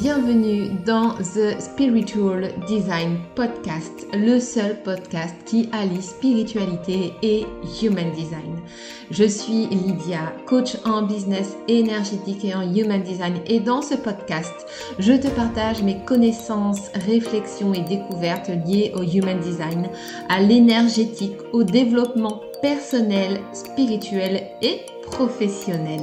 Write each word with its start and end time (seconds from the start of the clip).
bienvenue 0.00 0.70
dans 0.86 1.10
The 1.10 1.60
Spiritual 1.60 2.54
Design 2.66 3.18
Podcast, 3.34 4.06
le 4.14 4.40
seul 4.40 4.82
podcast 4.82 5.34
qui 5.44 5.68
allie 5.72 6.00
spiritualité 6.00 7.12
et 7.22 7.44
human 7.82 8.10
design. 8.12 8.62
Je 9.10 9.24
suis 9.24 9.66
Lydia, 9.66 10.32
coach 10.46 10.78
en 10.86 11.02
business 11.02 11.54
énergétique 11.68 12.46
et 12.46 12.54
en 12.54 12.62
human 12.74 13.02
design 13.02 13.40
et 13.46 13.60
dans 13.60 13.82
ce 13.82 13.94
podcast, 13.94 14.54
je 14.98 15.12
te 15.12 15.28
partage 15.28 15.82
mes 15.82 15.98
connaissances, 16.06 16.88
réflexions 17.06 17.74
et 17.74 17.82
découvertes 17.82 18.50
liées 18.66 18.92
au 18.96 19.02
human 19.02 19.38
design, 19.40 19.90
à 20.30 20.40
l'énergétique, 20.40 21.36
au 21.52 21.62
développement 21.62 22.40
personnel, 22.62 23.40
spirituel 23.52 24.44
et 24.62 24.80
professionnel. 25.02 26.00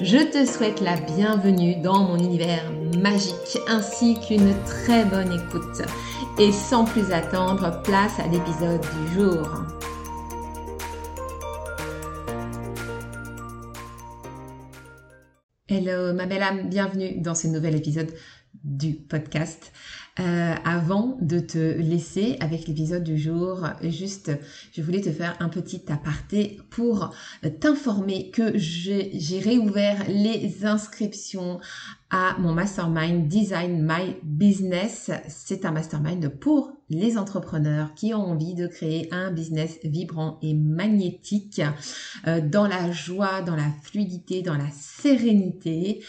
Je 0.00 0.18
te 0.18 0.44
souhaite 0.44 0.80
la 0.80 0.96
bienvenue 0.96 1.76
dans 1.82 2.04
mon 2.04 2.16
univers 2.18 2.62
magique 2.98 3.58
ainsi 3.68 4.18
qu'une 4.20 4.54
très 4.64 5.04
bonne 5.04 5.32
écoute. 5.32 5.82
Et 6.38 6.52
sans 6.52 6.84
plus 6.84 7.12
attendre, 7.12 7.82
place 7.82 8.18
à 8.18 8.26
l'épisode 8.28 8.80
du 8.80 9.14
jour. 9.14 9.48
Hello 15.68 16.14
ma 16.14 16.26
belle 16.26 16.42
âme, 16.42 16.68
bienvenue 16.68 17.20
dans 17.20 17.34
ce 17.34 17.46
nouvel 17.46 17.76
épisode 17.76 18.12
du 18.64 18.94
podcast. 18.94 19.72
Euh, 20.20 20.54
avant 20.64 21.16
de 21.20 21.38
te 21.38 21.58
laisser 21.58 22.36
avec 22.40 22.66
l'épisode 22.66 23.04
du 23.04 23.16
jour, 23.16 23.68
juste, 23.82 24.32
je 24.72 24.82
voulais 24.82 25.00
te 25.00 25.12
faire 25.12 25.36
un 25.38 25.48
petit 25.48 25.82
aparté 25.92 26.58
pour 26.70 27.14
t'informer 27.60 28.30
que 28.30 28.52
j'ai 28.56 29.38
réouvert 29.38 30.04
les 30.08 30.64
inscriptions 30.64 31.60
à 32.10 32.36
mon 32.38 32.52
mastermind 32.54 33.28
Design 33.28 33.82
My 33.86 34.16
Business. 34.22 35.10
C'est 35.28 35.64
un 35.64 35.72
mastermind 35.72 36.28
pour 36.40 36.72
les 36.90 37.18
entrepreneurs 37.18 37.92
qui 37.94 38.14
ont 38.14 38.30
envie 38.30 38.54
de 38.54 38.66
créer 38.66 39.08
un 39.12 39.30
business 39.30 39.78
vibrant 39.84 40.38
et 40.40 40.54
magnétique 40.54 41.60
euh, 42.26 42.40
dans 42.40 42.66
la 42.66 42.90
joie, 42.92 43.42
dans 43.42 43.56
la 43.56 43.70
fluidité, 43.82 44.40
dans 44.40 44.56
la 44.56 44.70
sérénité. 44.70 46.02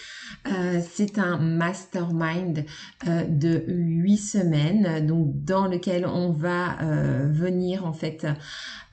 Euh, 0.48 0.80
c'est 0.90 1.20
un 1.20 1.38
mastermind 1.38 2.64
euh, 3.08 3.26
de 3.26 3.66
huit 3.68 4.18
semaines, 4.18 5.06
donc 5.06 5.44
dans 5.44 5.68
lequel 5.68 6.06
on 6.06 6.32
va 6.32 6.78
venir 7.30 7.86
en 7.86 7.94
fait 7.94 8.26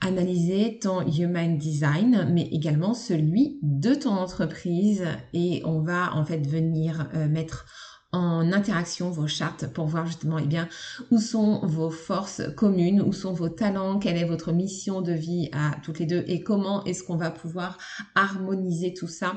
analyser 0.01 0.79
ton 0.79 1.01
human 1.07 1.57
design, 1.57 2.27
mais 2.31 2.47
également 2.51 2.93
celui 2.93 3.59
de 3.61 3.93
ton 3.93 4.11
entreprise 4.11 5.05
et 5.33 5.61
on 5.65 5.81
va 5.81 6.15
en 6.15 6.25
fait 6.25 6.45
venir 6.45 6.96
euh, 7.15 7.27
mettre 7.27 7.65
en 8.13 8.53
interaction 8.53 9.09
vos 9.09 9.27
chartes 9.27 9.67
pour 9.67 9.85
voir 9.85 10.05
justement 10.05 10.37
eh 10.37 10.45
bien 10.45 10.69
où 11.11 11.19
sont 11.19 11.59
vos 11.65 11.89
forces 11.89 12.41
communes, 12.55 13.01
où 13.01 13.11
sont 13.11 13.33
vos 13.33 13.49
talents, 13.49 13.99
quelle 13.99 14.15
est 14.15 14.23
votre 14.23 14.53
mission 14.53 15.01
de 15.01 15.11
vie 15.11 15.49
à 15.51 15.75
toutes 15.83 15.99
les 15.99 16.05
deux 16.05 16.23
et 16.27 16.41
comment 16.41 16.85
est-ce 16.85 17.03
qu'on 17.03 17.17
va 17.17 17.31
pouvoir 17.31 17.77
harmoniser 18.15 18.93
tout 18.93 19.09
ça. 19.09 19.33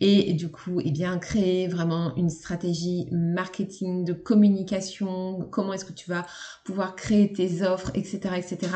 Et 0.00 0.34
du 0.34 0.50
coup 0.50 0.80
eh 0.84 0.90
bien 0.90 1.18
créer 1.18 1.68
vraiment 1.68 2.14
une 2.16 2.28
stratégie 2.28 3.08
marketing 3.12 4.04
de 4.04 4.12
communication, 4.12 5.48
comment 5.50 5.72
est-ce 5.72 5.86
que 5.86 5.94
tu 5.94 6.10
vas 6.10 6.26
pouvoir 6.64 6.96
créer 6.96 7.32
tes 7.32 7.62
offres 7.62 7.90
etc 7.94 8.34
etc 8.36 8.72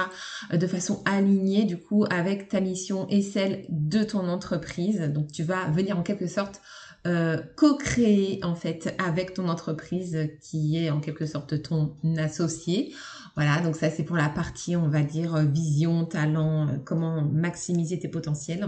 de 0.51 0.67
façon 0.67 1.03
alignée 1.05 1.65
du 1.65 1.77
coup 1.77 2.07
avec 2.09 2.49
ta 2.49 2.61
mission 2.61 3.07
et 3.11 3.21
celle 3.21 3.67
de 3.69 4.03
ton 4.03 4.29
entreprise. 4.29 5.01
Donc 5.13 5.31
tu 5.31 5.43
vas 5.43 5.69
venir 5.71 5.99
en 5.99 6.03
quelque 6.03 6.27
sorte 6.27 6.63
euh, 7.07 7.39
co-créer 7.55 8.41
en 8.43 8.55
fait 8.55 8.95
avec 8.99 9.33
ton 9.35 9.49
entreprise 9.49 10.29
qui 10.41 10.77
est 10.77 10.91
en 10.91 11.01
quelque 11.01 11.25
sorte 11.25 11.63
ton 11.63 11.97
associé. 12.19 12.93
Voilà, 13.37 13.61
donc 13.61 13.77
ça 13.77 13.91
c'est 13.91 14.03
pour 14.03 14.17
la 14.17 14.29
partie 14.29 14.77
on 14.77 14.89
va 14.89 15.03
dire 15.03 15.37
vision, 15.37 16.05
talent, 16.05 16.67
euh, 16.67 16.73
comment 16.85 17.23
maximiser 17.23 17.99
tes 17.99 18.09
potentiels. 18.09 18.67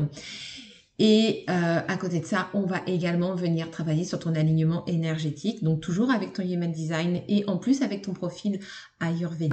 Et 1.00 1.44
euh, 1.48 1.80
à 1.86 1.96
côté 1.96 2.20
de 2.20 2.26
ça, 2.26 2.48
on 2.54 2.62
va 2.62 2.80
également 2.86 3.34
venir 3.34 3.70
travailler 3.70 4.04
sur 4.04 4.18
ton 4.18 4.34
alignement 4.34 4.84
énergétique, 4.86 5.62
donc 5.62 5.80
toujours 5.80 6.10
avec 6.10 6.32
ton 6.32 6.42
Human 6.42 6.72
Design 6.72 7.20
et 7.28 7.44
en 7.48 7.56
plus 7.56 7.82
avec 7.82 8.02
ton 8.02 8.12
profil 8.12 8.60
Ayurveda 9.00 9.52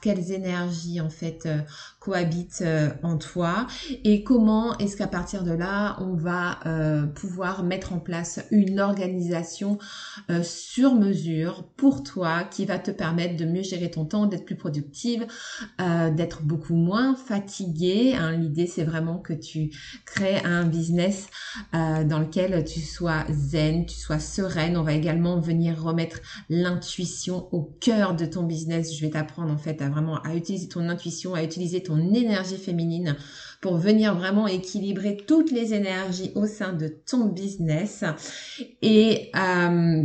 quelles 0.00 0.32
énergies 0.32 1.00
en 1.00 1.10
fait 1.10 1.46
euh, 1.46 1.58
cohabitent 2.06 2.62
euh, 2.62 2.90
en 3.02 3.18
toi 3.18 3.66
et 4.04 4.22
comment 4.22 4.78
est-ce 4.78 4.96
qu'à 4.96 5.08
partir 5.08 5.42
de 5.42 5.50
là 5.50 5.96
on 5.98 6.14
va 6.14 6.60
euh, 6.64 7.04
pouvoir 7.04 7.64
mettre 7.64 7.92
en 7.92 7.98
place 7.98 8.46
une 8.52 8.78
organisation 8.78 9.78
sur 10.42 10.94
mesure 10.94 11.64
pour 11.76 12.02
toi 12.02 12.44
qui 12.44 12.64
va 12.64 12.78
te 12.78 12.90
permettre 12.90 13.36
de 13.36 13.44
mieux 13.44 13.62
gérer 13.62 13.90
ton 13.90 14.04
temps, 14.04 14.26
d'être 14.26 14.44
plus 14.44 14.56
productive, 14.56 15.26
d'être 15.78 16.42
beaucoup 16.42 16.74
moins 16.74 17.14
fatiguée. 17.14 18.14
Hein. 18.14 18.32
L'idée 18.32 18.66
c'est 18.66 18.84
vraiment 18.84 19.18
que 19.18 19.32
tu 19.32 19.70
crées 20.04 20.38
un 20.44 20.64
business 20.64 21.28
dans 21.72 22.18
lequel 22.18 22.64
tu 22.64 22.80
sois 22.80 23.24
zen, 23.30 23.86
tu 23.86 23.96
sois 23.96 24.18
sereine. 24.18 24.76
On 24.76 24.82
va 24.82 24.92
également 24.92 25.40
venir 25.40 25.80
remettre 25.80 26.20
l'intuition 26.48 27.48
au 27.52 27.62
cœur 27.62 28.14
de 28.14 28.26
ton 28.26 28.42
business. 28.42 28.94
Je 28.94 29.00
vais 29.04 29.10
t'apprendre 29.10 29.52
en 29.52 29.58
fait 29.58 29.80
à 29.82 29.88
vraiment 29.88 30.20
à 30.22 30.34
utiliser 30.34 30.68
ton 30.68 30.88
intuition, 30.88 31.34
à 31.34 31.42
utiliser 31.42 31.82
ton 31.82 31.95
énergie 31.98 32.56
féminine 32.56 33.16
pour 33.60 33.76
venir 33.78 34.14
vraiment 34.14 34.46
équilibrer 34.46 35.16
toutes 35.26 35.50
les 35.50 35.74
énergies 35.74 36.32
au 36.34 36.46
sein 36.46 36.72
de 36.72 36.88
ton 36.88 37.26
business. 37.26 38.04
Et 38.82 39.30
euh, 39.36 40.04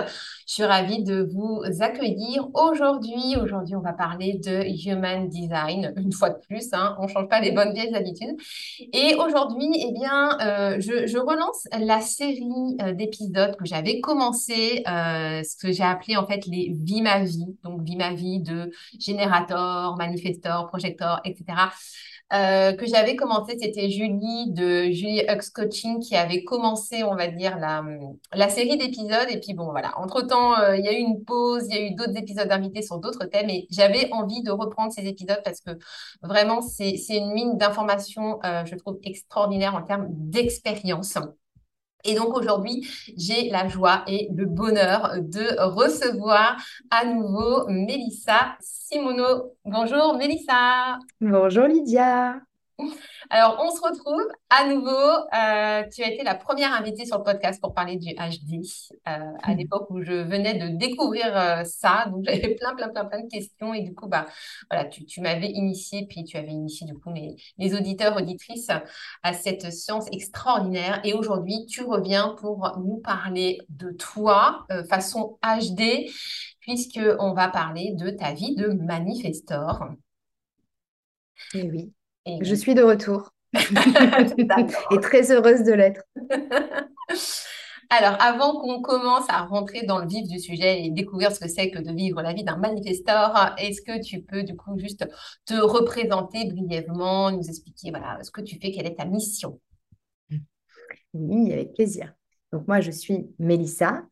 Je 0.47 0.53
suis 0.53 0.65
ravie 0.65 1.03
de 1.03 1.27
vous 1.33 1.63
accueillir 1.81 2.47
aujourd'hui. 2.53 3.37
Aujourd'hui, 3.43 3.75
on 3.75 3.81
va 3.81 3.95
parler 3.95 4.35
de 4.35 4.65
Human 4.87 5.27
Design, 5.31 5.95
une 5.97 6.13
fois 6.13 6.29
de 6.29 6.39
plus. 6.47 6.69
Hein, 6.75 6.95
on 6.99 7.05
ne 7.05 7.09
change 7.09 7.29
pas 7.29 7.41
les 7.41 7.53
bonnes 7.53 7.73
vieilles 7.73 7.95
habitudes. 7.95 8.37
Et 8.93 9.15
aujourd'hui, 9.15 9.71
eh 9.77 9.93
bien, 9.93 10.39
euh, 10.43 10.79
je, 10.79 11.19
relance 11.19 11.67
la 11.73 12.03
série 12.03 12.77
euh, 12.83 12.93
d'épisodes 12.93 13.57
que 13.57 13.65
j'avais 13.65 14.01
commencé, 14.01 14.83
euh, 14.87 15.43
ce 15.43 15.57
que 15.57 15.73
j'ai 15.73 15.85
appelé 15.85 16.17
en 16.17 16.27
fait 16.27 16.45
les 16.47 16.75
Vie 16.83 17.01
ma 17.01 17.25
vie. 17.25 17.57
Donc, 17.63 17.83
Vie 17.83 17.97
ma 17.97 18.13
vie 18.13 18.41
de 18.41 18.71
générateur, 19.01 19.97
manifesteur, 19.97 20.67
projecteur, 20.67 21.23
etc. 21.25 21.45
euh, 22.33 22.73
que 22.73 22.87
j'avais 22.87 23.17
commenté, 23.17 23.57
c'était 23.61 23.91
Julie 23.91 24.51
de 24.53 24.85
Julie 24.91 25.23
Hux 25.29 25.51
Coaching 25.53 26.01
qui 26.01 26.17
avait 26.17 26.43
commencé, 26.43 27.05
on 27.05 27.15
va 27.15 27.29
dire, 27.29 27.59
la, 27.59 27.85
la 28.33 28.49
série 28.49 28.77
d'épisodes. 28.79 29.29
Et 29.31 29.39
puis 29.41 29.55
bon, 29.55 29.71
voilà, 29.71 29.93
entre-temps, 29.99 30.59
euh, 30.59 30.77
il 30.77 30.85
y 30.85 30.89
a 30.89 30.93
eu 30.93 30.97
une 31.03 31.25
pause, 31.25 31.65
il 31.69 31.75
y 31.77 31.79
a 31.79 31.87
eu 31.87 31.95
d'autres 31.95 32.17
épisodes 32.17 32.51
invités 32.51 32.83
sur 32.83 32.99
d'autres 32.99 33.27
thèmes 33.27 33.51
et 33.51 33.67
j'avais 33.71 34.11
envie 34.13 34.43
de 34.43 34.51
reprendre 34.51 34.93
ces 34.93 35.07
épisodes 35.07 35.41
parce 35.45 35.61
que 35.61 35.71
vraiment, 36.23 36.61
c'est 36.63 36.97
une 37.11 37.33
mine 37.33 37.59
d'informations, 37.59 38.41
euh, 38.45 38.65
je 38.65 38.75
trouve, 38.75 38.99
extraordinaire 39.05 39.75
en 39.75 39.83
termes 39.83 40.07
d'expérience. 40.11 41.19
Et 42.05 42.15
donc 42.15 42.37
aujourd'hui, 42.37 42.87
j'ai 43.17 43.51
la 43.51 43.69
joie 43.69 44.05
et 44.07 44.29
le 44.35 44.47
bonheur 44.47 45.15
de 45.21 45.61
recevoir 45.63 46.57
à 46.91 47.05
nouveau 47.07 47.67
Mélissa 47.69 48.57
Simono. 48.61 49.55
Bonjour 49.65 50.17
Mélissa. 50.17 50.99
Bonjour 51.21 51.65
Lydia. 51.65 52.37
Alors, 53.31 53.59
on 53.61 53.71
se 53.71 53.81
retrouve 53.81 54.27
à 54.51 54.67
nouveau. 54.67 54.91
Euh, 54.91 55.85
tu 55.95 56.03
as 56.03 56.13
été 56.13 56.25
la 56.25 56.35
première 56.35 56.73
invitée 56.73 57.07
sur 57.07 57.19
le 57.19 57.25
podcast 57.25 57.61
pour 57.61 57.73
parler 57.73 57.97
du 57.97 58.13
HD 58.15 58.65
euh, 59.09 59.33
à 59.43 59.55
hmm. 59.55 59.57
l'époque 59.57 59.91
où 59.91 60.03
je 60.03 60.13
venais 60.13 60.55
de 60.55 60.77
découvrir 60.77 61.37
euh, 61.37 61.65
ça. 61.65 62.07
Donc, 62.11 62.25
j'avais 62.29 62.55
plein, 62.55 62.75
plein, 62.75 62.89
plein, 62.89 63.05
plein 63.05 63.23
de 63.23 63.29
questions. 63.29 63.75
Et 63.75 63.83
du 63.83 63.95
coup, 63.95 64.09
bah, 64.09 64.27
voilà, 64.71 64.87
tu, 64.87 65.05
tu 65.05 65.21
m'avais 65.21 65.49
initié, 65.49 66.07
puis 66.07 66.25
tu 66.25 66.37
avais 66.37 66.51
initié 66.51 66.87
du 66.87 66.95
coup 66.95 67.13
les, 67.13 67.37
les 67.59 67.75
auditeurs, 67.75 68.17
auditrices 68.17 68.71
à 69.23 69.33
cette 69.33 69.73
science 69.73 70.07
extraordinaire. 70.13 71.01
Et 71.05 71.15
aujourd'hui, 71.15 71.67
tu 71.67 71.83
reviens 71.83 72.35
pour 72.41 72.79
nous 72.79 72.99
parler 72.99 73.59
de 73.69 73.91
toi 73.93 74.67
façon 74.89 75.39
HD, 75.43 76.11
puisqu'on 76.61 77.35
va 77.35 77.49
parler 77.49 77.93
de 77.95 78.11
ta 78.11 78.33
vie 78.33 78.55
de 78.57 78.69
manifestor. 78.69 79.89
Et 81.55 81.61
eh 81.61 81.91
Je 82.41 82.55
suis 82.55 82.75
de 82.75 82.83
retour 82.83 83.31
et 83.55 85.01
très 85.01 85.31
heureuse 85.31 85.63
de 85.65 85.73
l'être. 85.73 86.03
Alors, 87.91 88.17
avant 88.21 88.61
qu'on 88.61 88.81
commence 88.81 89.29
à 89.29 89.43
rentrer 89.43 89.85
dans 89.85 89.99
le 89.99 90.09
vif 90.09 90.27
du 90.27 90.39
sujet 90.39 90.85
et 90.85 90.91
découvrir 90.91 91.33
ce 91.33 91.41
que 91.41 91.49
c'est 91.49 91.71
que 91.71 91.79
de 91.79 91.93
vivre 91.93 92.23
la 92.23 92.33
vie 92.33 92.43
d'un 92.43 92.57
manifesteur, 92.57 93.55
est-ce 93.59 93.83
que 93.83 94.03
tu 94.03 94.23
peux 94.23 94.43
du 94.43 94.57
coup 94.57 94.79
juste 94.79 95.07
te 95.45 95.55
représenter 95.55 96.51
brièvement, 96.51 97.31
nous 97.31 97.43
expliquer 97.43 97.91
voilà, 97.91 98.19
ce 98.23 98.31
que 98.31 98.41
tu 98.41 98.59
fais, 98.61 98.73
quelle 98.73 98.87
est 98.87 98.97
ta 98.97 99.05
mission? 99.05 99.61
Oui, 101.13 101.53
avec 101.53 101.75
plaisir. 101.75 102.13
Donc 102.53 102.67
moi, 102.67 102.81
je 102.81 102.91
suis 102.91 103.29
Mélissa. 103.39 104.03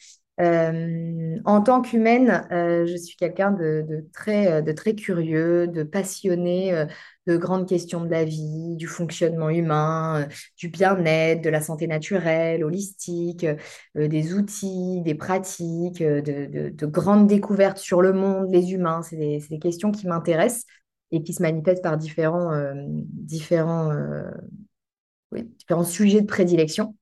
Euh, 0.41 1.37
en 1.44 1.62
tant 1.62 1.82
qu'humaine, 1.82 2.47
euh, 2.53 2.87
je 2.87 2.97
suis 2.97 3.17
quelqu'un 3.17 3.50
de, 3.50 4.08
très, 4.12 4.62
de 4.62 4.73
très 4.73 4.94
curieux, 4.94 5.67
de 5.67 5.82
passionné 5.82 6.73
euh, 6.73 6.87
de 7.26 7.36
grandes 7.36 7.69
questions 7.69 8.04
de 8.04 8.10
la 8.10 8.24
vie, 8.24 8.76
du 8.76 8.86
fonctionnement 8.86 9.50
humain, 9.50 10.26
du 10.56 10.69
bien-être, 10.69 11.42
de 11.42 11.50
la 11.50 11.60
santé 11.60 11.86
naturelle, 11.86 12.64
holistique, 12.64 13.46
des 13.94 14.34
outils, 14.34 15.02
des 15.02 15.14
pratiques, 15.14 16.02
de, 16.02 16.86
grandes 16.86 17.26
découvertes 17.26 17.78
sur 17.78 18.02
le 18.02 18.12
monde, 18.12 18.50
les 18.50 18.72
humains. 18.72 19.02
C'est 19.02 19.16
des, 19.16 19.58
questions 19.60 19.92
qui 19.92 20.06
m'intéressent 20.06 20.66
et 21.12 21.22
qui 21.22 21.32
se 21.32 21.42
manifestent 21.42 21.82
par 21.82 21.96
différents, 21.96 22.52
sujets 25.84 26.20
de 26.20 26.26
prédilection. 26.26 26.96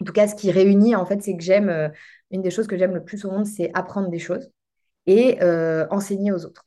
En 0.00 0.04
tout 0.04 0.12
cas, 0.12 0.26
ce 0.26 0.34
qui 0.34 0.50
réunit, 0.50 0.96
en 0.96 1.06
fait, 1.06 1.22
c'est 1.22 1.36
que 1.36 1.42
j'aime 1.44 1.92
une 2.32 2.42
des 2.42 2.50
choses 2.50 2.66
que 2.66 2.76
j'aime 2.76 2.94
le 2.94 3.04
plus 3.04 3.24
au 3.24 3.30
monde, 3.30 3.46
c'est 3.46 3.70
apprendre 3.74 4.08
des 4.08 4.18
choses 4.18 4.50
et 5.06 5.40
euh, 5.42 5.86
enseigner 5.90 6.32
aux 6.32 6.44
autres. 6.44 6.66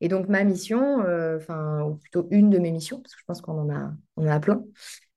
Et 0.00 0.08
donc, 0.08 0.28
ma 0.28 0.44
mission, 0.44 1.00
euh, 1.00 1.36
enfin, 1.36 1.82
ou 1.82 1.96
plutôt 1.96 2.26
une 2.30 2.50
de 2.50 2.58
mes 2.58 2.70
missions, 2.70 3.00
parce 3.00 3.14
que 3.14 3.20
je 3.20 3.24
pense 3.26 3.40
qu'on 3.40 3.58
en 3.58 3.70
a, 3.70 3.92
on 4.16 4.26
a 4.26 4.40
plein, 4.40 4.62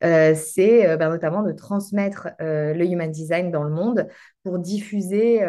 euh, 0.03 0.33
c'est 0.35 0.97
ben, 0.97 1.09
notamment 1.09 1.43
de 1.43 1.51
transmettre 1.51 2.29
le 2.39 2.83
human 2.85 3.11
design 3.11 3.51
dans 3.51 3.63
le 3.63 3.71
monde 3.71 4.07
pour 4.43 4.59
diffuser, 4.59 5.41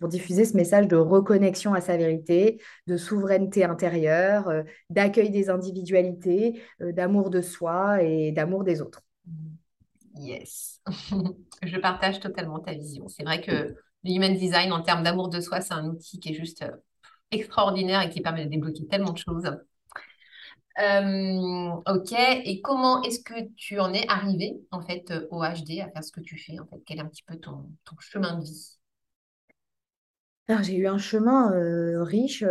pour 0.00 0.08
diffuser 0.08 0.44
ce 0.44 0.56
message 0.56 0.88
de 0.88 0.96
reconnexion 0.96 1.74
à 1.74 1.80
sa 1.80 1.96
vérité, 1.96 2.60
de 2.86 2.96
souveraineté 2.96 3.64
intérieure, 3.64 4.50
d'accueil 4.88 5.30
des 5.30 5.50
individualités, 5.50 6.62
d'amour 6.80 7.28
de 7.28 7.40
soi 7.42 8.02
et 8.02 8.32
d'amour 8.32 8.64
des 8.64 8.80
autres. 8.80 9.02
Yes, 10.16 10.80
je 11.62 11.78
partage 11.78 12.20
totalement 12.20 12.58
ta 12.60 12.72
vision. 12.74 13.08
C'est 13.08 13.24
vrai 13.24 13.40
que 13.40 13.74
le 14.04 14.10
human 14.10 14.34
design, 14.34 14.72
en 14.72 14.82
termes 14.82 15.02
d'amour 15.02 15.28
de 15.28 15.40
soi, 15.40 15.60
c'est 15.60 15.74
un 15.74 15.86
outil 15.86 16.20
qui 16.20 16.30
est 16.30 16.34
juste 16.34 16.62
euh, 16.62 16.70
extraordinaire 17.32 18.02
et 18.02 18.10
qui 18.10 18.20
permet 18.20 18.44
de 18.44 18.50
débloquer 18.50 18.86
tellement 18.86 19.12
de 19.12 19.18
choses. 19.18 19.50
Euh, 20.80 21.70
ok, 21.86 22.12
et 22.12 22.60
comment 22.62 23.02
est-ce 23.02 23.20
que 23.20 23.48
tu 23.56 23.78
en 23.78 23.92
es 23.92 24.06
arrivé 24.08 24.58
en 24.70 24.80
fait 24.80 25.10
euh, 25.10 25.26
au 25.30 25.40
HD 25.42 25.80
à 25.80 25.90
faire 25.90 26.02
ce 26.02 26.12
que 26.12 26.20
tu 26.20 26.38
fais 26.38 26.58
en 26.58 26.66
fait? 26.66 26.80
Quel 26.86 26.98
est 26.98 27.02
un 27.02 27.06
petit 27.06 27.24
peu 27.24 27.36
ton, 27.36 27.68
chemin 27.98 28.38
de 28.38 28.44
vie? 28.44 28.78
J'ai 30.62 30.76
eu 30.76 30.86
un 30.86 30.98
chemin 30.98 31.50
riche 32.02 32.44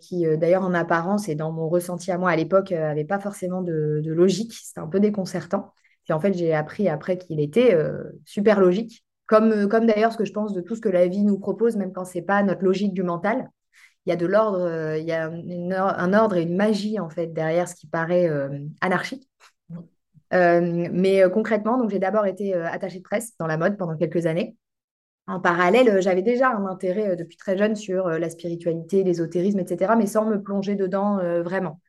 qui, 0.00 0.24
d'ailleurs, 0.38 0.62
en 0.62 0.72
apparence 0.72 1.28
et 1.28 1.34
dans 1.34 1.52
mon 1.52 1.68
ressenti 1.68 2.10
à 2.10 2.16
moi 2.16 2.30
à 2.30 2.36
l'époque, 2.36 2.70
n'avait 2.70 3.04
pas 3.04 3.18
forcément 3.18 3.60
de, 3.60 4.00
logique. 4.06 4.54
C'était 4.54 4.80
un 4.80 4.86
peu 4.86 5.00
déconcertant. 5.00 5.70
En 6.14 6.20
fait, 6.20 6.34
j'ai 6.34 6.54
appris 6.54 6.88
après 6.88 7.18
qu'il 7.18 7.40
était 7.40 7.74
euh, 7.74 8.04
super 8.24 8.60
logique, 8.60 9.04
comme, 9.26 9.50
euh, 9.52 9.66
comme 9.66 9.86
d'ailleurs 9.86 10.12
ce 10.12 10.18
que 10.18 10.24
je 10.24 10.32
pense 10.32 10.52
de 10.52 10.60
tout 10.60 10.76
ce 10.76 10.80
que 10.80 10.88
la 10.88 11.08
vie 11.08 11.24
nous 11.24 11.38
propose, 11.38 11.76
même 11.76 11.92
quand 11.92 12.04
ce 12.04 12.18
n'est 12.18 12.24
pas 12.24 12.42
notre 12.42 12.62
logique 12.62 12.94
du 12.94 13.02
mental. 13.02 13.50
Il 14.06 14.10
y 14.10 14.12
a 14.12 14.16
de 14.16 14.26
l'ordre, 14.26 14.60
euh, 14.60 14.98
il 14.98 15.04
y 15.04 15.12
a 15.12 15.26
un 15.28 16.12
ordre 16.12 16.36
et 16.36 16.42
une 16.42 16.56
magie 16.56 17.00
en 17.00 17.10
fait 17.10 17.28
derrière 17.28 17.68
ce 17.68 17.74
qui 17.74 17.86
paraît 17.86 18.30
anarchique. 18.80 19.28
mais 20.32 21.22
concrètement, 21.32 21.88
j'ai 21.88 21.98
d'abord 21.98 22.26
été 22.26 22.54
attachée 22.54 22.98
de 22.98 23.04
presse 23.04 23.36
dans 23.38 23.46
la 23.46 23.56
mode 23.56 23.76
pendant 23.76 23.96
quelques 23.96 24.26
années. 24.26 24.56
En 25.28 25.40
parallèle, 25.40 26.00
j'avais 26.00 26.22
déjà 26.22 26.50
un 26.50 26.66
intérêt 26.66 27.16
depuis 27.16 27.36
très 27.36 27.58
jeune 27.58 27.74
sur 27.74 28.08
la 28.08 28.30
spiritualité, 28.30 29.02
l'ésotérisme, 29.02 29.58
etc., 29.58 29.96
mais 29.96 30.06
sans 30.06 30.24
me 30.24 30.40
plonger 30.40 30.76
dedans 30.76 31.16
vraiment. 31.42 31.80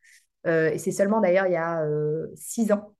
et 0.46 0.78
c'est 0.80 0.92
seulement 0.92 1.22
d'ailleurs 1.22 1.48
il 1.48 1.54
y 1.54 1.58
a 1.58 1.86
six 2.36 2.72
ans 2.72 2.96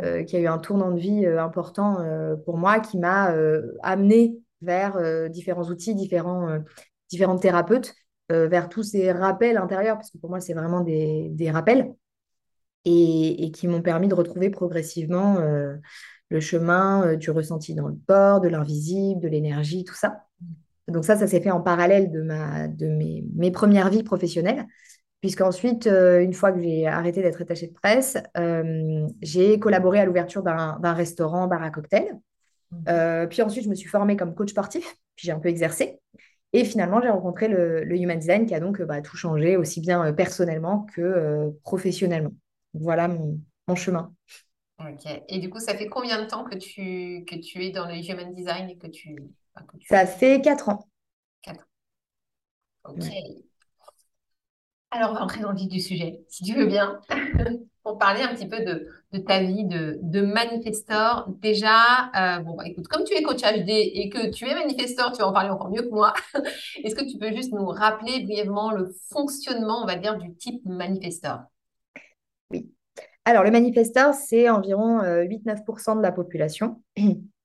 euh, 0.00 0.22
qui 0.22 0.36
a 0.36 0.38
eu 0.38 0.46
un 0.46 0.58
tournant 0.58 0.92
de 0.92 1.00
vie 1.00 1.26
euh, 1.26 1.42
important 1.42 2.00
euh, 2.00 2.36
pour 2.36 2.56
moi, 2.56 2.78
qui 2.78 2.98
m'a 2.98 3.34
amené 3.82 4.38
vers 4.62 4.98
différents 5.30 5.68
outils, 5.70 5.94
différents 5.94 7.38
thérapeutes, 7.40 7.94
vers 8.30 8.68
tous 8.68 8.82
ces 8.82 9.10
rappels 9.12 9.56
intérieurs, 9.56 9.96
parce 9.96 10.10
que 10.10 10.18
pour 10.18 10.30
moi, 10.30 10.40
c'est 10.40 10.54
vraiment 10.54 10.80
des, 10.80 11.28
des 11.30 11.50
rappels, 11.50 11.92
et, 12.84 13.44
et, 13.44 13.50
qui 13.50 13.68
m'ont 13.68 13.82
permis 13.82 14.08
de 14.08 14.14
retrouver 14.14 14.50
progressivement 14.50 15.38
le 16.30 16.40
chemin 16.40 17.14
du 17.16 17.30
ressenti 17.30 17.74
dans 17.74 17.88
le 17.88 17.98
corps, 18.06 18.40
de 18.40 18.48
l'invisible, 18.48 19.20
de 19.20 19.28
l'énergie, 19.28 19.84
tout 19.84 19.94
ça. 19.94 20.24
Donc 20.88 21.04
ça, 21.04 21.16
ça 21.16 21.26
s'est 21.26 21.40
fait 21.40 21.50
en 21.50 21.60
parallèle 21.60 22.10
de, 22.10 22.22
ma, 22.22 22.66
de 22.68 22.86
mes, 22.86 23.24
mes 23.34 23.50
premières 23.50 23.90
vies 23.90 24.02
professionnelles. 24.02 24.66
Puisqu'ensuite, 25.20 25.88
euh, 25.88 26.20
une 26.20 26.32
fois 26.32 26.52
que 26.52 26.62
j'ai 26.62 26.86
arrêté 26.86 27.22
d'être 27.22 27.42
attachée 27.42 27.66
de 27.66 27.72
presse, 27.72 28.16
euh, 28.36 29.06
j'ai 29.20 29.58
collaboré 29.58 29.98
à 29.98 30.04
l'ouverture 30.04 30.42
d'un 30.44 30.92
restaurant 30.92 31.48
bar 31.48 31.62
à 31.62 31.70
cocktail. 31.70 32.18
Euh, 32.88 33.26
puis 33.26 33.42
ensuite, 33.42 33.64
je 33.64 33.68
me 33.68 33.74
suis 33.74 33.88
formée 33.88 34.16
comme 34.16 34.34
coach 34.34 34.50
sportif, 34.50 34.84
puis 35.16 35.26
j'ai 35.26 35.32
un 35.32 35.40
peu 35.40 35.48
exercé. 35.48 35.98
Et 36.52 36.64
finalement, 36.64 37.00
j'ai 37.02 37.10
rencontré 37.10 37.48
le, 37.48 37.84
Human 37.94 38.18
Design 38.18 38.46
qui 38.46 38.54
a 38.54 38.60
donc 38.60 38.80
bah, 38.82 39.02
tout 39.02 39.16
changé, 39.16 39.56
aussi 39.56 39.80
bien 39.80 40.12
personnellement 40.12 40.86
que 40.94 41.50
professionnellement. 41.62 42.32
Voilà 42.74 43.08
mon, 43.08 43.40
chemin. 43.74 44.14
Ok. 44.80 45.06
Et 45.28 45.40
du 45.40 45.50
coup, 45.50 45.58
ça 45.58 45.74
fait 45.74 45.88
combien 45.88 46.22
de 46.22 46.26
temps 46.26 46.44
que 46.44 46.56
tu, 46.56 47.24
que 47.26 47.36
tu 47.36 47.64
es 47.64 47.70
dans 47.70 47.86
le 47.86 47.96
Human 47.96 48.32
Design 48.34 48.70
et 48.70 48.78
que 48.78 48.86
tu... 48.86 49.16
Ça 49.88 50.06
fait 50.06 50.40
quatre 50.40 50.68
ans. 50.68 50.88
Quatre 51.42 51.66
ans. 52.84 52.92
Ok. 52.92 53.04
Alors, 54.90 55.10
on 55.10 55.14
va 55.14 55.22
entrer 55.22 55.40
dans 55.40 55.50
le 55.50 55.58
vif 55.58 55.68
du 55.68 55.80
sujet, 55.80 56.24
si 56.28 56.44
tu 56.44 56.54
veux 56.54 56.66
bien, 56.66 56.98
parler 57.96 58.22
un 58.22 58.34
petit 58.34 58.46
peu 58.46 58.58
de, 58.64 59.18
ta 59.18 59.40
vie 59.40 59.64
de, 59.64 59.98
de 60.02 60.20
manifestor. 60.20 61.28
Déjà, 61.40 62.10
euh, 62.16 62.40
bon, 62.40 62.54
bah, 62.56 62.64
écoute, 62.66 62.88
comme 62.88 63.04
tu 63.04 63.14
es 63.14 63.22
coach 63.22 63.40
HD 63.40 63.70
et 63.70 64.08
que 64.10 64.30
tu 64.30 64.46
es 64.46 64.54
manifestor, 64.54 65.12
tu 65.12 65.18
vas 65.18 65.28
en 65.28 65.32
parler 65.32 65.50
encore 65.50 65.70
mieux 65.70 65.82
que 65.82 65.90
moi. 65.90 66.12
Est-ce 66.84 66.94
que 66.94 67.10
tu 67.10 67.18
peux 67.18 67.32
juste 67.32 67.52
nous 67.52 67.66
rappeler 67.66 68.24
brièvement 68.24 68.72
le 68.72 68.94
fonctionnement, 69.10 69.82
on 69.82 69.86
va 69.86 69.96
dire, 69.96 70.18
du 70.18 70.34
type 70.34 70.64
manifestor? 70.64 71.40
Oui. 72.50 72.70
Alors, 73.24 73.44
le 73.44 73.50
manifestor, 73.50 74.14
c'est 74.14 74.48
environ 74.48 75.00
8-9% 75.02 75.90
euh, 75.90 75.94
de 75.96 76.02
la 76.02 76.12
population. 76.12 76.82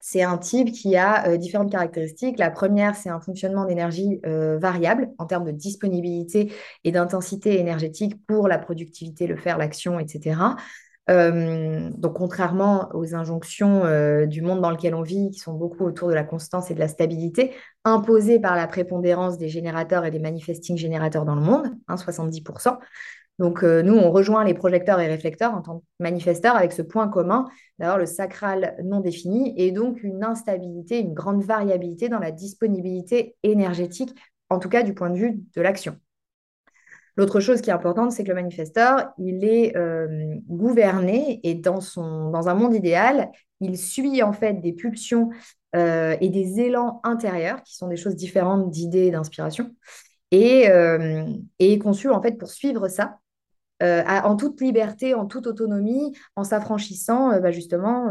C'est 0.00 0.22
un 0.22 0.38
type 0.38 0.72
qui 0.72 0.96
a 0.96 1.28
euh, 1.28 1.36
différentes 1.36 1.70
caractéristiques. 1.70 2.38
La 2.38 2.50
première, 2.50 2.96
c'est 2.96 3.10
un 3.10 3.20
fonctionnement 3.20 3.66
d'énergie 3.66 4.18
euh, 4.24 4.58
variable 4.58 5.10
en 5.18 5.26
termes 5.26 5.44
de 5.44 5.50
disponibilité 5.50 6.52
et 6.84 6.90
d'intensité 6.90 7.60
énergétique 7.60 8.14
pour 8.26 8.48
la 8.48 8.56
productivité, 8.56 9.26
le 9.26 9.36
faire, 9.36 9.58
l'action, 9.58 10.00
etc. 10.00 10.40
Euh, 11.10 11.90
donc, 11.98 12.14
contrairement 12.14 12.88
aux 12.94 13.14
injonctions 13.14 13.82
du 14.26 14.40
monde 14.40 14.62
dans 14.62 14.70
lequel 14.70 14.94
on 14.94 15.02
vit, 15.02 15.30
qui 15.30 15.38
sont 15.38 15.54
beaucoup 15.54 15.84
autour 15.84 16.08
de 16.08 16.14
la 16.14 16.24
constance 16.24 16.70
et 16.70 16.74
de 16.74 16.80
la 16.80 16.88
stabilité, 16.88 17.52
imposées 17.84 18.40
par 18.40 18.56
la 18.56 18.66
prépondérance 18.66 19.36
des 19.36 19.48
générateurs 19.48 20.06
et 20.06 20.10
des 20.10 20.18
manifesting 20.18 20.78
générateurs 20.78 21.26
dans 21.26 21.34
le 21.34 21.42
monde, 21.42 21.66
70%, 21.88 22.68
hein, 22.68 22.78
Donc, 23.40 23.64
euh, 23.64 23.80
nous, 23.82 23.94
on 23.94 24.10
rejoint 24.10 24.44
les 24.44 24.52
projecteurs 24.52 25.00
et 25.00 25.06
réflecteurs 25.06 25.54
en 25.54 25.62
tant 25.62 25.78
que 25.78 25.84
manifesteurs 25.98 26.56
avec 26.56 26.72
ce 26.72 26.82
point 26.82 27.08
commun 27.08 27.48
d'avoir 27.78 27.96
le 27.96 28.04
sacral 28.04 28.76
non 28.84 29.00
défini 29.00 29.54
et 29.56 29.72
donc 29.72 30.02
une 30.02 30.22
instabilité, 30.22 31.00
une 31.00 31.14
grande 31.14 31.42
variabilité 31.42 32.10
dans 32.10 32.18
la 32.18 32.32
disponibilité 32.32 33.36
énergétique, 33.42 34.14
en 34.50 34.58
tout 34.58 34.68
cas 34.68 34.82
du 34.82 34.92
point 34.92 35.08
de 35.08 35.16
vue 35.16 35.40
de 35.56 35.62
l'action. 35.62 35.96
L'autre 37.16 37.40
chose 37.40 37.62
qui 37.62 37.70
est 37.70 37.72
importante, 37.72 38.12
c'est 38.12 38.24
que 38.24 38.28
le 38.28 38.34
manifesteur, 38.34 39.08
il 39.16 39.42
est 39.42 39.74
euh, 39.74 40.36
gouverné 40.46 41.40
et 41.42 41.54
dans, 41.54 41.80
un 41.96 42.54
monde 42.54 42.74
idéal, 42.74 43.30
il 43.60 43.78
suit 43.78 44.22
en 44.22 44.34
fait 44.34 44.60
des 44.60 44.74
pulsions 44.74 45.30
euh, 45.74 46.14
et 46.20 46.28
des 46.28 46.60
élans 46.60 47.00
intérieurs 47.04 47.62
qui 47.62 47.74
sont 47.74 47.88
des 47.88 47.96
choses 47.96 48.16
différentes 48.16 48.70
d'idées 48.70 49.06
et 49.06 49.10
d'inspiration 49.10 49.74
et 50.30 50.68
est 51.58 51.78
conçu 51.78 52.08
en 52.08 52.22
fait 52.22 52.38
pour 52.38 52.50
suivre 52.50 52.86
ça 52.86 53.19
en 53.80 54.36
toute 54.36 54.60
liberté, 54.60 55.14
en 55.14 55.26
toute 55.26 55.46
autonomie, 55.46 56.16
en 56.36 56.44
s'affranchissant 56.44 57.40
bah, 57.40 57.50
justement 57.50 58.10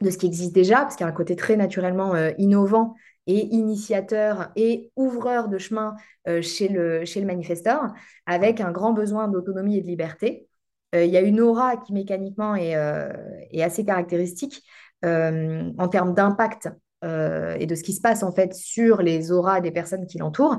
de 0.00 0.10
ce 0.10 0.18
qui 0.18 0.26
existe 0.26 0.54
déjà, 0.54 0.80
parce 0.80 0.96
qu'il 0.96 1.04
y 1.04 1.08
a 1.08 1.12
un 1.12 1.14
côté 1.14 1.36
très 1.36 1.56
naturellement 1.56 2.14
innovant 2.38 2.94
et 3.28 3.54
initiateur 3.54 4.50
et 4.56 4.90
ouvreur 4.96 5.48
de 5.48 5.58
chemin 5.58 5.94
euh, 6.26 6.40
chez, 6.42 6.68
le, 6.68 7.04
manifesteur, 7.24 7.92
avec 8.26 8.60
un 8.60 8.72
grand 8.72 8.94
besoin 8.94 9.28
d'autonomie 9.28 9.76
et 9.76 9.82
de 9.82 9.86
liberté. 9.86 10.48
Euh, 10.94 11.04
il 11.04 11.10
y 11.10 11.16
a 11.18 11.20
une 11.20 11.38
aura 11.40 11.76
qui 11.76 11.92
mécaniquement 11.92 12.54
euh, 12.54 13.12
est 13.52 13.62
assez 13.62 13.84
caractéristique 13.84 14.64
en 15.04 15.88
termes 15.88 16.12
d'impact 16.12 16.70
et 17.04 17.66
de 17.66 17.74
ce 17.76 17.84
qui 17.84 17.92
se 17.92 18.00
passe 18.00 18.24
en 18.24 18.32
fait 18.32 18.52
sur 18.52 19.00
les 19.00 19.30
auras 19.30 19.60
des 19.60 19.70
personnes 19.70 20.08
qui 20.08 20.18
l'entourent, 20.18 20.58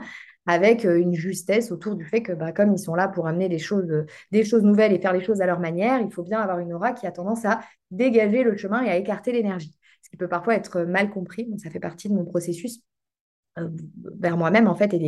avec 0.49 0.83
une 0.83 1.13
justesse 1.13 1.71
autour 1.71 1.95
du 1.95 2.05
fait 2.05 2.21
que 2.21 2.31
bah, 2.31 2.51
comme 2.51 2.73
ils 2.73 2.79
sont 2.79 2.95
là 2.95 3.07
pour 3.07 3.27
amener 3.27 3.49
des 3.49 3.59
choses, 3.59 4.05
des 4.31 4.43
choses 4.43 4.63
nouvelles 4.63 4.93
et 4.93 4.99
faire 4.99 5.13
les 5.13 5.23
choses 5.23 5.41
à 5.41 5.45
leur 5.45 5.59
manière, 5.59 5.99
il 6.01 6.11
faut 6.11 6.23
bien 6.23 6.41
avoir 6.41 6.59
une 6.59 6.73
aura 6.73 6.93
qui 6.93 7.05
a 7.05 7.11
tendance 7.11 7.45
à 7.45 7.59
dégager 7.91 8.43
le 8.43 8.57
chemin 8.57 8.83
et 8.83 8.89
à 8.89 8.97
écarter 8.97 9.31
l'énergie 9.31 9.79
ce 10.01 10.09
qui 10.09 10.17
peut 10.17 10.27
parfois 10.27 10.55
être 10.55 10.81
mal 10.81 11.09
compris. 11.09 11.45
Donc, 11.45 11.59
ça 11.59 11.69
fait 11.69 11.79
partie 11.79 12.09
de 12.09 12.13
mon 12.13 12.25
processus 12.25 12.81
euh, 13.57 13.69
vers 14.19 14.37
moi-même, 14.37 14.67
en 14.67 14.75
fait, 14.75 14.93
et 14.93 14.99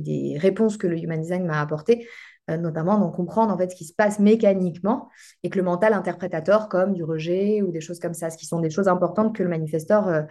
des, 0.00 0.36
réponses 0.38 0.76
que 0.76 0.86
le 0.86 0.98
Human 0.98 1.20
Design 1.20 1.46
m'a 1.46 1.60
apportées, 1.60 2.06
euh, 2.50 2.56
notamment 2.56 2.98
d'en 2.98 3.10
comprendre, 3.10 3.52
en 3.52 3.58
fait, 3.58 3.70
ce 3.70 3.76
qui 3.76 3.84
se 3.84 3.94
passe 3.94 4.18
mécaniquement 4.18 5.08
et 5.42 5.50
que 5.50 5.58
le 5.58 5.64
mental 5.64 6.00
tort 6.44 6.68
comme 6.68 6.92
du 6.92 7.02
rejet 7.02 7.62
ou 7.62 7.72
des 7.72 7.80
choses 7.80 7.98
comme 7.98 8.14
ça, 8.14 8.30
ce 8.30 8.36
qui 8.36 8.46
sont 8.46 8.60
des 8.60 8.70
choses 8.70 8.88
importantes 8.88 9.34
que 9.34 9.42
le 9.42 9.48
manifesteur 9.48 10.26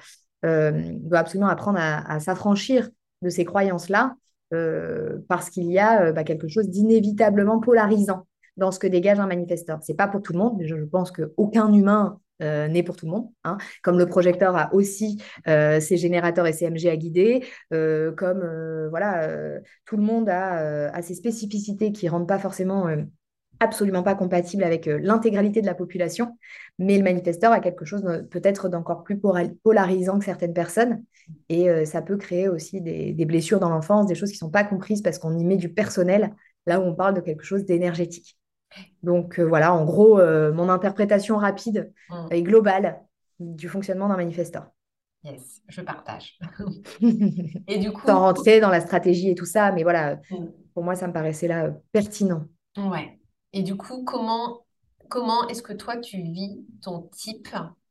euh, 0.45 0.71
doit 0.99 1.19
absolument 1.19 1.49
apprendre 1.49 1.79
à, 1.79 2.19
s'affranchir 2.19 2.89
de 3.21 3.29
ces 3.29 3.45
croyances-là, 3.45 4.15
parce 5.27 5.49
qu'il 5.49 5.71
y 5.71 5.79
a 5.79 6.11
bah, 6.11 6.23
quelque 6.23 6.47
chose 6.47 6.69
d'inévitablement 6.69 7.59
polarisant 7.59 8.27
dans 8.57 8.71
ce 8.71 8.79
que 8.79 8.87
dégage 8.87 9.19
un 9.19 9.27
manifesteur. 9.27 9.79
C'est 9.81 9.95
pas 9.95 10.07
pour 10.07 10.21
tout 10.21 10.33
le 10.33 10.39
monde, 10.39 10.55
mais 10.57 10.67
je, 10.67 10.77
je 10.77 10.85
pense 10.85 11.11
qu'aucun 11.11 11.71
humain 11.73 12.19
euh, 12.41 12.67
né 12.67 12.83
pour 12.83 12.95
tout 12.95 13.05
le 13.05 13.11
monde. 13.11 13.29
Hein. 13.43 13.57
Comme 13.83 13.97
le 13.97 14.07
projecteur 14.07 14.55
a 14.55 14.73
aussi 14.73 15.21
euh, 15.47 15.79
ses 15.79 15.97
générateurs 15.97 16.47
et 16.47 16.53
ses 16.53 16.69
MG 16.69 16.87
à 16.87 16.97
guider, 16.97 17.45
euh, 17.73 18.11
comme 18.11 18.43
voilà, 18.89 19.29
tout 19.85 19.97
le 19.97 20.03
monde 20.03 20.29
a, 20.29 21.01
ses 21.03 21.13
spécificités 21.13 21.91
qui 21.91 22.05
ne 22.07 22.11
rendent 22.11 22.27
pas 22.27 22.39
forcément 22.39 22.87
absolument 23.63 24.03
pas 24.03 24.15
compatibles 24.15 24.63
avec 24.63 24.85
l'intégralité 24.85 25.61
de 25.61 25.65
la 25.65 25.73
population, 25.73 26.37
mais 26.79 26.97
le 26.97 27.03
manifesteur 27.03 27.51
a 27.51 27.59
quelque 27.59 27.85
chose 27.85 28.03
peut-être 28.29 28.69
d'encore 28.69 29.03
plus 29.03 29.19
polarisant 29.19 30.19
que 30.19 30.25
certaines 30.25 30.53
personnes, 30.53 31.03
et 31.49 31.85
ça 31.85 32.01
peut 32.01 32.17
créer 32.17 32.49
aussi 32.49 32.81
des, 32.81 33.13
des 33.13 33.25
blessures 33.25 33.59
dans 33.59 33.69
l'enfance, 33.69 34.05
des 34.05 34.15
choses 34.15 34.29
qui 34.29 34.35
ne 34.35 34.47
sont 34.47 34.51
pas 34.51 34.63
comprises 34.63 35.01
parce 35.01 35.19
qu'on 35.19 35.37
y 35.37 35.43
met 35.45 35.57
du 35.57 35.69
personnel, 35.69 36.33
là 36.65 36.79
où 36.79 36.83
on 36.83 36.95
parle 36.95 37.15
de 37.15 37.21
quelque 37.21 37.43
chose 37.43 37.65
d'énergétique. 37.65 38.37
Donc 39.01 39.39
euh, 39.39 39.43
voilà, 39.43 39.73
en 39.73 39.85
gros, 39.85 40.19
euh, 40.19 40.53
mon 40.53 40.69
interprétation 40.69 41.37
rapide 41.37 41.91
mm. 42.09 42.27
et 42.31 42.43
globale 42.43 43.01
du 43.39 43.67
fonctionnement 43.67 44.07
d'un 44.07 44.17
manifesteur. 44.17 44.67
Yes, 45.23 45.61
je 45.69 45.81
partage. 45.81 46.37
et 47.67 47.79
du 47.79 47.91
coup. 47.91 48.05
Sans 48.05 48.19
rentrer 48.19 48.59
dans 48.59 48.69
la 48.69 48.81
stratégie 48.81 49.29
et 49.29 49.35
tout 49.35 49.45
ça, 49.45 49.71
mais 49.71 49.83
voilà, 49.83 50.15
mm. 50.31 50.47
pour 50.73 50.83
moi, 50.83 50.95
ça 50.95 51.07
me 51.07 51.13
paraissait 51.13 51.47
là 51.47 51.65
euh, 51.65 51.71
pertinent. 51.91 52.45
Ouais. 52.77 53.19
Et 53.53 53.61
du 53.61 53.77
coup, 53.77 54.03
comment, 54.03 54.65
comment 55.09 55.47
est-ce 55.47 55.61
que 55.61 55.73
toi, 55.73 55.97
tu 55.97 56.17
vis 56.17 56.65
ton 56.81 57.03
type 57.13 57.49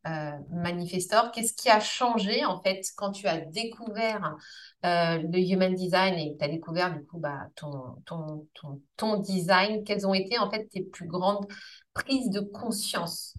euh, 0.09 0.33
manifestor? 0.51 1.31
Qu'est-ce 1.31 1.55
qui 1.55 1.71
a 1.71 1.79
changé 1.79 2.45
en 2.45 2.61
fait 2.61 2.83
quand 2.97 3.13
tu 3.13 3.29
as 3.29 3.39
découvert 3.39 4.37
euh, 4.85 5.19
le 5.19 5.39
Human 5.39 5.73
Design 5.73 6.15
et 6.15 6.37
tu 6.37 6.45
as 6.45 6.49
découvert 6.49 6.93
du 6.93 7.05
coup 7.07 7.19
bah, 7.19 7.47
ton, 7.55 8.03
ton, 8.07 8.49
ton, 8.97 9.19
design? 9.19 9.85
Quelles 9.85 10.05
ont 10.05 10.15
été 10.15 10.37
en 10.39 10.51
fait 10.51 10.67
tes 10.67 10.83
plus 10.83 11.07
grandes 11.07 11.47
prises 11.95 12.31
de 12.31 12.41
conscience? 12.41 13.37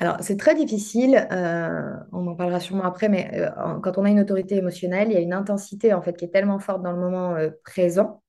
Alors, 0.00 0.16
c'est 0.20 0.36
très 0.36 0.54
difficile, 0.54 1.28
euh, 1.30 1.94
on 2.12 2.26
en 2.26 2.34
parlera 2.34 2.60
sûrement 2.60 2.84
après, 2.84 3.08
mais 3.08 3.40
quand 3.82 3.96
on 3.96 4.04
a 4.04 4.10
une 4.10 4.20
autorité 4.20 4.56
émotionnelle, 4.56 5.08
il 5.08 5.14
y 5.14 5.16
a 5.16 5.20
une 5.20 5.32
intensité 5.32 5.94
en 5.94 6.02
fait 6.02 6.16
qui 6.16 6.24
est 6.24 6.32
tellement 6.32 6.58
forte 6.58 6.82
dans 6.82 6.92
le 6.92 6.98
moment 6.98 7.36
présent 7.62 8.23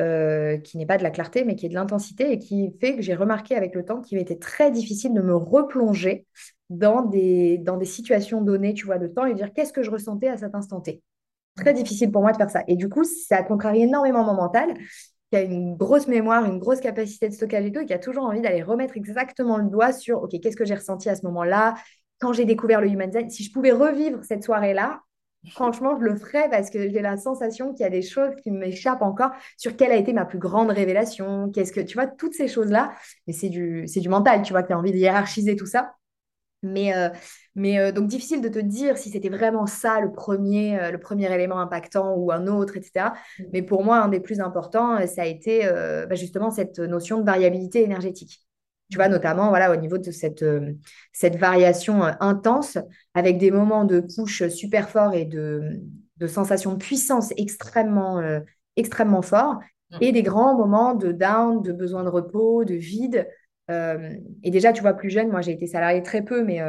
euh, 0.00 0.58
qui 0.58 0.76
n'est 0.76 0.86
pas 0.86 0.98
de 0.98 1.02
la 1.02 1.10
clarté, 1.10 1.44
mais 1.44 1.56
qui 1.56 1.66
est 1.66 1.68
de 1.70 1.74
l'intensité 1.74 2.30
et 2.32 2.38
qui 2.38 2.76
fait 2.80 2.96
que 2.96 3.02
j'ai 3.02 3.14
remarqué 3.14 3.54
avec 3.54 3.74
le 3.74 3.84
temps 3.84 4.00
qu'il 4.00 4.18
était 4.18 4.36
très 4.36 4.70
difficile 4.70 5.14
de 5.14 5.22
me 5.22 5.34
replonger 5.34 6.26
dans 6.68 7.02
des, 7.02 7.58
dans 7.58 7.76
des 7.76 7.86
situations 7.86 8.42
données, 8.42 8.74
tu 8.74 8.86
vois, 8.86 8.98
de 8.98 9.06
temps 9.06 9.24
et 9.24 9.34
dire 9.34 9.52
qu'est-ce 9.54 9.72
que 9.72 9.82
je 9.82 9.90
ressentais 9.90 10.28
à 10.28 10.36
cet 10.36 10.54
instant 10.54 10.80
T? 10.80 11.02
Très 11.56 11.72
difficile 11.72 12.12
pour 12.12 12.20
moi 12.20 12.32
de 12.32 12.36
faire 12.36 12.50
ça. 12.50 12.62
Et 12.68 12.76
du 12.76 12.88
coup, 12.88 13.04
ça 13.04 13.42
contrarie 13.42 13.82
énormément 13.82 14.24
mon 14.24 14.34
mental, 14.34 14.74
qui 15.30 15.36
a 15.38 15.40
une 15.40 15.76
grosse 15.76 16.08
mémoire, 16.08 16.44
une 16.44 16.58
grosse 16.58 16.80
capacité 16.80 17.28
de 17.28 17.34
stockage 17.34 17.64
et 17.64 17.72
tout, 17.72 17.80
et 17.80 17.86
qui 17.86 17.94
a 17.94 17.98
toujours 17.98 18.24
envie 18.24 18.42
d'aller 18.42 18.62
remettre 18.62 18.96
exactement 18.96 19.56
le 19.56 19.70
doigt 19.70 19.92
sur, 19.92 20.22
OK, 20.22 20.38
qu'est-ce 20.42 20.56
que 20.56 20.66
j'ai 20.66 20.74
ressenti 20.74 21.08
à 21.08 21.14
ce 21.14 21.24
moment-là? 21.24 21.74
Quand 22.18 22.32
j'ai 22.32 22.44
découvert 22.44 22.80
le 22.80 22.88
Human 22.88 23.08
Design, 23.08 23.30
si 23.30 23.44
je 23.44 23.52
pouvais 23.52 23.72
revivre 23.72 24.22
cette 24.24 24.44
soirée-là, 24.44 25.00
Franchement, 25.50 25.96
je 25.98 26.04
le 26.04 26.16
ferai 26.16 26.48
parce 26.50 26.70
que 26.70 26.88
j'ai 26.88 27.00
la 27.00 27.16
sensation 27.16 27.72
qu'il 27.72 27.84
y 27.84 27.86
a 27.86 27.90
des 27.90 28.02
choses 28.02 28.34
qui 28.42 28.50
m'échappent 28.50 29.02
encore 29.02 29.30
sur 29.56 29.76
quelle 29.76 29.92
a 29.92 29.96
été 29.96 30.12
ma 30.12 30.24
plus 30.24 30.38
grande 30.38 30.70
révélation, 30.70 31.50
qu'est-ce 31.50 31.72
que, 31.72 31.80
tu 31.80 31.94
vois, 31.94 32.06
toutes 32.06 32.34
ces 32.34 32.48
choses-là. 32.48 32.94
Mais 33.26 33.32
c'est 33.32 33.48
du, 33.48 33.84
c'est 33.86 34.00
du 34.00 34.08
mental, 34.08 34.42
tu 34.42 34.52
vois, 34.52 34.62
que 34.62 34.68
tu 34.68 34.72
as 34.72 34.78
envie 34.78 34.92
de 34.92 34.98
hiérarchiser 34.98 35.56
tout 35.56 35.66
ça. 35.66 35.92
Mais, 36.62 36.94
euh, 36.96 37.08
mais 37.54 37.78
euh, 37.78 37.92
donc, 37.92 38.08
difficile 38.08 38.40
de 38.40 38.48
te 38.48 38.58
dire 38.58 38.98
si 38.98 39.10
c'était 39.10 39.28
vraiment 39.28 39.66
ça 39.66 40.00
le 40.00 40.12
premier, 40.12 40.78
euh, 40.80 40.90
le 40.90 40.98
premier 40.98 41.32
élément 41.32 41.60
impactant 41.60 42.14
ou 42.14 42.32
un 42.32 42.46
autre, 42.46 42.76
etc. 42.76 43.12
Mm. 43.38 43.44
Mais 43.52 43.62
pour 43.62 43.84
moi, 43.84 43.98
un 43.98 44.08
des 44.08 44.20
plus 44.20 44.40
importants, 44.40 45.06
ça 45.06 45.22
a 45.22 45.26
été 45.26 45.66
bah, 46.08 46.14
justement 46.14 46.50
cette 46.50 46.78
notion 46.78 47.20
de 47.20 47.24
variabilité 47.24 47.82
énergétique. 47.82 48.45
Tu 48.90 48.96
vois, 48.96 49.08
notamment 49.08 49.48
voilà, 49.48 49.72
au 49.72 49.76
niveau 49.76 49.98
de 49.98 50.10
cette, 50.10 50.42
euh, 50.42 50.72
cette 51.12 51.36
variation 51.36 52.04
euh, 52.04 52.12
intense, 52.20 52.78
avec 53.14 53.38
des 53.38 53.50
moments 53.50 53.84
de 53.84 54.00
push 54.00 54.46
super 54.48 54.88
forts 54.88 55.14
et 55.14 55.24
de, 55.24 55.80
de 56.18 56.26
sensations 56.26 56.72
de 56.72 56.78
puissance 56.78 57.32
extrêmement, 57.36 58.18
euh, 58.20 58.40
extrêmement 58.76 59.22
forts, 59.22 59.58
mm. 59.90 59.96
et 60.02 60.12
des 60.12 60.22
grands 60.22 60.56
moments 60.56 60.94
de 60.94 61.10
down, 61.10 61.62
de 61.62 61.72
besoin 61.72 62.04
de 62.04 62.10
repos, 62.10 62.64
de 62.64 62.74
vide. 62.74 63.28
et 63.68 64.50
déjà, 64.50 64.72
tu 64.72 64.82
vois, 64.82 64.92
plus 64.92 65.10
jeune, 65.10 65.28
moi 65.28 65.40
j'ai 65.40 65.50
été 65.50 65.66
salariée 65.66 66.04
très 66.04 66.22
peu, 66.22 66.44
mais 66.44 66.60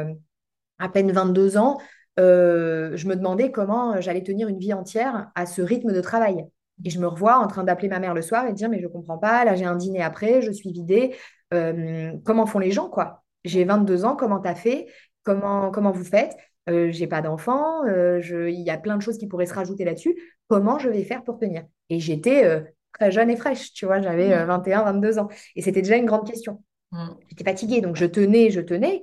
à 0.80 0.88
peine 0.88 1.12
22 1.12 1.56
ans, 1.56 1.78
je 2.16 3.06
me 3.06 3.14
demandais 3.14 3.52
comment 3.52 4.00
j'allais 4.00 4.24
tenir 4.24 4.48
une 4.48 4.58
vie 4.58 4.72
entière 4.72 5.30
à 5.36 5.46
ce 5.46 5.62
rythme 5.62 5.92
de 5.92 6.00
travail. 6.00 6.44
Et 6.84 6.90
je 6.90 6.98
me 6.98 7.06
revois 7.06 7.38
en 7.38 7.46
train 7.46 7.62
d'appeler 7.62 7.88
ma 7.88 8.00
mère 8.00 8.14
le 8.14 8.22
soir 8.22 8.46
et 8.46 8.50
de 8.50 8.56
dire, 8.56 8.68
mais 8.68 8.78
je 8.78 8.86
ne 8.86 8.92
comprends 8.92 9.18
pas, 9.18 9.44
là 9.44 9.54
j'ai 9.54 9.64
un 9.64 9.76
dîner 9.76 10.02
après, 10.02 10.42
je 10.42 10.50
suis 10.50 10.72
vidée, 10.72 11.14
euh, 11.54 12.12
comment 12.24 12.46
font 12.46 12.58
les 12.58 12.70
gens, 12.70 12.88
quoi. 12.88 13.22
J'ai 13.44 13.64
22 13.64 14.04
ans, 14.04 14.16
comment 14.16 14.40
tu 14.40 14.48
as 14.48 14.54
fait? 14.54 14.86
Comment, 15.22 15.70
comment 15.70 15.90
vous 15.90 16.04
faites? 16.04 16.36
Euh, 16.68 16.90
J'ai 16.90 17.06
pas 17.06 17.22
d'enfant, 17.22 17.84
euh, 17.86 18.20
il 18.50 18.60
y 18.60 18.70
a 18.70 18.76
plein 18.76 18.96
de 18.96 19.02
choses 19.02 19.18
qui 19.18 19.26
pourraient 19.26 19.46
se 19.46 19.54
rajouter 19.54 19.84
là-dessus. 19.84 20.16
Comment 20.48 20.78
je 20.78 20.88
vais 20.88 21.04
faire 21.04 21.24
pour 21.24 21.38
tenir? 21.38 21.64
Et 21.88 22.00
j'étais 22.00 22.64
très 22.92 23.10
jeune 23.10 23.30
et 23.30 23.36
fraîche, 23.36 23.72
tu 23.72 23.86
vois, 23.86 24.00
j'avais 24.00 24.44
21, 24.44 24.82
22 24.84 25.18
ans. 25.18 25.28
Et 25.56 25.62
c'était 25.62 25.82
déjà 25.82 25.96
une 25.96 26.06
grande 26.06 26.26
question. 26.26 26.62
Mmh. 26.92 27.08
J'étais 27.28 27.44
fatiguée, 27.44 27.80
donc 27.82 27.96
je 27.96 28.06
tenais, 28.06 28.50
je 28.50 28.60
tenais. 28.60 29.02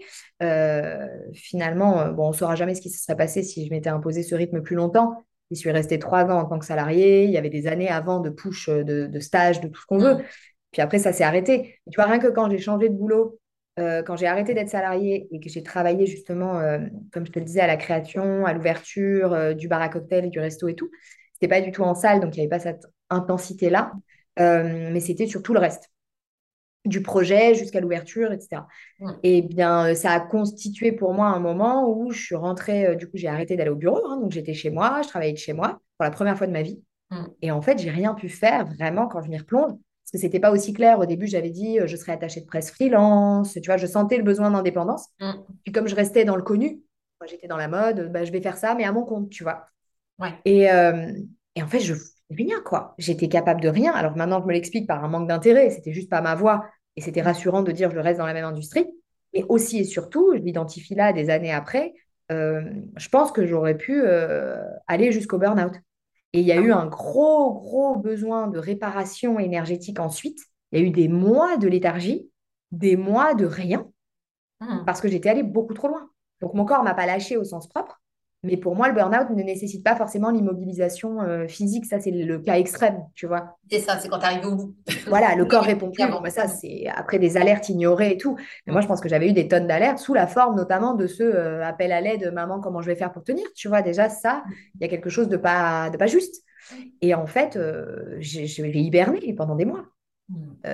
finalement, 1.34 2.10
bon, 2.12 2.28
on 2.28 2.32
ne 2.32 2.36
saura 2.36 2.56
jamais 2.56 2.75
ce 2.75 2.82
qui 2.82 2.90
se 2.90 3.04
serait 3.04 3.18
passé 3.18 3.44
si 3.44 3.66
je 3.66 3.72
m'étais 3.72 3.90
imposé 3.90 4.24
ce 4.24 4.36
rythme 4.36 4.62
plus 4.62 4.75
longtemps. 4.75 5.24
Je 5.52 5.56
suis 5.56 5.70
restée 5.70 6.00
trois 6.00 6.25
ans 6.25 6.40
en 6.40 6.46
tant 6.46 6.58
que 6.58 6.66
salariée. 6.66 7.25
Il 7.25 7.32
y 7.32 7.38
avait 7.38 7.52
des 7.52 7.68
années 7.68 7.90
avant 7.90 8.20
de 8.20 8.30
push, 8.30 8.70
de, 8.70 9.06
de 9.06 9.20
stage, 9.20 9.62
de 9.62 9.68
tout 9.68 9.80
ce 9.80 9.86
qu'on 9.86 10.00
veut. 10.00 10.18
Puis 10.75 10.82
après, 10.82 11.00
ça 11.00 11.13
s'est 11.13 11.24
arrêté. 11.24 11.79
Tu 11.89 11.96
vois, 11.96 12.03
rien 12.03 12.20
que 12.20 12.27
quand 12.27 12.50
j'ai 12.50 12.58
changé 12.58 12.89
de 12.89 12.94
boulot, 12.94 13.39
euh, 13.79 14.03
quand 14.03 14.17
j'ai 14.17 14.27
arrêté 14.27 14.53
d'être 14.53 14.67
salarié 14.67 15.25
et 15.32 15.39
que 15.39 15.48
j'ai 15.48 15.63
travaillé 15.63 16.05
justement, 16.05 16.60
euh, 16.60 16.79
comme 17.13 17.25
je 17.25 17.32
te 17.32 17.39
le 17.39 17.46
disais, 17.46 17.62
à 17.62 17.67
la 17.67 17.77
création, 17.77 18.46
à 18.46 18.51
l'ouverture 18.51 19.32
euh, 19.32 19.53
du 19.53 19.70
bar 19.70 19.82
à 19.82 19.88
cocktail, 19.88 20.29
du 20.29 20.38
resto 20.38 20.67
et 20.67 20.75
tout, 20.75 20.91
c'était 21.32 21.48
pas 21.48 21.62
du 21.62 21.72
tout 21.72 21.84
en 21.84 21.96
salle, 21.96 22.20
donc 22.20 22.36
il 22.36 22.41
n'y 22.41 22.46
avait 22.46 22.50
pas 22.50 22.60
cette 22.60 22.88
intensité-là, 23.10 23.94
mais 24.38 25.00
c'était 25.00 25.27
sur 25.27 25.41
tout 25.41 25.53
le 25.53 25.60
reste 25.60 25.89
du 26.84 27.01
projet 27.01 27.55
jusqu'à 27.55 27.79
l'ouverture, 27.79 28.34
etc. 28.34 28.63
Et 29.24 29.44
bien, 29.44 29.96
ça 29.96 30.12
a 30.12 30.20
constitué 30.20 30.91
pour 30.91 31.13
moi 31.13 31.27
un 31.27 31.39
moment 31.39 31.89
où 31.89 32.12
je 32.12 32.22
suis 32.22 32.36
rentrée, 32.36 32.98
du 32.98 33.08
coup, 33.08 33.15
j'ai 33.15 33.29
arrêté 33.29 33.55
d'aller 33.55 33.70
au 33.70 33.77
bureau, 33.77 34.05
hein, 34.05 34.20
donc 34.20 34.32
j'étais 34.32 34.53
chez 34.53 34.72
moi, 34.72 35.01
je 35.03 35.08
travaillais 35.08 35.32
de 35.32 35.38
chez 35.38 35.53
moi 35.53 35.79
pour 35.98 36.03
la 36.03 36.12
première 36.12 36.38
fois 36.38 36.48
de 36.48 36.51
ma 36.51 36.63
vie. 36.63 36.84
Et 37.41 37.51
en 37.51 37.62
fait, 37.62 37.79
j'ai 37.79 37.91
rien 37.91 38.13
pu 38.13 38.27
faire 38.27 38.65
vraiment 38.65 39.08
quand 39.08 39.22
je 39.22 39.29
m'y 39.29 39.38
replonge. 39.38 39.72
Parce 40.05 40.12
que 40.13 40.17
c'était 40.19 40.39
pas 40.39 40.51
aussi 40.51 40.71
clair. 40.74 41.00
Au 41.00 41.05
début, 41.05 41.27
j'avais 41.27 41.50
dit 41.50 41.79
je 41.85 41.95
serais 41.95 42.12
attachée 42.12 42.41
de 42.41 42.45
presse 42.45 42.71
freelance. 42.71 43.53
Tu 43.53 43.65
vois, 43.65 43.77
je 43.77 43.88
sentais 43.88 44.17
le 44.17 44.24
besoin 44.24 44.51
d'indépendance. 44.51 45.07
Mm. 45.19 45.31
Puis 45.63 45.71
comme 45.71 45.88
je 45.88 45.95
restais 45.95 46.25
dans 46.25 46.35
le 46.35 46.43
connu, 46.43 46.81
moi 47.19 47.27
j'étais 47.27 47.47
dans 47.47 47.57
la 47.57 47.67
mode, 47.67 48.12
bah, 48.12 48.24
je 48.24 48.31
vais 48.31 48.41
faire 48.41 48.57
ça, 48.57 48.75
mais 48.75 48.83
à 48.83 48.91
mon 48.91 49.03
compte, 49.03 49.29
tu 49.29 49.43
vois. 49.43 49.65
Ouais. 50.19 50.33
Et, 50.45 50.63
et 51.55 51.63
en 51.63 51.67
fait, 51.67 51.79
je 51.79 51.93
rien, 52.29 52.62
quoi. 52.62 52.95
J'étais 52.97 53.27
capable 53.27 53.62
de 53.62 53.69
rien. 53.69 53.93
Alors 53.93 54.15
maintenant, 54.15 54.41
je 54.41 54.47
me 54.47 54.53
l'explique 54.53 54.88
par 54.88 55.03
un 55.03 55.07
manque 55.07 55.27
d'intérêt. 55.27 55.69
C'était 55.69 55.93
juste 55.93 56.09
pas 56.09 56.21
ma 56.21 56.35
voie. 56.35 56.65
Et 56.95 57.01
c'était 57.01 57.21
rassurant 57.21 57.62
de 57.62 57.71
dire 57.71 57.91
je 57.91 58.00
reste 58.00 58.19
dans 58.19 58.25
la 58.25 58.33
même 58.33 58.45
industrie. 58.45 58.88
Mais 59.33 59.43
aussi 59.50 59.79
et 59.79 59.83
surtout, 59.83 60.33
je 60.33 60.39
l'identifie 60.39 60.95
là 60.95 61.12
des 61.12 61.29
années 61.29 61.51
après, 61.51 61.93
euh, 62.31 62.62
je 62.95 63.09
pense 63.09 63.31
que 63.31 63.45
j'aurais 63.45 63.75
pu 63.75 64.01
euh, 64.01 64.63
aller 64.88 65.12
jusqu'au 65.12 65.38
burn-out. 65.38 65.74
Et 66.36 66.42
il 66.42 66.46
y 66.46 66.51
a 66.51 66.58
eu 66.58 66.74
un 66.74 66.86
gros, 66.86 67.54
gros 67.54 67.96
besoin 67.96 68.48
de 68.48 68.60
réparation 68.60 69.39
énergétique 69.39 70.01
ensuite. 70.01 70.39
Il 70.74 70.80
y 70.80 70.84
a 70.84 70.86
eu 70.86 70.92
des 70.92 71.08
mois 71.08 71.56
de 71.56 71.65
léthargie, 71.70 72.30
des 72.74 72.98
mois 72.98 73.36
de 73.36 73.46
rien, 73.46 73.89
hmm. 74.60 74.84
parce 74.86 75.00
que 75.00 75.08
j'étais 75.08 75.30
allée 75.30 75.44
beaucoup 75.44 75.74
trop 75.74 75.88
loin. 75.88 76.10
Donc 76.42 76.54
mon 76.54 76.65
corps 76.65 76.84
m'a 76.84 76.94
pas 76.94 77.06
lâché 77.06 77.38
au 77.38 77.46
sens 77.46 77.70
propre, 77.70 78.01
mais 78.46 78.58
pour 78.58 78.75
moi, 78.75 78.88
le 78.88 78.94
burn-out 78.94 79.30
ne 79.32 79.44
nécessite 79.44 79.84
pas 79.84 79.96
forcément 79.96 80.30
l'immobilisation 80.30 81.22
euh, 81.22 81.48
physique. 81.48 81.86
Ça, 81.86 82.00
c'est 82.00 82.12
le 82.12 82.40
cas 82.40 82.58
extrême, 82.58 83.04
tu 83.16 83.25
vois. 83.25 83.58
C'est 83.70 83.80
ça, 83.80 83.98
c'est 84.00 84.08
quand 84.08 84.20
tu 84.20 84.25
arrives 84.25 84.46
au 84.46 84.56
bout. 84.56 84.75
Voilà, 85.08 85.36
le 85.36 85.46
corps 85.46 85.64
répond 85.64 85.92
plus. 85.92 86.08
Bon, 86.08 86.22
ça, 86.30 86.48
c'est 86.48 86.88
après 86.88 87.20
des 87.20 87.38
alertes 87.38 87.70
ignorées 87.70 88.12
et 88.12 88.18
tout. 88.18 88.38
Mais 88.66 88.74
moi, 88.74 88.82
je 88.82 88.88
pense 88.88 89.02
que 89.02 89.10
j'avais 89.10 89.30
eu 89.30 89.34
des 89.34 89.48
tonnes 89.48 89.68
d'alertes 89.68 90.00
sous 90.00 90.14
la 90.14 90.28
forme 90.28 90.56
notamment 90.56 90.94
de 90.94 91.08
ce 91.08 91.24
euh, 91.24 91.66
appel 91.66 91.92
à 91.92 92.02
l'aide, 92.02 92.32
maman, 92.34 92.60
comment 92.60 92.82
je 92.82 92.88
vais 92.88 92.96
faire 92.96 93.12
pour 93.12 93.24
tenir 93.24 93.46
Tu 93.56 93.68
vois, 93.68 93.82
déjà, 93.82 94.10
ça, 94.10 94.44
il 94.75 94.82
y 94.82 94.86
a 94.86 94.88
quelque 94.88 95.10
chose 95.10 95.28
de 95.28 95.38
pas, 95.38 95.90
de 95.90 95.98
pas 95.98 96.08
juste. 96.08 96.44
Et 97.02 97.14
en 97.14 97.25
fait, 97.25 97.56
euh, 97.56 98.16
j'ai 98.20 98.46
hiberné 98.46 99.34
pendant 99.34 99.56
des 99.56 99.66
mois. 99.66 99.86
Tu 100.28 100.74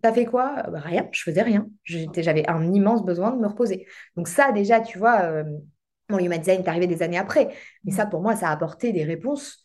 T'as 0.00 0.12
fait 0.12 0.24
quoi? 0.24 0.62
Bah, 0.70 0.80
Rien, 0.80 1.08
je 1.12 1.22
faisais 1.22 1.42
rien. 1.42 1.68
J'avais 1.84 2.48
un 2.48 2.72
immense 2.72 3.04
besoin 3.04 3.32
de 3.32 3.40
me 3.40 3.46
reposer. 3.46 3.86
Donc 4.16 4.28
ça, 4.28 4.52
déjà, 4.52 4.80
tu 4.80 4.98
vois, 4.98 5.44
Bon, 6.08 6.18
Human 6.18 6.38
Design 6.38 6.62
est 6.62 6.68
arrivé 6.68 6.86
des 6.86 7.02
années 7.02 7.18
après, 7.18 7.48
mais 7.84 7.92
ça, 7.92 8.06
pour 8.06 8.22
moi, 8.22 8.34
ça 8.34 8.48
a 8.48 8.52
apporté 8.52 8.92
des 8.92 9.04
réponses. 9.04 9.64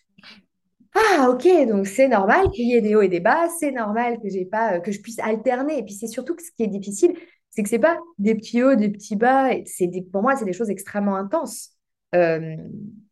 Ah, 0.94 1.30
ok, 1.30 1.48
donc 1.68 1.88
c'est 1.88 2.08
normal 2.08 2.50
qu'il 2.52 2.68
y 2.68 2.76
ait 2.76 2.82
des 2.82 2.96
hauts 2.96 3.02
et 3.02 3.08
des 3.08 3.20
bas, 3.20 3.48
c'est 3.60 3.72
normal 3.72 4.20
que 4.22 4.30
j'ai 4.30 4.46
pas, 4.46 4.80
que 4.80 4.92
je 4.92 5.02
puisse 5.02 5.20
alterner. 5.20 5.80
Et 5.80 5.84
puis 5.84 5.94
c'est 5.94 6.08
surtout 6.08 6.36
que 6.36 6.44
ce 6.44 6.52
qui 6.52 6.64
est 6.64 6.68
difficile, 6.68 7.16
c'est 7.50 7.64
que 7.64 7.70
c'est 7.70 7.80
pas 7.80 8.00
des 8.20 8.36
petits 8.36 8.62
hauts, 8.62 8.76
des 8.76 8.90
petits 8.90 9.16
bas. 9.16 9.50
C'est 9.66 9.90
pour 10.12 10.22
moi, 10.22 10.36
c'est 10.36 10.46
des 10.46 10.54
choses 10.54 10.70
extrêmement 10.70 11.16
intenses. 11.16 11.72
Euh, 12.14 12.56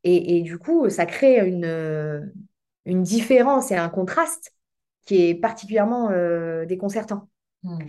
et, 0.03 0.41
du 0.41 0.59
coup, 0.59 0.89
ça 0.89 1.05
crée 1.05 1.47
une, 1.47 2.31
une 2.85 3.03
différence 3.03 3.71
et 3.71 3.75
un 3.75 3.89
contraste 3.89 4.53
qui 5.05 5.29
est 5.29 5.35
particulièrement 5.35 6.09
euh, 6.11 6.65
déconcertant. 6.65 7.29
Hmm. 7.63 7.79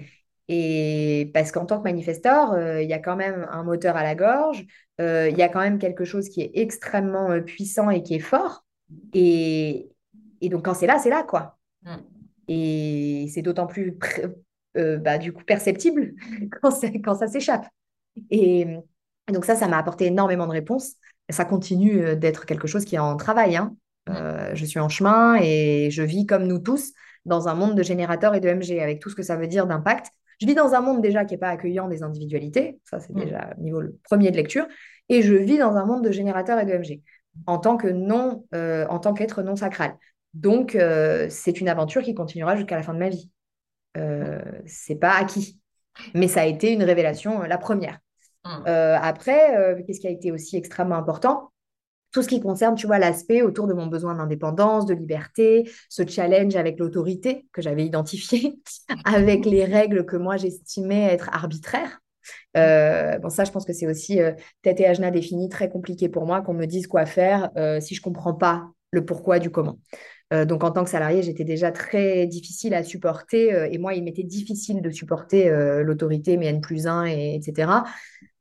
Et 0.49 1.31
parce 1.33 1.53
qu'en 1.53 1.67
tant 1.67 1.79
que 1.79 1.85
manifesteur, 1.85 2.53
euh, 2.53 2.83
il 2.83 2.89
y 2.89 2.93
a 2.93 2.99
quand 2.99 3.17
même 3.17 3.47
un 3.51 3.63
moteur 3.63 3.97
à 3.97 4.03
la 4.03 4.15
gorge, 4.15 4.61
euh, 4.61 4.92
il 5.31 5.37
y 5.37 5.43
a 5.43 5.49
quand 5.49 5.61
même 5.61 5.79
quelque 5.79 6.05
chose 6.05 6.29
qui 6.29 6.43
est 6.43 6.51
extrêmement 6.55 7.31
euh, 7.31 7.41
puissant 7.41 7.91
et 7.91 8.03
qui 8.03 8.15
est 8.15 8.21
fort. 8.21 8.65
Et, 9.13 9.89
donc, 10.43 10.65
quand 10.65 10.75
c'est 10.75 10.87
là, 10.87 10.99
c'est 10.99 11.11
là, 11.11 11.23
quoi. 11.23 11.59
Mm. 11.83 11.97
Et 12.49 13.31
c'est 13.33 13.43
d'autant 13.43 13.67
plus 13.67 13.97
bah, 14.75 15.19
du 15.19 15.33
coup 15.33 15.45
perceptible 15.45 16.15
quand, 16.63 16.71
quand 17.05 17.15
ça 17.15 17.27
s'échappe. 17.27 17.67
Et, 18.31 18.67
donc 19.33 19.45
ça, 19.45 19.55
ça 19.55 19.69
m'a 19.69 19.79
apporté 19.79 20.07
énormément 20.07 20.47
de 20.47 20.53
réponses. 20.53 20.95
Ça 21.31 21.45
continue 21.45 22.17
d'être 22.17 22.45
quelque 22.45 22.67
chose 22.67 22.85
qui 22.85 22.97
est 22.97 22.99
en 22.99 23.17
travail. 23.17 23.57
Hein. 23.57 23.77
Mm. 24.09 24.55
je 24.55 24.65
suis 24.65 24.81
en 24.81 24.89
chemin 24.89 25.39
et 25.41 25.89
je 25.91 26.03
vis 26.03 26.27
comme 26.27 26.47
nous 26.47 26.59
tous 26.59 26.93
dans 27.25 27.49
un 27.49 27.55
monde 27.55 27.77
de 27.77 27.83
générateurs 27.83 28.35
et 28.35 28.41
de 28.41 28.49
MG, 28.49 28.81
avec 28.81 29.01
tout 29.01 29.11
ce 29.11 29.15
que 29.15 29.23
ça 29.23 29.37
veut 29.37 29.47
dire 29.47 29.67
d'impact. 29.67 30.07
Je 30.41 30.47
vis 30.47 30.55
dans 30.55 30.75
un 30.75 30.81
monde 30.81 31.01
déjà 31.01 31.25
qui 31.25 31.35
n'est 31.35 31.39
pas 31.39 31.51
accueillant 31.51 31.89
des 31.89 32.03
individualités, 32.03 32.81
ça 32.85 32.99
c'est 32.99 33.13
mm. 33.13 33.25
déjà 33.25 33.55
niveau 33.59 33.83
premier 34.05 34.31
de 34.31 34.37
lecture, 34.37 34.67
et 35.09 35.23
je 35.23 35.35
vis 35.35 35.59
dans 35.59 35.77
un 35.77 35.85
monde 35.85 36.05
de 36.05 36.11
générateurs 36.11 36.59
et 36.59 36.67
de 36.67 36.73
MG, 36.73 37.03
en 37.47 37.59
tant 37.59 37.77
que 37.77 37.89
non, 37.89 38.47
euh, 38.55 38.87
en 38.89 38.99
tant 38.99 39.15
qu'être 39.15 39.43
non 39.43 39.57
sacral. 39.57 39.97
Donc 40.35 40.75
euh, 40.75 41.27
c'est 41.29 41.61
une 41.61 41.69
aventure 41.69 42.03
qui 42.03 42.15
continuera 42.15 42.57
jusqu'à 42.57 42.77
la 42.77 42.83
fin 42.83 42.95
de 42.95 42.99
ma 42.99 43.09
vie. 43.09 43.31
Euh, 43.97 44.41
c'est 44.67 44.97
pas 44.97 45.13
acquis, 45.13 45.61
mais 46.15 46.29
ça 46.29 46.43
a 46.43 46.47
été 46.47 46.73
une 46.73 46.83
révélation, 46.83 47.43
la 47.43 47.59
première. 47.59 47.99
Mm. 48.45 48.67
après, 48.67 49.85
qu'est-ce 49.87 50.01
qui 50.01 50.09
a 50.09 50.11
été 50.11 50.33
aussi 50.33 50.57
extrêmement 50.57 50.97
important? 50.97 51.53
Tout 52.11 52.23
ce 52.23 52.29
qui 52.29 52.41
concerne, 52.41 52.75
tu 52.75 52.87
vois, 52.87 52.99
l'aspect 52.99 53.41
autour 53.41 53.69
de 53.69 53.73
mon 53.73 53.87
besoin 53.87 54.17
d'indépendance, 54.17 54.85
de 54.85 54.95
liberté, 54.95 55.71
ce 55.89 56.07
challenge 56.07 56.57
avec 56.57 56.79
l'autorité 56.79 57.47
que 57.53 57.63
j'avais 57.63 57.87
identifié, 57.87 58.61
avec 59.05 59.47
les 59.47 59.65
règles 59.65 60.05
que 60.05 60.17
moi 60.17 60.37
j'estimais 60.37 61.05
être 61.05 61.31
arbitraires. 61.33 62.02
Euh, 62.57 63.19
bon, 63.19 63.29
ça, 63.29 63.45
je 63.45 63.51
pense 63.51 63.65
que 63.65 63.73
c'est 63.73 63.87
aussi 63.87 64.21
euh, 64.21 64.33
tête 64.63 64.81
et 64.81 64.87
ajna 64.87 65.11
défini, 65.11 65.49
très 65.49 65.69
compliqué 65.69 66.09
pour 66.09 66.27
moi 66.27 66.43
qu'on 66.43 66.55
me 66.55 66.67
dise 66.67 66.87
quoi 66.87 67.07
faire 67.07 67.51
euh, 67.57 67.81
si 67.81 67.95
je 67.95 68.03
comprends 68.03 68.35
pas 68.35 68.69
le 68.91 69.05
pourquoi 69.05 69.39
du 69.39 69.51
comment. 69.51 69.79
donc, 70.47 70.65
en 70.65 70.71
tant 70.71 70.85
que 70.85 70.91
salarié, 70.91 71.23
j'étais 71.23 71.45
déjà 71.45 71.73
très 71.73 72.27
difficile 72.27 72.75
à 72.75 72.83
supporter 72.83 73.69
et 73.71 73.79
moi, 73.79 73.95
il 73.95 74.05
m'était 74.05 74.23
difficile 74.23 74.83
de 74.83 74.91
supporter 74.91 75.51
l'autorité, 75.83 76.37
mes 76.37 76.47
N 76.47 76.61
plus 76.61 76.87
1, 76.87 77.07
et, 77.07 77.35
etc. 77.35 77.85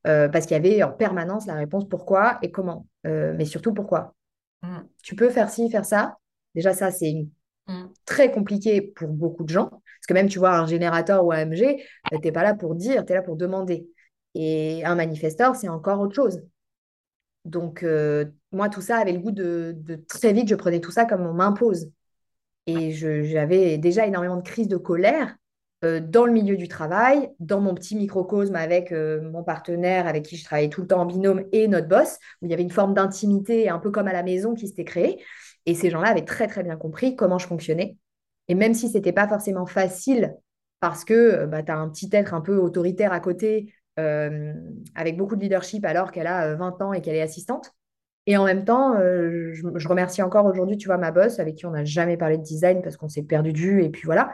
Euh, 0.07 0.29
parce 0.29 0.47
qu'il 0.47 0.57
y 0.57 0.59
avait 0.59 0.81
en 0.81 0.91
permanence 0.91 1.45
la 1.45 1.53
réponse 1.53 1.87
pourquoi 1.87 2.39
et 2.41 2.49
comment, 2.49 2.87
euh, 3.05 3.33
mais 3.37 3.45
surtout 3.45 3.73
pourquoi. 3.73 4.15
Mm. 4.63 4.79
Tu 5.03 5.15
peux 5.15 5.29
faire 5.29 5.49
ci, 5.49 5.69
faire 5.69 5.85
ça. 5.85 6.17
Déjà, 6.55 6.73
ça, 6.73 6.89
c'est 6.89 7.27
mm. 7.67 7.85
très 8.05 8.31
compliqué 8.31 8.81
pour 8.81 9.09
beaucoup 9.09 9.43
de 9.43 9.49
gens. 9.49 9.80
Parce 10.01 10.07
que 10.07 10.13
même, 10.13 10.29
tu 10.29 10.39
vois, 10.39 10.57
un 10.57 10.65
générateur 10.65 11.23
ou 11.25 11.31
AMG, 11.31 11.61
euh, 11.61 12.17
tu 12.17 12.19
n'es 12.23 12.31
pas 12.31 12.43
là 12.43 12.55
pour 12.55 12.75
dire, 12.75 13.05
tu 13.05 13.11
es 13.13 13.15
là 13.15 13.21
pour 13.21 13.35
demander. 13.35 13.87
Et 14.35 14.83
un 14.85 14.95
manifesteur, 14.95 15.55
c'est 15.55 15.69
encore 15.69 15.99
autre 15.99 16.15
chose. 16.15 16.41
Donc, 17.45 17.85
moi, 18.51 18.69
tout 18.69 18.81
ça 18.81 18.97
avait 18.97 19.13
le 19.13 19.19
goût 19.19 19.31
de, 19.31 19.73
de, 19.77 19.95
très 19.95 20.31
vite, 20.33 20.47
je 20.47 20.55
prenais 20.55 20.79
tout 20.79 20.91
ça 20.91 21.05
comme 21.05 21.25
on 21.25 21.33
m'impose. 21.33 21.89
Et 22.67 22.91
j'avais 22.91 23.77
déjà 23.77 24.05
énormément 24.05 24.37
de 24.37 24.43
crises 24.43 24.67
de 24.67 24.77
colère 24.77 25.35
euh, 25.83 25.99
dans 25.99 26.25
le 26.25 26.31
milieu 26.31 26.57
du 26.57 26.67
travail, 26.67 27.31
dans 27.39 27.59
mon 27.59 27.73
petit 27.73 27.95
microcosme 27.95 28.55
avec 28.55 28.91
euh, 28.91 29.19
mon 29.31 29.43
partenaire 29.43 30.05
avec 30.05 30.25
qui 30.25 30.37
je 30.37 30.45
travaillais 30.45 30.69
tout 30.69 30.81
le 30.81 30.87
temps 30.87 31.01
en 31.01 31.05
binôme 31.07 31.43
et 31.51 31.67
notre 31.67 31.87
boss, 31.87 32.19
où 32.41 32.45
il 32.45 32.51
y 32.51 32.53
avait 32.53 32.61
une 32.61 32.69
forme 32.69 32.93
d'intimité 32.93 33.67
un 33.67 33.79
peu 33.79 33.89
comme 33.89 34.07
à 34.07 34.13
la 34.13 34.21
maison 34.21 34.53
qui 34.53 34.67
s'était 34.67 34.83
créée. 34.83 35.23
Et 35.65 35.73
ces 35.73 35.89
gens-là 35.89 36.09
avaient 36.09 36.25
très 36.25 36.47
très 36.47 36.61
bien 36.63 36.75
compris 36.75 37.15
comment 37.15 37.39
je 37.39 37.47
fonctionnais. 37.47 37.97
Et 38.51 38.55
même 38.55 38.73
si 38.73 38.89
ce 38.89 38.97
n'était 38.97 39.13
pas 39.13 39.27
forcément 39.27 39.65
facile, 39.65 40.35
parce 40.79 41.05
que 41.05 41.13
euh, 41.13 41.47
bah, 41.47 41.63
tu 41.63 41.71
as 41.71 41.77
un 41.77 41.89
petit 41.89 42.09
être 42.11 42.33
un 42.33 42.41
peu 42.41 42.57
autoritaire 42.57 43.13
à 43.13 43.19
côté, 43.19 43.73
avec 44.95 45.15
beaucoup 45.15 45.35
de 45.35 45.41
leadership 45.41 45.85
alors 45.85 46.11
qu'elle 46.11 46.25
a 46.25 46.55
20 46.55 46.81
ans 46.81 46.91
et 46.91 47.01
qu'elle 47.01 47.15
est 47.15 47.21
assistante. 47.21 47.71
Et 48.25 48.35
en 48.35 48.45
même 48.45 48.65
temps, 48.65 48.95
je, 48.97 49.87
remercie 49.87 50.23
encore 50.23 50.47
aujourd'hui, 50.47 50.75
tu 50.75 50.87
vois, 50.87 50.97
ma 50.97 51.11
boss, 51.11 51.39
avec 51.39 51.53
qui 51.53 51.67
on 51.67 51.71
n'a 51.71 51.85
jamais 51.85 52.17
parlé 52.17 52.39
de 52.39 52.41
design 52.41 52.81
parce 52.81 52.97
qu'on 52.97 53.09
s'est 53.09 53.21
perdu 53.21 53.53
de 53.53 53.59
vue. 53.59 53.83
Et 53.83 53.89
puis 53.89 54.01
voilà 54.05 54.33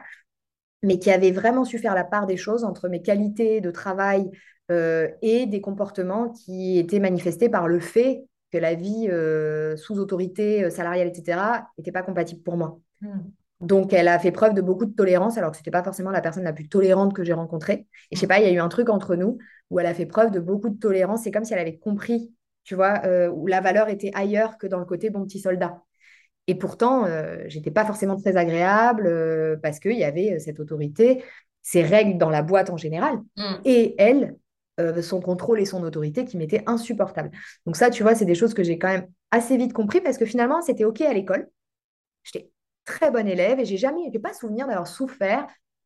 mais 0.84 1.00
qui 1.00 1.12
avait 1.12 1.32
vraiment 1.32 1.66
su 1.66 1.80
faire 1.80 1.96
la 1.96 2.04
part 2.04 2.28
des 2.28 2.38
choses 2.38 2.64
entre 2.64 2.88
mes 2.88 3.02
qualités 3.02 3.62
de 3.62 3.72
travail 3.72 4.30
euh, 4.72 5.10
et 5.22 5.46
des 5.46 5.62
comportements 5.62 6.30
qui 6.30 6.78
étaient 6.78 7.00
manifestés 7.00 7.50
par 7.50 7.68
le 7.68 7.80
fait 7.80 8.26
que 8.52 8.58
la 8.58 8.76
vie 8.76 9.08
euh, 9.10 9.76
sous 9.76 10.00
autorité 10.00 10.64
euh, 10.64 10.70
salariale, 10.70 11.08
etc., 11.08 11.40
n'était 11.78 11.92
pas 11.92 12.04
compatible 12.04 12.42
pour 12.42 12.58
moi. 12.58 12.80
Hmm. 13.02 13.20
Donc, 13.60 13.94
elle 13.94 14.08
a 14.08 14.20
fait 14.20 14.32
preuve 14.32 14.54
de 14.54 14.62
beaucoup 14.62 14.86
de 14.86 14.94
tolérance, 14.94 15.38
alors 15.38 15.52
que 15.52 15.58
ce 15.58 15.62
n'était 15.62 15.72
pas 15.72 15.84
forcément 15.84 16.12
la 16.12 16.22
personne 16.22 16.44
la 16.44 16.54
plus 16.54 16.70
tolérante 16.70 17.14
que 17.14 17.24
j'ai 17.24 17.34
rencontrée. 17.34 17.88
Et 18.12 18.16
je 18.16 18.20
sais 18.20 18.26
hmm. 18.26 18.30
pas, 18.30 18.40
il 18.40 18.46
y 18.46 18.50
a 18.50 18.52
eu 18.52 18.60
un 18.60 18.70
truc 18.70 18.90
entre 18.90 19.16
nous 19.16 19.40
où 19.70 19.80
elle 19.80 19.88
a 19.88 19.94
fait 19.94 20.06
preuve 20.06 20.32
de 20.32 20.40
beaucoup 20.40 20.70
de 20.70 20.80
tolérance. 20.80 21.24
C'est 21.24 21.32
comme 21.32 21.44
si 21.44 21.54
elle 21.54 21.60
avait 21.60 21.78
compris, 21.78 22.32
tu 22.64 22.76
vois, 22.76 23.02
où 23.34 23.48
la 23.48 23.62
valeur 23.62 23.90
était 23.90 24.12
ailleurs 24.14 24.58
que 24.58 24.68
dans 24.68 24.80
le 24.80 24.86
côté 24.86 25.10
bon 25.10 25.26
petit 25.26 25.40
soldat. 25.40 25.82
Et 26.48 26.56
pourtant, 26.56 27.06
euh, 27.06 27.44
j'étais 27.48 27.72
pas 27.72 27.86
forcément 27.86 28.16
très 28.16 28.38
agréable 28.38 29.06
euh, 29.06 29.58
parce 29.62 29.80
qu'il 29.80 29.98
y 29.98 30.06
avait 30.06 30.36
euh, 30.36 30.40
cette 30.40 30.60
autorité, 30.62 31.24
ces 31.62 31.84
règles 31.84 32.18
dans 32.18 32.30
la 32.30 32.42
boîte 32.42 32.70
en 32.70 32.78
général, 32.78 33.18
mm. 33.36 33.56
et 33.66 33.96
elle, 33.98 34.36
son 35.02 35.22
contrôle 35.22 35.60
et 35.60 35.66
son 35.66 35.82
autorité 35.84 36.24
qui 36.24 36.38
m'étaient 36.38 36.62
insupportables. 36.68 37.32
Donc 37.66 37.76
ça, 37.76 37.90
tu 37.90 38.04
vois, 38.04 38.14
c'est 38.14 38.26
des 38.26 38.36
choses 38.36 38.54
que 38.54 38.62
j'ai 38.62 38.78
quand 38.78 38.90
même 38.90 39.08
assez 39.32 39.58
vite 39.58 39.74
compris 39.74 40.02
parce 40.02 40.20
que 40.20 40.26
finalement, 40.26 40.62
c'était 40.62 40.84
OK 40.84 41.02
à 41.02 41.12
l'école. 41.14 41.50
J'étais 42.24 42.52
très 42.88 43.12
bonne 43.12 43.28
élève 43.28 43.60
et 43.60 43.66
j'ai 43.66 43.78
jamais, 43.78 44.10
j'ai 44.12 44.20
pas 44.20 44.34
souvenir 44.34 44.66
d'avoir 44.68 44.88
souffert 44.88 45.46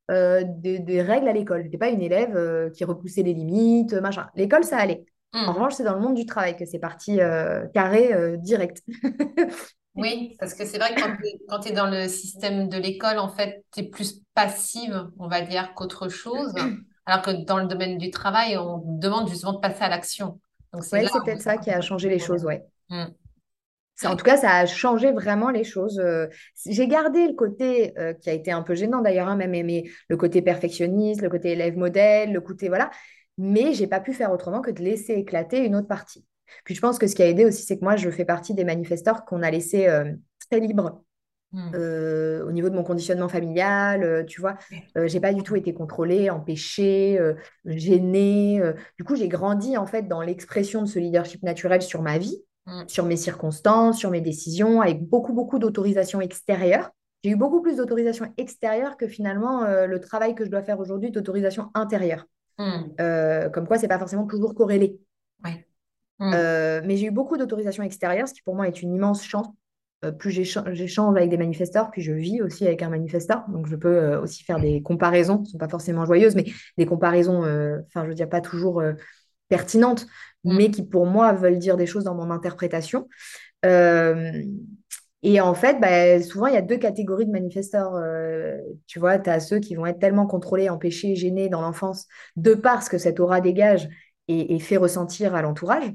des, 0.09 1.01
règles 1.01 1.27
à 1.27 1.33
l'école. 1.33 1.61
Je 1.61 1.65
n'étais 1.65 1.77
pas 1.77 1.89
une 1.89 2.01
élève 2.01 2.71
qui 2.71 2.83
repoussait 2.83 3.23
les 3.23 3.33
limites, 3.33 3.93
machin. 3.93 4.27
L'école, 4.35 4.63
ça 4.63 4.77
allait. 4.77 5.05
Mm. 5.33 5.47
En 5.47 5.53
revanche, 5.53 5.73
c'est 5.73 5.83
dans 5.83 5.95
le 5.95 6.01
monde 6.01 6.15
du 6.15 6.25
travail 6.25 6.57
que 6.57 6.65
c'est 6.65 6.79
parti 6.79 7.19
carré 7.73 8.37
direct. 8.37 8.83
Oui, 9.95 10.35
parce 10.39 10.53
que 10.53 10.65
c'est 10.65 10.77
vrai 10.77 10.95
que 10.95 11.01
quand 11.49 11.59
tu 11.59 11.69
es, 11.69 11.73
dans 11.73 11.89
le 11.89 12.07
système 12.07 12.69
de 12.69 12.77
l'école, 12.77 13.19
en 13.19 13.27
fait, 13.27 13.65
tu 13.73 13.81
es 13.81 13.83
plus 13.83 14.21
passive, 14.33 15.09
on 15.19 15.27
va 15.27 15.41
dire, 15.41 15.73
qu'autre 15.75 16.07
chose. 16.07 16.53
Alors 17.05 17.21
que 17.23 17.31
dans 17.45 17.57
le 17.57 17.67
domaine 17.67 17.97
du 17.97 18.09
travail, 18.09 18.57
on 18.57 18.81
demande 18.85 19.27
justement 19.27 19.53
de 19.53 19.59
passer 19.59 19.83
à 19.83 19.89
l'action. 19.89 20.39
Oui, 20.73 20.81
c'est 20.83 21.23
peut-être 21.25 21.41
ça 21.41 21.57
qui 21.57 21.69
a 21.71 21.81
changé 21.81 22.09
les 22.09 22.19
choses, 22.19 22.45
ouais. 22.45 22.63
Mm. 22.89 23.05
En 24.05 24.15
tout 24.15 24.25
cas, 24.25 24.37
ça 24.37 24.51
a 24.51 24.65
changé 24.65 25.11
vraiment 25.11 25.49
les 25.49 25.63
choses. 25.63 25.99
Euh, 25.99 26.27
j'ai 26.65 26.87
gardé 26.87 27.27
le 27.27 27.33
côté 27.33 27.97
euh, 27.99 28.13
qui 28.13 28.29
a 28.29 28.33
été 28.33 28.51
un 28.51 28.61
peu 28.61 28.75
gênant 28.75 29.01
d'ailleurs, 29.01 29.27
hein, 29.27 29.35
même 29.35 29.53
aimé 29.53 29.89
le 30.07 30.17
côté 30.17 30.41
perfectionniste, 30.41 31.21
le 31.21 31.29
côté 31.29 31.51
élève 31.51 31.77
modèle, 31.77 32.31
le 32.31 32.41
côté 32.41 32.67
voilà. 32.67 32.89
Mais 33.37 33.73
j'ai 33.73 33.87
pas 33.87 33.99
pu 33.99 34.13
faire 34.13 34.31
autrement 34.31 34.61
que 34.61 34.71
de 34.71 34.81
laisser 34.81 35.13
éclater 35.13 35.65
une 35.65 35.75
autre 35.75 35.87
partie. 35.87 36.25
Puis 36.65 36.75
je 36.75 36.81
pense 36.81 36.99
que 36.99 37.07
ce 37.07 37.15
qui 37.15 37.23
a 37.23 37.27
aidé 37.27 37.45
aussi, 37.45 37.63
c'est 37.63 37.77
que 37.77 37.83
moi, 37.83 37.95
je 37.95 38.09
fais 38.09 38.25
partie 38.25 38.53
des 38.53 38.65
manifesteurs 38.65 39.25
qu'on 39.25 39.41
a 39.41 39.49
laissé 39.49 39.87
euh, 39.87 40.11
très 40.49 40.59
libres 40.59 41.01
hmm. 41.53 41.75
au 42.45 42.51
niveau 42.51 42.69
de 42.69 42.75
mon 42.75 42.83
conditionnement 42.83 43.29
familial, 43.29 44.25
tu 44.27 44.41
vois, 44.41 44.57
j'ai 45.05 45.19
pas 45.21 45.33
du 45.33 45.43
tout 45.43 45.55
été 45.55 45.73
contrôlée, 45.73 46.29
empêchée, 46.29 47.19
gênée. 47.65 48.61
du 48.97 49.05
coup, 49.05 49.15
j'ai 49.15 49.29
grandi 49.29 49.77
en 49.77 49.85
fait 49.85 50.07
dans 50.07 50.21
l'expression 50.21 50.81
de 50.81 50.87
ce 50.87 50.99
leadership 50.99 51.41
naturel 51.43 51.81
sur 51.81 52.01
ma 52.01 52.17
vie. 52.17 52.43
Mm. 52.67 52.83
sur 52.87 53.05
mes 53.05 53.17
circonstances, 53.17 53.97
sur 53.97 54.11
mes 54.11 54.21
décisions, 54.21 54.81
avec 54.81 55.03
beaucoup, 55.03 55.33
beaucoup 55.33 55.57
d'autorisation 55.57 56.21
extérieure. 56.21 56.91
J'ai 57.23 57.31
eu 57.31 57.35
beaucoup 57.35 57.61
plus 57.61 57.77
d'autorisation 57.77 58.31
extérieure 58.37 58.97
que 58.97 59.07
finalement 59.07 59.63
euh, 59.63 59.87
le 59.87 59.99
travail 59.99 60.35
que 60.35 60.45
je 60.45 60.51
dois 60.51 60.61
faire 60.61 60.79
aujourd'hui 60.79 61.09
d'autorisation 61.09 61.71
intérieure. 61.73 62.25
Mm. 62.59 62.81
Euh, 62.99 63.49
comme 63.49 63.67
quoi, 63.67 63.79
c'est 63.79 63.87
pas 63.87 63.97
forcément 63.97 64.27
toujours 64.27 64.53
corrélé. 64.53 64.99
Mm. 65.43 66.33
Euh, 66.33 66.81
mais 66.85 66.97
j'ai 66.97 67.07
eu 67.07 67.11
beaucoup 67.11 67.35
d'autorisation 67.35 67.81
extérieure, 67.81 68.27
ce 68.27 68.33
qui 68.35 68.43
pour 68.43 68.55
moi 68.55 68.67
est 68.67 68.83
une 68.83 68.93
immense 68.93 69.23
chance. 69.23 69.47
plus 70.19 70.29
j'échange 70.29 71.17
avec 71.17 71.31
des 71.31 71.37
manifesteurs, 71.37 71.89
puis 71.89 72.03
je 72.03 72.11
vis 72.11 72.43
aussi 72.43 72.67
avec 72.67 72.83
un 72.83 72.89
manifesteur. 72.89 73.43
Donc, 73.49 73.65
je 73.65 73.75
peux 73.75 74.15
aussi 74.17 74.43
faire 74.43 74.59
des 74.59 74.83
comparaisons, 74.83 75.37
qui 75.37 75.43
ne 75.43 75.49
sont 75.49 75.57
pas 75.57 75.67
forcément 75.67 76.05
joyeuses, 76.05 76.35
mais 76.35 76.45
des 76.77 76.85
comparaisons, 76.85 77.39
enfin, 77.39 78.03
je 78.03 78.07
veux 78.07 78.15
dire, 78.15 78.29
pas 78.29 78.41
toujours 78.41 78.83
pertinentes, 79.51 80.07
Mm. 80.43 80.57
mais 80.57 80.71
qui 80.71 80.83
pour 80.83 81.05
moi 81.05 81.33
veulent 81.33 81.59
dire 81.59 81.77
des 81.77 81.85
choses 81.85 82.03
dans 82.03 82.15
mon 82.15 82.31
interprétation. 82.31 83.07
Euh, 83.65 84.43
et 85.23 85.39
en 85.39 85.53
fait, 85.53 85.79
bah, 85.79 86.19
souvent, 86.21 86.47
il 86.47 86.55
y 86.55 86.57
a 86.57 86.63
deux 86.63 86.77
catégories 86.77 87.27
de 87.27 87.31
manifesteurs. 87.31 87.95
Euh, 87.95 88.57
tu 88.87 88.99
vois, 88.99 89.19
tu 89.19 89.29
as 89.29 89.39
ceux 89.39 89.59
qui 89.59 89.75
vont 89.75 89.85
être 89.85 89.99
tellement 89.99 90.25
contrôlés, 90.25 90.69
empêchés, 90.69 91.15
gênés 91.15 91.47
dans 91.47 91.61
l'enfance, 91.61 92.07
de 92.35 92.55
par 92.55 92.81
ce 92.81 92.89
que 92.89 92.97
cette 92.97 93.19
aura 93.19 93.39
dégage 93.39 93.87
et, 94.27 94.59
fait 94.59 94.77
ressentir 94.77 95.35
à 95.35 95.41
l'entourage. 95.41 95.91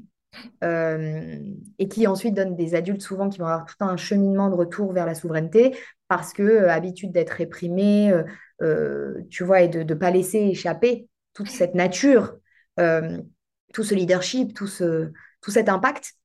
Euh, 0.63 1.39
et 1.79 1.87
qui 1.87 2.05
ensuite 2.05 2.35
donnent 2.35 2.55
des 2.55 2.75
adultes 2.75 3.01
souvent 3.01 3.27
qui 3.27 3.39
vont 3.39 3.47
avoir 3.47 3.65
tout 3.65 3.77
un 3.79 3.97
cheminement 3.97 4.49
de 4.49 4.55
retour 4.55 4.93
vers 4.93 5.07
la 5.07 5.15
souveraineté 5.15 5.75
parce 6.09 6.31
que 6.31 6.67
habitude 6.67 7.11
d'être 7.11 7.31
réprimés, 7.31 8.13
tu 9.29 9.43
vois, 9.43 9.61
et 9.61 9.67
de 9.67 9.81
ne 9.81 9.93
pas 9.95 10.11
laisser 10.11 10.37
échapper 10.37 11.09
toute 11.33 11.49
cette 11.49 11.73
nature 11.73 12.37
tout 13.77 13.83
ce 13.83 13.93
leadership, 13.93 14.55
tout, 14.55 14.65
ce, 14.65 15.11
tout 15.39 15.51
cet 15.51 15.69
impact, 15.69 16.15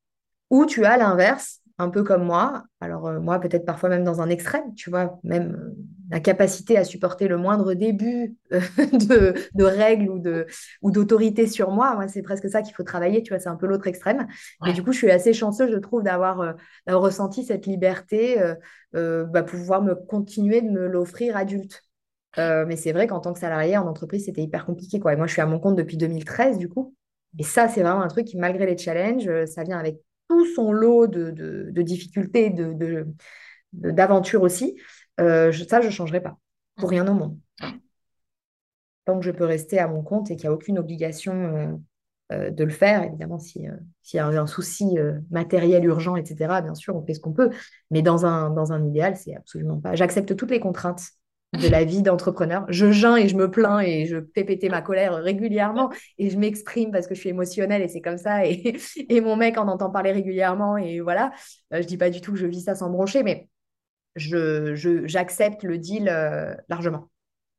ou 0.49 0.65
tu 0.65 0.87
as 0.87 0.97
l'inverse, 0.97 1.61
un 1.77 1.91
peu 1.91 2.03
comme 2.03 2.25
moi, 2.25 2.65
alors 2.81 3.09
euh, 3.09 3.21
moi 3.21 3.41
peut-être 3.41 3.67
parfois 3.67 3.91
même 3.91 4.05
dans 4.05 4.23
un 4.23 4.31
extrême, 4.31 4.75
tu 4.75 4.89
vois, 4.89 5.21
même 5.23 5.55
euh, 5.55 5.77
la 6.11 6.21
capacité 6.21 6.79
à 6.79 6.85
supporter 6.85 7.29
le 7.29 7.37
moindre 7.37 7.75
début 7.75 8.37
euh, 8.55 8.61
de, 8.95 9.35
de, 9.53 9.65
règles 9.65 10.09
ou, 10.09 10.19
de, 10.19 10.47
ou 10.81 10.91
d'autorité 10.91 11.47
sur 11.47 11.73
moi, 11.73 11.95
moi 11.95 12.09
c'est 12.09 12.23
presque 12.23 12.49
ça 12.49 12.63
qu'il 12.63 12.75
faut 12.75 12.85
travailler, 12.85 13.23
tu 13.23 13.35
vois, 13.35 13.39
c'est 13.39 13.51
un 13.51 13.57
peu 13.57 13.67
l'autre 13.67 13.87
extrême. 13.87 14.27
Mais 14.65 14.73
du 14.73 14.83
coup, 14.83 14.93
je 14.93 14.99
suis 14.99 15.11
assez 15.11 15.35
chanceuse, 15.35 15.71
je 15.71 15.79
trouve, 15.79 16.03
d'avoir, 16.03 16.55
ressenti 16.87 17.45
cette 17.45 17.67
liberté, 17.67 18.43
bah, 18.95 19.43
pouvoir 19.43 19.83
me 19.83 19.95
continuer 19.95 20.63
de 20.63 20.71
me 20.71 20.87
l'offrir 20.87 21.37
adulte. 21.37 21.83
mais 22.39 22.77
c'est 22.77 22.93
vrai 22.93 23.07
qu'en 23.07 23.21
tant 23.21 23.35
que 23.35 23.41
salarié 23.41 23.77
en 23.77 23.87
entreprise, 23.87 24.25
c'était 24.25 24.43
hyper 24.43 24.65
compliqué. 24.65 25.01
Quoi. 25.01 25.13
Et 25.13 25.17
moi, 25.17 25.27
je 25.27 25.33
suis 25.33 25.43
à 25.43 25.47
mon 25.47 25.61
compte 25.61 25.77
depuis 25.77 25.99
2013, 25.99 26.57
du 26.57 26.71
coup. 26.71 26.95
Et 27.39 27.45
ça, 27.45 27.69
c'est 27.69 27.83
vraiment 27.83 28.03
un 28.03 28.09
truc 28.09 28.27
qui, 28.27 28.37
malgré 28.37 28.67
les 28.67 28.77
challenges, 28.77 29.29
euh, 29.29 29.47
ça 29.47 29.65
vient 29.65 29.79
avec 29.79 29.99
tout 30.29 30.47
son 30.55 30.73
lot 30.73 31.07
de, 31.07 31.31
de, 31.31 31.83
difficultés, 31.83 32.51
de, 32.51 33.07
d'aventures 33.73 34.43
aussi. 34.43 34.79
Euh, 35.21 35.53
ça, 35.53 35.81
je 35.81 35.87
ne 35.87 35.93
changerai 35.93 36.21
pas 36.21 36.39
pour 36.77 36.91
rien 36.91 37.07
au 37.07 37.15
monde. 37.15 37.39
Tant 39.05 39.19
que 39.19 39.25
je 39.25 39.31
peux 39.31 39.45
rester 39.45 39.79
à 39.79 39.89
mon 39.89 40.03
compte 40.03 40.31
et 40.31 40.37
qu'il 40.37 40.49
n'y 40.49 40.53
a 40.53 40.55
aucune 40.55 40.79
obligation 40.79 41.81
euh, 42.33 42.51
de 42.51 42.65
le 42.65 42.71
faire, 42.71 43.03
évidemment, 43.03 43.39
s'il 43.39 43.71
y 44.15 44.19
a 44.19 44.27
un 44.27 44.47
souci 44.47 44.97
matériel 45.31 45.85
urgent, 45.85 46.17
etc., 46.17 46.63
bien 46.63 46.75
sûr, 46.75 46.97
on 46.97 47.05
fait 47.05 47.15
ce 47.15 47.21
qu'on 47.21 47.33
peut. 47.33 47.51
Mais 47.91 48.01
dans 48.01 48.25
un, 48.25 48.51
dans 48.51 48.73
un 48.73 48.87
idéal, 48.87 49.17
c'est 49.17 49.35
absolument 49.35 49.81
pas. 49.81 49.95
J'accepte 49.97 50.35
toutes 50.37 50.51
les 50.51 50.61
contraintes 50.61 51.03
de 51.53 51.69
la 51.69 51.85
vie 51.85 52.03
d'entrepreneur. 52.03 52.65
Je 52.69 52.91
geins 52.93 53.17
et 53.17 53.29
je 53.29 53.37
me 53.37 53.51
plains 53.51 53.81
et 53.81 54.07
je 54.07 54.17
péter 54.17 54.69
ma 54.69 54.81
colère 54.81 55.15
régulièrement 55.17 55.91
et 56.19 56.31
je 56.31 56.39
m'exprime 56.39 56.91
parce 56.91 57.07
que 57.07 57.15
je 57.15 57.21
suis 57.21 57.29
émotionnelle 57.29 57.83
et 57.83 57.89
c'est 57.89 58.01
comme 58.01 58.19
ça. 58.19 58.47
Et, 58.47 58.79
et, 59.09 59.21
mon 59.21 59.37
mec 59.37 59.59
en 59.59 59.69
entend 59.69 59.91
parler 59.91 60.13
régulièrement 60.13 60.77
et 60.77 61.01
voilà. 61.01 61.33
Euh, 61.75 61.83
je 61.83 61.87
dis 61.87 61.99
pas 61.99 62.11
du 62.11 62.21
tout 62.21 62.33
que 62.33 62.39
je 62.39 62.47
vis 62.47 62.63
ça 62.63 62.75
sans 62.75 62.91
broncher, 62.91 63.23
mais 63.23 63.49
je, 64.17 64.75
j'accepte 65.07 65.63
le 65.63 65.79
deal 65.79 66.09
euh, 66.09 66.55
largement 66.69 67.11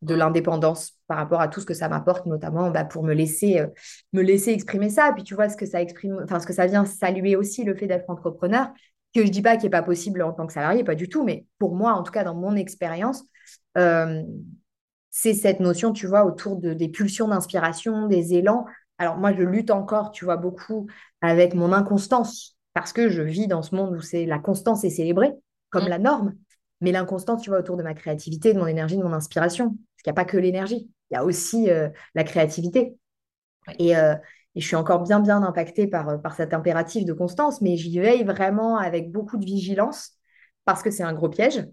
de 0.01 0.15
l'indépendance 0.15 0.93
par 1.07 1.17
rapport 1.17 1.39
à 1.39 1.47
tout 1.47 1.61
ce 1.61 1.65
que 1.65 1.73
ça 1.73 1.87
m'apporte, 1.87 2.25
notamment 2.25 2.69
bah, 2.71 2.83
pour 2.83 3.03
me 3.03 3.13
laisser, 3.13 3.59
euh, 3.59 3.67
me 4.11 4.21
laisser 4.21 4.51
exprimer 4.51 4.89
ça. 4.89 5.11
Puis 5.13 5.23
tu 5.23 5.35
vois 5.35 5.49
ce 5.49 5.55
que 5.55 5.65
ça 5.65 5.81
exprime, 5.81 6.19
enfin 6.23 6.39
ce 6.39 6.47
que 6.47 6.53
ça 6.53 6.65
vient 6.65 6.85
saluer 6.85 7.35
aussi 7.35 7.63
le 7.63 7.75
fait 7.75 7.87
d'être 7.87 8.09
entrepreneur, 8.09 8.69
que 9.13 9.25
je 9.25 9.29
dis 9.29 9.41
pas 9.41 9.55
qu'il 9.55 9.65
n'est 9.65 9.69
pas 9.69 9.83
possible 9.83 10.21
en 10.23 10.33
tant 10.33 10.47
que 10.47 10.53
salarié, 10.53 10.83
pas 10.83 10.95
du 10.95 11.07
tout, 11.07 11.23
mais 11.23 11.45
pour 11.59 11.75
moi, 11.75 11.93
en 11.93 12.03
tout 12.03 12.11
cas 12.11 12.23
dans 12.23 12.35
mon 12.35 12.55
expérience, 12.55 13.23
c'est 15.15 15.35
cette 15.35 15.59
notion, 15.59 15.93
tu 15.93 16.07
vois, 16.07 16.25
autour 16.25 16.57
de, 16.57 16.73
des 16.73 16.89
pulsions 16.89 17.27
d'inspiration, 17.27 18.07
des 18.07 18.33
élans. 18.33 18.65
Alors 18.97 19.15
moi, 19.17 19.31
je 19.31 19.43
lutte 19.43 19.69
encore, 19.69 20.11
tu 20.11 20.25
vois, 20.25 20.37
beaucoup 20.37 20.87
avec 21.21 21.53
mon 21.53 21.71
inconstance, 21.71 22.57
parce 22.73 22.93
que 22.93 23.09
je 23.09 23.21
vis 23.21 23.45
dans 23.45 23.61
ce 23.61 23.75
monde 23.75 23.95
où 23.95 24.01
c'est 24.01 24.25
la 24.25 24.39
constance 24.39 24.83
est 24.83 24.89
célébrée 24.89 25.33
comme 25.69 25.85
mm. 25.85 25.89
la 25.89 25.99
norme, 25.99 26.35
mais 26.81 26.91
l'inconstance, 26.91 27.43
tu 27.43 27.51
vois, 27.51 27.59
autour 27.59 27.77
de 27.77 27.83
ma 27.83 27.93
créativité, 27.93 28.53
de 28.53 28.59
mon 28.59 28.65
énergie, 28.65 28.97
de 28.97 29.03
mon 29.03 29.13
inspiration. 29.13 29.69
Parce 29.69 30.03
qu'il 30.03 30.11
n'y 30.11 30.19
a 30.19 30.21
pas 30.21 30.25
que 30.25 30.37
l'énergie, 30.37 30.89
il 31.11 31.13
y 31.13 31.17
a 31.17 31.23
aussi 31.23 31.69
euh, 31.69 31.89
la 32.15 32.23
créativité. 32.23 32.97
Et, 33.77 33.95
euh, 33.95 34.15
et, 34.55 34.61
je 34.61 34.65
suis 34.65 34.75
encore 34.75 35.03
bien, 35.03 35.19
bien 35.19 35.43
impactée 35.43 35.85
par, 35.85 36.19
par 36.21 36.35
cet 36.35 36.55
impératif 36.55 37.05
de 37.05 37.13
constance, 37.13 37.61
mais 37.61 37.77
j'y 37.77 37.99
veille 37.99 38.23
vraiment 38.23 38.77
avec 38.77 39.11
beaucoup 39.11 39.37
de 39.37 39.45
vigilance, 39.45 40.13
parce 40.65 40.81
que 40.81 40.89
c'est 40.89 41.03
un 41.03 41.13
gros 41.13 41.29
piège 41.29 41.67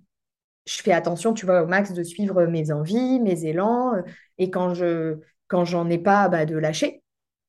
je 0.67 0.83
fais 0.83 0.93
attention, 0.93 1.35
tu 1.35 1.47
vois, 1.47 1.63
au 1.63 1.67
max 1.67 1.93
de 1.93 2.03
suivre 2.03 2.47
mes 2.47 2.71
envies, 2.73 3.21
mes 3.21 3.45
élans, 3.45 3.95
euh, 3.95 4.03
et 4.39 4.51
quand 4.51 4.75
je 4.75 5.17
quand 5.49 5.65
j'en 5.65 5.89
ai 5.91 5.99
pas, 5.99 6.29
bah, 6.29 6.47
de 6.47 6.57
lâcher. 6.57 7.03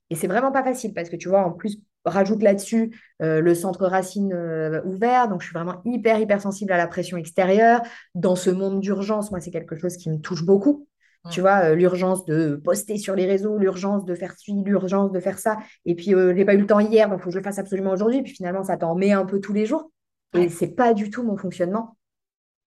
Et 0.10 0.15
c'est 0.15 0.28
vraiment 0.28 0.52
pas 0.52 0.63
facile 0.63 0.93
parce 0.93 1.10
que 1.10 1.15
tu 1.15 1.30
vois, 1.30 1.43
en 1.43 1.52
plus, 1.52 1.80
rajoute 2.04 2.41
là-dessus 2.41 2.97
euh, 3.21 3.41
le 3.41 3.54
centre 3.54 3.86
racine 3.86 4.34
euh, 4.34 4.82
ouvert, 4.86 5.28
donc 5.28 5.41
je 5.41 5.47
suis 5.47 5.54
vraiment 5.54 5.82
hyper, 5.86 6.19
hyper 6.19 6.41
sensible 6.41 6.74
à 6.74 6.78
la 6.78 6.88
pression 6.88 7.17
extérieure. 7.17 7.82
Dans 8.15 8.36
ce 8.36 8.50
monde 8.50 8.80
d'urgence, 8.80 9.30
moi, 9.30 9.39
c'est 9.39 9.52
quelque 9.52 9.76
chose 9.76 9.97
qui 9.97 10.10
me 10.10 10.17
touche 10.17 10.43
beaucoup. 10.43 10.88
Tu 11.30 11.39
vois, 11.39 11.76
l'urgence 11.76 12.26
de 12.26 12.56
poster 12.56 12.97
sur 12.97 13.13
les 13.13 13.28
réseaux, 13.28 13.60
l'urgence 13.60 14.06
de 14.06 14.15
faire 14.15 14.34
ci, 14.39 14.63
l'urgence 14.65 15.12
de 15.12 15.19
faire 15.19 15.38
ça. 15.38 15.60
Et 15.86 15.93
puis, 15.93 16.10
je 16.10 16.32
n'ai 16.32 16.45
pas 16.45 16.56
eu 16.56 16.58
le 16.58 16.65
temps 16.65 16.80
hier, 16.80 17.08
donc 17.10 17.19
il 17.19 17.21
faut 17.21 17.30
que 17.30 17.34
je 17.34 17.38
le 17.38 17.43
fasse 17.43 17.60
absolument 17.60 17.91
aujourd'hui. 17.91 18.24
Puis 18.24 18.34
finalement, 18.34 18.63
ça 18.63 18.76
t'en 18.76 18.95
met 18.95 19.12
un 19.12 19.24
peu 19.26 19.39
tous 19.39 19.54
les 19.54 19.67
jours. 19.67 19.91
Et 20.34 20.50
c'est 20.50 20.69
pas 20.69 20.95
du 20.95 21.12
tout 21.12 21.21
mon 21.21 21.38
fonctionnement. 21.38 21.95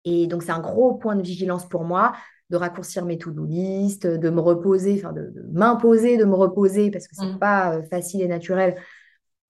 Et 0.04 0.26
donc, 0.26 0.42
c'est 0.42 0.52
un 0.52 0.60
gros 0.60 0.94
point 0.94 1.16
de 1.16 1.22
vigilance 1.22 1.68
pour 1.68 1.84
moi 1.84 2.12
de 2.50 2.56
raccourcir 2.56 3.04
mes 3.04 3.18
to-do 3.18 3.44
list, 3.44 4.06
de 4.06 4.30
me 4.30 4.40
reposer, 4.40 4.94
enfin 4.98 5.12
de, 5.12 5.32
m'imposer 5.52 6.16
de 6.16 6.24
me 6.24 6.34
reposer 6.34 6.90
parce 6.90 7.06
que 7.06 7.14
c'est 7.14 7.26
n'est 7.26 7.34
mmh. 7.34 7.38
pas 7.38 7.74
euh, 7.74 7.82
facile 7.82 8.22
et 8.22 8.28
naturel, 8.28 8.76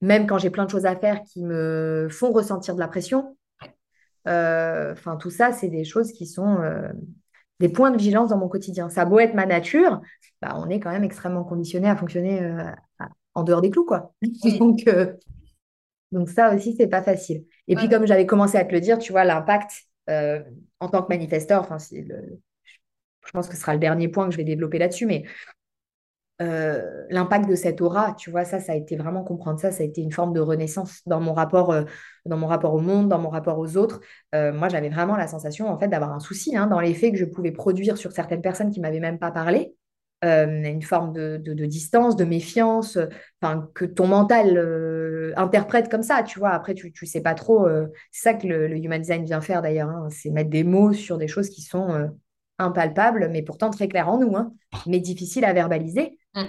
même 0.01 0.27
quand 0.27 0.39
j'ai 0.39 0.51
plein 0.51 0.65
de 0.65 0.71
choses 0.71 0.87
à 0.87 0.97
faire 0.97 1.23
qui 1.23 1.45
me 1.45 2.09
font 2.11 2.33
ressentir 2.33 2.75
de 2.75 2.81
la 2.81 2.89
pression. 2.89 3.37
Euh, 4.27 4.93
enfin, 4.93 5.17
tout 5.17 5.31
ça, 5.31 5.53
c'est 5.53 5.69
des 5.69 5.85
choses 5.85 6.13
qui 6.13 6.27
sont 6.27 6.61
euh, 6.61 6.89
des 7.61 7.69
points 7.69 7.91
de 7.91 7.97
vigilance 7.97 8.31
dans 8.31 8.39
mon 8.39 8.49
quotidien. 8.49 8.89
Ça 8.91 9.03
a 9.03 9.05
beau 9.05 9.21
être 9.21 9.35
ma 9.35 9.47
nature, 9.47 10.01
bah, 10.43 10.55
on 10.57 10.69
est 10.69 10.81
quand 10.81 10.91
même 10.91 11.05
extrêmement 11.05 11.45
conditionné 11.45 11.89
à 11.89 11.97
fonctionner 11.97 12.41
en 13.35 13.43
dehors 13.45 13.61
des 13.61 13.71
clous, 13.71 13.85
quoi. 13.85 14.13
donc, 14.59 14.85
donc 16.13 16.29
ça 16.29 16.55
aussi, 16.55 16.75
c'est 16.77 16.89
pas 16.89 17.03
facile. 17.03 17.45
Et 17.69 17.77
puis, 17.77 17.89
comme 17.89 18.07
j'avais 18.07 18.27
commencé 18.27 18.59
à 18.59 18.65
te 18.65 18.73
le 18.73 18.81
dire, 18.81 18.99
tu 18.99 19.13
vois, 19.13 19.25
l'impact 19.25 19.88
euh, 20.09 20.43
en 20.81 20.89
tant 20.89 21.03
que 21.03 21.09
manifesteur, 21.09 21.61
enfin, 21.61 21.79
je 21.79 23.31
pense 23.33 23.49
que 23.49 23.55
ce 23.55 23.61
sera 23.61 23.75
le 23.75 23.81
dernier 23.81 24.09
point 24.09 24.27
que 24.27 24.33
je 24.33 24.37
vais 24.37 24.45
développer 24.45 24.79
là-dessus, 24.79 25.07
mais 25.07 25.25
euh, 26.41 27.05
l'impact 27.11 27.49
de 27.49 27.57
cette 27.57 27.81
aura, 27.81 28.15
tu 28.15 28.31
vois, 28.31 28.45
ça, 28.45 28.61
ça 28.61 28.73
a 28.73 28.75
été 28.77 28.97
vraiment 28.97 29.25
comprendre 29.25 29.59
ça, 29.59 29.73
ça 29.73 29.83
a 29.83 29.87
été 29.87 30.03
une 30.03 30.13
forme 30.13 30.33
de 30.33 30.41
renaissance 30.41 31.03
dans 31.07 31.21
mon 31.21 31.33
rapport, 31.33 31.73
euh, 31.73 31.83
dans 32.27 32.37
mon 32.37 32.47
rapport 32.47 32.75
au 32.75 32.81
monde, 32.81 33.09
dans 33.09 33.19
mon 33.19 33.29
rapport 33.29 33.59
aux 33.59 33.77
autres. 33.77 34.01
moi, 34.33 34.69
j'avais 34.69 34.89
vraiment 34.89 35.17
la 35.17 35.27
sensation, 35.27 35.69
en 35.69 35.79
fait, 35.79 35.89
d'avoir 35.89 36.13
un 36.13 36.21
souci 36.21 36.57
hein, 36.57 36.67
dans 36.67 36.81
les 36.81 36.95
faits 36.95 37.13
que 37.13 37.19
je 37.19 37.25
pouvais 37.25 37.53
produire 37.53 37.97
sur 37.99 38.13
certaines 38.13 38.43
personnes 38.43 38.71
qui 38.71 38.81
m'avaient 38.81 39.01
même 39.01 39.19
pas 39.19 39.33
parlé. 39.33 39.75
Une 40.23 40.83
forme 40.83 41.13
de, 41.13 41.67
distance, 41.67 42.17
de 42.17 42.25
méfiance, 42.25 42.99
enfin 43.41 43.69
que 43.75 43.85
ton 43.85 44.07
mental 44.07 44.59
interprète 45.37 45.89
comme 45.89 46.03
ça, 46.03 46.23
tu 46.23 46.39
vois. 46.39 46.51
Après, 46.51 46.75
tu 46.75 46.93
ne 47.01 47.07
sais 47.07 47.21
pas 47.21 47.35
trop. 47.35 47.69
c'est 48.11 48.23
ça 48.23 48.35
que 48.35 48.47
le, 48.47 48.77
human 48.77 49.01
design 49.01 49.25
vient 49.25 49.41
faire 49.41 49.63
d'ailleurs, 49.63 49.91
hein, 49.91 50.09
c'est 50.11 50.31
mettre 50.31 50.51
des 50.51 50.65
mots 50.65 50.93
sur 50.93 51.19
des 51.19 51.29
choses 51.29 51.51
qui 51.51 51.63
sont 51.63 52.11
impalpables, 52.59 53.29
mais 53.31 53.43
pourtant 53.43 53.71
très 53.71 53.89
claires 53.89 54.09
en 54.09 54.19
nous, 54.19 54.37
hein, 54.37 54.53
mais 54.87 55.01
difficiles 55.01 55.45
à 55.45 55.53
verbaliser. 55.53 56.19
Mm. 56.35 56.45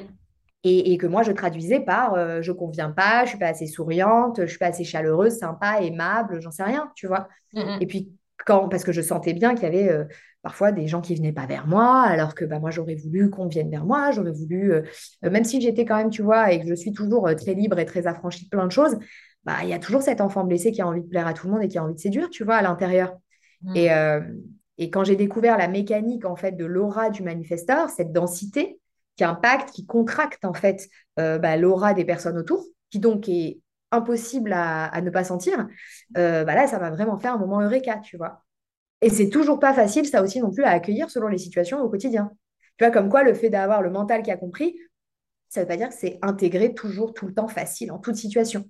et, 0.66 0.98
que 0.98 1.08
moi 1.08 1.24
je 1.24 1.32
traduisais 1.32 1.80
par 1.80 2.16
euh, 2.16 2.42
je 2.42 2.52
conviens 2.52 2.92
pas, 2.92 3.24
je 3.24 3.30
suis 3.30 3.40
pas 3.40 3.48
assez 3.48 3.66
souriante, 3.66 4.42
je 4.42 4.48
suis 4.48 4.58
pas 4.58 4.68
assez 4.68 4.84
chaleureuse, 4.84 5.38
sympa, 5.38 5.82
aimable, 5.82 6.42
j'en 6.42 6.52
sais 6.52 6.64
rien, 6.64 6.92
tu 6.96 7.08
vois. 7.08 7.30
Mm, 7.54 7.78
Et 7.80 7.88
puis 7.88 8.12
quand 8.46 8.68
parce 8.68 8.84
que 8.84 8.92
je 8.92 9.02
sentais 9.02 9.34
bien 9.34 9.54
qu'il 9.54 9.64
y 9.64 9.68
avait 9.68 9.90
euh, 9.90 10.04
parfois 10.42 10.72
des 10.72 10.88
gens 10.88 11.02
qui 11.02 11.16
venaient 11.16 11.34
pas 11.34 11.46
vers 11.46 11.68
moi, 11.68 12.02
alors 12.02 12.36
que 12.36 12.46
bah, 12.46 12.60
moi 12.60 12.72
j'aurais 12.72 12.96
voulu 12.96 13.30
qu'on 13.30 13.48
vienne 13.48 13.70
vers 13.70 13.86
moi, 13.86 14.12
j'aurais 14.12 14.32
voulu 14.32 14.74
euh, 14.74 14.84
même 15.24 15.44
si 15.44 15.62
j'étais 15.62 15.86
quand 15.86 15.98
même, 15.98 16.10
tu 16.10 16.22
vois, 16.22 16.52
et 16.52 16.62
que 16.62 16.68
je 16.68 16.74
suis 16.74 16.94
toujours 16.94 17.30
très 17.36 17.54
libre 17.54 17.80
et 17.80 17.86
très 17.86 18.08
affranchie 18.08 18.46
de 18.46 18.50
plein 18.50 18.66
de 18.66 18.72
choses, 18.72 18.98
bah 19.44 19.58
il 19.64 19.70
y 19.70 19.74
a 19.74 19.80
toujours 19.80 20.02
cet 20.02 20.22
enfant 20.22 20.44
blessé 20.44 20.72
qui 20.72 20.82
a 20.82 20.88
envie 20.88 21.02
de 21.02 21.08
plaire 21.08 21.28
à 21.28 21.34
tout 21.34 21.48
le 21.48 21.54
monde 21.54 21.64
et 21.64 21.68
qui 21.68 21.78
a 21.78 21.84
envie 21.84 21.96
de 21.96 22.00
séduire, 22.00 22.30
tu 22.30 22.44
vois, 22.44 22.56
à 22.56 22.62
l'intérieur. 22.62 23.18
Et, 23.76 23.90
et 24.80 24.90
quand 24.90 25.04
j'ai 25.04 25.18
découvert 25.18 25.58
la 25.58 25.68
mécanique 25.68 26.26
en 26.26 26.38
fait 26.38 26.54
de 26.54 26.66
l'aura 26.66 27.10
du 27.10 27.22
manifesteur, 27.22 27.90
cette 27.90 28.14
densité 28.14 28.80
qui 29.18 29.26
impacte, 29.26 29.72
qui 29.72 29.86
contracte 29.86 30.46
en 30.46 30.54
fait 30.54 30.88
euh, 31.20 31.38
bah, 31.38 31.58
l'aura 31.58 31.94
des 31.94 32.06
personnes 32.06 32.38
autour, 32.38 32.66
qui 32.90 33.00
donc 33.00 33.28
est 33.28 33.60
impossible 33.92 34.54
à, 34.54 35.02
ne 35.02 35.10
pas 35.10 35.26
sentir, 35.26 35.68
euh, 36.18 36.46
bah 36.46 36.56
là, 36.56 36.68
ça 36.68 36.80
m'a 36.80 36.90
vraiment 36.92 37.18
fait 37.18 37.28
un 37.28 37.38
moment 37.38 37.60
eureka, 37.60 38.00
tu 38.02 38.16
vois. 38.16 38.46
Et 39.02 39.10
c'est 39.10 39.30
toujours 39.30 39.60
pas 39.60 39.74
facile, 39.74 40.06
ça 40.06 40.22
aussi 40.22 40.40
non 40.40 40.52
plus, 40.52 40.64
à 40.64 40.72
accueillir 40.72 41.10
selon 41.10 41.28
les 41.28 41.38
situations 41.38 41.82
au 41.82 41.90
quotidien. 41.90 42.32
Tu 42.78 42.86
vois, 42.86 42.92
comme 42.92 43.10
quoi 43.10 43.24
le 43.24 43.34
fait 43.34 43.50
d'avoir 43.50 43.82
le 43.82 43.90
mental 43.90 44.22
qui 44.22 44.32
a 44.32 44.38
compris, 44.38 44.78
ça 45.50 45.62
veut 45.62 45.68
pas 45.68 45.78
dire 45.78 45.90
que 45.90 45.96
c'est 45.96 46.20
intégré 46.22 46.74
toujours, 46.74 47.14
tout 47.14 47.28
le 47.28 47.34
temps 47.34 47.48
facile, 47.48 47.92
en 47.92 47.98
toute 47.98 48.16
situation. 48.16 48.66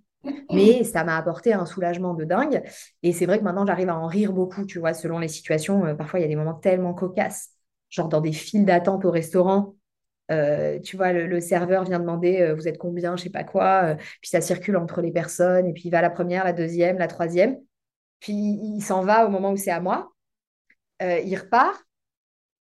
Mais 0.52 0.84
ça 0.84 1.04
m'a 1.04 1.18
apporté 1.18 1.54
un 1.54 1.66
soulagement 1.66 2.14
de 2.14 2.26
dingue. 2.26 2.64
Et 3.04 3.14
c'est 3.14 3.26
vrai 3.26 3.40
que 3.40 3.44
maintenant, 3.44 3.66
j'arrive 3.66 3.90
à 3.90 3.98
en 3.98 4.08
rire 4.08 4.34
beaucoup, 4.34 4.66
tu 4.66 4.80
vois, 4.80 4.94
selon 4.94 5.20
les 5.20 5.28
situations. 5.28 5.86
Euh, 5.86 5.94
parfois, 5.94 6.20
il 6.20 6.24
y 6.24 6.26
a 6.26 6.28
des 6.28 6.36
moments 6.36 6.56
tellement 6.56 6.94
cocasses, 6.94 7.50
genre 7.90 8.10
dans 8.10 8.22
des 8.22 8.32
files 8.32 8.66
d'attente 8.66 9.06
au 9.06 9.12
restaurant. 9.12 9.76
Euh, 10.32 10.80
tu 10.80 10.96
vois, 10.96 11.12
le, 11.12 11.40
serveur 11.40 11.86
vient 11.86 12.00
demander 12.00 12.42
euh, 12.42 12.54
vous 12.54 12.68
êtes 12.68 12.78
combien, 12.78 13.16
je 13.16 13.24
sais 13.24 13.30
pas 13.32 13.44
quoi. 13.44 13.96
puis 14.22 14.30
ça 14.30 14.42
circule 14.42 14.78
entre 14.78 15.02
les 15.02 15.12
personnes. 15.12 15.68
Et 15.68 15.74
puis 15.74 15.84
il 15.86 15.92
va 15.92 16.02
la 16.02 16.10
première, 16.10 16.44
la 16.44 16.54
deuxième, 16.54 16.98
la 16.98 17.08
troisième. 17.08 17.58
Puis 18.20 18.34
il 18.34 18.82
s'en 18.82 19.04
va 19.04 19.26
au 19.26 19.30
moment 19.30 19.52
où 19.52 19.58
c'est 19.58 19.72
à 19.72 19.80
moi. 19.80 20.12
Il 21.02 21.36
repart 21.36 21.84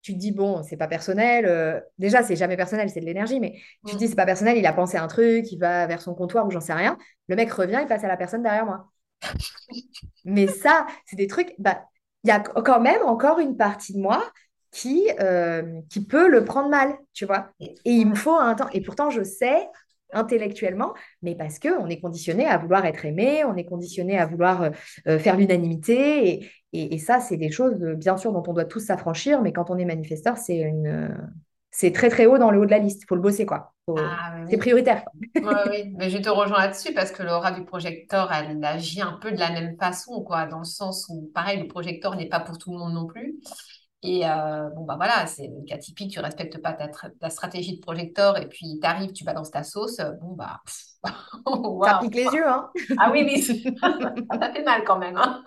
tu 0.03 0.15
te 0.15 0.19
dis, 0.19 0.33
bon, 0.33 0.63
c'est 0.63 0.77
pas 0.77 0.89
personnel. 0.89 1.45
Euh, 1.47 1.81
déjà, 1.99 2.23
c'est 2.23 2.37
jamais 2.37 2.57
personnel, 2.57 2.89
c'est 2.89 3.01
de 3.01 3.05
l'énergie, 3.05 3.41
mais 3.41 3.61
tu 3.87 3.95
te 3.95 3.99
dis, 3.99 4.07
mm. 4.07 4.09
c'est 4.09 4.17
pas 4.17 4.27
personnel, 4.27 4.57
il 4.57 4.67
a 4.67 4.73
pensé 4.73 4.97
à 4.97 5.03
un 5.03 5.09
truc, 5.09 5.51
il 5.53 5.59
va 5.59 5.87
vers 5.87 6.01
son 6.01 6.15
comptoir 6.15 6.47
ou 6.47 6.51
j'en 6.51 6.61
sais 6.61 6.73
rien. 6.73 6.97
Le 7.29 7.37
mec 7.37 7.53
revient, 7.53 7.79
il 7.83 7.87
passe 7.87 8.05
à 8.05 8.09
la 8.09 8.17
personne 8.17 8.43
derrière 8.43 8.65
moi. 8.65 8.91
mais 10.25 10.47
ça, 10.47 10.87
c'est 11.05 11.17
des 11.17 11.27
trucs, 11.27 11.55
bah, 11.59 11.85
il 12.25 12.29
y 12.29 12.31
a 12.31 12.41
quand 12.41 12.81
même 12.81 13.03
encore 13.03 13.39
une 13.39 13.57
partie 13.57 13.93
de 13.93 13.99
moi 13.99 14.25
qui, 14.71 15.11
euh, 15.21 15.81
qui 15.91 16.05
peut 16.05 16.29
le 16.29 16.45
prendre 16.45 16.69
mal, 16.69 16.97
tu 17.13 17.27
vois. 17.27 17.51
Et 17.61 17.75
il 17.85 18.07
me 18.07 18.15
faut 18.15 18.37
un 18.37 18.55
temps. 18.55 18.69
Et 18.73 18.81
pourtant, 18.81 19.11
je 19.11 19.23
sais 19.23 19.69
intellectuellement, 20.13 20.95
mais 21.23 21.35
parce 21.35 21.59
qu'on 21.59 21.87
est 21.87 22.01
conditionné 22.01 22.47
à 22.47 22.59
vouloir 22.59 22.85
être 22.87 23.05
aimé, 23.05 23.45
on 23.45 23.57
est 23.57 23.65
conditionné 23.65 24.19
à 24.19 24.27
vouloir 24.27 24.71
euh, 25.07 25.19
faire 25.19 25.37
l'unanimité. 25.37 26.45
Et, 26.73 26.95
et, 26.95 26.99
ça, 26.99 27.21
c'est 27.21 27.37
des 27.37 27.51
choses, 27.51 27.81
bien 27.97 28.17
sûr, 28.17 28.33
dont 28.33 28.43
on 28.47 28.53
doit 28.53 28.65
tous 28.65 28.81
s'affranchir, 28.81 29.43
mais 29.43 29.53
quand 29.53 29.71
on 29.71 29.79
est 29.79 29.85
manifesteur, 29.85 30.37
c'est 30.39 30.59
une... 30.59 31.17
C'est 31.73 31.93
très 31.93 32.09
très 32.09 32.27
haut 32.27 32.37
dans 32.37 32.51
le 32.51 32.59
haut 32.59 32.67
de 32.67 32.71
la 32.73 32.81
liste. 32.81 33.03
Il 33.05 33.07
faut 33.07 33.15
le 33.15 33.21
bosser, 33.21 33.47
quoi. 33.47 33.75
Ah, 33.97 34.45
c'est 34.49 34.57
prioritaire. 34.57 35.05
oui, 35.37 35.95
mais 35.97 36.11
je 36.11 36.19
te 36.19 36.29
rejoins 36.29 36.59
là-dessus 36.59 36.93
parce 36.93 37.13
que 37.13 37.23
l'aura 37.23 37.53
du 37.53 37.65
projecteur, 37.65 38.33
elle 38.33 38.63
agit 38.65 39.01
un 39.01 39.19
peu 39.21 39.33
de 39.33 39.39
la 39.39 39.51
même 39.51 39.77
façon, 39.77 40.23
quoi, 40.23 40.47
dans 40.47 40.59
le 40.59 40.65
sens 40.65 41.07
où, 41.09 41.31
pareil, 41.35 41.61
le 41.61 41.69
projecteur 41.69 42.17
n'est 42.17 42.29
pas 42.29 42.41
pour 42.41 42.59
tout 42.59 42.73
le 42.73 42.79
monde 42.79 42.95
non 42.95 43.07
plus. 43.07 43.37
Et 44.03 44.27
euh, 44.27 44.71
bon, 44.71 44.85
bah 44.85 44.97
voilà, 44.97 45.27
c'est 45.27 45.49
le 45.49 45.63
cas 45.67 45.77
typique, 45.77 46.11
tu 46.11 46.21
respectes 46.21 46.61
pas 46.63 46.73
ta, 46.73 46.89
ta 46.89 47.29
stratégie 47.29 47.77
de 47.77 47.81
projecteur 47.81 48.39
et 48.39 48.49
puis 48.49 48.79
tu 48.81 48.87
arrives, 48.87 49.13
tu 49.13 49.25
balances 49.25 49.51
ta 49.51 49.63
sauce. 49.63 50.01
Bon, 50.23 50.33
bah. 50.33 50.61
Ça 51.85 51.99
pique 52.01 52.15
les 52.15 52.25
yeux, 52.25 52.47
hein 52.47 52.71
Ah 52.99 53.11
oui, 53.11 53.25
oui, 53.25 53.41
ça 53.81 54.53
fait 54.53 54.63
mal 54.63 54.85
quand 54.85 54.99
même. 54.99 55.17
Hein 55.17 55.43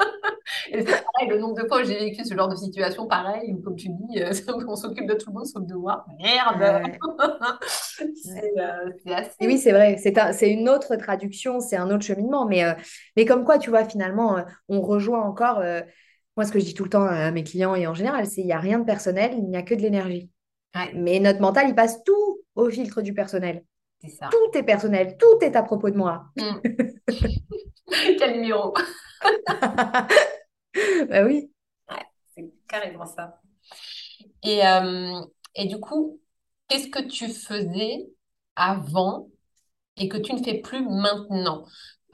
et 0.71 0.81
c'est 0.81 1.03
pareil, 1.03 1.29
le 1.29 1.39
nombre 1.39 1.61
de 1.61 1.67
fois 1.67 1.81
où 1.81 1.83
j'ai 1.83 1.97
vécu 1.97 2.25
ce 2.25 2.35
genre 2.35 2.47
de 2.47 2.55
situation, 2.55 3.07
pareil, 3.07 3.53
où 3.53 3.61
comme 3.61 3.75
tu 3.75 3.89
dis, 3.89 4.21
euh, 4.21 4.31
on 4.67 4.75
s'occupe 4.75 5.07
de 5.07 5.13
tout 5.13 5.29
le 5.29 5.33
monde 5.33 5.45
sauf 5.45 5.63
de 5.65 5.75
moi. 5.75 6.05
Merde 6.19 6.97
C'est 8.15 8.53
euh, 8.59 9.13
assez. 9.15 9.35
oui, 9.41 9.57
c'est 9.57 9.71
vrai, 9.71 9.97
c'est 9.97 10.49
une 10.49 10.69
autre 10.69 10.95
traduction, 10.95 11.59
c'est 11.59 11.77
un 11.77 11.89
autre 11.89 12.03
cheminement. 12.03 12.45
Mais, 12.47 12.63
mais 13.15 13.25
comme 13.25 13.45
quoi, 13.45 13.57
tu 13.57 13.69
vois, 13.69 13.85
finalement, 13.85 14.37
on 14.69 14.81
rejoint 14.81 15.21
encore 15.21 15.61
moi, 16.35 16.45
ce 16.45 16.51
que 16.51 16.59
je 16.59 16.65
dis 16.65 16.73
tout 16.73 16.83
le 16.83 16.89
temps 16.89 17.03
à 17.03 17.31
mes 17.31 17.43
clients 17.43 17.75
et 17.75 17.87
en 17.87 17.93
général, 17.93 18.25
c'est 18.25 18.35
qu'il 18.35 18.45
n'y 18.45 18.53
a 18.53 18.59
rien 18.59 18.79
de 18.79 18.85
personnel, 18.85 19.33
il 19.37 19.45
n'y 19.45 19.57
a 19.57 19.63
que 19.63 19.75
de 19.75 19.81
l'énergie. 19.81 20.29
Mais 20.95 21.19
notre 21.19 21.39
mental, 21.39 21.69
il 21.69 21.75
passe 21.75 22.03
tout 22.03 22.41
au 22.55 22.69
filtre 22.69 23.01
du 23.01 23.13
personnel. 23.13 23.63
Ça. 24.19 24.29
Tout 24.31 24.57
est 24.57 24.63
personnel, 24.63 25.15
tout 25.17 25.37
est 25.41 25.55
à 25.55 25.63
propos 25.63 25.89
de 25.89 25.97
moi. 25.97 26.25
Mm. 26.35 26.59
Quel 28.19 28.41
numéro? 28.41 28.73
Bah 31.07 31.23
oui. 31.23 31.51
c'est 32.35 32.51
carrément 32.67 33.05
ça. 33.05 33.39
Et, 34.41 34.65
euh, 34.65 35.21
et 35.55 35.67
du 35.67 35.79
coup, 35.79 36.19
qu'est-ce 36.67 36.87
que 36.87 37.07
tu 37.07 37.27
faisais 37.29 38.07
avant 38.55 39.29
et 39.97 40.09
que 40.09 40.17
tu 40.17 40.33
ne 40.33 40.43
fais 40.43 40.59
plus 40.61 40.83
maintenant? 40.83 41.65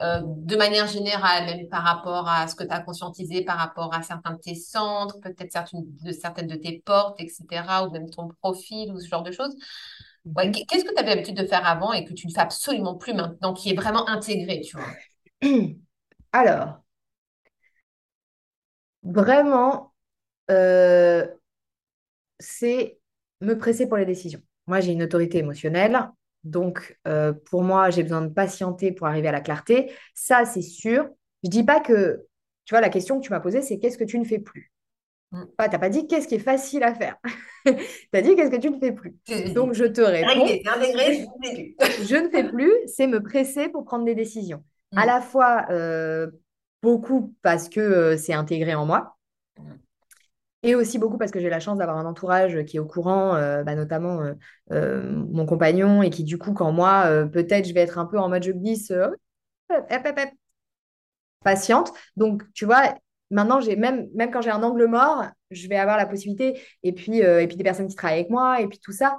Euh, 0.02 0.20
de 0.24 0.56
manière 0.56 0.86
générale, 0.86 1.46
même 1.46 1.68
par 1.68 1.82
rapport 1.82 2.28
à 2.28 2.48
ce 2.48 2.54
que 2.54 2.64
tu 2.64 2.70
as 2.70 2.80
conscientisé, 2.80 3.44
par 3.44 3.58
rapport 3.58 3.92
à 3.94 4.02
certains 4.02 4.32
de 4.32 4.40
tes 4.40 4.54
centres, 4.54 5.20
peut-être 5.20 5.52
certaines 5.52 5.84
de, 6.02 6.12
certaines 6.12 6.46
de 6.46 6.56
tes 6.56 6.82
portes, 6.84 7.20
etc., 7.20 7.86
ou 7.86 7.90
même 7.90 8.08
ton 8.08 8.28
profil, 8.40 8.92
ou 8.92 9.00
ce 9.00 9.08
genre 9.08 9.22
de 9.22 9.32
choses. 9.32 9.54
Mhm. 10.24 10.52
Qu'est-ce 10.68 10.84
que 10.84 10.94
tu 10.94 10.98
avais 11.00 11.14
l'habitude 11.14 11.36
de 11.36 11.46
faire 11.46 11.66
avant 11.66 11.92
et 11.92 12.04
que 12.04 12.12
tu 12.12 12.26
ne 12.26 12.32
fais 12.32 12.40
absolument 12.40 12.94
plus 12.94 13.14
maintenant, 13.14 13.52
qui 13.52 13.70
est 13.70 13.74
vraiment 13.74 14.08
intégré, 14.08 14.60
tu 14.60 14.76
vois? 14.76 14.86
Alors, 16.32 16.80
vraiment, 19.02 19.92
euh, 20.50 21.26
c'est 22.38 22.98
me 23.40 23.54
presser 23.54 23.86
pour 23.86 23.96
les 23.96 24.06
décisions. 24.06 24.42
Moi, 24.66 24.80
j'ai 24.80 24.92
une 24.92 25.02
autorité 25.02 25.38
émotionnelle. 25.38 26.10
Donc, 26.44 26.98
euh, 27.06 27.32
pour 27.32 27.62
moi, 27.62 27.90
j'ai 27.90 28.02
besoin 28.02 28.22
de 28.22 28.28
patienter 28.28 28.92
pour 28.92 29.06
arriver 29.06 29.28
à 29.28 29.32
la 29.32 29.40
clarté. 29.40 29.92
Ça, 30.14 30.44
c'est 30.44 30.62
sûr. 30.62 31.08
Je 31.44 31.50
dis 31.50 31.64
pas 31.64 31.80
que, 31.80 32.26
tu 32.64 32.74
vois, 32.74 32.80
la 32.80 32.88
question 32.88 33.20
que 33.20 33.24
tu 33.24 33.30
m'as 33.30 33.40
posée, 33.40 33.62
c'est 33.62 33.78
qu'est-ce 33.78 33.98
que 33.98 34.04
tu 34.04 34.18
ne 34.18 34.24
fais 34.24 34.38
plus? 34.38 34.72
Mm. 35.32 35.44
Tu 35.58 35.70
n'as 35.70 35.78
pas 35.78 35.88
dit 35.88 36.06
qu'est-ce 36.06 36.28
qui 36.28 36.36
est 36.36 36.38
facile 36.38 36.82
à 36.82 36.94
faire. 36.94 37.16
tu 37.66 37.72
as 38.12 38.22
dit 38.22 38.34
qu'est-ce 38.36 38.50
que 38.50 38.60
tu 38.60 38.70
ne 38.70 38.78
fais 38.78 38.92
plus. 38.92 39.14
Donc, 39.54 39.74
je 39.74 39.84
te 39.84 40.00
réponds. 40.00 40.46
je 42.06 42.16
ne 42.16 42.28
fais 42.30 42.48
plus, 42.48 42.72
c'est 42.86 43.06
me 43.06 43.22
presser 43.22 43.68
pour 43.68 43.84
prendre 43.84 44.04
des 44.04 44.14
décisions. 44.14 44.64
À 44.96 45.04
mm. 45.04 45.06
la 45.06 45.20
fois, 45.20 45.66
euh, 45.70 46.30
beaucoup 46.82 47.34
parce 47.42 47.68
que 47.68 47.80
euh, 47.80 48.16
c'est 48.16 48.32
intégré 48.32 48.74
en 48.74 48.86
moi. 48.86 49.16
Et 50.62 50.74
aussi 50.74 50.98
beaucoup 50.98 51.16
parce 51.16 51.30
que 51.30 51.40
j'ai 51.40 51.48
la 51.48 51.60
chance 51.60 51.78
d'avoir 51.78 51.96
un 51.96 52.04
entourage 52.04 52.64
qui 52.64 52.76
est 52.76 52.80
au 52.80 52.86
courant, 52.86 53.34
euh, 53.34 53.62
bah, 53.62 53.74
notamment 53.74 54.20
euh, 54.20 54.34
euh, 54.72 55.02
mon 55.30 55.46
compagnon, 55.46 56.02
et 56.02 56.10
qui 56.10 56.22
du 56.22 56.36
coup, 56.36 56.52
quand 56.52 56.70
moi, 56.70 57.06
peut-être 57.32 57.66
je 57.66 57.72
vais 57.72 57.80
être 57.80 57.98
un 57.98 58.04
peu 58.04 58.18
en 58.18 58.28
mode 58.28 58.42
je 58.42 58.52
glisse, 58.52 58.92
patiente. 61.42 61.92
Donc, 62.16 62.42
tu 62.52 62.66
vois, 62.66 62.94
maintenant, 63.30 63.60
j'ai 63.60 63.76
même, 63.76 64.08
même 64.14 64.30
quand 64.30 64.42
j'ai 64.42 64.50
un 64.50 64.62
angle 64.62 64.86
mort, 64.86 65.24
je 65.50 65.68
vais 65.68 65.76
avoir 65.76 65.96
la 65.96 66.06
possibilité, 66.06 66.60
et 66.82 66.92
puis, 66.92 67.18
et 67.20 67.46
puis 67.46 67.56
des 67.56 67.64
personnes 67.64 67.88
qui 67.88 67.96
travaillent 67.96 68.20
avec 68.20 68.30
moi, 68.30 68.60
et 68.60 68.66
puis 68.68 68.78
tout 68.78 68.92
ça, 68.92 69.16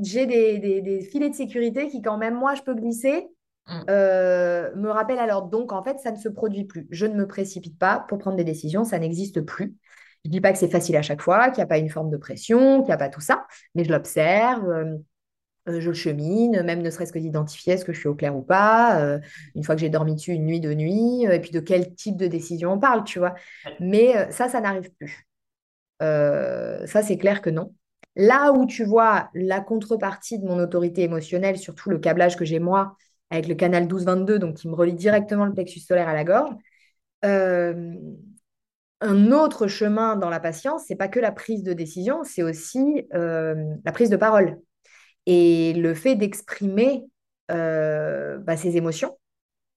j'ai 0.00 0.24
des, 0.24 0.58
des, 0.80 1.00
filets 1.02 1.28
de 1.28 1.34
sécurité 1.34 1.88
qui, 1.88 2.00
quand 2.00 2.16
même 2.16 2.34
moi, 2.34 2.54
je 2.54 2.62
peux 2.62 2.74
glisser, 2.74 3.28
mm. 3.68 3.84
me 3.88 4.88
rappellent 4.88 5.18
alors. 5.18 5.48
Donc, 5.48 5.72
en 5.72 5.82
fait, 5.82 5.98
ça 5.98 6.12
ne 6.12 6.16
se 6.16 6.30
produit 6.30 6.64
plus. 6.64 6.86
Je 6.90 7.04
ne 7.04 7.14
me 7.14 7.26
précipite 7.26 7.78
pas 7.78 8.06
pour 8.08 8.16
prendre 8.16 8.38
des 8.38 8.44
décisions, 8.44 8.84
ça 8.84 8.98
n'existe 8.98 9.42
plus. 9.42 9.76
Je 10.24 10.28
ne 10.28 10.32
dis 10.32 10.40
pas 10.40 10.52
que 10.52 10.58
c'est 10.58 10.68
facile 10.70 10.96
à 10.96 11.02
chaque 11.02 11.20
fois, 11.20 11.50
qu'il 11.50 11.58
n'y 11.58 11.64
a 11.64 11.66
pas 11.66 11.78
une 11.78 11.90
forme 11.90 12.10
de 12.10 12.16
pression, 12.16 12.78
qu'il 12.80 12.86
n'y 12.86 12.92
a 12.92 12.96
pas 12.96 13.08
tout 13.08 13.20
ça, 13.20 13.46
mais 13.74 13.84
je 13.84 13.90
l'observe, 13.90 14.68
euh, 14.68 14.96
euh, 15.68 15.80
je 15.80 15.88
le 15.88 15.94
chemine, 15.94 16.62
même 16.62 16.80
ne 16.80 16.90
serait-ce 16.90 17.12
que 17.12 17.18
d'identifier 17.18 17.74
est-ce 17.74 17.84
que 17.84 17.92
je 17.92 17.98
suis 17.98 18.08
au 18.08 18.14
clair 18.14 18.36
ou 18.36 18.42
pas, 18.42 19.00
euh, 19.00 19.18
une 19.56 19.64
fois 19.64 19.74
que 19.74 19.80
j'ai 19.80 19.88
dormi 19.88 20.14
dessus 20.14 20.32
une 20.32 20.46
nuit, 20.46 20.60
de 20.60 20.74
nuit, 20.74 21.24
et 21.24 21.40
puis 21.40 21.50
de 21.50 21.58
quel 21.58 21.94
type 21.94 22.16
de 22.16 22.28
décision 22.28 22.72
on 22.72 22.78
parle, 22.78 23.02
tu 23.04 23.18
vois. 23.18 23.34
Mais 23.80 24.30
ça, 24.30 24.48
ça 24.48 24.60
n'arrive 24.60 24.90
plus. 24.92 25.26
ça, 26.00 27.02
c'est 27.02 27.18
clair 27.18 27.42
que 27.42 27.50
non. 27.50 27.74
Là 28.14 28.52
où 28.52 28.66
tu 28.66 28.84
vois 28.84 29.30
la 29.34 29.60
contrepartie 29.60 30.38
de 30.38 30.44
mon 30.46 30.58
autorité 30.58 31.02
émotionnelle, 31.02 31.58
surtout 31.58 31.90
le 31.90 31.98
câblage 31.98 32.36
que 32.36 32.44
j'ai 32.44 32.58
moi 32.58 32.96
avec 33.30 33.48
le 33.48 33.54
canal 33.54 33.86
12-22, 33.88 34.38
donc 34.38 34.56
qui 34.56 34.68
me 34.68 34.74
relie 34.74 34.92
directement 34.94 35.46
le 35.46 35.54
plexus 35.54 35.80
solaire 35.80 36.08
à 36.08 36.14
la 36.14 36.24
gorge, 36.24 36.54
un 39.02 39.32
autre 39.32 39.66
chemin 39.66 40.16
dans 40.16 40.30
la 40.30 40.40
patience, 40.40 40.84
c'est 40.86 40.96
pas 40.96 41.08
que 41.08 41.20
la 41.20 41.32
prise 41.32 41.62
de 41.62 41.72
décision, 41.72 42.22
c'est 42.24 42.42
aussi 42.42 43.06
euh, 43.14 43.74
la 43.84 43.92
prise 43.92 44.10
de 44.10 44.16
parole 44.16 44.58
et 45.26 45.72
le 45.74 45.94
fait 45.94 46.16
d'exprimer 46.16 47.04
euh, 47.50 48.38
bah, 48.38 48.56
ses 48.56 48.76
émotions. 48.76 49.18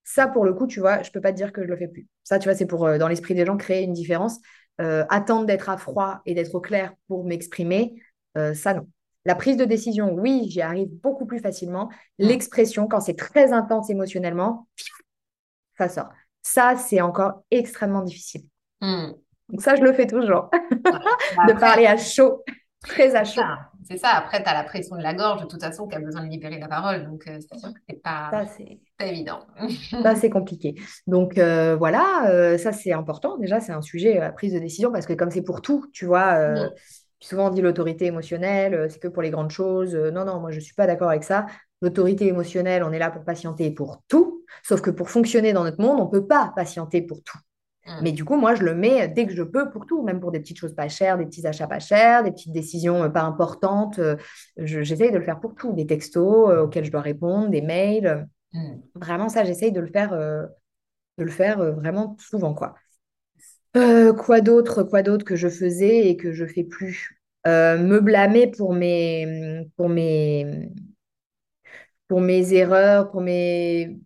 Ça, 0.04 0.28
pour 0.28 0.46
le 0.46 0.54
coup, 0.54 0.68
tu 0.68 0.80
vois, 0.80 1.02
je 1.02 1.12
peux 1.12 1.22
pas 1.22 1.32
te 1.32 1.38
dire 1.38 1.52
que 1.52 1.64
je 1.64 1.68
le 1.68 1.76
fais 1.76 1.88
plus. 1.88 2.08
Ça, 2.24 2.38
tu 2.40 2.48
vois, 2.48 2.56
c'est 2.56 2.68
pour, 2.68 2.86
euh, 2.86 2.98
dans 2.98 3.08
l'esprit 3.08 3.34
des 3.34 3.46
gens, 3.46 3.58
créer 3.58 3.84
une 3.84 3.94
différence. 3.94 4.40
attendre 4.78 5.46
d'être 5.46 5.70
à 5.70 5.78
froid 5.78 6.22
et 6.26 6.34
d'être 6.36 6.54
au 6.54 6.62
clair 6.62 6.94
pour 7.08 7.24
m'exprimer, 7.26 7.96
ça, 8.36 8.74
non. 8.74 8.88
La 9.24 9.34
prise 9.34 9.58
de 9.58 9.66
décision, 9.66 10.14
oui, 10.14 10.48
j'y 10.50 10.62
arrive 10.62 10.90
beaucoup 11.02 11.26
plus 11.26 11.40
facilement. 11.40 11.90
L'expression, 12.20 12.88
quand 12.88 13.00
c'est 13.00 13.16
très 13.16 13.54
intense 13.54 13.90
émotionnellement, 13.90 14.68
ça 15.78 15.90
sort. 15.90 16.10
Ça, 16.44 16.76
c'est 16.76 17.02
encore 17.02 17.44
extrêmement 17.50 18.04
difficile. 18.04 18.44
Hmm. 18.82 19.12
Donc 19.50 19.62
ça, 19.62 19.76
je 19.76 19.82
le 19.82 19.94
fais 19.94 20.08
toujours, 20.08 20.50
de 20.52 21.60
parler 21.60 21.86
à 21.86 21.98
chaud, 21.98 22.44
très 22.82 23.16
à 23.16 23.24
chaud. 23.24 23.42
C'est 23.88 23.98
ça. 23.98 24.10
Après, 24.14 24.42
tu 24.42 24.50
as 24.50 24.54
la 24.54 24.64
pression 24.64 24.96
de 24.96 25.04
la 25.04 25.14
gorge, 25.14 25.42
de 25.42 25.48
toute 25.48 25.62
façon, 25.62 25.88
qui 25.88 25.96
a 25.96 26.00
besoin 26.00 26.24
de 26.24 26.30
libérer 26.30 26.58
la 26.58 26.68
parole. 26.68 27.06
Donc, 27.06 27.28
euh, 27.28 27.38
c'est 27.40 27.60
sûr 27.60 27.72
que 27.72 27.80
c'est 27.88 28.02
pas, 28.02 28.30
Ça, 28.32 28.46
c'est 28.58 28.80
pas 28.98 29.06
évident. 29.06 29.42
ça, 30.04 30.16
c'est 30.16 30.30
compliqué. 30.30 30.76
Donc 31.06 31.38
euh, 31.38 31.76
voilà, 31.76 32.28
euh, 32.30 32.58
ça, 32.58 32.72
c'est 32.72 32.94
important. 32.94 33.38
Déjà, 33.38 33.60
c'est 33.60 33.74
un 33.74 33.82
sujet, 33.82 34.18
la 34.20 34.32
prise 34.32 34.54
de 34.54 34.60
décision, 34.60 34.92
parce 34.92 35.06
que 35.06 35.14
comme 35.14 35.30
c'est 35.30 35.44
pour 35.44 35.62
tout, 35.62 35.86
tu 35.94 36.06
vois, 36.06 36.34
euh, 36.34 36.66
Mm. 36.66 36.70
souvent 37.20 37.48
on 37.48 37.50
dit 37.52 37.62
l'autorité 37.62 38.06
émotionnelle, 38.06 38.88
c'est 38.90 39.00
que 39.00 39.08
pour 39.08 39.22
les 39.22 39.30
grandes 39.30 39.52
choses. 39.52 39.96
Non, 39.96 40.26
non, 40.26 40.40
moi, 40.40 40.52
je 40.52 40.58
ne 40.58 40.62
suis 40.62 40.76
pas 40.76 40.88
d'accord 40.88 41.10
avec 41.10 41.24
ça. 41.24 41.46
L'autorité 41.82 42.28
émotionnelle, 42.28 42.84
on 42.84 42.92
est 42.92 43.00
là 43.00 43.12
pour 43.12 43.24
patienter 43.24 43.70
pour 43.70 44.02
tout, 44.08 44.44
sauf 44.64 44.82
que 44.82 44.90
pour 44.90 45.10
fonctionner 45.10 45.54
dans 45.54 45.64
notre 45.64 45.82
monde, 45.82 46.00
on 46.00 46.06
ne 46.06 46.12
peut 46.12 46.26
pas 46.26 46.52
patienter 46.56 47.02
pour 47.04 47.22
tout. 47.24 47.38
Mm. 47.86 48.02
Mais 48.04 48.12
du 48.12 48.26
coup, 48.26 48.36
moi, 48.36 48.56
je 48.56 48.64
le 48.64 48.74
mets 48.76 49.08
dès 49.08 49.26
que 49.28 49.34
je 49.34 49.44
peux 49.44 49.70
pour 49.70 49.86
tout, 49.86 50.04
même 50.04 50.20
pour 50.20 50.32
des 50.32 50.40
petites 50.40 50.58
choses 50.60 50.74
pas 50.76 50.88
chères, 50.90 51.18
des 51.18 51.26
petits 51.26 51.46
achats 51.46 51.68
pas 51.68 51.80
chers, 51.80 52.24
des 52.24 52.32
petites 52.32 52.52
décisions 52.52 53.04
euh, 53.04 53.10
pas 53.10 53.22
importantes. 53.24 54.00
euh, 54.00 54.16
je- 54.58 54.82
j'essaye 54.84 55.12
de 55.12 55.18
le 55.18 55.24
faire 55.24 55.40
pour 55.40 55.56
tout, 55.56 55.74
des 55.74 55.86
textos 55.86 56.50
euh, 56.50 56.64
auxquels 56.64 56.86
je 56.86 56.92
dois 56.92 57.02
répondre, 57.02 57.50
des 57.50 57.62
mails. 57.62 58.28
Mm. 58.54 58.76
Vraiment, 58.96 59.30
ça, 59.30 59.44
j'essaye 59.44 59.72
de 59.72 59.82
le 59.82 59.88
faire, 59.88 60.14
euh, 60.14 60.46
de 61.18 61.24
le 61.26 61.32
faire 61.32 61.60
euh, 61.60 61.72
vraiment 61.72 62.18
souvent, 62.20 62.54
quoi. 62.54 62.76
Euh, 63.78 64.14
quoi 64.14 64.42
d'autre, 64.42 64.84
quoi 64.84 65.04
d'autre 65.04 65.26
que 65.26 65.36
je 65.36 65.50
faisais 65.50 66.08
et 66.10 66.18
que 66.18 66.32
je 66.32 66.46
fais 66.46 66.64
plus? 66.64 67.20
Me 67.46 68.00
blâmer 68.00 68.48
pour 68.48 68.74
mes, 68.74 69.68
pour 69.78 69.88
mes, 69.90 70.72
pour 72.08 72.22
mes 72.22 72.54
erreurs, 72.54 73.12
pour 73.12 73.22
mes, 73.22 73.98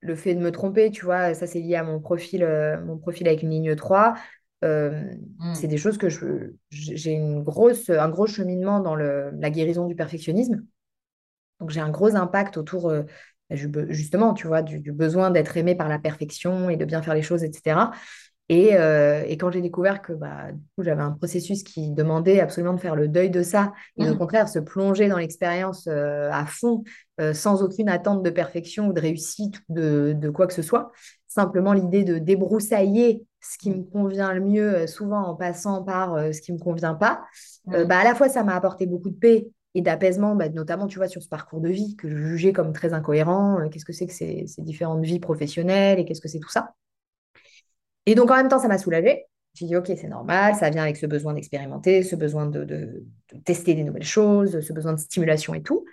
le 0.00 0.14
fait 0.14 0.34
de 0.34 0.40
me 0.40 0.50
tromper, 0.52 0.90
tu 0.90 1.04
vois, 1.04 1.34
ça 1.34 1.46
c'est 1.46 1.60
lié 1.60 1.76
à 1.76 1.84
mon 1.84 2.00
profil, 2.00 2.42
euh, 2.42 2.80
mon 2.84 2.98
profil 2.98 3.28
avec 3.28 3.42
une 3.42 3.50
ligne 3.50 3.74
3. 3.76 4.14
Euh, 4.64 5.04
c'est 5.52 5.68
des 5.68 5.78
choses 5.78 5.98
que 5.98 6.08
je, 6.08 6.52
j'ai 6.70 7.12
une 7.12 7.42
grosse, 7.42 7.90
un 7.90 8.08
gros 8.08 8.26
cheminement 8.26 8.80
dans 8.80 8.94
le, 8.94 9.30
la 9.38 9.50
guérison 9.50 9.86
du 9.86 9.94
perfectionnisme. 9.96 10.64
Donc 11.60 11.70
j'ai 11.70 11.80
un 11.80 11.90
gros 11.90 12.16
impact 12.16 12.56
autour, 12.56 12.88
euh, 12.90 13.02
ju- 13.50 13.70
justement, 13.90 14.34
tu 14.34 14.46
vois, 14.46 14.62
du, 14.62 14.80
du 14.80 14.92
besoin 14.92 15.30
d'être 15.30 15.56
aimé 15.56 15.74
par 15.74 15.88
la 15.88 15.98
perfection 15.98 16.70
et 16.70 16.76
de 16.76 16.84
bien 16.84 17.02
faire 17.02 17.14
les 17.14 17.22
choses, 17.22 17.44
etc. 17.44 17.92
Et, 18.52 18.76
euh, 18.76 19.22
et 19.28 19.36
quand 19.36 19.52
j'ai 19.52 19.60
découvert 19.62 20.02
que 20.02 20.12
bah, 20.12 20.48
j'avais 20.78 21.02
un 21.02 21.12
processus 21.12 21.62
qui 21.62 21.92
demandait 21.92 22.40
absolument 22.40 22.74
de 22.74 22.80
faire 22.80 22.96
le 22.96 23.06
deuil 23.06 23.30
de 23.30 23.42
ça 23.44 23.72
et 23.96 24.10
au 24.10 24.14
Mm. 24.14 24.18
contraire 24.18 24.48
se 24.48 24.58
plonger 24.58 25.08
dans 25.08 25.18
l'expérience 25.18 25.86
euh, 25.86 26.28
à 26.32 26.46
fond, 26.46 26.82
euh, 27.20 27.32
sans 27.32 27.62
aucune 27.62 27.88
attente 27.88 28.24
de 28.24 28.30
perfection 28.30 28.88
ou 28.88 28.92
de 28.92 29.00
réussite 29.00 29.60
ou 29.68 29.74
de, 29.74 30.16
de 30.18 30.30
quoi 30.30 30.48
que 30.48 30.52
ce 30.52 30.62
soit, 30.62 30.90
simplement 31.28 31.72
l'idée 31.72 32.02
de 32.02 32.18
débroussailler 32.18 33.24
ce 33.40 33.56
qui 33.56 33.70
me 33.70 33.84
convient 33.84 34.32
le 34.34 34.40
mieux, 34.40 34.86
souvent 34.88 35.22
en 35.22 35.36
passant 35.36 35.84
par 35.84 36.18
ce 36.34 36.40
qui 36.40 36.52
ne 36.52 36.58
me 36.58 36.62
convient 36.62 36.94
pas, 36.94 37.22
bah, 37.66 37.98
à 37.98 38.04
la 38.04 38.14
fois 38.14 38.28
ça 38.28 38.42
m'a 38.42 38.54
apporté 38.56 38.84
beaucoup 38.86 39.10
de 39.10 39.14
paix 39.16 39.48
et 39.74 39.80
d'apaisement, 39.82 40.34
bah, 40.34 40.48
notamment 40.48 40.88
tu 40.88 40.98
vois, 40.98 41.08
sur 41.08 41.22
ce 41.22 41.28
parcours 41.28 41.60
de 41.60 41.68
vie 41.68 41.96
que 41.96 42.10
je 42.10 42.16
jugeais 42.16 42.52
comme 42.52 42.72
très 42.72 42.92
incohérent. 42.92 43.60
Euh, 43.60 43.68
qu'est-ce 43.68 43.84
que 43.84 43.92
c'est 43.92 44.06
que 44.06 44.12
ces, 44.12 44.46
ces 44.46 44.62
différentes 44.62 45.04
vies 45.04 45.20
professionnelles 45.20 45.98
et 46.00 46.04
qu'est-ce 46.04 46.20
que 46.20 46.28
c'est 46.28 46.40
tout 46.40 46.50
ça? 46.50 46.74
Et 48.06 48.14
donc, 48.14 48.30
en 48.30 48.36
même 48.36 48.48
temps, 48.48 48.58
ça 48.58 48.68
m'a 48.68 48.78
soulagée. 48.78 49.26
J'ai 49.54 49.66
dit, 49.66 49.76
OK, 49.76 49.86
c'est 49.88 50.08
normal, 50.08 50.54
ça 50.54 50.70
vient 50.70 50.82
avec 50.82 50.96
ce 50.96 51.06
besoin 51.06 51.34
d'expérimenter, 51.34 52.02
ce 52.04 52.14
besoin 52.14 52.46
de, 52.46 52.64
de- 52.64 53.04
tester 53.44 53.74
des 53.74 53.82
nouvelles 53.82 54.04
choses, 54.04 54.60
ce 54.60 54.72
besoin 54.72 54.92
de 54.92 54.98
stimulation 55.00 55.54
et 55.54 55.62
tout. 55.62 55.84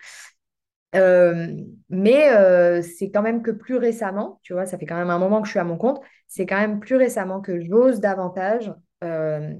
Euh, 0.95 1.53
mais 1.89 2.29
euh, 2.33 2.81
c'est 2.81 3.11
quand 3.11 3.21
même 3.21 3.41
que 3.43 3.51
plus 3.51 3.75
récemment, 3.75 4.39
tu 4.43 4.53
vois, 4.53 4.65
ça 4.65 4.77
fait 4.77 4.85
quand 4.85 4.95
même 4.95 5.09
un 5.09 5.19
moment 5.19 5.41
que 5.41 5.47
je 5.47 5.51
suis 5.51 5.59
à 5.59 5.63
mon 5.63 5.77
compte, 5.77 5.99
c'est 6.27 6.45
quand 6.45 6.57
même 6.59 6.79
plus 6.79 6.95
récemment 6.95 7.41
que 7.41 7.59
j'ose 7.59 7.99
davantage 7.99 8.73
euh, 9.03 9.53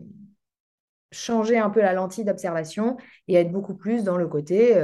changer 1.12 1.58
un 1.58 1.70
peu 1.70 1.82
la 1.82 1.94
lentille 1.94 2.26
d'observation 2.26 2.98
et 3.28 3.36
être 3.36 3.52
beaucoup 3.52 3.76
plus 3.76 4.04
dans 4.04 4.18
le 4.18 4.28
côté, 4.28 4.76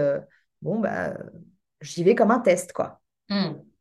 bon, 0.62 0.80
bah, 0.80 1.18
j'y 1.82 2.04
vais 2.04 2.16
comme 2.16 2.32
un 2.32 2.40
test, 2.40 2.74
quoi. 2.74 3.02
Mm. 3.30 3.73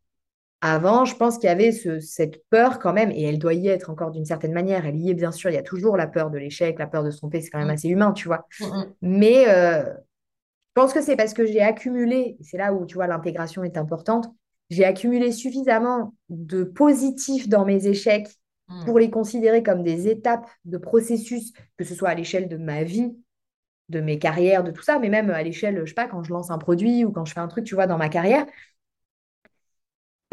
Avant, 0.64 1.04
je 1.04 1.16
pense 1.16 1.38
qu'il 1.38 1.48
y 1.48 1.50
avait 1.50 1.72
ce- 1.72 1.98
cette 2.00 2.48
peur 2.48 2.78
quand 2.78 2.92
même, 2.92 3.10
et 3.10 3.22
elle 3.24 3.38
doit 3.38 3.52
y 3.54 3.66
être 3.68 3.90
encore 3.90 4.12
d'une 4.12 4.24
certaine 4.24 4.52
manière. 4.52 4.86
Elle 4.86 4.96
y 4.96 5.10
est 5.10 5.14
bien 5.14 5.32
sûr, 5.32 5.50
il 5.50 5.54
y 5.54 5.58
a 5.58 5.62
toujours 5.62 5.96
la 5.96 6.06
peur 6.06 6.30
de 6.30 6.38
l'échec, 6.38 6.78
la 6.78 6.86
peur 6.86 7.02
de 7.02 7.10
se 7.10 7.18
tromper, 7.18 7.40
c'est 7.40 7.50
quand 7.50 7.58
même 7.58 7.68
Mm. 7.68 7.72
assez 7.72 7.88
humain, 7.88 8.12
tu 8.12 8.28
vois. 8.28 8.46
Mm. 8.60 8.64
Mm. 8.64 8.94
Mais 9.02 9.48
euh, 9.48 9.82
je 9.84 10.80
pense 10.80 10.92
que 10.92 11.02
c'est 11.02 11.16
parce 11.16 11.34
que 11.34 11.44
j'ai 11.46 11.60
accumulé, 11.60 12.36
c'est 12.40 12.58
là 12.58 12.72
où 12.72 12.86
tu 12.86 12.94
vois 12.94 13.06
l'intégration 13.08 13.64
est 13.64 13.76
importante, 13.76 14.26
j'ai 14.70 14.84
accumulé 14.84 15.32
suffisamment 15.32 16.14
de 16.30 16.64
positifs 16.64 17.48
dans 17.48 17.64
mes 17.64 17.86
échecs 17.88 18.28
pour 18.86 18.98
les 18.98 19.10
considérer 19.10 19.62
comme 19.62 19.82
des 19.82 20.08
étapes 20.08 20.48
de 20.64 20.78
processus, 20.78 21.52
que 21.76 21.84
ce 21.84 21.94
soit 21.94 22.08
à 22.10 22.14
l'échelle 22.14 22.48
de 22.48 22.56
ma 22.56 22.84
vie, 22.84 23.14
de 23.90 24.00
mes 24.00 24.18
carrières, 24.18 24.64
de 24.64 24.70
tout 24.70 24.82
ça, 24.82 24.98
mais 24.98 25.10
même 25.10 25.28
à 25.30 25.42
l'échelle, 25.42 25.80
je 25.84 25.86
sais 25.86 25.94
pas, 25.94 26.08
quand 26.08 26.22
je 26.22 26.32
lance 26.32 26.50
un 26.50 26.58
produit 26.58 27.04
ou 27.04 27.12
quand 27.12 27.24
je 27.26 27.34
fais 27.34 27.40
un 27.40 27.48
truc, 27.48 27.64
tu 27.64 27.74
vois, 27.74 27.86
dans 27.86 27.98
ma 27.98 28.08
carrière 28.08 28.46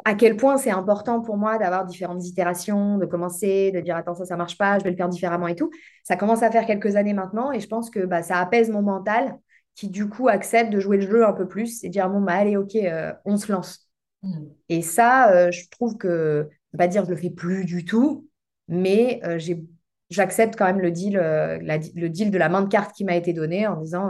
à 0.10 0.16
quel 0.16 0.36
point 0.36 0.58
c'est 0.58 0.72
important 0.72 1.22
pour 1.22 1.38
moi 1.38 1.60
d'avoir 1.60 1.86
différentes 1.86 2.26
itérations, 2.26 2.98
de 2.98 3.06
commencer, 3.06 3.72
de 3.72 3.80
dire 3.80 3.96
attends, 3.96 4.16
ça, 4.16 4.26
ça 4.26 4.36
marche 4.36 4.58
pas, 4.58 4.80
je 4.80 4.84
vais 4.84 4.90
le 4.90 4.96
faire 4.96 5.08
différemment 5.08 5.48
et 5.48 5.56
tout. 5.56 5.70
Ça 6.04 6.16
commence 6.16 6.42
à 6.42 6.50
faire 6.50 6.66
quelques 6.66 6.96
années 6.96 7.14
maintenant 7.14 7.52
et 7.52 7.60
je 7.60 7.68
pense 7.68 7.92
que 7.92 8.06
bah, 8.06 8.24
ça 8.24 8.38
apaise 8.40 8.72
mon 8.72 8.82
mental 8.82 9.38
qui 9.76 9.88
du 9.88 10.10
coup 10.10 10.28
accepte 10.28 10.72
de 10.72 10.80
jouer 10.80 10.98
le 10.98 11.08
jeu 11.08 11.26
un 11.26 11.34
peu 11.34 11.48
plus 11.48 11.84
et 11.84 11.90
dire 11.90 12.10
bon, 12.10 12.22
bah 12.22 12.34
allez, 12.34 12.58
ok, 12.58 12.76
euh, 12.76 13.14
on 13.24 13.38
se 13.38 13.52
lance. 13.52 13.88
Mm. 14.24 14.46
Et 14.70 14.82
ça, 14.82 15.32
euh, 15.32 15.52
je 15.52 15.70
trouve 15.70 15.96
que, 15.96 16.50
je 16.74 16.78
pas 16.78 16.88
dire 16.88 17.04
que 17.04 17.10
je 17.10 17.14
le 17.14 17.20
fais 17.20 17.30
plus 17.30 17.64
du 17.64 17.86
tout, 17.86 18.28
mais 18.68 19.22
euh, 19.24 19.38
j'ai, 19.38 19.64
j'accepte 20.10 20.56
quand 20.58 20.66
même 20.66 20.82
le 20.82 20.90
deal, 20.90 21.14
la- 21.14 21.78
le 21.78 22.08
deal 22.10 22.32
de 22.32 22.38
la 22.40 22.50
main 22.50 22.64
de 22.64 22.68
carte 22.68 22.96
qui 22.96 23.06
m'a 23.06 23.16
été 23.16 23.32
donnée 23.32 23.68
en 23.68 23.80
disant 23.80 24.10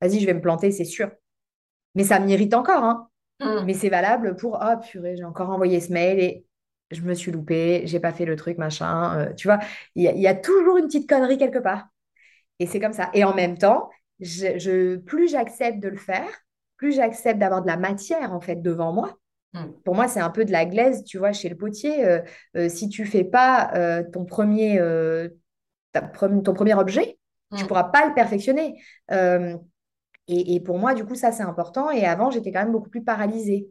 vas-y, 0.00 0.18
je 0.18 0.26
vais 0.26 0.34
me 0.34 0.40
planter, 0.40 0.72
c'est 0.72 0.84
sûr. 0.84 1.08
Mais 1.94 2.04
ça 2.04 2.18
m'irrite 2.18 2.54
encore, 2.54 2.82
hein. 2.84 3.08
Mm. 3.40 3.64
Mais 3.66 3.74
c'est 3.74 3.88
valable 3.90 4.36
pour, 4.36 4.58
oh 4.62 4.76
purée, 4.80 5.16
j'ai 5.16 5.24
encore 5.24 5.50
envoyé 5.50 5.80
ce 5.80 5.92
mail 5.92 6.18
et 6.20 6.44
je 6.90 7.02
me 7.02 7.14
suis 7.14 7.32
loupée, 7.32 7.82
j'ai 7.84 8.00
pas 8.00 8.12
fait 8.12 8.24
le 8.24 8.36
truc, 8.36 8.58
machin. 8.58 9.18
euh, 9.18 9.32
tu 9.34 9.48
vois, 9.48 9.58
il 9.94 10.04
y, 10.04 10.08
a- 10.08 10.12
il 10.12 10.20
y 10.20 10.26
a 10.28 10.34
toujours 10.34 10.76
une 10.78 10.86
petite 10.86 11.08
connerie 11.08 11.36
quelque 11.38 11.58
part. 11.58 11.88
Et 12.58 12.66
c'est 12.66 12.80
comme 12.80 12.92
ça. 12.94 13.10
Et 13.14 13.24
en 13.24 13.34
même 13.34 13.58
temps, 13.58 13.90
je, 14.20 14.58
je- 14.58 14.96
plus 14.96 15.28
j'accepte 15.30 15.80
de 15.80 15.88
le 15.88 15.96
faire, 15.96 16.26
plus 16.76 16.92
j'accepte 16.94 17.38
d'avoir 17.38 17.62
de 17.62 17.66
la 17.66 17.76
matière, 17.76 18.32
en 18.32 18.40
fait, 18.40 18.56
devant 18.62 18.92
moi. 18.92 19.16
Mm. 19.52 19.66
Pour 19.84 19.94
moi, 19.94 20.08
c'est 20.08 20.20
un 20.20 20.30
peu 20.30 20.44
de 20.44 20.52
la 20.52 20.64
glaise, 20.64 21.04
tu 21.04 21.18
vois, 21.18 21.32
chez 21.32 21.48
le 21.48 21.56
potier. 21.56 22.04
euh, 22.06 22.20
euh, 22.56 22.68
si 22.68 22.88
tu 22.88 23.04
fais 23.04 23.24
pas 23.24 23.70
ton 24.12 24.24
premier, 24.24 24.80
ta 25.92 26.02
ton 26.02 26.54
premier 26.54 26.74
objet, 26.74 27.18
tu 27.56 27.64
Mm. 27.64 27.66
pourras 27.68 27.84
pas 27.84 28.06
le 28.06 28.14
perfectionner. 28.14 28.80
Euh, 29.12 29.56
et, 30.28 30.60
pour 30.60 30.78
moi, 30.78 30.94
du 30.94 31.04
coup, 31.04 31.14
ça, 31.14 31.30
c'est 31.30 31.44
important. 31.44 31.90
Et 31.90 32.04
avant, 32.04 32.30
j'étais 32.30 32.50
quand 32.50 32.60
même 32.60 32.72
beaucoup 32.72 32.90
plus 32.90 33.04
paralysée. 33.04 33.68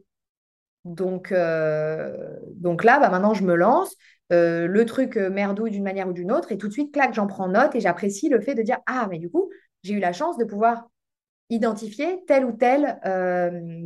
Donc, 0.84 1.32
euh, 1.32 2.38
donc 2.54 2.84
là, 2.84 2.98
bah, 2.98 3.10
maintenant, 3.10 3.34
je 3.34 3.44
me 3.44 3.54
lance. 3.54 3.94
Euh, 4.32 4.66
le 4.66 4.84
truc 4.86 5.16
euh, 5.16 5.30
merdouille 5.30 5.70
d'une 5.70 5.84
manière 5.84 6.08
ou 6.08 6.12
d'une 6.12 6.32
autre. 6.32 6.50
Et 6.52 6.58
tout 6.58 6.68
de 6.68 6.72
suite, 6.72 6.92
clac, 6.92 7.12
j'en 7.12 7.26
prends 7.26 7.48
note 7.48 7.74
et 7.74 7.80
j'apprécie 7.80 8.28
le 8.28 8.40
fait 8.40 8.54
de 8.54 8.62
dire, 8.62 8.78
ah, 8.86 9.06
mais 9.10 9.18
du 9.18 9.30
coup, 9.30 9.50
j'ai 9.82 9.94
eu 9.94 10.00
la 10.00 10.12
chance 10.12 10.38
de 10.38 10.44
pouvoir 10.44 10.88
identifier 11.48 12.24
tel 12.26 12.44
ou 12.44 12.50
tel, 12.50 12.98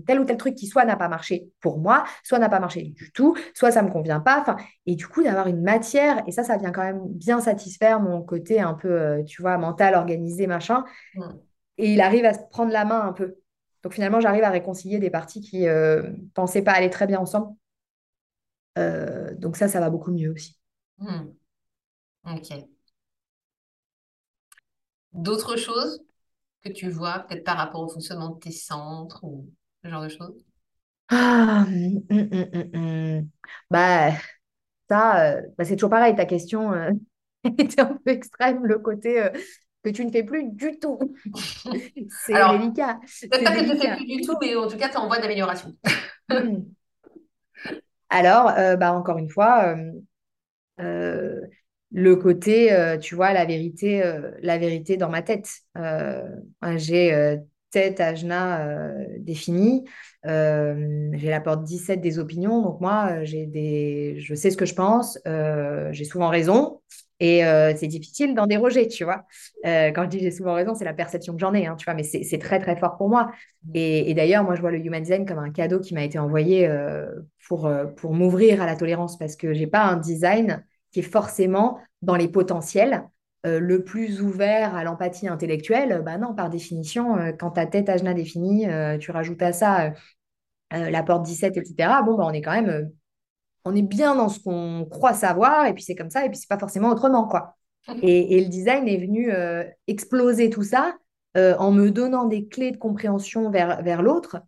tel 0.07 0.21
ou 0.21 0.25
tel 0.25 0.37
truc 0.39 0.55
qui 0.55 0.67
soit 0.67 0.87
n'a 0.87 0.97
pas 0.97 1.09
marché 1.09 1.51
pour 1.61 1.79
moi, 1.79 2.05
soit 2.23 2.39
n'a 2.39 2.49
pas 2.49 2.59
marché 2.59 2.85
du 2.85 3.13
tout, 3.13 3.37
soit 3.53 3.71
ça 3.71 3.83
me 3.83 3.91
convient 3.91 4.21
pas. 4.21 4.57
Et 4.87 4.95
du 4.95 5.07
coup, 5.07 5.23
d'avoir 5.23 5.47
une 5.47 5.61
matière, 5.61 6.23
et 6.27 6.33
ça, 6.33 6.43
ça 6.43 6.57
vient 6.57 6.73
quand 6.73 6.85
même 6.85 7.03
bien 7.07 7.39
satisfaire 7.39 8.01
mon 8.01 8.23
côté 8.23 8.61
un 8.61 8.73
peu, 8.73 9.23
tu 9.27 9.43
vois, 9.43 9.59
mental, 9.59 9.95
organisé, 9.95 10.47
machin. 10.47 10.85
Mm. 11.15 11.33
Et 11.81 11.95
il 11.95 12.01
arrive 12.03 12.27
à 12.27 12.35
se 12.35 12.41
prendre 12.51 12.73
la 12.73 12.85
main 12.85 13.01
un 13.01 13.13
peu. 13.13 13.37
Donc 13.83 13.95
finalement, 13.95 14.21
j'arrive 14.21 14.45
à 14.45 14.51
réconcilier 14.51 14.99
des 14.99 15.09
parties 15.11 15.41
qui 15.41 15.67
euh, 15.67 16.03
pensaient 16.35 16.63
pas 16.63 16.73
aller 16.73 16.91
très 16.91 17.07
bien 17.07 17.19
ensemble. 17.19 17.55
Euh, 18.79 19.35
donc 19.35 19.57
ça, 19.57 19.69
ça 19.69 19.81
va 19.81 19.89
beaucoup 19.91 20.11
mieux 20.13 20.31
aussi. 20.31 20.59
Mm. 20.99 21.31
Ok. 22.25 22.69
D'autres 25.13 25.57
choses 25.57 26.03
que 26.63 26.71
tu 26.71 26.91
vois, 26.91 27.21
peut-être 27.21 27.45
par 27.45 27.57
rapport 27.57 27.83
au 27.83 27.89
fonctionnement 27.89 28.31
de 28.31 28.39
tes 28.41 28.53
centres 28.53 29.25
ou 29.25 29.49
ce 29.83 29.91
genre 29.91 30.03
de 30.03 30.09
choses? 30.09 30.45
Ah, 31.09 31.65
hum, 31.69 32.05
hum. 32.75 33.31
Bah, 33.71 34.13
ça, 34.89 35.37
euh, 35.37 35.43
bah, 35.59 35.65
c'est 35.65 35.77
toujours 35.77 35.91
pareil. 35.91 36.15
Ta 36.17 36.27
question 36.27 36.73
euh, 36.73 36.93
était 37.45 37.81
un 37.81 37.99
peu 38.05 38.11
extrême, 38.11 38.67
le 38.67 38.79
côté 38.79 39.23
euh, 39.23 39.31
que 39.83 39.91
tu 39.91 40.05
ne 40.05 40.11
fais 40.11 40.23
plus 40.23 40.45
du 40.45 40.79
tout. 40.79 40.99
C'est 42.25 42.35
délicat. 42.35 42.99
peut-être 43.31 43.45
pas 43.45 43.57
que 43.57 43.61
tu 43.61 43.75
ne 43.75 43.77
fais 43.77 43.97
plus 43.97 44.07
du 44.07 44.21
tout, 44.21 44.37
mais 44.41 44.55
en 44.55 44.69
tout 44.69 44.77
cas, 44.77 44.89
tu 44.89 44.95
es 44.95 44.99
en 44.99 45.07
voie 45.07 45.19
d'amélioration. 45.19 45.75
Hum. 46.31 46.65
Alors, 48.11 48.51
euh, 48.59 48.77
bah, 48.77 48.93
encore 48.93 49.19
une 49.19 49.31
fois, 49.31 49.77
euh, 49.77 49.93
euh, 50.81 51.41
le 51.93 52.17
côté, 52.17 52.71
tu 53.01 53.15
vois, 53.15 53.33
la 53.33 53.45
vérité, 53.45 54.03
la 54.43 54.59
vérité 54.59 54.97
dans 54.97 55.09
ma 55.09 55.23
tête. 55.23 55.49
J'ai 56.77 57.39
tête 57.73 58.01
ajna 58.01 58.95
définie. 59.19 59.85
j'ai 60.25 61.31
la 61.31 61.41
porte 61.41 61.65
17 61.65 62.01
des 62.01 62.21
opinions, 62.21 62.63
donc 62.63 62.81
moi, 62.81 63.25
j'ai 63.25 63.47
des... 63.47 64.21
je 64.21 64.35
sais 64.37 64.51
ce 64.51 64.57
que 64.57 64.67
je 64.67 64.75
pense, 64.75 65.19
j'ai 65.91 66.05
souvent 66.05 66.29
raison, 66.29 66.81
et 67.21 67.43
c'est 67.77 67.87
difficile 67.87 68.35
d'en 68.35 68.47
déroger, 68.47 68.89
tu 68.89 69.05
vois. 69.05 69.25
quand 69.65 70.05
je 70.05 70.09
dis 70.09 70.19
j'ai 70.21 70.31
souvent 70.31 70.55
raison, 70.55 70.75
c'est 70.75 70.85
la 70.85 70.95
perception 70.95 71.35
que 71.35 71.41
j'en 71.41 71.55
ai, 71.55 71.67
hein, 71.67 71.77
tu 71.77 71.85
vois, 71.85 71.95
mais 71.95 72.03
c'est 72.03 72.39
très, 72.39 72.59
très 72.59 72.77
fort 72.77 72.97
pour 72.97 73.09
moi. 73.09 73.31
Et, 73.75 74.11
et 74.11 74.15
d'ailleurs, 74.15 74.43
moi, 74.43 74.55
je 74.55 74.61
vois 74.61 74.71
le 74.71 74.79
Human 74.79 75.03
Design 75.03 75.27
comme 75.27 75.39
un 75.39 75.51
cadeau 75.51 75.81
qui 75.81 75.95
m'a 75.95 76.03
été 76.03 76.19
envoyé 76.19 76.69
pour, 77.47 77.71
pour 77.97 78.15
m'ouvrir 78.15 78.63
à 78.63 78.67
la 78.67 78.77
tolérance, 78.77 79.19
parce 79.19 79.37
que 79.37 79.53
j'ai 79.53 79.67
pas 79.67 79.85
un 79.85 79.97
design 79.97 80.65
qui 80.93 81.01
est 81.01 81.03
forcément 81.05 81.79
dans 82.03 82.17
les 82.17 82.29
potentiels. 82.29 83.05
Euh, 83.47 83.59
le 83.59 83.83
plus 83.85 84.21
ouvert 84.21 84.75
à 84.75 84.85
l'empathie 84.85 85.27
intellectuelle, 85.27 86.03
bah 86.05 86.19
non, 86.19 86.35
par 86.35 86.51
définition, 86.51 87.17
euh, 87.17 87.33
quand 87.33 87.53
ta 87.53 87.65
tête 87.65 87.89
ajna 87.89 88.13
définie, 88.13 88.69
euh, 88.69 88.99
tu 88.99 89.11
rajoutes 89.13 89.41
à 89.43 89.53
ça 89.53 89.93
la 90.73 91.03
porte 91.03 91.25
17, 91.25 91.57
etc., 91.57 92.03
bon, 92.05 92.17
bah, 92.17 92.25
on 92.27 92.33
est 92.33 92.43
quand 92.43 92.53
même, 92.53 92.93
on 93.65 93.75
est 93.75 93.83
bien 93.83 94.15
dans 94.15 94.29
ce 94.29 94.41
qu'on 94.41 94.87
croit 94.91 95.15
savoir, 95.15 95.67
et 95.67 95.75
puis 95.75 95.83
c'est 95.83 95.95
comme 95.95 96.11
ça, 96.11 96.25
et 96.25 96.29
puis 96.29 96.39
c'est 96.39 96.49
pas 96.49 96.59
forcément 96.59 96.91
autrement, 96.91 97.27
quoi. 97.27 97.57
Et, 98.03 98.37
et 98.37 98.41
le 98.43 98.49
design 98.49 98.87
est 98.87 98.99
venu 98.99 99.33
exploser 99.87 100.51
tout 100.51 100.63
ça 100.63 100.97
en 101.35 101.73
me 101.73 101.91
donnant 101.91 102.27
des 102.27 102.47
clés 102.47 102.71
de 102.71 102.77
compréhension 102.77 103.51
vers, 103.51 103.83
vers 103.83 104.03
l'autre 104.03 104.43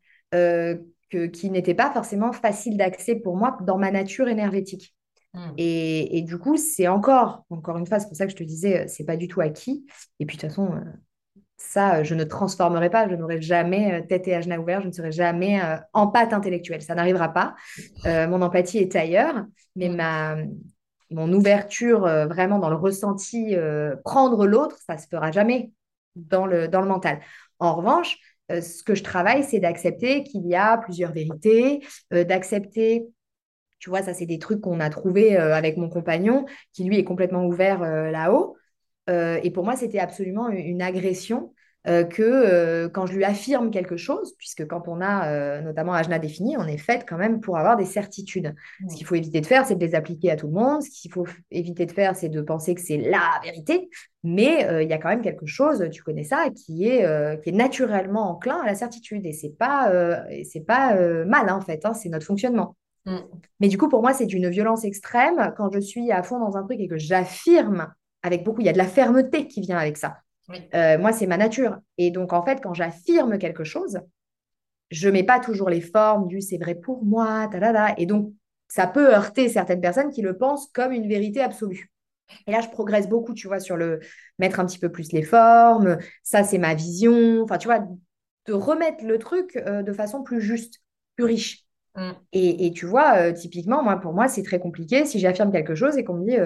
qui 1.33 1.51
n'étaient 1.51 1.75
pas 1.75 1.91
forcément 1.91 2.33
faciles 2.33 2.77
d'accès 2.77 3.17
pour 3.17 3.37
moi 3.37 3.59
dans 3.63 3.79
ma 3.79 3.91
nature 3.91 4.29
énergétique. 4.29 4.95
Hmm. 5.35 5.53
Et, 5.57 6.23
du 6.23 6.39
coup, 6.39 6.57
c'est 6.57 6.89
encore, 6.89 7.45
encore 7.49 7.79
une 7.79 7.87
fois, 7.87 7.99
c'est 7.99 8.07
pour 8.07 8.17
ça 8.17 8.27
que 8.27 8.33
je 8.33 8.37
te 8.37 8.43
disais, 8.43 8.83
euh, 8.83 8.85
c'est 8.87 9.05
pas 9.05 9.17
du 9.17 9.29
tout 9.29 9.41
acquis. 9.41 9.87
Et 10.21 10.27
puis 10.27 10.37
de 10.37 10.43
toute 10.43 10.51
façon, 10.51 10.73
euh, 10.73 10.81
ça, 11.63 11.97
euh, 11.97 12.05
je 12.05 12.15
ne 12.15 12.25
transformerai 12.25 12.91
pas, 12.91 13.09
je 13.09 13.15
n'aurai 13.15 13.41
jamais 13.41 14.07
tête 14.07 14.29
et 14.29 14.35
agena 14.35 14.59
ouvert, 14.61 14.83
je 14.83 14.89
ne 14.89 14.93
serai 14.93 15.13
jamais 15.13 15.61
en 15.93 16.09
pâte 16.09 16.33
intellectuelle. 16.33 16.83
Ça 16.83 16.95
n'arrivera 16.95 17.29
pas. 17.29 17.55
mon 18.05 18.43
empathie 18.43 18.79
est 18.79 18.95
ailleurs, 18.97 19.45
mais 19.77 19.89
ma, 19.89 20.37
mon 21.11 21.33
ouverture 21.33 22.01
vraiment 22.01 22.59
dans 22.59 22.71
le 22.71 22.77
ressenti, 22.77 23.57
prendre 24.05 24.47
l'autre, 24.47 24.77
ça 24.87 24.99
se 24.99 25.07
fera 25.09 25.31
jamais 25.31 25.73
dans 26.15 26.47
le, 26.47 26.69
dans 26.69 26.81
le 26.81 26.89
mental. 26.89 27.21
En 27.59 27.75
revanche, 27.75 28.19
ce 28.51 28.83
que 28.83 28.95
je 28.95 29.03
travaille, 29.03 29.45
c'est 29.45 29.61
d'accepter 29.61 30.25
qu'il 30.25 30.47
y 30.47 30.55
a 30.55 30.79
plusieurs 30.79 31.13
vérités, 31.13 31.81
d'accepter 32.11 33.07
tu 33.83 33.91
vois, 33.91 34.03
ça, 34.03 34.15
c'est 34.15 34.27
des 34.27 34.39
trucs 34.39 34.61
qu'on 34.61 34.79
a 34.79 34.89
trouvés 34.91 35.37
euh, 35.37 35.57
avec 35.57 35.77
mon 35.77 35.89
compagnon, 35.89 36.47
qui 36.73 36.85
lui 36.85 36.99
est 36.99 37.05
complètement 37.05 37.45
ouvert 37.45 37.83
euh, 37.83 38.13
là-haut. 38.13 38.57
Euh, 39.11 39.41
et 39.43 39.51
pour 39.51 39.65
moi, 39.65 39.77
c'était 39.77 39.99
absolument 39.99 40.49
une 40.49 40.83
agression 40.83 41.53
que 41.85 42.87
quand 42.95 43.07
je 43.07 43.15
lui 43.15 43.25
affirme 43.25 43.73
quelque 43.73 43.97
chose, 43.97 44.37
puisque 44.39 44.65
quand 44.69 44.87
on 44.87 45.01
a 45.01 45.61
notamment 45.63 45.95
Ajna 45.95 46.21
défini, 46.21 46.57
on 46.57 46.65
est 46.65 46.79
fait 46.79 47.05
quand 47.09 47.17
même 47.17 47.41
pour 47.41 47.59
avoir 47.59 47.77
des 47.77 47.85
certitudes. 47.85 48.55
Ce 48.89 48.95
qu'il 48.95 49.05
faut 49.05 49.17
éviter 49.17 49.41
de 49.41 49.47
faire, 49.47 49.67
c'est 49.67 49.75
de 49.75 49.85
les 49.85 49.97
appliquer 49.97 50.31
à 50.31 50.37
tout 50.37 50.47
le 50.47 50.53
monde. 50.53 50.81
Ce 50.83 50.91
qu'il 50.91 51.11
faut 51.11 51.27
éviter 51.51 51.85
de 51.85 51.91
faire, 51.91 52.15
c'est 52.15 52.29
de 52.29 52.41
penser 52.41 52.77
que 52.77 52.81
c'est 52.81 52.99
la 52.99 53.29
vérité. 53.43 53.91
Mais 54.23 54.65
il 54.81 54.89
y 54.89 54.93
a 54.93 54.99
quand 54.99 55.09
même 55.09 55.23
quelque 55.23 55.47
chose, 55.47 55.89
tu 55.91 56.05
connais 56.05 56.23
ça, 56.23 56.51
qui 56.55 56.87
est, 56.87 57.05
qui 57.43 57.49
est 57.49 57.53
naturellement 57.53 58.31
enclin 58.31 58.61
à 58.63 58.67
la 58.67 58.77
certitude. 58.77 59.27
Et 59.27 59.33
c'est 59.33 59.59
pas, 59.59 59.93
c'est 60.49 60.65
pas 60.65 60.95
mal, 61.25 61.49
hein, 61.49 61.57
en 61.57 61.63
fait. 61.63 61.85
Hein, 61.85 61.95
c'est 61.95 62.11
notre 62.11 62.27
fonctionnement. 62.27 62.77
Mm. 63.07 63.19
Mais 63.61 63.69
du 63.69 63.79
coup, 63.79 63.89
pour 63.89 64.03
moi, 64.03 64.13
c'est 64.13 64.27
d'une 64.27 64.49
violence 64.49 64.85
extrême 64.85 65.53
quand 65.57 65.73
je 65.73 65.81
suis 65.81 66.13
à 66.13 66.23
fond 66.23 66.39
dans 66.39 66.57
un 66.57 66.63
truc 66.63 66.79
et 66.81 66.89
que 66.89 66.99
j'affirme 66.99 67.93
avec 68.23 68.45
beaucoup, 68.45 68.61
il 68.61 68.67
y 68.67 68.71
a 68.71 68.73
de 68.73 68.79
la 68.79 68.87
fermeté 68.87 69.49
qui 69.49 69.61
vient 69.61 69.79
avec 69.79 69.97
ça. 69.97 70.19
Euh, 70.75 70.99
moi, 70.99 71.13
c'est 71.13 71.27
ma 71.27 71.37
nature. 71.37 71.79
Et 71.99 72.11
donc, 72.11 72.33
en 72.33 72.45
fait, 72.45 72.61
quand 72.63 72.75
j'affirme 72.75 73.39
quelque 73.39 73.65
chose, 73.65 74.01
je 74.91 75.09
mets 75.09 75.23
pas 75.23 75.41
toujours 75.41 75.71
les 75.71 75.81
formes 75.81 76.29
du 76.29 76.41
c'est 76.41 76.59
vrai 76.59 76.75
pour 76.75 77.05
moi, 77.05 77.49
ta, 77.51 77.95
Et 77.97 78.07
donc, 78.07 78.33
ça 78.69 78.87
peut 78.87 79.15
heurter 79.15 79.49
certaines 79.49 79.81
personnes 79.81 80.11
qui 80.11 80.23
le 80.23 80.37
pensent 80.37 80.69
comme 80.73 80.93
une 80.93 81.09
vérité 81.09 81.41
absolue. 81.41 81.91
Et 82.47 82.53
là, 82.53 82.61
je 82.61 82.69
progresse 82.69 83.09
beaucoup, 83.09 83.35
tu 83.35 83.47
vois, 83.47 83.61
sur 83.61 83.77
le 83.77 84.01
mettre 84.39 84.61
un 84.61 84.67
petit 84.67 84.79
peu 84.79 84.91
plus 84.91 85.13
les 85.13 85.23
formes. 85.23 85.99
Ça, 86.23 86.45
c'est 86.45 86.59
ma 86.59 86.75
vision. 86.75 87.43
Enfin, 87.43 87.59
tu 87.59 87.69
vois, 87.69 87.81
de 88.47 88.53
remettre 88.53 89.05
le 89.05 89.19
truc 89.19 89.57
euh, 89.57 89.83
de 89.83 89.93
façon 89.93 90.23
plus 90.23 90.41
juste, 90.41 90.81
plus 91.17 91.25
riche. 91.25 91.65
Mm. 91.95 92.13
Et, 92.33 92.73
tu 92.73 92.87
vois, 92.87 93.19
euh, 93.19 93.33
typiquement, 93.33 93.83
moi, 93.83 93.97
pour 93.97 94.15
moi, 94.15 94.29
c'est 94.29 94.43
très 94.43 94.59
compliqué 94.59 95.05
si 95.05 95.19
j'affirme 95.19 95.53
quelque 95.53 95.75
chose 95.75 95.99
et 95.99 96.05
qu'on 96.05 96.15
me 96.15 96.25
dit 96.27 96.39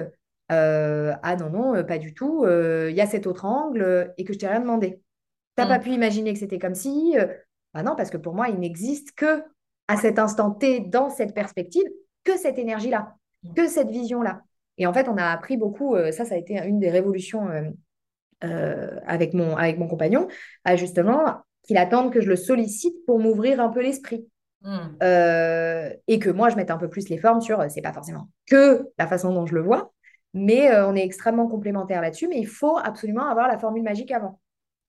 euh, 0.51 1.11
euh, 1.11 1.15
Ah 1.23 1.35
non, 1.35 1.49
non, 1.49 1.83
pas 1.83 1.97
du 1.97 2.13
tout, 2.13 2.45
il 2.47 2.95
y 2.95 3.01
a 3.01 3.05
cet 3.05 3.27
autre 3.27 3.45
angle 3.45 4.13
et 4.17 4.23
que 4.23 4.33
je 4.33 4.39
t'ai 4.39 4.47
rien 4.47 4.59
demandé. 4.59 5.01
T'as 5.55 5.65
mm. 5.65 5.69
pas 5.69 5.79
pu 5.79 5.89
imaginer 5.89 6.33
que 6.33 6.39
c'était 6.39 6.59
comme 6.59 6.75
si 6.75 7.15
Bah 7.73 7.83
non, 7.83 7.95
parce 7.95 8.09
que 8.09 8.17
pour 8.17 8.33
moi, 8.33 8.49
il 8.49 8.59
n'existe 8.59 9.11
que 9.13 9.43
à 9.87 9.97
cet 9.97 10.19
instant 10.19 10.51
T, 10.51 10.81
dans 10.81 11.09
cette 11.09 11.33
perspective, 11.33 11.87
que 12.23 12.37
cette 12.37 12.57
énergie-là, 12.57 13.15
mm. 13.43 13.53
que 13.53 13.67
cette 13.67 13.89
vision-là. 13.89 14.41
Et 14.77 14.85
en 14.85 14.93
fait, 14.93 15.07
on 15.07 15.17
a 15.17 15.25
appris 15.25 15.57
beaucoup, 15.57 15.95
ça, 16.11 16.23
ça 16.25 16.35
a 16.35 16.37
été 16.37 16.55
une 16.65 16.79
des 16.79 16.91
révolutions 16.91 17.49
avec, 18.41 19.33
mon, 19.33 19.55
avec 19.55 19.79
mon 19.79 19.87
compagnon, 19.87 20.27
justement, 20.75 21.41
qu'il 21.63 21.77
attende 21.77 22.13
que 22.13 22.21
je 22.21 22.29
le 22.29 22.35
sollicite 22.35 23.05
pour 23.07 23.19
m'ouvrir 23.19 23.59
un 23.59 23.69
peu 23.69 23.81
l'esprit. 23.81 24.27
Euh, 25.01 25.89
et 26.07 26.19
que 26.19 26.29
moi, 26.29 26.49
je 26.49 26.55
mette 26.55 26.71
un 26.71 26.77
peu 26.77 26.89
plus 26.89 27.09
les 27.09 27.17
formes 27.17 27.41
sur, 27.41 27.63
c'est 27.69 27.81
pas 27.81 27.93
forcément 27.93 28.29
que 28.47 28.89
la 28.97 29.07
façon 29.07 29.33
dont 29.33 29.45
je 29.45 29.55
le 29.55 29.61
vois, 29.61 29.93
mais 30.33 30.71
euh, 30.71 30.87
on 30.87 30.95
est 30.95 31.03
extrêmement 31.03 31.47
complémentaires 31.47 32.01
là-dessus, 32.01 32.27
mais 32.27 32.39
il 32.39 32.47
faut 32.47 32.77
absolument 32.77 33.27
avoir 33.27 33.47
la 33.47 33.57
formule 33.57 33.83
magique 33.83 34.11
avant. 34.11 34.39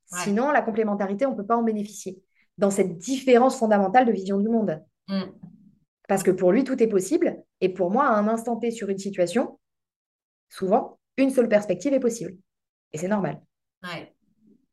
Sinon, 0.06 0.50
la 0.50 0.62
complémentarité, 0.62 1.26
on 1.26 1.32
ne 1.32 1.36
peut 1.36 1.44
pas 1.44 1.56
en 1.56 1.62
bénéficier 1.62 2.22
dans 2.56 2.70
cette 2.70 2.96
différence 2.96 3.58
fondamentale 3.58 4.06
de 4.06 4.12
vision 4.12 4.38
du 4.38 4.48
monde. 4.48 4.82
Hmm. 5.06 5.24
Parce 6.08 6.22
que 6.22 6.30
pour 6.30 6.50
lui, 6.50 6.64
tout 6.64 6.82
est 6.82 6.88
possible, 6.88 7.42
et 7.60 7.68
pour 7.68 7.90
moi, 7.90 8.06
à 8.06 8.14
un 8.14 8.26
instant 8.28 8.56
T 8.56 8.70
sur 8.70 8.88
une 8.88 8.98
situation, 8.98 9.58
souvent, 10.48 10.98
une 11.18 11.30
seule 11.30 11.48
perspective 11.48 11.92
est 11.92 12.00
possible. 12.00 12.36
Et 12.92 12.98
c'est 12.98 13.08
normal. 13.08 13.40
Ouais. 13.82 14.14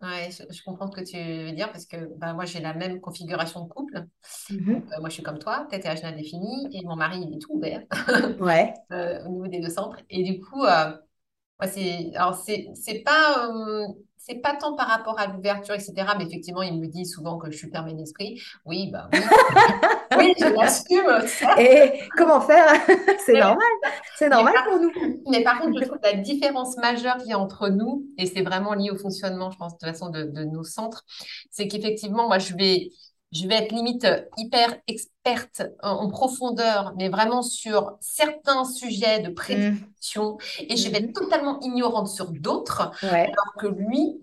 Ouais, 0.02 0.30
je, 0.30 0.64
comprends 0.64 0.92
ce 0.92 0.96
que 0.98 1.06
tu 1.06 1.18
veux 1.18 1.54
dire 1.54 1.72
parce 1.72 1.86
que 1.86 1.98
bah, 2.18 2.34
moi 2.34 2.46
j'ai 2.46 2.60
la 2.60 2.74
même 2.74 3.00
configuration 3.00 3.64
de 3.66 3.70
couple. 3.70 4.06
Mhm. 4.50 4.84
Euh, 4.92 5.00
moi 5.00 5.10
je 5.10 5.16
suis 5.16 5.24
comme 5.24 5.40
toi, 5.40 5.66
tête 5.70 5.86
et 5.86 5.88
âge 5.88 6.04
indéfini, 6.04 6.68
et 6.74 6.84
mon 6.84 6.96
mari 6.96 7.22
il 7.22 7.36
est 7.36 7.40
tout 7.40 7.54
ouvert 7.54 7.82
ouais. 8.40 8.74
Euh, 8.92 9.24
au 9.26 9.30
niveau 9.30 9.48
des 9.48 9.62
deux 9.62 9.70
centres. 9.70 9.98
Et 10.10 10.24
du 10.24 10.42
coup, 10.42 10.64
euh, 10.66 10.92
c'est 11.66 12.14
alors 12.16 12.36
c'est 12.36 13.04
pas 13.06 13.50
c'est 14.26 14.42
pas 14.42 14.56
tant 14.56 14.76
par 14.76 14.88
rapport 14.88 15.20
à 15.20 15.28
l'ouverture, 15.28 15.76
etc. 15.76 15.94
Mais 16.18 16.26
effectivement, 16.26 16.64
il 16.64 16.80
me 16.80 16.88
dit 16.88 17.06
souvent 17.06 17.38
que 17.38 17.52
je 17.52 17.58
suis 17.58 17.70
fermée 17.70 17.94
d'esprit. 17.94 18.42
Oui, 18.66 18.90
bah 18.92 19.08
oui. 19.14 19.20
oui, 20.18 20.34
je 20.40 20.46
l'assume. 20.46 21.60
Et 21.60 22.00
comment 22.18 22.42
faire? 22.42 22.66
C'est 23.26 23.34
normal. 23.34 23.68
C'est 24.16 24.30
normal 24.30 24.56
pour 24.68 24.80
nous. 24.80 24.92
Mais 25.30 25.44
par 25.44 25.60
contre, 25.60 25.80
je 25.80 25.86
trouve 25.86 26.00
la 26.02 26.14
différence 26.14 26.76
majeure 26.78 27.18
qu'il 27.18 27.28
y 27.28 27.34
a 27.34 27.40
entre 27.40 27.70
nous, 27.70 28.06
et 28.18 28.26
c'est 28.26 28.42
vraiment 28.42 28.74
lié 28.74 28.90
au 28.90 28.98
fonctionnement, 28.98 29.52
je 29.52 29.58
pense, 29.58 29.74
de 29.74 29.78
toute 29.78 29.88
façon, 29.88 30.10
de, 30.10 30.24
de 30.24 30.44
nos 30.44 30.64
centres, 30.64 31.04
c'est 31.52 31.68
qu'effectivement, 31.68 32.28
moi, 32.28 32.40
je 32.40 32.56
vais 32.56 32.90
je 33.36 33.48
vais 33.48 33.56
être 33.56 33.72
limite 33.74 34.08
hyper 34.38 34.78
experte 34.88 35.64
en, 35.84 36.10
profondeur, 36.10 36.94
mais 36.98 37.10
vraiment 37.10 37.42
sur 37.42 37.98
certains 38.00 38.64
sujets 38.64 39.20
de 39.20 39.30
prédiction, 39.30 40.38
et 40.60 40.78
je 40.78 40.90
vais 40.90 41.00
être 41.00 41.10
mm-hmm. 41.10 41.14
totalement 41.14 41.60
ignorante 41.62 42.08
sur 42.08 42.32
d'autres, 42.32 42.92
alors 43.02 43.54
que 43.60 43.68
lui, 43.68 44.20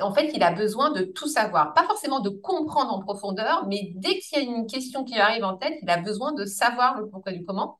en 0.00 0.12
fait, 0.12 0.30
il 0.34 0.42
a 0.42 0.50
besoin 0.50 0.90
de 0.90 1.02
tout 1.02 1.28
savoir. 1.28 1.74
Pas 1.74 1.84
forcément 1.84 2.20
de 2.20 2.30
comprendre 2.30 2.92
en 2.92 3.00
profondeur, 3.00 3.66
mais 3.68 3.92
dès 3.94 4.18
qu'il 4.18 4.38
y 4.38 4.40
a 4.40 4.44
une 4.44 4.66
question 4.66 5.04
qui 5.04 5.16
arrive 5.18 5.44
en 5.44 5.56
tête, 5.56 5.74
il 5.82 5.90
a 5.90 5.98
besoin 5.98 6.32
de 6.32 6.44
savoir 6.44 7.00
le 7.00 7.08
pourquoi 7.08 7.32
du 7.32 7.44
comment. 7.44 7.78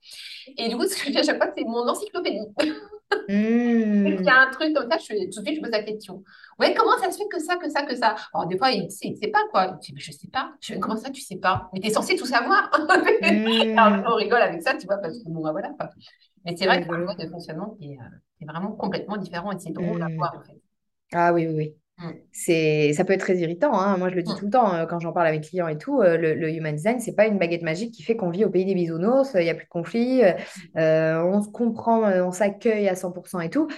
Et 0.57 0.69
du 0.69 0.77
coup, 0.77 0.87
ce 0.87 0.95
que 0.95 1.07
je 1.07 1.11
dis 1.11 1.19
à 1.19 1.23
chaque 1.23 1.39
fois, 1.39 1.53
c'est 1.57 1.65
mon 1.65 1.89
encyclopédie. 1.89 2.47
Mmh. 3.29 4.07
il 4.07 4.25
y 4.25 4.29
a 4.29 4.41
un 4.41 4.51
truc 4.51 4.75
comme 4.75 4.91
ça, 4.91 4.99
je 4.99 5.31
tout 5.33 5.41
de 5.41 5.47
suite, 5.47 5.57
je 5.57 5.61
pose 5.61 5.71
la 5.71 5.83
question. 5.83 6.23
Ouais, 6.59 6.75
comment 6.75 6.97
ça 6.99 7.11
se 7.11 7.19
fait 7.19 7.29
que 7.29 7.39
ça, 7.39 7.57
que 7.57 7.69
ça, 7.69 7.83
que 7.85 7.95
ça? 7.95 8.15
Alors, 8.33 8.47
des 8.47 8.57
fois, 8.57 8.71
il 8.71 8.85
ne 8.85 8.89
sait, 8.89 9.29
pas 9.33 9.43
quoi. 9.51 9.79
Je 9.83 9.93
dis, 9.93 10.01
je 10.01 10.13
sais 10.13 10.29
pas. 10.29 10.53
Je 10.61 10.75
comment 10.75 10.97
ça, 10.97 11.11
tu 11.11 11.21
sais 11.21 11.37
pas? 11.37 11.69
Mais 11.73 11.81
tu 11.81 11.89
es 11.89 11.91
censé 11.91 12.17
tout 12.17 12.27
savoir. 12.27 12.71
Mmh. 13.27 14.05
on 14.07 14.15
rigole 14.15 14.43
avec 14.43 14.63
ça, 14.63 14.75
tu 14.75 14.87
vois, 14.87 14.99
parce 14.99 15.19
que 15.19 15.29
bon, 15.29 15.43
bah, 15.43 15.53
voilà. 15.53 15.73
Mais 16.45 16.57
c'est 16.57 16.67
vrai 16.67 16.85
que 16.85 16.93
le 16.93 17.05
mode 17.05 17.19
de 17.19 17.29
fonctionnement 17.29 17.77
est, 17.81 17.97
est, 18.41 18.47
vraiment 18.47 18.73
complètement 18.73 19.17
différent 19.17 19.53
et 19.53 19.59
c'est 19.59 19.73
drôle 19.73 20.01
à 20.03 20.09
mmh. 20.09 20.17
voir, 20.17 20.35
en 20.37 20.43
fait. 20.43 20.61
Ah 21.13 21.33
oui, 21.33 21.47
oui, 21.47 21.55
oui. 21.55 21.75
Mm. 21.99 22.11
C'est, 22.33 22.93
ça 22.93 23.05
peut 23.05 23.13
être 23.13 23.21
très 23.21 23.37
irritant. 23.39 23.73
Hein. 23.75 23.97
Moi, 23.97 24.11
je 24.11 24.15
le 24.15 24.23
dis 24.23 24.33
mm. 24.33 24.37
tout 24.37 24.45
le 24.47 24.51
temps 24.51 24.75
euh, 24.75 24.87
quand 24.87 25.01
j'en 25.01 25.13
parle 25.13 25.29
avec 25.29 25.41
mes 25.41 25.47
clients 25.47 25.69
et 25.69 25.79
tout. 25.79 26.01
Euh, 26.03 26.17
le, 26.17 26.51
human 26.51 26.75
design, 26.75 27.01
c'est 27.01 27.15
pas 27.15 27.27
une 27.27 27.39
baguette 27.39 27.63
magique 27.63 27.95
qui 27.95 28.03
fait 28.03 28.17
qu'on 28.17 28.31
vit 28.31 28.45
au 28.45 28.51
pays 28.51 28.65
des 28.65 28.75
bisounours. 28.75 29.33
Il 29.35 29.43
n'y 29.43 29.51
a 29.51 29.55
plus 29.55 29.65
de 29.65 29.71
conflits. 29.71 30.23
Euh, 30.77 31.23
on 31.23 31.43
se 31.43 31.49
comprend, 31.49 32.03
on 32.03 32.33
s'accueille 32.33 32.89
à 32.89 32.95
100% 32.95 33.41
et 33.41 33.51
tout. 33.51 33.69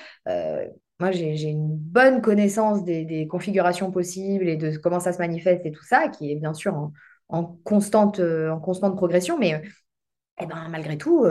moi, 1.00 1.10
j'ai, 1.12 1.48
une 1.48 1.68
bonne 1.68 2.20
connaissance 2.20 2.84
des, 2.84 3.26
configurations 3.30 3.90
possibles 3.90 4.48
et 4.48 4.56
de 4.56 4.76
comment 4.78 5.00
ça 5.00 5.12
se 5.12 5.18
manifeste 5.18 5.64
et 5.64 5.70
tout 5.70 5.84
ça, 5.84 6.08
qui 6.08 6.32
est 6.32 6.36
bien 6.36 6.54
sûr 6.54 6.90
en, 7.28 7.44
constante, 7.64 8.20
en 8.20 8.58
constante 8.58 8.96
progression. 8.96 9.38
Mais 9.38 9.62
eh 10.40 10.46
ben, 10.46 10.68
malgré 10.70 10.98
tout, 10.98 11.24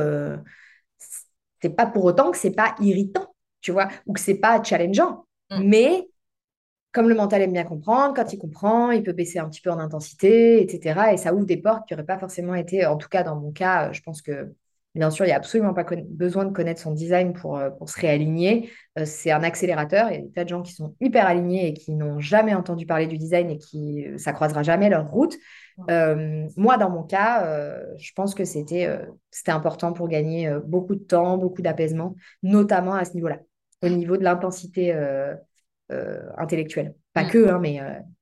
c'est 1.61 1.75
pas 1.75 1.85
pour 1.85 2.05
autant 2.05 2.31
que 2.31 2.38
c'est 2.38 2.55
pas 2.55 2.75
irritant, 2.79 3.33
tu 3.61 3.71
vois, 3.71 3.89
ou 4.05 4.13
que 4.13 4.19
c'est 4.19 4.39
pas 4.39 4.63
challengeant. 4.63 5.25
Mm. 5.49 5.63
Mais 5.63 6.07
comme 6.98 7.10
le 7.10 7.16
mental 7.16 7.43
aime 7.43 7.54
bien 7.54 7.64
comprendre, 7.64 8.16
quand 8.16 8.34
il 8.34 8.39
comprend, 8.39 8.89
il 8.89 9.04
peut 9.04 9.14
baisser 9.14 9.38
un 9.38 9.48
petit 9.48 9.62
peu 9.62 9.70
en 9.70 9.78
intensité, 9.78 10.64
etc. 10.64 11.14
Et 11.14 11.18
ça 11.18 11.32
ouvre 11.32 11.45
des 11.45 11.58
portes 11.58 11.88
qui 11.88 11.93
n'auraient 11.93 12.08
pas 12.08 12.18
forcément 12.18 12.56
été, 12.56 12.88
en 12.88 12.98
tout 12.98 13.08
cas 13.08 13.22
dans 13.22 13.36
mon 13.36 13.52
cas, 13.52 13.91
je 13.91 14.02
pense 14.02 14.24
que 14.24 14.52
Bien 14.95 15.12
sûr, 15.12 15.26
il 15.26 15.28
n'y 15.28 15.34
a 15.34 15.38
absolument 15.38 15.76
pas 15.76 15.86
besoin 16.10 16.43
de 16.45 16.52
connaître 16.52 16.82
son 16.82 16.91
design 16.91 17.34
pour, 17.34 17.56
euh, 17.56 17.70
pour 17.70 17.88
se 17.88 18.02
réaligner. 18.02 18.72
Euh, 18.98 19.06
c'est 19.06 19.30
un 19.30 19.43
accélérateur. 19.43 20.10
Il 20.10 20.16
y 20.16 20.18
a 20.18 20.22
des 20.22 20.32
tas 20.32 20.43
de 20.43 20.50
gens 20.50 20.64
qui 20.64 20.74
sont 20.74 20.95
hyper 21.00 21.28
alignés 21.28 21.68
et 21.68 21.74
qui 21.74 21.91
n'ont 21.91 22.20
jamais 22.20 22.56
entendu 22.56 22.88
parler 22.88 23.06
du 23.06 23.20
design 23.20 23.52
et 23.52 23.60
qui, 23.60 24.08
ça 24.18 24.34
croisera 24.34 24.64
jamais 24.64 24.89
leur 24.89 25.12
route. 25.12 25.38
moi, 25.78 26.78
dans 26.78 26.89
mon 26.89 27.04
cas, 27.04 27.45
je 28.00 28.12
pense 28.16 28.34
que 28.34 28.43
c'était 28.43 28.89
c'était 29.30 29.52
important 29.52 29.93
pour 29.93 30.08
gagner 30.08 30.52
beaucoup 30.66 30.95
de 30.95 31.04
temps, 31.04 31.38
beaucoup 31.38 31.62
d'apaisement, 31.62 32.16
notamment 32.41 32.95
à 32.95 33.06
ce 33.06 33.14
niveau-là, 33.14 33.38
au 33.84 33.89
niveau 33.89 34.18
de 34.18 34.24
l'intensité 34.24 34.95
intellectuelle. 36.38 36.95
Pas 37.13 37.23
mm. 37.23 37.29
que, 37.29 37.49
hein, 37.49 37.59
mais 37.59 37.79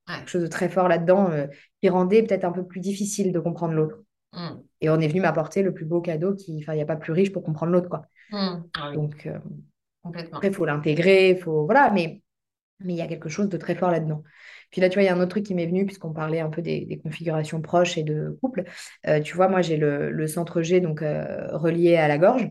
quelque 0.07 0.29
chose 0.29 0.43
de 0.43 0.47
très 0.47 0.69
fort 0.69 0.87
là-dedans 0.87 1.31
qui 1.81 1.89
rendait 1.89 2.23
peut-être 2.23 2.45
un 2.45 2.51
peu 2.51 2.65
plus 2.65 2.79
difficile 2.79 3.31
de 3.31 3.39
comprendre 3.39 3.73
l'autre. 3.73 3.97
Mm. 4.33 4.61
Et 4.81 4.89
on 4.89 4.99
est 4.99 5.07
venu 5.07 5.21
m'apporter 5.21 5.63
le 5.63 5.73
plus 5.73 5.85
beau 5.85 6.01
cadeau 6.01 6.35
qui, 6.35 6.59
enfin, 6.61 6.73
il 6.73 6.77
n'y 6.77 6.81
a 6.81 6.85
pas 6.85 6.95
plus 6.95 7.13
riche 7.13 7.31
pour 7.31 7.43
comprendre 7.43 7.71
l'autre, 7.71 7.89
quoi. 7.89 8.05
Mm. 8.31 8.63
Ah 8.73 8.91
Donc, 8.93 9.25
euh, 9.25 9.39
après, 10.03 10.47
il 10.49 10.53
faut 10.53 10.65
l'intégrer, 10.65 11.35
faut, 11.35 11.65
voilà, 11.65 11.91
mais 11.91 12.21
mais 12.81 12.93
il 12.93 12.97
y 12.97 13.01
a 13.01 13.07
quelque 13.07 13.29
chose 13.29 13.47
de 13.47 13.57
très 13.57 13.73
fort 13.73 13.89
là-dedans. 13.89 14.21
Puis 14.69 14.81
là, 14.81 14.89
tu 14.89 14.95
vois, 14.95 15.03
il 15.03 15.05
y 15.05 15.09
a 15.09 15.15
un 15.15 15.19
autre 15.19 15.29
truc 15.29 15.45
qui 15.45 15.55
m'est 15.55 15.65
venu, 15.65 15.85
puisqu'on 15.85 16.11
parlait 16.11 16.41
un 16.41 16.49
peu 16.49 16.61
des, 16.61 16.99
configurations 17.01 17.61
proches 17.61 17.97
et 17.97 18.03
de 18.03 18.37
couple. 18.41 18.65
Euh, 19.07 19.21
tu 19.21 19.35
vois, 19.35 19.47
moi, 19.47 19.61
j'ai 19.61 19.77
le, 19.77 20.27
centre 20.27 20.61
G, 20.61 20.81
donc 20.81 21.01
euh, 21.01 21.47
relié 21.55 21.95
à 21.95 22.09
la 22.09 22.17
gorge. 22.17 22.49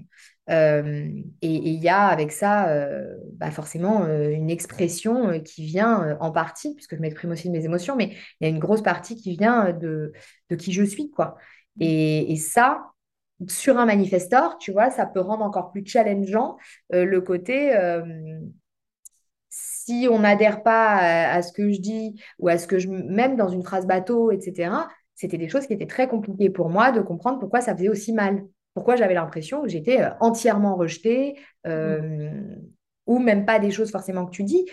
Et 0.49 1.25
il 1.43 1.83
y 1.83 1.89
a 1.89 2.07
avec 2.07 2.33
ça, 2.33 2.69
bah 3.33 3.51
forcément, 3.51 4.07
une 4.07 4.51
expression 4.51 5.41
qui 5.41 5.65
vient 5.65 6.17
en 6.21 6.31
partie, 6.31 6.75
puisque 6.75 6.97
je 6.97 7.01
m'exprime 7.01 7.31
aussi 7.31 7.49
de 7.49 7.53
mes 7.53 7.65
émotions, 7.65 7.97
mais 7.97 8.15
il 8.41 8.45
y 8.45 8.47
a 8.47 8.49
une 8.49 8.59
grosse 8.59 8.83
partie 8.83 9.17
qui 9.17 9.37
vient 9.37 9.73
de, 9.73 10.13
de 10.51 10.57
qui 10.57 10.73
je 10.73 10.85
suis, 10.85 11.11
quoi. 11.11 11.37
Et, 11.81 12.37
ça, 12.37 12.91
sur 13.49 13.79
un 13.79 13.87
manifestor, 13.87 14.59
tu 14.59 14.73
vois, 14.73 14.91
ça 14.91 15.07
peut 15.07 15.21
rendre 15.21 15.45
encore 15.45 15.71
plus 15.73 15.85
challengeant 15.87 16.57
le 16.91 17.19
côté 17.21 17.73
si 19.55 20.09
on 20.11 20.21
n'adhère 20.21 20.63
pas 20.63 20.97
à, 20.97 21.43
ce 21.43 21.53
que 21.53 21.71
je 21.71 21.81
dis 21.81 22.21
ou 22.39 22.49
à 22.49 22.59
ce 22.59 22.67
que 22.67 22.79
je 22.79 22.89
même 22.89 23.37
dans 23.37 23.49
une 23.49 23.63
phrase 23.63 23.87
bateau, 23.87 24.33
etc. 24.33 24.89
C'était 25.15 25.39
des 25.39 25.49
choses 25.49 25.67
qui 25.67 25.73
étaient 25.75 25.87
très 25.87 26.09
compliquées 26.09 26.51
pour 26.51 26.71
moi 26.71 26.91
de 26.91 27.01
comprendre 27.01 27.39
pourquoi 27.39 27.61
ça 27.61 27.75
faisait 27.77 27.89
aussi 27.89 28.13
mal. 28.13 28.45
Pourquoi 28.75 28.97
j'avais 28.97 29.15
l'impression 29.15 29.63
que 29.63 29.69
j'étais 29.69 30.03
euh, 30.03 30.11
entièrement 30.21 30.77
rejetée, 30.77 31.39
mmh. 31.65 32.57
ou 33.07 33.19
même 33.19 33.47
pas 33.47 33.59
des 33.59 33.71
choses 33.71 33.91
forcément 33.91 34.27
que 34.27 34.33
tu 34.33 34.45
dis, 34.45 34.67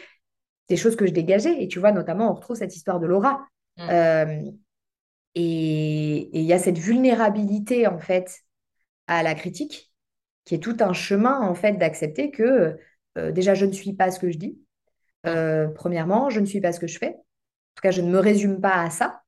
des 0.67 0.77
choses 0.77 0.95
que 0.95 1.05
je 1.05 1.13
dégageais. 1.13 1.61
Et 1.63 1.67
tu 1.67 1.79
vois, 1.79 1.91
notamment, 1.91 2.31
on 2.31 2.33
retrouve 2.33 2.57
cette 2.57 2.75
histoire 2.75 2.99
de 2.99 3.07
Laura. 3.07 3.45
Mmh. 3.77 4.51
Et 5.35 6.29
il 6.37 6.43
y 6.43 6.53
a 6.53 6.59
cette 6.59 6.77
vulnérabilité, 6.77 7.87
en 7.87 7.99
fait, 7.99 8.41
à 9.07 9.23
la 9.23 9.33
critique, 9.33 9.93
qui 10.45 10.55
est 10.55 10.59
tout 10.59 10.77
un 10.79 10.93
chemin, 10.93 11.39
en 11.41 11.55
fait, 11.55 11.73
d'accepter 11.73 12.31
que 12.31 12.77
euh, 13.17 13.31
déjà, 13.31 13.53
je 13.53 13.65
ne 13.65 13.71
suis 13.71 13.93
pas 13.93 14.11
ce 14.11 14.19
que 14.19 14.31
je 14.31 14.37
dis. 14.37 14.59
Euh, 15.25 15.67
premièrement, 15.67 16.29
je 16.29 16.39
ne 16.39 16.45
suis 16.45 16.61
pas 16.61 16.71
ce 16.71 16.79
que 16.79 16.87
je 16.87 16.97
fais. 16.97 17.15
En 17.15 17.75
tout 17.75 17.81
cas, 17.83 17.91
je 17.91 18.01
ne 18.01 18.09
me 18.09 18.19
résume 18.19 18.59
pas 18.59 18.81
à 18.81 18.89
ça, 18.89 19.21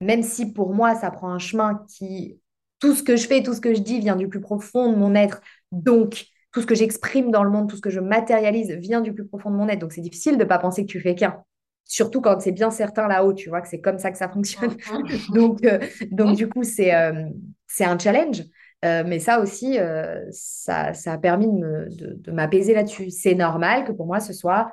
même 0.00 0.22
si 0.22 0.52
pour 0.52 0.74
moi, 0.74 0.94
ça 0.94 1.10
prend 1.10 1.30
un 1.30 1.38
chemin 1.38 1.84
qui... 1.88 2.40
Tout 2.82 2.94
ce 2.94 3.02
que 3.02 3.16
je 3.16 3.26
fais, 3.26 3.42
tout 3.42 3.54
ce 3.54 3.60
que 3.60 3.72
je 3.72 3.80
dis 3.80 3.98
vient 3.98 4.16
du 4.16 4.28
plus 4.28 4.40
profond 4.40 4.92
de 4.92 4.96
mon 4.96 5.14
être. 5.14 5.40
Donc, 5.70 6.26
tout 6.52 6.60
ce 6.60 6.66
que 6.66 6.74
j'exprime 6.74 7.30
dans 7.30 7.44
le 7.44 7.50
monde, 7.50 7.70
tout 7.70 7.76
ce 7.76 7.80
que 7.80 7.90
je 7.90 8.00
matérialise 8.00 8.72
vient 8.72 9.00
du 9.00 9.14
plus 9.14 9.24
profond 9.24 9.50
de 9.50 9.56
mon 9.56 9.68
être. 9.68 9.78
Donc, 9.78 9.92
c'est 9.92 10.02
difficile 10.02 10.36
de 10.36 10.42
ne 10.42 10.48
pas 10.48 10.58
penser 10.58 10.84
que 10.84 10.90
tu 10.90 11.00
fais 11.00 11.14
qu'un 11.14 11.42
surtout 11.84 12.20
quand 12.20 12.40
c'est 12.40 12.52
bien 12.52 12.70
certain 12.70 13.08
là-haut, 13.08 13.34
tu 13.34 13.48
vois, 13.48 13.60
que 13.60 13.68
c'est 13.68 13.80
comme 13.80 13.98
ça 13.98 14.10
que 14.10 14.18
ça 14.18 14.28
fonctionne. 14.28 14.72
Mm-hmm. 14.72 15.34
donc, 15.34 15.64
euh, 15.64 15.78
donc 16.10 16.36
du 16.36 16.48
coup, 16.48 16.64
c'est 16.64 16.94
euh, 16.94 17.28
c'est 17.66 17.84
un 17.84 17.98
challenge. 17.98 18.42
Euh, 18.84 19.04
mais 19.06 19.20
ça 19.20 19.38
aussi, 19.40 19.78
ça, 20.32 20.92
ça, 20.92 21.12
a 21.12 21.18
permis 21.18 21.46
de, 21.46 21.86
de, 22.16 22.32
m'apaiser 22.32 22.74
là-dessus. 22.74 23.10
C'est 23.10 23.36
normal 23.36 23.84
que 23.84 23.92
pour 23.92 24.06
moi, 24.06 24.18
ce 24.18 24.32
soit 24.32 24.72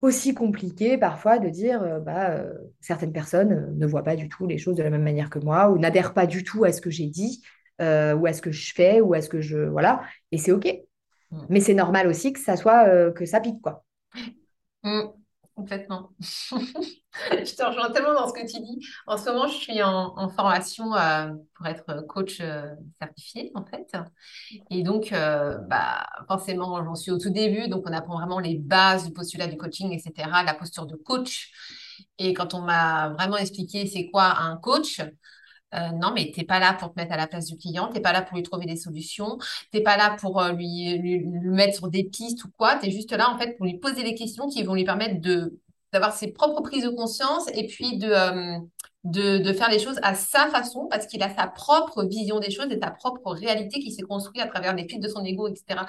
aussi 0.00 0.34
compliqué 0.34 0.96
parfois 0.96 1.38
de 1.38 1.48
dire 1.48 2.00
bah, 2.00 2.44
certaines 2.80 3.12
personnes 3.12 3.76
ne 3.76 3.86
voient 3.86 4.04
pas 4.04 4.16
du 4.16 4.28
tout 4.28 4.46
les 4.46 4.58
choses 4.58 4.76
de 4.76 4.82
la 4.82 4.90
même 4.90 5.02
manière 5.02 5.30
que 5.30 5.38
moi 5.38 5.70
ou 5.70 5.78
n'adhèrent 5.78 6.14
pas 6.14 6.26
du 6.26 6.44
tout 6.44 6.64
à 6.64 6.72
ce 6.72 6.80
que 6.80 6.90
j'ai 6.90 7.06
dit 7.06 7.42
ou 7.80 7.82
à 8.26 8.32
ce 8.32 8.40
que 8.40 8.52
je 8.52 8.72
fais 8.74 9.00
ou 9.00 9.14
à 9.14 9.20
ce 9.20 9.28
que 9.28 9.40
je... 9.40 9.58
Voilà, 9.58 10.02
et 10.30 10.38
c'est 10.38 10.52
OK. 10.52 10.66
Mm. 11.30 11.46
Mais 11.48 11.60
c'est 11.60 11.74
normal 11.74 12.06
aussi 12.06 12.32
que 12.32 12.40
ça 12.40 12.56
soit, 12.56 13.10
que 13.12 13.26
ça 13.26 13.40
pique, 13.40 13.60
quoi. 13.60 13.84
Mm. 14.84 15.17
Complètement. 15.58 16.10
je 16.20 17.56
te 17.56 17.64
rejoins 17.64 17.90
tellement 17.90 18.14
dans 18.14 18.28
ce 18.28 18.32
que 18.32 18.46
tu 18.46 18.62
dis. 18.62 18.86
En 19.08 19.16
ce 19.18 19.28
moment, 19.28 19.48
je 19.48 19.56
suis 19.56 19.82
en, 19.82 20.28
formation 20.28 20.94
euh, 20.94 21.32
pour 21.56 21.66
être 21.66 22.06
coach 22.06 22.38
euh, 22.40 22.76
certifié, 23.00 23.50
en 23.56 23.64
fait. 23.64 23.92
Et 24.70 24.84
donc, 24.84 25.12
euh, 25.12 25.58
bah, 25.66 26.06
forcément, 26.28 26.84
j'en 26.84 26.94
suis 26.94 27.10
au 27.10 27.18
tout 27.18 27.30
début. 27.30 27.66
Donc, 27.66 27.82
on 27.88 27.92
apprend 27.92 28.18
vraiment 28.18 28.38
les 28.38 28.56
bases 28.56 29.04
du 29.04 29.12
postulat 29.12 29.48
du 29.48 29.56
coaching, 29.56 29.90
etc., 29.90 30.30
la 30.46 30.54
posture 30.54 30.86
de 30.86 30.94
coach. 30.94 31.50
Et 32.18 32.34
quand 32.34 32.54
on 32.54 32.60
m'a 32.60 33.08
vraiment 33.08 33.36
expliqué 33.36 33.88
c'est 33.88 34.10
quoi 34.12 34.38
un 34.38 34.58
coach, 34.58 35.00
euh, 35.74 35.90
non, 35.92 36.12
mais 36.14 36.30
tu 36.32 36.40
n'es 36.40 36.46
pas 36.46 36.58
là 36.58 36.72
pour 36.74 36.92
te 36.92 36.98
mettre 36.98 37.12
à 37.12 37.16
la 37.16 37.26
place 37.26 37.46
du 37.46 37.56
client, 37.56 37.88
tu 37.88 37.94
n'es 37.94 38.00
pas 38.00 38.12
là 38.12 38.22
pour 38.22 38.36
lui 38.36 38.42
trouver 38.42 38.66
des 38.66 38.76
solutions, 38.76 39.36
tu 39.70 39.78
n'es 39.78 39.82
pas 39.82 39.96
là 39.96 40.16
pour 40.18 40.40
euh, 40.40 40.52
lui, 40.52 41.24
mettre 41.42 41.76
sur 41.76 41.88
des 41.88 42.04
pistes 42.04 42.44
ou 42.44 42.50
quoi, 42.56 42.76
tu 42.76 42.88
es 42.88 42.90
juste 42.90 43.12
là 43.12 43.30
en 43.30 43.38
fait 43.38 43.56
pour 43.56 43.66
lui 43.66 43.78
poser 43.78 44.02
les 44.02 44.14
questions 44.14 44.48
qui 44.48 44.62
vont 44.62 44.74
lui 44.74 44.84
permettre 44.84 45.20
de 45.20 45.58
d'avoir 45.92 46.12
ses 46.12 46.32
propres 46.32 46.62
prises 46.62 46.84
de 46.84 46.90
conscience 46.90 47.48
et 47.54 47.66
puis 47.66 47.96
de, 47.96 48.10
euh, 48.10 48.58
de, 49.04 49.38
de, 49.38 49.52
faire 49.54 49.70
les 49.70 49.78
choses 49.78 49.98
à 50.02 50.14
sa 50.14 50.46
façon 50.48 50.86
parce 50.90 51.06
qu'il 51.06 51.22
a 51.22 51.34
sa 51.34 51.46
propre 51.46 52.04
vision 52.04 52.40
des 52.40 52.50
choses 52.50 52.70
et 52.70 52.78
sa 52.78 52.90
propre 52.90 53.32
réalité 53.32 53.80
qui 53.80 53.90
s'est 53.90 54.02
construite 54.02 54.42
à 54.42 54.46
travers 54.48 54.74
les 54.74 54.86
fuites 54.86 55.02
de 55.02 55.08
son 55.08 55.24
ego, 55.24 55.48
etc. 55.48 55.80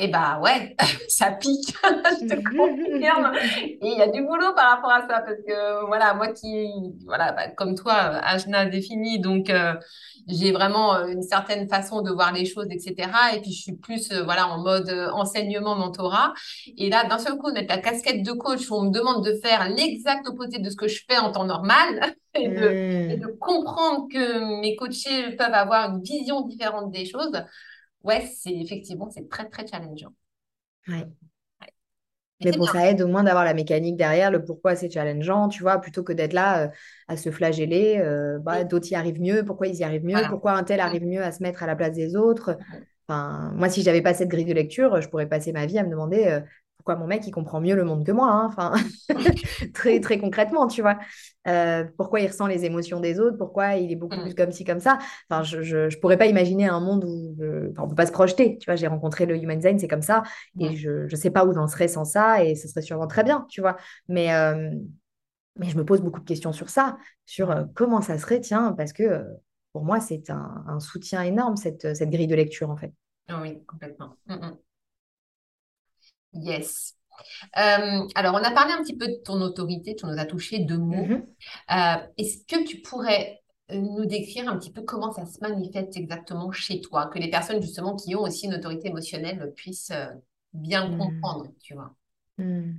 Et 0.00 0.04
eh 0.04 0.08
bah 0.08 0.38
ouais, 0.40 0.76
ça 1.08 1.32
pique, 1.32 1.74
je 1.82 2.26
te 2.28 2.56
confirme. 2.56 3.32
Et 3.56 3.78
il 3.82 3.98
y 3.98 4.00
a 4.00 4.06
du 4.06 4.22
boulot 4.22 4.54
par 4.54 4.76
rapport 4.76 4.92
à 4.92 5.00
ça 5.00 5.22
parce 5.22 5.42
que 5.44 5.86
voilà, 5.86 6.14
moi 6.14 6.28
qui, 6.28 6.70
voilà, 7.04 7.32
bah, 7.32 7.48
comme 7.48 7.74
toi, 7.74 7.94
Ajna 7.94 8.66
défini, 8.66 9.18
donc 9.18 9.50
euh, 9.50 9.74
j'ai 10.28 10.52
vraiment 10.52 10.94
euh, 10.94 11.08
une 11.08 11.22
certaine 11.22 11.68
façon 11.68 12.02
de 12.02 12.12
voir 12.12 12.32
les 12.32 12.44
choses, 12.44 12.68
etc. 12.70 13.10
Et 13.34 13.40
puis 13.40 13.50
je 13.50 13.60
suis 13.60 13.74
plus 13.74 14.12
euh, 14.12 14.22
voilà 14.22 14.46
en 14.46 14.62
mode 14.62 14.88
enseignement, 15.14 15.74
mentorat. 15.74 16.32
Et 16.76 16.90
là, 16.90 17.02
d'un 17.02 17.18
seul 17.18 17.36
coup, 17.36 17.50
mettre 17.50 17.74
la 17.74 17.80
casquette 17.80 18.22
de 18.22 18.30
coach 18.30 18.70
où 18.70 18.76
on 18.76 18.82
me 18.82 18.92
demande 18.92 19.24
de 19.24 19.32
faire 19.42 19.68
l'exact 19.68 20.28
opposé 20.28 20.60
de 20.60 20.70
ce 20.70 20.76
que 20.76 20.86
je 20.86 21.02
fais 21.10 21.18
en 21.18 21.32
temps 21.32 21.44
normal 21.44 22.14
et 22.36 22.46
de, 22.46 23.14
et 23.14 23.16
de 23.16 23.26
comprendre 23.40 24.06
que 24.12 24.60
mes 24.60 24.76
coachés 24.76 25.32
peuvent 25.36 25.52
avoir 25.52 25.90
une 25.90 26.02
vision 26.02 26.42
différente 26.42 26.92
des 26.92 27.04
choses 27.04 27.32
ouais, 28.04 28.26
c'est 28.26 28.54
effectivement, 28.54 29.10
c'est 29.10 29.28
très, 29.28 29.48
très 29.48 29.66
challengeant. 29.66 30.14
Ouais. 30.88 31.06
Mais 32.44 32.52
bon, 32.52 32.66
ça 32.66 32.88
aide 32.88 33.02
au 33.02 33.08
moins 33.08 33.24
d'avoir 33.24 33.44
la 33.44 33.52
mécanique 33.52 33.96
derrière, 33.96 34.30
le 34.30 34.44
pourquoi 34.44 34.76
c'est 34.76 34.88
challengeant, 34.88 35.48
tu 35.48 35.62
vois, 35.62 35.78
plutôt 35.80 36.04
que 36.04 36.12
d'être 36.12 36.32
là 36.32 36.66
euh, 36.66 36.68
à 37.08 37.16
se 37.16 37.30
flageller. 37.30 37.98
Euh, 37.98 38.38
bah, 38.38 38.62
D'autres 38.62 38.90
y 38.92 38.94
arrivent 38.94 39.20
mieux, 39.20 39.44
pourquoi 39.44 39.66
ils 39.66 39.74
y 39.74 39.82
arrivent 39.82 40.04
mieux, 40.04 40.22
pourquoi 40.28 40.52
un 40.52 40.62
tel 40.62 40.78
arrive 40.78 41.04
mieux 41.04 41.22
à 41.22 41.32
se 41.32 41.42
mettre 41.42 41.64
à 41.64 41.66
la 41.66 41.74
place 41.74 41.92
des 41.94 42.14
autres. 42.14 42.56
Enfin, 43.08 43.52
moi, 43.56 43.68
si 43.68 43.82
j'avais 43.82 44.02
pas 44.02 44.14
cette 44.14 44.28
grille 44.28 44.44
de 44.44 44.52
lecture, 44.52 45.00
je 45.00 45.08
pourrais 45.08 45.28
passer 45.28 45.52
ma 45.52 45.66
vie 45.66 45.78
à 45.78 45.82
me 45.82 45.90
demander 45.90 46.26
euh, 46.26 46.40
mon 46.96 47.06
mec, 47.06 47.26
il 47.26 47.30
comprend 47.30 47.60
mieux 47.60 47.74
le 47.74 47.84
monde 47.84 48.04
que 48.04 48.12
moi, 48.12 48.28
hein, 48.30 48.46
enfin, 48.46 48.72
très, 49.74 50.00
très 50.00 50.18
concrètement, 50.18 50.66
tu 50.66 50.82
vois. 50.82 50.98
Euh, 51.46 51.84
pourquoi 51.96 52.20
il 52.20 52.26
ressent 52.26 52.46
les 52.46 52.64
émotions 52.64 53.00
des 53.00 53.20
autres, 53.20 53.36
pourquoi 53.36 53.76
il 53.76 53.90
est 53.90 53.96
beaucoup 53.96 54.16
mm. 54.16 54.22
plus 54.22 54.34
comme 54.34 54.52
ci, 54.52 54.64
comme 54.64 54.80
ça. 54.80 54.98
Enfin, 55.30 55.42
je, 55.42 55.62
je, 55.62 55.98
pourrais 55.98 56.18
pas 56.18 56.26
imaginer 56.26 56.68
un 56.68 56.80
monde 56.80 57.04
où 57.04 57.36
on 57.78 57.88
peut 57.88 57.94
pas 57.94 58.06
se 58.06 58.12
projeter, 58.12 58.58
tu 58.58 58.66
vois. 58.66 58.76
J'ai 58.76 58.86
rencontré 58.86 59.26
le 59.26 59.36
Human 59.36 59.56
Design, 59.56 59.78
c'est 59.78 59.88
comme 59.88 60.02
ça, 60.02 60.22
et 60.58 60.76
je 60.76 61.10
ne 61.10 61.16
sais 61.16 61.30
pas 61.30 61.44
où 61.44 61.52
j'en 61.52 61.66
serais 61.66 61.88
sans 61.88 62.04
ça, 62.04 62.44
et 62.44 62.54
ce 62.54 62.68
serait 62.68 62.82
sûrement 62.82 63.06
très 63.06 63.24
bien, 63.24 63.46
tu 63.48 63.60
vois. 63.60 63.76
Mais, 64.08 64.34
euh, 64.34 64.70
mais 65.56 65.68
je 65.68 65.76
me 65.76 65.84
pose 65.84 66.00
beaucoup 66.00 66.20
de 66.20 66.26
questions 66.26 66.52
sur 66.52 66.68
ça, 66.68 66.98
sur 67.26 67.50
euh, 67.50 67.64
comment 67.74 68.00
ça 68.00 68.18
serait, 68.18 68.40
tiens, 68.40 68.72
parce 68.72 68.92
que 68.92 69.24
pour 69.72 69.84
moi, 69.84 70.00
c'est 70.00 70.30
un, 70.30 70.80
soutien 70.80 71.22
énorme, 71.22 71.56
cette, 71.56 71.94
cette 71.94 72.10
grille 72.10 72.26
de 72.26 72.34
lecture, 72.34 72.70
en 72.70 72.76
fait. 72.76 72.92
Oui, 73.30 73.62
complètement. 73.66 74.16
Mm, 74.26 74.34
mm. 74.34 74.58
Yes. 76.32 76.94
Euh, 77.56 78.06
alors, 78.14 78.34
on 78.34 78.44
a 78.44 78.50
parlé 78.50 78.72
un 78.72 78.82
petit 78.82 78.96
peu 78.96 79.08
de 79.08 79.20
ton 79.24 79.40
autorité, 79.40 79.96
tu 79.96 80.06
nous 80.06 80.18
as 80.18 80.24
touché 80.24 80.60
deux 80.60 80.78
mots. 80.78 80.94
Mm-hmm. 80.94 81.22
Euh, 81.72 82.06
est-ce 82.16 82.44
que 82.46 82.64
tu 82.64 82.80
pourrais 82.80 83.40
euh, 83.70 83.80
nous 83.80 84.06
décrire 84.06 84.48
un 84.48 84.58
petit 84.58 84.72
peu 84.72 84.82
comment 84.82 85.12
ça 85.12 85.26
se 85.26 85.40
manifeste 85.40 85.96
exactement 85.96 86.50
chez 86.52 86.80
toi, 86.80 87.06
que 87.06 87.18
les 87.18 87.30
personnes 87.30 87.62
justement 87.62 87.96
qui 87.96 88.14
ont 88.14 88.22
aussi 88.22 88.46
une 88.46 88.54
autorité 88.54 88.88
émotionnelle 88.88 89.52
puissent 89.56 89.92
bien 90.52 90.88
mm. 90.88 90.98
comprendre, 90.98 91.46
tu 91.60 91.74
vois? 91.74 91.94
Mm. 92.38 92.72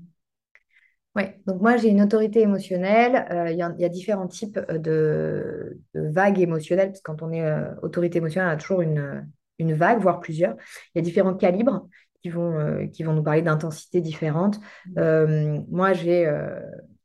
Oui, 1.16 1.24
donc 1.48 1.60
moi 1.60 1.76
j'ai 1.76 1.90
une 1.90 2.02
autorité 2.02 2.42
émotionnelle. 2.42 3.26
Il 3.52 3.58
y, 3.58 3.86
a 3.86 3.90
différents 3.90 4.28
types 4.28 4.60
de, 4.72 5.80
vagues 5.96 6.40
émotionnelles, 6.40 6.90
parce 6.90 7.02
que 7.02 7.12
quand 7.12 7.24
on 7.24 7.32
est 7.34 7.44
autorité 7.82 8.20
émotionnelle, 8.20 8.52
on 8.52 8.54
a 8.54 8.58
toujours 8.58 8.82
une, 8.82 9.28
une 9.58 9.74
vague, 9.74 10.00
voire 10.00 10.20
plusieurs. 10.20 10.56
Il 10.94 11.00
y 11.00 11.00
a 11.00 11.02
différents 11.02 11.34
calibres 11.34 11.88
qui 12.22 12.30
vont, 12.30 12.88
qui 12.92 13.04
vont 13.04 13.14
nous 13.14 13.24
parler 13.24 13.42
d'intensités 13.42 14.02
différentes. 14.02 14.60
Mmh. 14.96 15.64
moi, 15.70 15.94
j'ai 15.94 16.32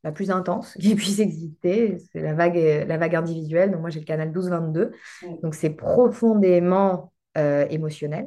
la 0.02 0.12
plus 0.12 0.30
intense 0.30 0.74
qui 0.80 0.94
puisse 0.94 1.18
exister, 1.18 1.98
c'est 2.12 2.20
la 2.20 2.34
vague, 2.34 2.56
la 2.56 2.98
vague 2.98 3.14
individuelle. 3.14 3.70
Donc 3.70 3.80
moi, 3.80 3.90
j'ai 3.90 4.00
le 4.00 4.06
canal 4.06 4.32
12-22. 4.32 4.90
Mmh. 5.22 5.26
Donc 5.42 5.54
c'est 5.54 5.70
profondément 5.70 7.12
émotionnel. 7.36 8.26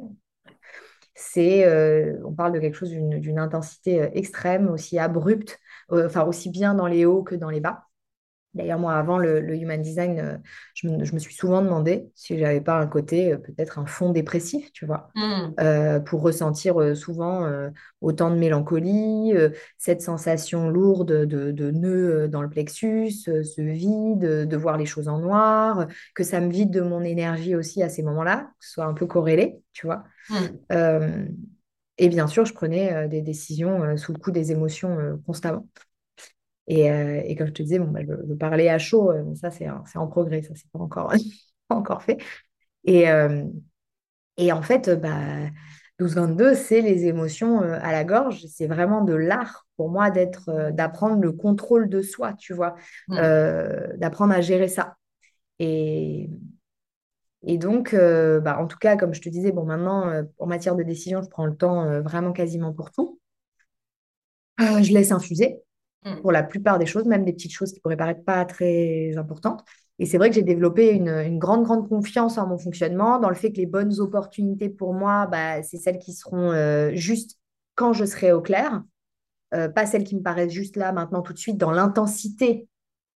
C'est, 1.14 1.66
on 2.24 2.32
parle 2.32 2.52
de 2.52 2.60
quelque 2.60 2.76
chose 2.76 2.90
d'une 2.90 3.38
intensité 3.38 4.08
extrême, 4.14 4.68
aussi 4.68 4.98
abrupte, 4.98 5.58
enfin 5.90 6.24
aussi 6.24 6.50
bien 6.50 6.74
dans 6.74 6.86
les 6.86 7.06
hauts 7.06 7.22
que 7.22 7.34
dans 7.34 7.50
les 7.50 7.60
bas. 7.60 7.87
D'ailleurs, 8.54 8.78
moi, 8.78 8.94
avant 8.94 9.18
le, 9.18 9.54
Human 9.54 9.80
Design, 9.80 10.18
euh, 10.18 10.36
je 10.74 10.88
me, 10.88 11.18
suis 11.18 11.34
souvent 11.34 11.60
demandé 11.60 12.10
si 12.14 12.38
j'avais 12.38 12.62
pas 12.62 12.78
un 12.78 12.86
côté, 12.86 13.32
euh, 13.32 13.36
peut-être 13.36 13.78
un 13.78 13.84
fond 13.84 14.10
dépressif, 14.10 14.72
tu 14.72 14.86
vois, 14.86 15.10
mmh. 15.14 15.54
euh, 15.60 16.00
pour 16.00 16.22
ressentir 16.22 16.96
souvent 16.96 17.48
autant 18.00 18.30
de 18.30 18.36
mélancolie, 18.36 19.34
cette 19.76 20.00
sensation 20.00 20.70
lourde 20.70 21.26
de, 21.26 21.52
de 21.52 21.70
nœuds 21.70 22.28
dans 22.28 22.42
le 22.42 22.48
plexus, 22.48 23.10
ce 23.10 23.60
vide, 23.60 24.20
de 24.20 24.56
voir 24.56 24.76
les 24.78 24.86
choses 24.86 25.08
en 25.08 25.18
noir, 25.18 25.86
que 26.14 26.24
ça 26.24 26.40
me 26.40 26.50
vide 26.50 26.70
de 26.70 26.80
mon 26.80 27.02
énergie 27.02 27.54
aussi 27.54 27.82
à 27.82 27.88
ces 27.88 28.02
moments-là, 28.02 28.50
que 28.58 28.66
ce 28.66 28.72
soit 28.72 28.84
un 28.84 28.94
peu 28.94 29.06
corrélé, 29.06 29.60
tu 29.72 29.86
vois. 29.86 30.04
Mmh. 30.30 31.28
et 31.98 32.08
bien 32.08 32.26
sûr, 32.26 32.44
je 32.44 32.54
prenais 32.54 33.08
des 33.08 33.22
décisions 33.22 33.96
sous 33.96 34.12
le 34.12 34.18
coup 34.18 34.30
des 34.30 34.52
émotions 34.52 35.20
constamment. 35.26 35.66
Euh, 36.70 37.22
et, 37.24 37.34
comme 37.36 37.46
je 37.46 37.52
te 37.52 37.62
disais, 37.62 37.78
bon, 37.78 37.86
bah, 37.86 38.00
je, 38.02 38.34
parlais 38.34 38.68
à 38.68 38.78
chaud, 38.78 39.10
euh, 39.10 39.34
ça 39.34 39.50
c'est 39.50 39.68
en 39.68 40.06
progrès, 40.06 40.42
ça 40.42 40.54
c'est 40.54 40.70
pas 40.70 40.78
encore, 40.78 41.12
encore 41.68 42.02
fait. 42.02 42.18
Et, 42.84 43.10
euh, 43.10 43.44
et 44.36 44.52
en 44.52 44.62
fait, 44.62 44.90
bah, 44.90 45.48
12-22, 45.98 46.54
c'est 46.54 46.80
les 46.80 47.06
émotions 47.06 47.60
à 47.60 47.92
la 47.92 48.04
gorge. 48.04 48.44
C'est 48.46 48.66
vraiment 48.66 49.02
de 49.02 49.14
l'art 49.14 49.66
pour 49.76 49.90
moi 49.90 50.10
d'être, 50.10 50.70
d'apprendre 50.72 51.20
le 51.20 51.32
contrôle 51.32 51.88
de 51.88 52.02
soi, 52.02 52.34
tu 52.34 52.52
vois, 52.52 52.76
mmh. 53.08 53.16
d'apprendre 53.96 54.32
à 54.32 54.40
gérer 54.40 54.68
ça. 54.68 54.96
Et, 55.58 56.30
et 57.42 57.58
donc, 57.58 57.94
bah, 57.94 58.58
en 58.60 58.68
tout 58.68 58.78
cas, 58.78 58.96
comme 58.96 59.12
je 59.12 59.20
te 59.20 59.28
disais, 59.28 59.50
bon, 59.50 59.64
maintenant, 59.64 60.22
en 60.38 60.46
matière 60.46 60.76
de 60.76 60.84
décision, 60.84 61.20
je 61.20 61.28
prends 61.28 61.46
le 61.46 61.56
temps 61.56 62.00
vraiment 62.02 62.32
quasiment 62.32 62.72
pour 62.72 62.92
tout. 62.92 63.18
je 64.58 64.92
laisse 64.92 65.10
infuser. 65.10 65.62
Mm. 66.04 66.20
pour 66.20 66.32
la 66.32 66.42
plupart 66.42 66.78
des 66.78 66.86
choses, 66.86 67.06
même 67.06 67.24
des 67.24 67.32
petites 67.32 67.52
choses 67.52 67.72
qui 67.72 67.80
pourraient 67.80 67.96
paraître 67.96 68.24
pas 68.24 68.44
très 68.44 69.16
importantes. 69.16 69.64
Et 69.98 70.06
c'est 70.06 70.16
vrai 70.16 70.28
que 70.28 70.36
j'ai 70.36 70.42
développé 70.42 70.90
une, 70.90 71.38
grande, 71.38 71.64
grande 71.64 71.88
confiance 71.88 72.38
en 72.38 72.46
mon 72.46 72.58
fonctionnement, 72.58 73.18
dans 73.18 73.28
le 73.28 73.34
fait 73.34 73.50
que 73.50 73.56
les 73.56 73.66
bonnes 73.66 73.98
opportunités 73.98 74.68
pour 74.68 74.94
moi, 74.94 75.26
bah, 75.26 75.62
c'est 75.62 75.76
celles 75.76 75.98
qui 75.98 76.12
seront 76.12 76.52
euh, 76.52 76.92
juste 76.94 77.38
quand 77.74 77.92
je 77.92 78.04
serai 78.04 78.32
au 78.32 78.40
clair, 78.40 78.82
euh, 79.54 79.68
pas 79.68 79.86
celles 79.86 80.04
qui 80.04 80.14
me 80.14 80.22
paraissent 80.22 80.52
juste 80.52 80.76
là, 80.76 80.92
maintenant, 80.92 81.22
tout 81.22 81.32
de 81.32 81.38
suite, 81.38 81.56
dans 81.56 81.72
l'intensité 81.72 82.68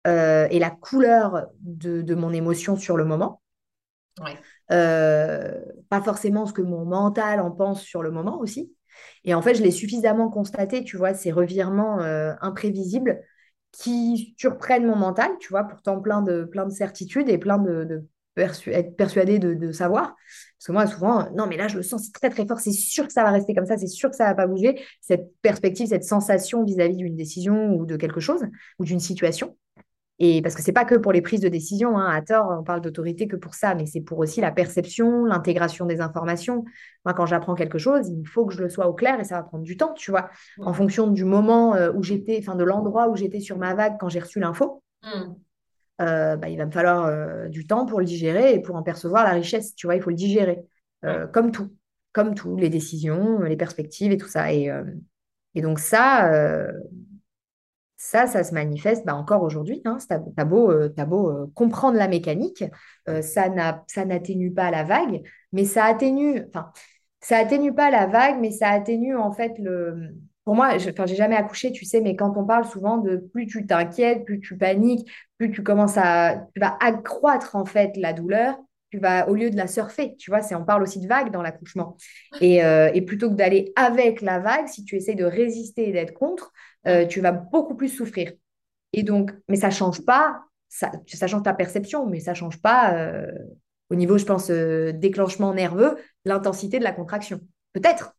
euh, 0.08 0.48
et 0.50 0.58
la 0.58 0.72
couleur 0.72 1.50
de, 1.62 2.16
mon 2.16 2.34
émotion 2.34 2.76
sur 2.76 2.98
le 2.98 3.06
moment. 3.06 3.42
pas 4.68 6.02
forcément 6.04 6.48
ce 6.48 6.54
que 6.54 6.64
mon 6.64 6.86
mental 6.86 7.42
en 7.42 7.52
pense 7.52 7.84
sur 7.84 8.02
le 8.02 8.10
moment 8.10 8.40
aussi. 8.40 8.72
Et 9.24 9.34
en 9.34 9.42
fait, 9.42 9.56
je 9.56 9.64
l'ai 9.64 9.72
suffisamment 9.72 10.30
constaté, 10.30 10.84
tu 10.84 10.98
vois, 10.98 11.14
ces 11.14 11.32
revirements 11.32 12.02
euh, 12.02 12.34
imprévisibles 12.42 13.22
qui 13.72 14.36
surprennent 14.38 14.86
mon 14.86 14.96
mental, 14.96 15.32
tu 15.40 15.50
vois, 15.50 15.64
pourtant 15.64 16.02
plein 16.02 16.22
de, 16.22 16.44
plein 16.44 16.66
de 16.66 16.72
certitudes 16.72 17.30
et 17.30 17.38
plein 17.38 17.58
de, 17.58 18.06
être 18.38 18.96
persuadé 18.96 19.40
de, 19.40 19.72
savoir. 19.72 20.16
Parce 20.58 20.68
que 20.68 20.72
moi, 20.72 20.88
souvent, 20.88 21.30
non, 21.36 21.48
mais 21.48 21.58
là, 21.58 21.68
je 21.68 21.78
le 21.78 21.84
sens 21.84 22.12
très, 22.12 22.30
très 22.30 22.46
fort, 22.46 22.60
c'est 22.60 22.72
sûr 22.72 23.08
que 23.08 23.14
ça 23.14 23.24
va 23.24 23.32
rester 23.32 23.54
comme 23.54 23.66
ça, 23.66 23.78
c'est 23.78 23.88
sûr 23.88 24.10
que 24.10 24.16
ça 24.16 24.26
va 24.26 24.36
pas 24.36 24.48
bouger. 24.48 24.82
Cette 25.02 25.32
perspective, 25.42 25.88
cette 25.88 26.04
sensation 26.04 26.64
vis-à-vis 26.64 26.98
d'une 26.98 27.16
décision 27.16 27.74
ou 27.76 27.86
de 27.86 27.96
quelque 27.96 28.20
chose, 28.20 28.42
ou 28.80 28.86
d'une 28.86 29.00
situation. 29.00 29.58
Et 30.24 30.44
parce 30.44 30.54
que 30.54 30.62
c'est 30.62 30.72
pas 30.72 30.86
que 30.86 30.94
pour 30.94 31.12
les 31.12 31.22
prises 31.22 31.40
de 31.40 31.50
décision, 31.50 31.98
hein, 31.98 32.08
à 32.08 32.22
tort, 32.22 32.56
on 32.60 32.64
parle 32.64 32.82
d'autorité 32.82 33.28
que 33.28 33.36
pour 33.36 33.56
ça, 33.56 33.74
mais 33.74 33.88
c'est 33.88 34.02
pour 34.02 34.20
aussi 34.20 34.40
la 34.40 34.52
perception, 34.52 35.26
l'intégration 35.26 35.88
des 35.88 36.00
informations. 36.00 36.64
Moi, 37.06 37.16
quand 37.16 37.26
j'apprends 37.26 37.56
quelque 37.56 37.80
chose, 37.80 38.08
il 38.08 38.28
faut 38.28 38.46
que 38.46 38.54
je 38.54 38.62
le 38.62 38.70
sois 38.70 38.88
au 38.88 38.94
clair 38.94 39.20
et 39.20 39.24
ça 39.24 39.38
va 39.38 39.44
prendre 39.44 39.64
du 39.64 39.78
temps, 39.78 39.94
tu 39.94 40.12
vois, 40.12 40.30
en 40.60 40.74
fonction 40.74 41.08
du 41.08 41.26
moment 41.26 41.74
euh, 41.74 41.92
où 41.94 42.04
j'étais, 42.04 42.38
enfin 42.40 42.56
de 42.56 42.64
l'endroit 42.64 43.10
où 43.10 43.16
j'étais 43.16 43.40
sur 43.40 43.58
ma 43.58 43.74
vague 43.74 43.96
quand 44.00 44.10
j'ai 44.10 44.20
reçu 44.20 44.40
l'info. 44.40 44.84
Mmh. 45.02 45.34
Euh, 46.02 46.36
bah, 46.36 46.50
il 46.50 46.58
va 46.58 46.68
me 46.68 46.72
falloir 46.72 47.06
euh, 47.06 47.48
du 47.48 47.66
temps 47.66 47.88
pour 47.88 48.00
le 48.00 48.06
digérer 48.06 48.54
et 48.54 48.60
pour 48.60 48.76
en 48.76 48.84
percevoir 48.84 49.24
la 49.24 49.32
richesse, 49.32 49.74
tu 49.74 49.88
vois, 49.88 49.96
il 49.96 50.04
faut 50.04 50.12
le 50.12 50.16
digérer, 50.16 50.60
comme 51.34 51.52
tout, 51.52 51.74
comme 52.12 52.36
tout, 52.36 52.58
les 52.58 52.70
décisions, 52.70 53.40
les 53.40 53.58
perspectives 53.58 54.12
et 54.12 54.18
tout 54.18 54.28
ça. 54.28 54.54
Et, 54.54 54.72
et 55.56 55.62
donc 55.62 55.80
ça, 55.80 56.30
ça, 58.04 58.26
ça 58.26 58.44
se 58.44 58.52
manifeste 58.56 59.06
bah, 59.06 59.16
encore 59.16 59.44
aujourd'hui. 59.44 59.80
Hein, 59.86 60.00
tu 60.00 60.12
as, 60.12 60.44
beau, 60.44 60.72
euh, 60.72 60.90
beau 61.06 61.30
euh, 61.30 61.46
comprendre 61.54 62.00
la 62.00 62.08
mécanique, 62.08 62.64
euh, 63.08 63.22
ça 63.22 63.48
n'atténue 63.48 64.52
pas 64.52 64.72
la 64.72 64.84
vague, 64.84 65.22
mais 65.52 65.66
ça 65.66 65.86
atténue, 65.86 66.42
enfin, 66.48 66.72
ça 67.20 67.38
atténue 67.38 67.76
pas 67.76 67.92
la 67.92 68.08
vague, 68.08 68.40
mais 68.42 68.50
ça 68.50 68.70
atténue 68.70 69.16
en 69.16 69.32
fait 69.32 69.54
le. 69.60 70.16
Pour 70.46 70.56
moi, 70.56 70.80
je 70.80 70.90
n'ai 70.90 71.16
jamais 71.16 71.36
accouché, 71.36 71.72
tu 71.72 71.86
sais, 71.86 72.02
mais 72.02 72.16
quand 72.16 72.36
on 72.36 72.44
parle 72.44 72.66
souvent 72.66 72.98
de 72.98 73.18
plus 73.18 73.46
tu 73.46 73.68
t'inquiètes, 73.68 74.26
plus 74.26 74.40
tu 74.40 74.58
paniques, 74.58 75.08
plus 75.38 75.52
tu 75.52 75.62
commences 75.62 75.98
à. 75.98 76.48
Tu 76.56 76.60
vas 76.60 76.76
accroître 76.82 77.56
en 77.56 77.66
fait 77.66 77.96
la 77.98 78.14
douleur, 78.14 78.58
tu 78.90 78.98
vas, 78.98 79.30
au 79.30 79.36
lieu 79.36 79.52
de 79.52 79.58
la 79.58 79.68
surfer, 79.68 80.16
tu 80.18 80.32
vois, 80.32 80.42
c'est, 80.42 80.56
on 80.56 80.66
parle 80.66 80.82
aussi 80.82 81.00
de 81.00 81.08
vague 81.08 81.32
dans 81.32 81.44
l'accouchement. 81.44 81.98
Et, 82.42 82.56
et 82.58 83.02
plutôt 83.04 83.30
que 83.30 83.36
d'aller 83.36 83.72
avec 83.76 84.22
la 84.22 84.40
vague, 84.40 84.68
si 84.68 84.84
tu 84.84 84.96
essaies 84.96 85.14
de 85.14 85.24
résister 85.24 85.88
et 85.88 85.92
d'être 85.92 86.16
contre, 86.16 86.52
euh, 86.88 87.06
tu 87.06 87.22
vas 87.22 87.32
beaucoup 87.32 87.76
plus 87.76 87.90
souffrir. 87.90 88.32
Et 88.94 89.04
donc, 89.04 89.32
mais 89.48 89.58
ça 89.58 89.70
change 89.70 90.04
pas, 90.06 90.42
ça, 90.70 90.92
ça 91.08 91.28
change 91.28 91.44
ta 91.44 91.54
perception, 91.54 92.06
mais 92.08 92.20
ça 92.20 92.34
change 92.34 92.62
pas 92.62 92.94
euh, 92.96 93.32
au 93.90 93.96
niveau, 93.96 94.18
je 94.18 94.26
pense, 94.26 94.50
euh, 94.50 94.92
déclenchement 94.92 95.54
nerveux, 95.54 95.98
l'intensité 96.26 96.80
de 96.80 96.84
la 96.84 96.92
contraction. 96.92 97.40
Peut-être. 97.74 98.16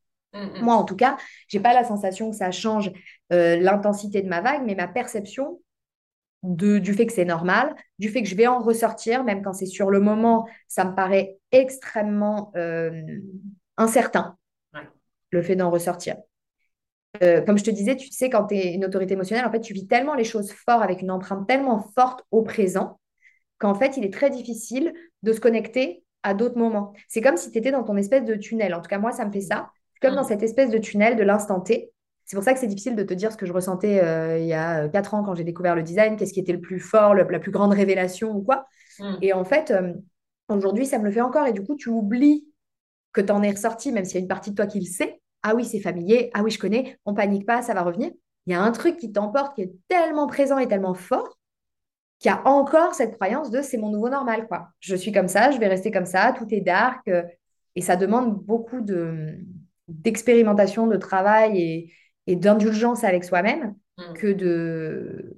Moi, 0.63 0.75
en 0.75 0.85
tout 0.85 0.97
cas, 0.97 1.19
j'ai 1.49 1.61
pas 1.61 1.75
la 1.75 1.85
sensation 1.85 2.31
que 2.31 2.37
ça 2.37 2.51
change 2.51 2.91
l'intensité 3.29 4.23
de 4.23 4.31
ma 4.31 4.41
vague, 4.41 4.63
mais 4.65 4.75
ma 4.75 4.89
perception 4.89 5.61
de, 6.43 6.79
du 6.79 6.95
fait 6.95 7.05
que 7.05 7.13
c'est 7.13 7.27
normal, 7.27 7.75
du 7.99 8.09
fait 8.09 8.23
que 8.23 8.29
je 8.31 8.35
vais 8.35 8.47
en 8.47 8.61
ressortir, 8.61 9.25
même 9.25 9.43
quand 9.43 9.53
c'est 9.53 9.67
sur 9.67 9.91
le 9.91 10.01
moment, 10.01 10.49
ça 10.69 10.87
me 10.87 10.95
paraît 10.95 11.37
extrêmement 11.51 12.51
incertain, 13.77 14.39
le 15.33 15.43
fait 15.43 15.55
d'en 15.55 15.71
ressortir. 15.71 16.17
Euh, 17.23 17.43
comme 17.43 17.59
je 17.59 17.65
te 17.65 17.71
disais, 17.71 17.97
tu 17.97 18.11
sais, 18.11 18.31
quand 18.31 18.47
tu 18.47 18.55
es 18.55 18.73
une 18.73 18.85
autorité 18.85 19.15
émotionnelle, 19.15 19.45
en 19.45 19.51
fait, 19.51 19.61
tu 19.61 19.75
vis 19.75 19.87
tellement 19.87 20.15
les 20.15 20.25
choses 20.25 20.51
fort 20.53 20.83
avec 20.83 21.03
une 21.03 21.11
empreinte 21.11 21.47
tellement 21.47 21.81
forte 21.95 22.25
au 22.31 22.43
présent 22.43 22.99
qu'en 23.59 23.75
fait, 23.75 23.97
il 23.97 24.05
est 24.05 24.13
très 24.13 24.31
difficile 24.31 24.93
de 25.23 25.33
se 25.33 25.41
connecter 25.41 26.05
à 26.23 26.35
d'autres 26.35 26.59
moments. 26.59 26.93
C'est 27.09 27.21
comme 27.21 27.37
si 27.37 27.51
tu 27.51 27.59
étais 27.59 27.71
dans 27.71 27.85
ton 27.85 27.97
espèce 27.97 28.25
de 28.25 28.35
tunnel. 28.35 28.75
En 28.75 28.81
tout 28.81 28.89
cas, 28.89 28.99
moi, 28.99 29.13
ça 29.13 29.27
me 29.27 29.33
fait 29.33 29.41
ça. 29.41 29.71
Comme 30.01 30.15
dans 30.15 30.23
mm. 30.23 30.29
cette 30.29 30.43
espèce 30.43 30.71
de 30.71 30.79
tunnel 30.79 31.17
de 31.17 31.23
l'instant 31.23 31.61
T. 31.61 31.93
C'est 32.25 32.37
pour 32.37 32.45
ça 32.45 32.55
que 32.55 32.59
c'est 32.59 32.67
difficile 32.67 32.97
de 32.97 33.03
te 33.03 33.15
dire 33.15 33.31
ce 33.31 33.37
que 33.37 33.47
je 33.47 33.53
ressentais 33.53 34.03
euh, 34.03 34.39
il 34.39 34.47
y 34.47 34.55
a 34.55 34.89
quatre 34.89 35.13
ans 35.15 35.23
quand 35.23 35.35
j'ai 35.35 35.45
découvert 35.45 35.75
le 35.75 35.83
design, 35.83 36.17
qu'est-ce 36.17 36.33
qui 36.33 36.41
était 36.41 36.53
le 36.53 36.61
plus 36.61 36.81
fort, 36.81 37.15
la 37.15 37.25
plus 37.39 37.51
grande 37.51 37.73
révélation 37.73 38.35
ou 38.35 38.43
quoi. 38.43 38.67
Mm. 38.99 39.15
Et 39.23 39.33
en 39.33 39.45
fait, 39.45 39.71
euh, 39.71 39.93
aujourd'hui, 40.49 40.87
ça 40.87 40.99
me 40.99 41.05
le 41.05 41.11
fait 41.11 41.21
encore. 41.21 41.47
Et 41.47 41.53
du 41.53 41.63
coup, 41.63 41.77
tu 41.77 41.89
oublies 41.89 42.49
que 43.13 43.21
tu 43.21 43.33
en 43.33 43.43
es 43.43 43.51
ressorti, 43.51 43.93
même 43.93 44.05
s'il 44.05 44.15
y 44.15 44.19
a 44.19 44.21
une 44.21 44.29
partie 44.29 44.51
de 44.51 44.57
toi 44.57 44.67
qui 44.67 44.81
le 44.81 44.87
sait. 44.87 45.21
Ah 45.43 45.55
oui, 45.55 45.64
c'est 45.64 45.80
familier. 45.80 46.30
Ah 46.34 46.43
oui, 46.43 46.51
je 46.51 46.59
connais. 46.59 46.99
On 47.05 47.14
panique 47.14 47.47
pas, 47.47 47.62
ça 47.62 47.74
va 47.74 47.82
revenir. 47.82 48.11
Il 48.47 48.53
y 48.53 48.57
a 48.57 48.62
un 48.62 48.72
truc 48.72 48.97
qui 48.97 49.12
t'emporte 49.12 49.55
qui 49.55 49.62
est 49.62 49.72
tellement 49.88 50.26
présent 50.26 50.59
et 50.59 50.68
tellement 50.68 50.95
fort 50.95 51.38
qu'il 52.18 52.30
y 52.30 52.34
a 52.34 52.47
encore 52.47 52.95
cette 52.95 53.14
croyance 53.14 53.51
de 53.51 53.62
c'est 53.62 53.78
mon 53.78 53.90
nouveau 53.90 54.09
normal. 54.09 54.47
quoi. 54.47 54.68
Je 54.80 54.95
suis 54.95 55.11
comme 55.11 55.28
ça, 55.28 55.51
je 55.51 55.59
vais 55.59 55.66
rester 55.66 55.90
comme 55.90 56.07
ça, 56.07 56.32
tout 56.36 56.47
est 56.51 56.61
dark. 56.61 57.07
Euh, 57.09 57.22
et 57.74 57.80
ça 57.80 57.97
demande 57.97 58.38
beaucoup 58.45 58.80
de, 58.80 59.38
d'expérimentation, 59.88 60.86
de 60.86 60.97
travail 60.97 61.93
et, 62.26 62.36
d'indulgence 62.36 63.03
avec 63.03 63.24
soi-même 63.24 63.74
mm. 63.99 64.12
que 64.14 64.32
de, 64.32 65.36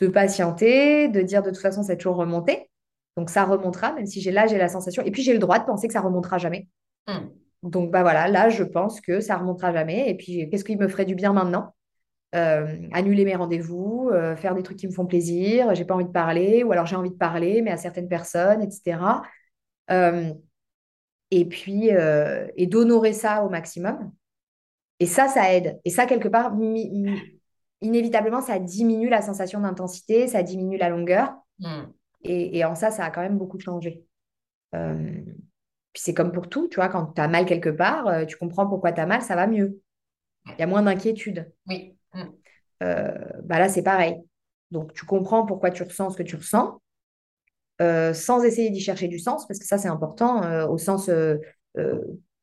de 0.00 0.08
patienter, 0.08 1.08
de 1.08 1.22
dire 1.22 1.42
de 1.42 1.50
toute 1.50 1.60
façon, 1.60 1.82
c'est 1.82 1.96
toujours 1.96 2.16
remonté. 2.16 2.68
Donc 3.16 3.30
ça 3.30 3.44
remontera, 3.44 3.92
même 3.94 4.06
si 4.06 4.20
j'ai 4.20 4.30
là, 4.30 4.46
j'ai 4.46 4.58
la 4.58 4.68
sensation. 4.68 5.02
Et 5.04 5.10
puis 5.10 5.22
j'ai 5.22 5.32
le 5.32 5.38
droit 5.38 5.58
de 5.58 5.64
penser 5.64 5.86
que 5.86 5.94
ça 5.94 6.00
remontera 6.00 6.36
jamais. 6.36 6.68
Mm. 7.08 7.28
Donc, 7.62 7.90
bah 7.90 8.02
voilà, 8.02 8.28
là, 8.28 8.48
je 8.48 8.64
pense 8.64 9.00
que 9.00 9.20
ça 9.20 9.36
remontera 9.36 9.72
jamais. 9.72 10.10
Et 10.10 10.16
puis, 10.16 10.48
qu'est-ce 10.50 10.64
qui 10.64 10.76
me 10.76 10.88
ferait 10.88 11.04
du 11.04 11.14
bien 11.14 11.32
maintenant? 11.32 11.74
Euh, 12.34 12.88
Annuler 12.92 13.24
mes 13.24 13.36
rendez-vous, 13.36 14.08
euh, 14.10 14.36
faire 14.36 14.54
des 14.54 14.62
trucs 14.62 14.78
qui 14.78 14.86
me 14.86 14.92
font 14.92 15.06
plaisir, 15.06 15.74
j'ai 15.74 15.84
pas 15.84 15.94
envie 15.94 16.06
de 16.06 16.10
parler, 16.10 16.64
ou 16.64 16.72
alors 16.72 16.86
j'ai 16.86 16.96
envie 16.96 17.10
de 17.10 17.16
parler, 17.16 17.60
mais 17.60 17.70
à 17.70 17.76
certaines 17.76 18.08
personnes, 18.08 18.62
etc. 18.62 19.22
Euh, 19.90 20.32
et 21.30 21.44
puis, 21.46 21.88
et 21.88 22.66
d'honorer 22.66 23.12
ça 23.12 23.44
au 23.44 23.48
maximum. 23.48 24.12
Et 25.00 25.06
ça, 25.06 25.28
ça 25.28 25.52
aide. 25.54 25.80
Et 25.84 25.90
ça, 25.90 26.06
quelque 26.06 26.28
part, 26.28 26.54
inévitablement, 27.80 28.40
ça 28.40 28.58
diminue 28.58 29.08
la 29.08 29.22
sensation 29.22 29.60
d'intensité, 29.60 30.28
ça 30.28 30.42
diminue 30.42 30.76
la 30.76 30.90
longueur. 30.90 31.34
Hmm. 31.58 31.84
Et, 32.22 32.58
et, 32.58 32.64
en 32.64 32.74
ça, 32.74 32.90
ça 32.90 33.04
a 33.04 33.10
quand 33.10 33.22
même 33.22 33.38
beaucoup 33.38 33.58
changé. 33.58 34.04
Puis 35.92 36.02
c'est 36.02 36.14
comme 36.14 36.32
pour 36.32 36.48
tout, 36.48 36.68
tu 36.68 36.76
vois, 36.76 36.88
quand 36.88 37.06
tu 37.06 37.20
as 37.20 37.28
mal 37.28 37.44
quelque 37.44 37.68
part, 37.68 38.06
euh, 38.08 38.24
tu 38.24 38.36
comprends 38.36 38.66
pourquoi 38.66 38.92
tu 38.92 39.00
as 39.00 39.06
mal, 39.06 39.22
ça 39.22 39.36
va 39.36 39.46
mieux. 39.46 39.80
Il 40.46 40.58
y 40.58 40.62
a 40.62 40.66
moins 40.66 40.82
d'inquiétude. 40.82 41.52
Oui. 41.68 41.96
Mm. 42.14 42.22
Euh, 42.82 43.14
bah 43.44 43.58
là, 43.58 43.68
c'est 43.68 43.82
pareil. 43.82 44.16
Donc, 44.70 44.92
tu 44.94 45.04
comprends 45.06 45.44
pourquoi 45.46 45.70
tu 45.70 45.82
ressens 45.82 46.10
ce 46.10 46.16
que 46.16 46.22
tu 46.22 46.36
ressens, 46.36 46.80
euh, 47.80 48.14
sans 48.14 48.42
essayer 48.42 48.70
d'y 48.70 48.80
chercher 48.80 49.08
du 49.08 49.18
sens, 49.18 49.46
parce 49.46 49.60
que 49.60 49.66
ça, 49.66 49.78
c'est 49.78 49.88
important, 49.88 50.42
euh, 50.44 50.66
au 50.66 50.78
sens 50.78 51.10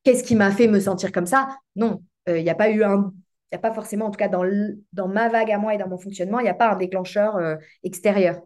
qu'est-ce 0.03 0.23
qui 0.23 0.35
m'a 0.35 0.51
fait 0.51 0.67
me 0.67 0.79
sentir 0.79 1.11
comme 1.11 1.25
ça? 1.25 1.49
Non, 1.75 2.01
il 2.27 2.43
n'y 2.43 2.49
a 2.49 2.55
pas 2.55 2.69
eu 2.69 2.83
un. 2.83 3.11
Il 3.51 3.55
n'y 3.55 3.57
a 3.57 3.61
pas 3.61 3.73
forcément, 3.73 4.05
en 4.05 4.11
tout 4.11 4.17
cas 4.17 4.27
dans, 4.27 4.45
dans 4.93 5.07
ma 5.07 5.27
vague 5.27 5.51
à 5.51 5.57
moi 5.57 5.73
et 5.73 5.79
dans 5.79 5.87
mon 5.87 5.97
fonctionnement, 5.97 6.39
il 6.39 6.43
n'y 6.43 6.49
a 6.49 6.53
pas 6.53 6.71
un 6.71 6.75
déclencheur 6.75 7.57
extérieur. 7.83 8.39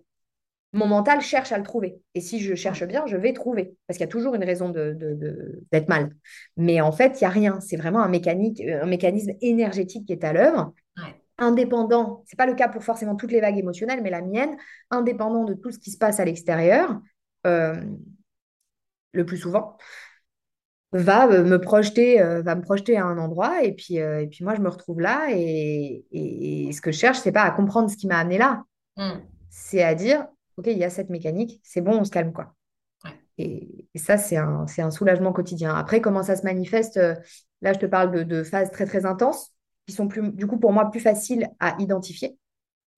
Mon 0.74 0.88
mental 0.88 1.22
cherche 1.22 1.52
à 1.52 1.58
le 1.58 1.64
trouver. 1.64 2.00
Et 2.16 2.22
si 2.22 2.40
je 2.40 2.56
cherche 2.56 2.84
bien, 2.86 3.06
je 3.06 3.16
vais 3.16 3.32
trouver. 3.34 3.76
Parce 3.88 3.98
qu'il 3.98 4.06
y 4.06 4.10
a 4.10 4.12
toujours 4.12 4.36
une 4.36 4.44
raison 4.44 4.70
de, 4.70 4.94
de- 4.94 5.14
de- 5.14 5.64
d'être 5.72 5.88
mal. 5.88 6.16
Mais 6.58 6.82
en 6.82 6.92
fait, 6.92 7.22
il 7.22 7.24
n'y 7.24 7.28
a 7.28 7.30
rien. 7.30 7.60
C'est 7.62 7.78
vraiment 7.78 8.02
un, 8.02 8.10
mécanique, 8.10 8.60
un 8.62 8.86
mécanisme 8.88 9.32
énergétique 9.42 10.06
qui 10.08 10.14
est 10.14 10.24
à 10.24 10.34
l'œuvre 10.34 10.74
Ouais. 10.98 11.16
indépendant, 11.40 12.24
c'est 12.28 12.38
pas 12.38 12.46
le 12.46 12.54
cas 12.54 12.68
pour 12.70 12.84
forcément 12.84 13.16
toutes 13.16 13.32
les 13.32 13.42
vagues 13.42 13.58
émotionnelles, 13.58 14.02
mais 14.04 14.12
la 14.12 14.22
mienne, 14.22 14.56
indépendant 14.92 15.44
de 15.44 15.56
tout 15.56 15.72
ce 15.72 15.80
qui 15.80 15.90
se 15.92 15.98
passe 15.98 16.20
à 16.20 16.26
l'extérieur, 16.26 17.02
euh, 17.48 17.76
le 19.14 19.26
plus 19.26 19.38
souvent, 19.38 19.78
va 20.92 21.28
euh, 21.28 21.44
me 21.44 21.60
projeter, 21.60 22.22
euh, 22.22 22.42
va 22.42 22.56
me 22.56 22.62
projeter 22.62 22.98
à 22.98 23.06
un 23.06 23.18
endroit, 23.18 23.64
et 23.64 23.74
puis, 23.74 24.00
euh, 24.00 24.22
et 24.22 24.28
puis 24.28 24.44
moi, 24.44 24.56
je 24.56 24.62
me 24.62 24.70
retrouve 24.70 25.00
là, 25.02 25.28
et, 25.32 26.06
et- 26.12 26.68
et 26.68 26.72
ce 26.72 26.82
que 26.82 26.92
je 26.92 26.98
cherche, 27.00 27.20
c'est 27.20 27.32
pas 27.32 27.42
à 27.44 27.52
comprendre 27.52 27.90
ce 27.90 27.98
qui 27.98 28.08
m'a 28.08 28.18
amené 28.20 28.38
là, 28.38 28.64
Mm. 28.96 29.22
c'est 29.50 29.82
à 29.84 29.96
dire, 29.96 30.28
OK, 30.58 30.68
il 30.68 30.78
y 30.78 30.84
a 30.84 30.90
cette 30.90 31.10
mécanique, 31.10 31.60
c'est 31.64 31.82
bon, 31.82 32.00
on 32.00 32.06
se 32.06 32.12
calme, 32.12 32.34
quoi. 32.34 32.56
Et, 33.38 33.88
et 33.94 33.98
ça, 34.00 34.18
c'est 34.18 34.38
un, 34.38 34.68
soulagement 34.92 35.34
quotidien. 35.34 35.74
Après, 35.76 36.02
comment 36.02 36.24
ça 36.24 36.36
se 36.36 36.44
manifeste? 36.44 36.98
euh, 36.98 37.16
Là, 37.62 37.74
je 37.74 37.80
te 37.80 37.86
parle 37.86 38.12
de, 38.12 38.24
de 38.24 38.44
phases 38.44 38.72
très, 38.72 38.86
très 38.86 39.06
intenses, 39.06 39.52
qui 39.88 39.94
sont 39.94 40.08
plus, 40.08 40.32
du 40.32 40.48
coup, 40.48 40.60
pour 40.60 40.72
moi, 40.74 40.92
plus 40.92 41.00
faciles 41.00 41.50
à 41.60 41.76
identifier. 41.80 42.38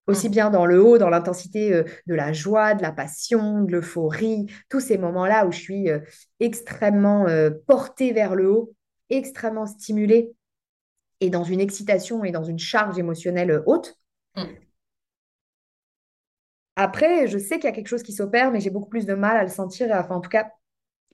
Aussi 0.08 0.28
Mm. 0.28 0.32
bien 0.32 0.49
dans 0.51 0.66
le 0.66 0.84
haut, 0.84 0.97
dans 0.97 1.10
l'intensité 1.10 1.74
euh, 1.74 1.84
de 2.08 2.16
la 2.16 2.34
joie, 2.34 2.74
de 2.76 2.82
la 2.82 2.91
passion, 2.91 3.64
de 3.64 3.72
l'euphorie, 3.72 4.45
tous 4.70 4.80
ces 4.80 4.97
moments-là 4.97 5.47
où 5.47 5.51
je 5.51 5.60
suis 5.60 5.89
euh, 5.89 5.99
extrêmement 6.39 7.26
portée 7.66 8.12
vers 8.14 8.36
le 8.36 8.51
haut, 8.51 8.74
extrêmement 9.10 9.66
stimulée 9.66 10.32
et 11.22 11.30
dans 11.30 11.43
une 11.43 11.62
excitation 11.62 12.24
et 12.24 12.32
dans 12.32 12.43
une 12.43 12.60
charge 12.60 12.99
émotionnelle 12.99 13.64
haute. 13.66 13.97
Après, 16.76 17.28
je 17.28 17.38
sais 17.38 17.55
qu'il 17.55 17.65
y 17.65 17.67
a 17.67 17.71
quelque 17.71 17.88
chose 17.88 18.03
qui 18.03 18.13
s'opère, 18.13 18.51
mais 18.51 18.59
j'ai 18.59 18.69
beaucoup 18.69 18.89
plus 18.89 19.05
de 19.05 19.13
mal 19.13 19.38
à 19.38 19.43
le 19.43 19.49
sentir, 19.49 19.89
enfin 19.93 20.15
en 20.15 20.21
tout 20.21 20.30
cas 20.30 20.51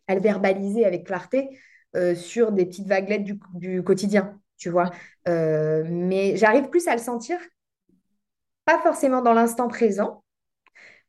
à 0.07 0.16
le 0.16 0.22
verbaliser 0.22 0.86
avec 0.86 1.05
clarté 1.07 1.49
euh, 1.95 2.16
sur 2.16 2.51
des 2.51 2.66
petites 2.66 2.88
vaguelettes 2.88 3.24
du, 3.24 3.39
du 3.55 3.84
quotidien, 3.84 4.39
tu 4.57 4.70
vois. 4.70 4.91
Euh, 5.28 5.84
mais 5.89 6.38
j'arrive 6.38 6.70
plus 6.70 6.88
à 6.88 6.93
le 6.95 7.01
sentir, 7.01 7.39
pas 8.66 8.80
forcément 8.80 9.22
dans 9.22 9.34
l'instant 9.34 9.68
présent, 9.68 10.24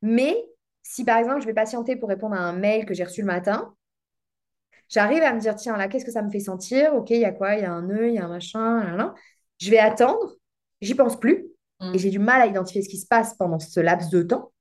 mais 0.03 0.36
si 0.82 1.05
par 1.05 1.18
exemple 1.18 1.42
je 1.42 1.46
vais 1.46 1.55
patienter 1.55 1.96
pour 1.96 2.09
répondre 2.11 2.34
à 2.36 2.40
un 2.40 2.55
mail 2.55 2.86
que 2.86 2.94
j'ai 2.94 3.05
reçu 3.05 3.22
le 3.22 3.28
matin, 3.28 3.74
j'arrive 4.88 5.22
à 5.22 5.32
me 5.34 5.40
dire, 5.40 5.57
tiens, 5.57 5.76
là, 5.76 5.88
qu'est-ce 5.88 6.05
que 6.05 6.11
ça 6.12 6.22
me 6.22 6.30
fait 6.30 6.40
sentir? 6.40 6.94
Ok, 6.94 7.11
il 7.11 7.18
y 7.20 7.24
a 7.24 7.32
quoi? 7.32 7.55
Il 7.57 7.62
y 7.62 7.64
a 7.64 7.72
un 7.72 7.82
nœud, 7.82 8.09
il 8.09 8.14
y 8.14 8.18
a 8.18 8.24
un 8.24 8.28
machin, 8.28 8.82
là, 8.84 8.96
là. 8.96 9.14
Je 9.59 9.70
vais 9.70 9.78
attendre, 9.78 10.34
j'y 10.80 10.94
pense 10.94 11.18
plus, 11.20 11.46
Et 11.95 11.99
j'ai 11.99 12.11
du 12.11 12.18
mal 12.18 12.41
à 12.41 12.47
identifier 12.47 12.83
ce 12.83 12.89
qui 12.89 12.99
se 12.99 13.07
passe 13.07 13.35
pendant 13.35 13.59
ce 13.59 13.80
laps 13.80 14.11
de 14.11 14.22
temps. 14.22 14.53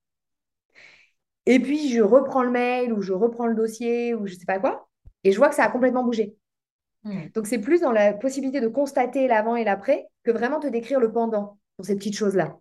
Et 1.45 1.59
puis, 1.59 1.89
je 1.89 2.01
reprends 2.01 2.43
le 2.43 2.51
mail 2.51 2.93
ou 2.93 3.01
je 3.01 3.13
reprends 3.13 3.47
le 3.47 3.55
dossier 3.55 4.13
ou 4.13 4.27
je 4.27 4.35
sais 4.35 4.45
pas 4.45 4.59
quoi, 4.59 4.89
et 5.23 5.31
je 5.31 5.37
vois 5.37 5.49
que 5.49 5.55
ça 5.55 5.63
a 5.65 5.69
complètement 5.69 6.03
bougé. 6.03 6.35
Mm. 7.03 7.29
Donc, 7.33 7.47
c'est 7.47 7.59
plus 7.59 7.81
dans 7.81 7.91
la 7.91 8.13
possibilité 8.13 8.61
de 8.61 8.67
constater 8.67 9.27
l'avant 9.27 9.55
et 9.55 9.63
l'après 9.63 10.07
que 10.23 10.31
vraiment 10.31 10.59
te 10.59 10.67
décrire 10.67 10.99
le 10.99 11.11
pendant 11.11 11.57
pour 11.75 11.85
ces 11.85 11.95
petites 11.95 12.15
choses-là. 12.15 12.57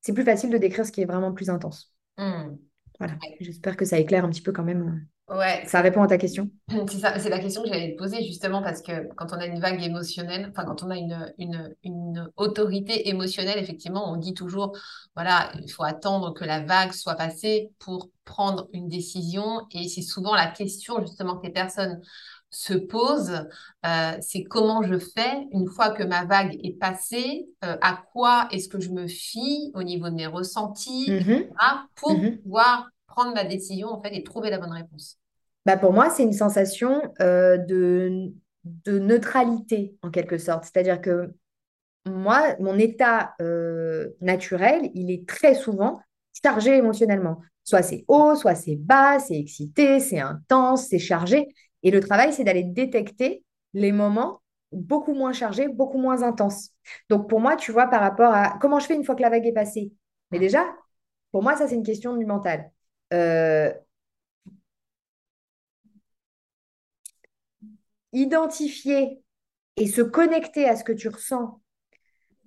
C'est 0.00 0.12
plus 0.12 0.24
facile 0.24 0.50
de 0.50 0.58
décrire 0.58 0.86
ce 0.86 0.92
qui 0.92 1.02
est 1.02 1.06
vraiment 1.06 1.32
plus 1.32 1.50
intense. 1.50 1.94
Mm. 2.16 2.56
Voilà. 2.98 3.14
J'espère 3.40 3.76
que 3.76 3.84
ça 3.84 3.98
éclaire 3.98 4.24
un 4.24 4.30
petit 4.30 4.42
peu 4.42 4.52
quand 4.52 4.64
même. 4.64 5.06
Ouais, 5.28 5.66
Ça 5.66 5.80
répond 5.82 6.02
à 6.02 6.08
ta 6.08 6.18
question? 6.18 6.50
C'est 6.88 6.98
ça, 6.98 7.18
c'est 7.18 7.30
la 7.30 7.38
question 7.38 7.62
que 7.62 7.68
j'allais 7.68 7.92
te 7.92 7.98
poser 7.98 8.22
justement 8.24 8.62
parce 8.62 8.82
que 8.82 9.08
quand 9.14 9.28
on 9.32 9.38
a 9.38 9.46
une 9.46 9.58
vague 9.60 9.82
émotionnelle, 9.82 10.48
enfin 10.50 10.64
quand 10.66 10.82
on 10.82 10.90
a 10.90 10.96
une, 10.98 11.32
une, 11.38 11.74
une 11.82 12.30
autorité 12.36 13.08
émotionnelle, 13.08 13.58
effectivement, 13.58 14.12
on 14.12 14.16
dit 14.16 14.34
toujours, 14.34 14.76
voilà, 15.16 15.50
il 15.62 15.70
faut 15.70 15.84
attendre 15.84 16.34
que 16.34 16.44
la 16.44 16.60
vague 16.60 16.92
soit 16.92 17.14
passée 17.14 17.70
pour 17.78 18.10
prendre 18.26 18.68
une 18.74 18.88
décision. 18.88 19.66
Et 19.72 19.88
c'est 19.88 20.02
souvent 20.02 20.34
la 20.34 20.46
question 20.46 21.00
justement 21.00 21.38
que 21.38 21.46
les 21.46 21.52
personnes 21.52 22.02
se 22.50 22.74
posent, 22.74 23.46
euh, 23.86 24.12
c'est 24.20 24.44
comment 24.44 24.82
je 24.82 24.98
fais 24.98 25.46
une 25.52 25.68
fois 25.68 25.90
que 25.90 26.02
ma 26.02 26.24
vague 26.24 26.58
est 26.64 26.78
passée, 26.78 27.46
euh, 27.64 27.76
à 27.82 28.02
quoi 28.12 28.48
est-ce 28.50 28.68
que 28.68 28.80
je 28.80 28.90
me 28.90 29.06
fie 29.06 29.70
au 29.74 29.82
niveau 29.82 30.08
de 30.08 30.14
mes 30.14 30.26
ressentis, 30.26 31.10
Mhm. 31.10 31.20
etc., 31.20 31.86
pour 31.96 32.18
Mhm. 32.18 32.38
pouvoir 32.42 32.88
prendre 33.08 33.34
ma 33.34 33.44
décision 33.44 33.88
en 33.88 34.00
fait 34.00 34.14
et 34.14 34.22
trouver 34.22 34.50
la 34.50 34.58
bonne 34.58 34.72
réponse. 34.72 35.18
Bah 35.66 35.76
pour 35.76 35.92
moi, 35.92 36.08
c'est 36.10 36.22
une 36.22 36.32
sensation 36.32 37.02
euh, 37.20 37.58
de, 37.58 38.32
de 38.64 38.98
neutralité, 38.98 39.96
en 40.02 40.10
quelque 40.10 40.38
sorte. 40.38 40.64
C'est-à-dire 40.64 41.00
que 41.00 41.34
moi, 42.06 42.56
mon 42.60 42.78
état 42.78 43.34
euh, 43.42 44.10
naturel, 44.20 44.90
il 44.94 45.10
est 45.10 45.28
très 45.28 45.54
souvent 45.54 46.00
chargé 46.42 46.76
émotionnellement. 46.76 47.40
Soit 47.64 47.82
c'est 47.82 48.04
haut, 48.08 48.34
soit 48.34 48.54
c'est 48.54 48.76
bas, 48.76 49.18
c'est 49.18 49.36
excité, 49.36 50.00
c'est 50.00 50.20
intense, 50.20 50.86
c'est 50.88 50.98
chargé. 50.98 51.48
Et 51.82 51.90
le 51.90 52.00
travail, 52.00 52.32
c'est 52.32 52.44
d'aller 52.44 52.64
détecter 52.64 53.44
les 53.74 53.92
moments 53.92 54.40
beaucoup 54.72 55.14
moins 55.14 55.32
chargés, 55.32 55.68
beaucoup 55.68 55.98
moins 55.98 56.22
intenses. 56.22 56.70
Donc 57.10 57.28
pour 57.28 57.40
moi, 57.40 57.56
tu 57.56 57.72
vois, 57.72 57.88
par 57.88 58.00
rapport 58.00 58.32
à 58.32 58.58
comment 58.60 58.78
je 58.78 58.86
fais 58.86 58.94
une 58.94 59.04
fois 59.04 59.14
que 59.14 59.22
la 59.22 59.30
vague 59.30 59.46
est 59.46 59.52
passée. 59.52 59.92
Mais 60.30 60.38
déjà, 60.38 60.64
pour 61.32 61.42
moi, 61.42 61.56
ça, 61.56 61.68
c'est 61.68 61.74
une 61.74 61.82
question 61.82 62.16
du 62.16 62.24
mental. 62.26 62.70
Euh, 63.14 63.72
identifier 68.12 69.22
et 69.76 69.86
se 69.86 70.02
connecter 70.02 70.68
à 70.68 70.76
ce 70.76 70.84
que 70.84 70.92
tu 70.92 71.08
ressens 71.08 71.60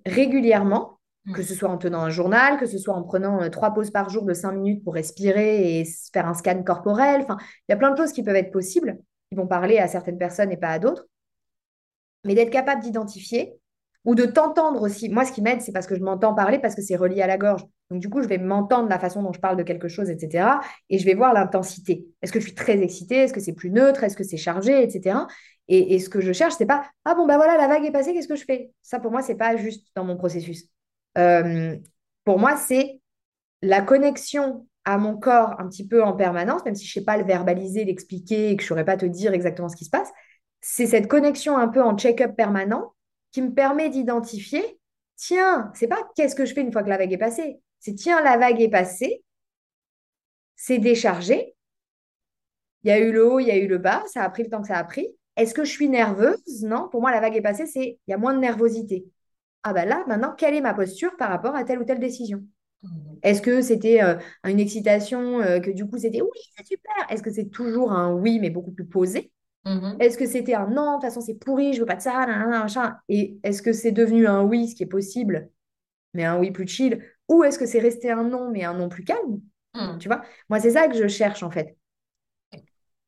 régulièrement, 0.04 0.98
que 1.34 1.42
ce 1.42 1.54
soit 1.54 1.68
en 1.68 1.78
tenant 1.78 2.00
un 2.00 2.10
journal, 2.10 2.58
que 2.58 2.66
ce 2.66 2.78
soit 2.78 2.94
en 2.94 3.02
prenant 3.02 3.42
euh, 3.42 3.48
trois 3.48 3.72
pauses 3.72 3.90
par 3.90 4.10
jour 4.10 4.24
de 4.24 4.34
cinq 4.34 4.52
minutes 4.52 4.82
pour 4.84 4.94
respirer 4.94 5.80
et 5.80 5.84
faire 6.12 6.26
un 6.26 6.34
scan 6.34 6.62
corporel. 6.64 7.22
Enfin, 7.22 7.38
il 7.40 7.72
y 7.72 7.74
a 7.74 7.76
plein 7.76 7.92
de 7.92 7.96
choses 7.96 8.12
qui 8.12 8.22
peuvent 8.22 8.36
être 8.36 8.50
possibles, 8.50 8.98
qui 9.30 9.36
vont 9.36 9.46
parler 9.46 9.78
à 9.78 9.86
certaines 9.86 10.18
personnes 10.18 10.50
et 10.50 10.56
pas 10.56 10.70
à 10.70 10.78
d'autres. 10.78 11.06
Mais 12.24 12.34
d'être 12.34 12.50
capable 12.50 12.82
d'identifier 12.82 13.54
ou 14.04 14.14
de 14.14 14.24
t'entendre 14.24 14.82
aussi. 14.82 15.08
Moi, 15.08 15.24
ce 15.24 15.32
qui 15.32 15.42
m'aide, 15.42 15.60
c'est 15.60 15.72
parce 15.72 15.86
que 15.86 15.94
je 15.94 16.00
m'entends 16.00 16.34
parler, 16.34 16.58
parce 16.58 16.74
que 16.74 16.82
c'est 16.82 16.96
relié 16.96 17.22
à 17.22 17.26
la 17.26 17.38
gorge. 17.38 17.64
Donc, 17.90 18.00
du 18.00 18.08
coup, 18.08 18.22
je 18.22 18.28
vais 18.28 18.38
m'entendre 18.38 18.88
la 18.88 18.98
façon 18.98 19.22
dont 19.22 19.32
je 19.32 19.40
parle 19.40 19.56
de 19.56 19.62
quelque 19.62 19.88
chose, 19.88 20.10
etc. 20.10 20.60
Et 20.90 20.98
je 20.98 21.04
vais 21.04 21.14
voir 21.14 21.34
l'intensité. 21.34 22.06
Est-ce 22.22 22.32
que 22.32 22.40
je 22.40 22.46
suis 22.46 22.54
très 22.54 22.80
excitée? 22.80 23.16
Est-ce 23.16 23.32
que 23.32 23.40
c'est 23.40 23.52
plus 23.52 23.70
neutre? 23.70 24.02
Est-ce 24.02 24.16
que 24.16 24.24
c'est 24.24 24.36
chargé, 24.36 24.82
etc. 24.82 25.26
Et, 25.68 25.98
ce 26.00 26.08
que 26.08 26.20
je 26.20 26.32
cherche, 26.32 26.54
c'est 26.58 26.66
pas 26.66 26.84
ah 27.04 27.14
bon, 27.14 27.26
bah 27.26 27.36
voilà, 27.36 27.56
la 27.56 27.68
vague 27.68 27.84
est 27.84 27.92
passée, 27.92 28.12
qu'est-ce 28.12 28.28
que 28.28 28.36
je 28.36 28.44
fais? 28.44 28.72
Ça, 28.82 28.98
pour 28.98 29.10
moi, 29.10 29.22
c'est 29.22 29.36
pas 29.36 29.56
juste 29.56 29.86
dans 29.94 30.04
mon 30.04 30.16
processus. 30.16 30.64
Euh, 31.16 31.76
pour 32.24 32.38
moi, 32.38 32.56
c'est 32.56 33.00
la 33.62 33.80
connexion 33.80 34.66
à 34.84 34.98
mon 34.98 35.16
corps 35.16 35.54
un 35.60 35.68
petit 35.68 35.86
peu 35.86 36.02
en 36.02 36.14
permanence, 36.14 36.64
même 36.64 36.74
si 36.74 36.86
je 36.86 36.92
sais 36.92 37.04
pas 37.04 37.16
le 37.16 37.24
verbaliser, 37.24 37.84
l'expliquer 37.84 38.50
et 38.50 38.56
que 38.56 38.62
je 38.62 38.68
saurais 38.68 38.84
pas 38.84 38.96
te 38.96 39.06
dire 39.06 39.32
exactement 39.32 39.68
ce 39.68 39.76
qui 39.76 39.84
se 39.84 39.90
passe. 39.90 40.10
C'est 40.60 40.86
cette 40.86 41.08
connexion 41.08 41.56
un 41.56 41.68
peu 41.68 41.82
en 41.82 41.96
check-up 41.96 42.34
permanent 42.36 42.92
qui 43.32 43.42
me 43.42 43.52
permet 43.52 43.90
d'identifier, 43.90 44.80
tiens, 45.16 45.70
c'est 45.74 45.88
pas 45.88 46.08
qu'est-ce 46.16 46.34
que 46.36 46.44
je 46.46 46.54
fais 46.54 46.62
une 46.62 46.72
fois 46.72 46.82
que 46.84 46.88
la 46.90 46.98
vague 46.98 47.12
est 47.12 47.18
passée, 47.18 47.60
c'est 47.80 47.94
tiens, 47.94 48.22
la 48.22 48.36
vague 48.38 48.60
est 48.60 48.70
passée, 48.70 49.24
c'est 50.56 50.78
déchargé, 50.78 51.54
il 52.84 52.88
y 52.88 52.90
a 52.90 52.98
eu 52.98 53.12
le 53.12 53.24
haut, 53.26 53.38
il 53.40 53.46
y 53.46 53.50
a 53.50 53.56
eu 53.56 53.66
le 53.68 53.78
bas, 53.78 54.02
ça 54.12 54.22
a 54.22 54.30
pris 54.30 54.42
le 54.44 54.50
temps 54.50 54.60
que 54.62 54.68
ça 54.68 54.78
a 54.78 54.84
pris. 54.84 55.06
Est-ce 55.36 55.54
que 55.54 55.64
je 55.64 55.70
suis 55.70 55.88
nerveuse? 55.88 56.62
Non, 56.62 56.88
pour 56.90 57.00
moi, 57.00 57.10
la 57.10 57.20
vague 57.20 57.36
est 57.36 57.40
passée, 57.42 57.66
c'est 57.66 57.98
il 58.06 58.10
y 58.10 58.14
a 58.14 58.18
moins 58.18 58.34
de 58.34 58.38
nervosité. 58.40 59.06
Ah 59.62 59.72
ben 59.72 59.88
là, 59.88 60.04
maintenant, 60.08 60.34
quelle 60.36 60.54
est 60.54 60.60
ma 60.60 60.74
posture 60.74 61.16
par 61.18 61.30
rapport 61.30 61.54
à 61.56 61.64
telle 61.64 61.80
ou 61.80 61.84
telle 61.84 62.00
décision? 62.00 62.44
Est-ce 63.22 63.42
que 63.42 63.62
c'était 63.62 64.02
euh, 64.02 64.16
une 64.44 64.60
excitation 64.60 65.40
euh, 65.40 65.60
que 65.60 65.70
du 65.70 65.86
coup 65.86 65.98
c'était 65.98 66.22
oui, 66.22 66.30
c'est 66.56 66.66
super? 66.66 66.94
Est-ce 67.10 67.22
que 67.22 67.32
c'est 67.32 67.50
toujours 67.50 67.92
un 67.92 68.12
oui, 68.14 68.38
mais 68.40 68.50
beaucoup 68.50 68.72
plus 68.72 68.86
posé? 68.86 69.32
Mhm. 69.64 69.96
Est-ce 70.00 70.18
que 70.18 70.26
c'était 70.26 70.54
un 70.54 70.66
non, 70.68 70.92
de 70.92 70.94
toute 70.96 71.02
façon 71.04 71.20
c'est 71.20 71.34
pourri, 71.34 71.72
je 71.74 71.80
veux 71.80 71.86
pas 71.86 71.96
de 71.96 72.02
ça, 72.02 72.12
nanana, 72.26 72.60
machin. 72.60 72.96
Et 73.08 73.38
est-ce 73.44 73.62
que 73.62 73.72
c'est 73.72 73.92
devenu 73.92 74.26
un 74.26 74.42
oui, 74.42 74.68
ce 74.68 74.74
qui 74.74 74.82
est 74.82 74.86
possible, 74.86 75.50
mais 76.14 76.24
un 76.24 76.38
oui 76.38 76.50
plus 76.52 76.68
chill? 76.68 77.04
Ou 77.28 77.44
est-ce 77.44 77.58
que 77.58 77.66
c'est 77.66 77.80
resté 77.80 78.10
un 78.10 78.24
non, 78.24 78.50
mais 78.50 78.64
un 78.64 78.74
non 78.74 78.88
plus 78.90 79.04
calme? 79.04 79.40
Mm. 79.74 79.98
Tu 79.98 80.08
vois? 80.08 80.22
Moi, 80.50 80.60
c'est 80.60 80.72
ça 80.72 80.88
que 80.88 80.96
je 80.96 81.08
cherche 81.08 81.42
en 81.44 81.50
fait. 81.50 81.76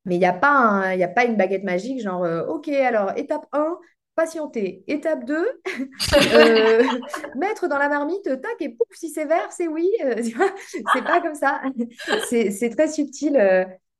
Mais 0.05 0.15
il 0.15 0.19
n'y 0.19 0.25
a 0.25 0.33
pas 0.33 0.49
un- 0.51 0.93
il 0.93 0.99
y 0.99 1.03
a 1.03 1.07
pas 1.07 1.25
une 1.25 1.35
baguette 1.37 1.63
magique, 1.63 2.01
genre, 2.01 2.23
euh, 2.23 2.45
ok, 2.45 2.67
alors 2.69 3.11
étape 3.17 3.45
1, 3.51 3.79
patienter. 4.15 4.83
Étape 4.87 5.25
2, 5.25 5.47
euh, 6.31 6.83
mettre 7.35 7.67
dans 7.67 7.77
la 7.79 7.89
marmite, 7.89 8.23
tac, 8.41 8.55
et 8.61 8.69
pouf, 8.69 8.87
si 8.93 9.09
c'est 9.09 9.25
vert, 9.25 9.51
c'est 9.51 9.67
oui. 9.67 9.89
euh, 10.03 10.21
c'est 10.87 11.01
pas 11.03 11.21
comme 11.21 11.35
ça. 11.35 11.61
C'est 12.19 12.69
très 12.75 12.87
subtil. 12.87 13.37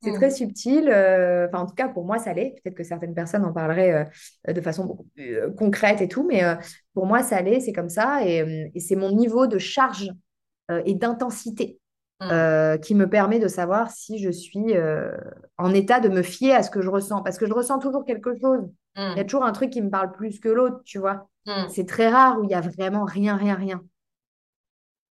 C'est 0.05 0.13
très 0.13 0.29
subtil. 0.31 0.89
euh, 0.89 1.47
Enfin, 1.47 1.59
en 1.63 1.65
tout 1.65 1.75
cas, 1.75 1.89
pour 1.89 2.05
moi, 2.05 2.17
ça 2.19 2.33
l'est. 2.33 2.55
Peut-être 2.63 2.75
que 2.75 2.83
certaines 2.83 3.13
personnes 3.13 3.43
en 3.45 3.51
parleraient 3.53 4.07
euh, 4.47 4.53
de 4.53 4.61
façon 4.61 4.85
beaucoup 4.85 5.05
plus 5.15 5.35
euh, 5.37 5.49
concrète 5.51 6.01
et 6.01 6.07
tout, 6.07 6.25
mais 6.27 6.43
euh, 6.43 6.55
pour 6.93 7.05
moi, 7.05 7.23
ça 7.23 7.41
l'est. 7.41 7.59
C'est 7.59 7.73
comme 7.73 7.89
ça. 7.89 8.25
Et, 8.25 8.71
et 8.73 8.79
c'est 8.79 8.95
mon 8.95 9.11
niveau 9.11 9.47
de 9.47 9.57
charge 9.57 10.09
et 10.85 10.93
d'intensité 10.95 11.79
Mm. 12.21 12.79
qui 12.79 12.95
me 12.95 13.09
permet 13.09 13.39
de 13.39 13.49
savoir 13.49 13.91
si 13.91 14.19
je 14.19 14.29
suis 14.29 14.73
en 15.57 15.73
état 15.73 15.99
de 15.99 16.07
me 16.07 16.21
fier 16.21 16.53
à 16.53 16.63
ce 16.63 16.71
que 16.71 16.81
je 16.81 16.89
ressens. 16.89 17.21
Parce 17.23 17.37
que 17.37 17.45
je 17.45 17.51
ressens 17.53 17.77
toujours 17.79 18.05
quelque 18.05 18.31
chose. 18.39 18.61
Il 18.95 19.01
y 19.17 19.19
a 19.19 19.23
Mm. 19.23 19.25
toujours 19.25 19.43
un 19.43 19.51
truc 19.51 19.69
qui 19.69 19.81
me 19.81 19.89
parle 19.89 20.13
plus 20.13 20.39
que 20.39 20.47
l'autre, 20.47 20.81
tu 20.85 20.97
vois. 20.97 21.27
Mm. 21.45 21.67
C'est 21.69 21.85
très 21.85 22.07
rare 22.07 22.39
où 22.39 22.45
il 22.45 22.49
y 22.51 22.53
a 22.53 22.61
vraiment 22.61 23.03
rien, 23.03 23.35
rien, 23.35 23.55
rien. 23.55 23.81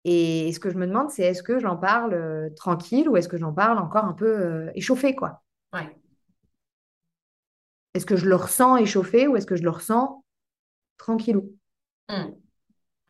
Et 0.05 0.51
ce 0.53 0.59
que 0.59 0.69
je 0.69 0.77
me 0.77 0.87
demande, 0.87 1.09
c'est 1.09 1.23
est-ce 1.23 1.43
que 1.43 1.59
j'en 1.59 1.75
parle 1.75 2.13
euh, 2.13 2.49
tranquille 2.55 3.09
ou 3.09 3.17
est-ce 3.17 3.27
que 3.27 3.37
j'en 3.37 3.53
parle 3.53 3.77
encore 3.79 4.05
un 4.05 4.13
peu 4.13 4.27
euh, 4.27 4.71
échauffé, 4.75 5.15
quoi? 5.15 5.43
Ouais. 5.73 5.95
Est-ce 7.93 8.05
que 8.05 8.15
je 8.15 8.27
le 8.27 8.35
ressens 8.35 8.77
échauffé 8.77 9.27
ou 9.27 9.35
est-ce 9.35 9.45
que 9.45 9.55
je 9.55 9.63
le 9.63 9.69
ressens 9.69 10.23
tranquillou? 10.97 11.55
Mm. 12.09 12.33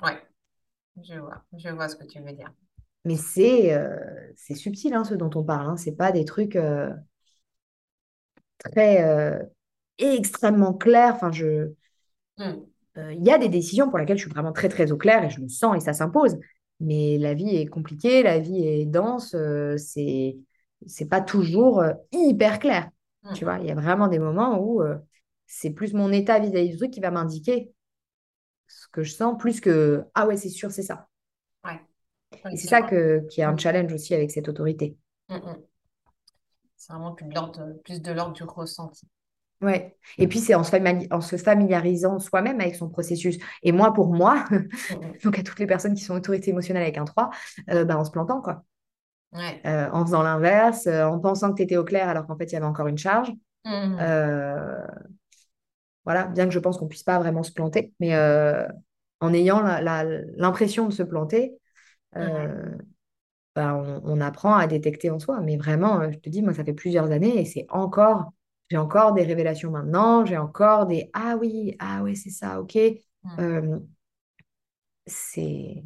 Ouais. 0.04 0.22
Je 1.04 1.16
vois. 1.20 1.44
Je 1.58 1.70
vois 1.70 1.90
ce 1.90 1.96
que 1.96 2.06
tu 2.06 2.20
veux 2.22 2.34
dire. 2.34 2.54
Mais 3.06 3.16
c'est 3.16 3.74
euh, 3.74 3.98
c'est 4.36 4.56
subtil, 4.56 4.94
hein, 4.94 5.04
ce 5.04 5.16
dont 5.16 5.30
on 5.36 5.44
parle. 5.44 5.68
Hein. 5.70 5.78
C'est 5.78 5.96
pas 5.96 6.12
des 6.12 6.26
trucs 6.26 6.56
euh, 6.56 6.90
très 8.60 9.40
extrêmement 9.98 10.74
clairs. 10.74 11.16
Enfin, 11.16 11.32
je, 11.32 11.74
Mm. 12.38 12.66
euh, 12.98 13.14
il 13.14 13.24
y 13.26 13.32
a 13.32 13.38
des 13.38 13.50
décisions 13.50 13.90
pour 13.90 13.98
lesquelles 14.00 14.18
je 14.18 14.24
suis 14.24 14.32
vraiment 14.32 14.52
très, 14.52 14.70
très 14.70 14.92
au 14.92 14.98
clair 14.98 15.24
et 15.24 15.30
je 15.30 15.42
le 15.42 15.50
sens 15.50 15.76
et 15.76 15.80
ça 15.80 15.94
s'impose. 15.94 16.38
Mais 16.80 17.18
la 17.18 17.34
vie 17.34 17.56
est 17.56 17.66
compliquée, 17.68 18.24
la 18.24 18.40
vie 18.40 18.66
est 18.66 18.86
dense, 18.86 19.36
euh, 19.36 19.78
c'est 19.78 20.38
c'est 20.88 21.08
pas 21.10 21.22
toujours 21.22 21.82
euh, 21.82 21.94
hyper 22.12 22.60
clair. 22.60 22.90
Tu 23.34 23.44
Mm. 23.44 23.46
vois, 23.46 23.60
il 23.60 23.68
y 23.68 23.72
a 23.72 23.76
vraiment 23.76 24.08
des 24.08 24.20
moments 24.20 24.60
où 24.60 24.82
euh, 24.82 24.98
c'est 25.48 25.72
plus 25.72 25.94
mon 25.94 26.12
état 26.12 26.40
vis-à-vis 26.40 26.70
du 26.72 26.78
truc 26.78 26.92
qui 26.92 27.02
va 27.02 27.12
m'indiquer 27.12 27.74
ce 28.68 28.88
que 28.90 29.04
je 29.04 29.14
sens, 29.14 29.38
plus 29.40 29.62
que 29.62 30.06
ah 30.16 30.28
ouais, 30.28 30.38
c'est 30.38 30.50
sûr, 30.50 30.72
c'est 30.72 30.84
ça. 30.84 31.08
Ouais. 31.64 31.80
Et 32.52 32.58
c'est 32.58 32.68
ça 32.68 32.84
que, 32.84 33.26
qui 33.28 33.42
est 33.42 33.44
un 33.44 33.56
Mm. 33.56 33.58
challenge 33.58 33.92
aussi 33.94 34.14
avec 34.14 34.30
cette 34.32 34.50
autorité. 34.50 34.96
Mm, 35.30 35.36
mm. 35.36 35.64
C'est 36.78 36.94
vraiment 36.94 37.14
plus 37.14 37.28
de 37.28 37.36
l'ordre, 37.36 37.74
plus 37.84 38.02
de 38.02 38.12
l'ordre 38.12 38.34
du 38.34 38.42
ressenti. 38.44 39.08
Ouais. 39.62 39.96
Et 40.18 40.28
puis 40.28 40.40
c'est 40.40 40.56
en 40.56 40.64
se 40.64 40.72
famili- 40.72 41.08
en 41.12 41.20
se 41.22 41.36
familiarisant 41.36 42.20
soi-même 42.20 42.62
avec 42.62 42.76
son 42.76 42.90
processus. 42.90 43.38
Et 43.62 43.72
moi, 43.72 43.94
pour 43.94 44.14
moi, 44.14 44.46
donc 45.24 45.38
à 45.38 45.44
toutes 45.44 45.60
les 45.60 45.68
personnes 45.68 45.96
qui 45.96 46.04
sont 46.04 46.16
autorité 46.16 46.52
émotionnelle 46.52 46.84
avec 46.84 46.98
un 46.98 47.06
3, 47.06 47.30
euh, 47.70 47.84
bah, 47.84 47.98
en 47.98 48.06
se 48.06 48.12
plantant, 48.12 48.42
quoi. 48.42 48.64
Ouais. 49.34 49.62
Euh, 49.66 49.90
en 49.92 50.06
faisant 50.06 50.24
l'inverse, 50.24 50.88
euh, 50.88 51.04
en 51.04 51.20
pensant 51.20 51.52
que 51.52 51.58
tu 51.58 51.64
étais 51.64 51.78
au 51.78 51.84
clair 51.84 52.10
alors 52.10 52.26
qu'en 52.26 52.38
fait, 52.38 52.46
il 52.46 52.54
y 52.54 52.56
avait 52.56 52.66
encore 52.66 52.88
une 52.88 52.98
charge. 52.98 53.32
Mm. 53.66 53.98
Euh, 54.00 54.82
voilà, 56.06 56.26
bien 56.26 56.46
que 56.46 56.52
je 56.54 56.60
pense 56.60 56.78
qu'on 56.78 56.88
puisse 56.88 57.04
pas 57.04 57.20
vraiment 57.20 57.44
se 57.44 57.52
planter, 57.52 57.94
mais 58.00 58.16
en 59.22 59.34
ayant 59.34 59.62
l'impression 60.38 60.88
de 60.88 60.94
se 60.94 61.04
planter, 61.04 61.54
bah, 63.56 63.76
on, 63.76 64.02
on 64.06 64.22
apprend 64.22 64.56
à 64.56 64.68
détecter 64.68 65.10
en 65.10 65.20
soi. 65.20 65.42
Mais 65.42 65.58
vraiment, 65.58 66.10
je 66.12 66.18
te 66.18 66.30
dis, 66.30 66.42
moi, 66.42 66.54
ça 66.54 66.64
fait 66.64 66.74
plusieurs 66.74 67.12
années 67.12 67.40
et 67.40 67.46
c'est 67.46 67.66
encore, 67.70 68.32
j'ai 68.70 68.78
encore 68.78 69.14
des 69.14 69.24
révélations 69.24 69.72
maintenant, 69.72 70.26
j'ai 70.26 70.38
encore 70.38 70.86
des 70.86 71.10
ah 71.14 71.38
oui, 71.40 71.76
ah 71.80 72.02
oui, 72.04 72.16
c'est 72.16 72.30
ça, 72.30 72.62
ok. 72.62 72.78
Mm. 73.24 73.40
Euh, 73.40 73.80
c'est, 75.06 75.84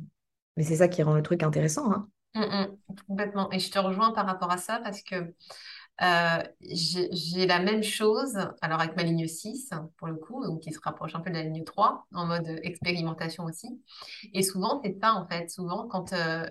mais 0.57 0.63
c'est 0.63 0.77
ça 0.77 0.87
qui 0.87 1.03
rend 1.03 1.15
le 1.15 1.23
truc 1.23 1.43
intéressant, 1.43 1.91
hein. 1.91 2.09
Mm, 2.35 2.41
mm. 2.41 2.77
Complètement. 3.07 3.51
Et 3.51 3.59
je 3.59 3.71
te 3.71 3.79
rejoins 3.79 4.11
par 4.11 4.25
rapport 4.25 4.51
à 4.51 4.57
ça 4.57 4.79
parce 4.83 5.01
que 5.03 5.33
Euh, 6.01 6.43
j'ai 6.61 7.45
la 7.45 7.59
même 7.59 7.83
chose, 7.83 8.35
alors 8.61 8.81
avec 8.81 8.95
ma 8.97 9.03
ligne 9.03 9.27
6, 9.27 9.69
pour 9.97 10.07
le 10.07 10.15
coup, 10.15 10.43
donc 10.45 10.61
qui 10.61 10.71
se 10.73 10.79
rapproche 10.83 11.13
un 11.15 11.19
peu 11.21 11.29
de 11.29 11.35
la 11.35 11.43
ligne 11.43 11.63
3, 11.63 12.05
en 12.13 12.25
mode 12.25 12.47
expérimentation 12.63 13.45
aussi. 13.45 13.67
Et 14.33 14.43
souvent, 14.43 14.81
c'est 14.83 14.97
ça, 15.01 15.13
en 15.13 15.27
fait. 15.27 15.49
Souvent, 15.49 15.87
quand 15.87 16.13
euh, 16.13 16.45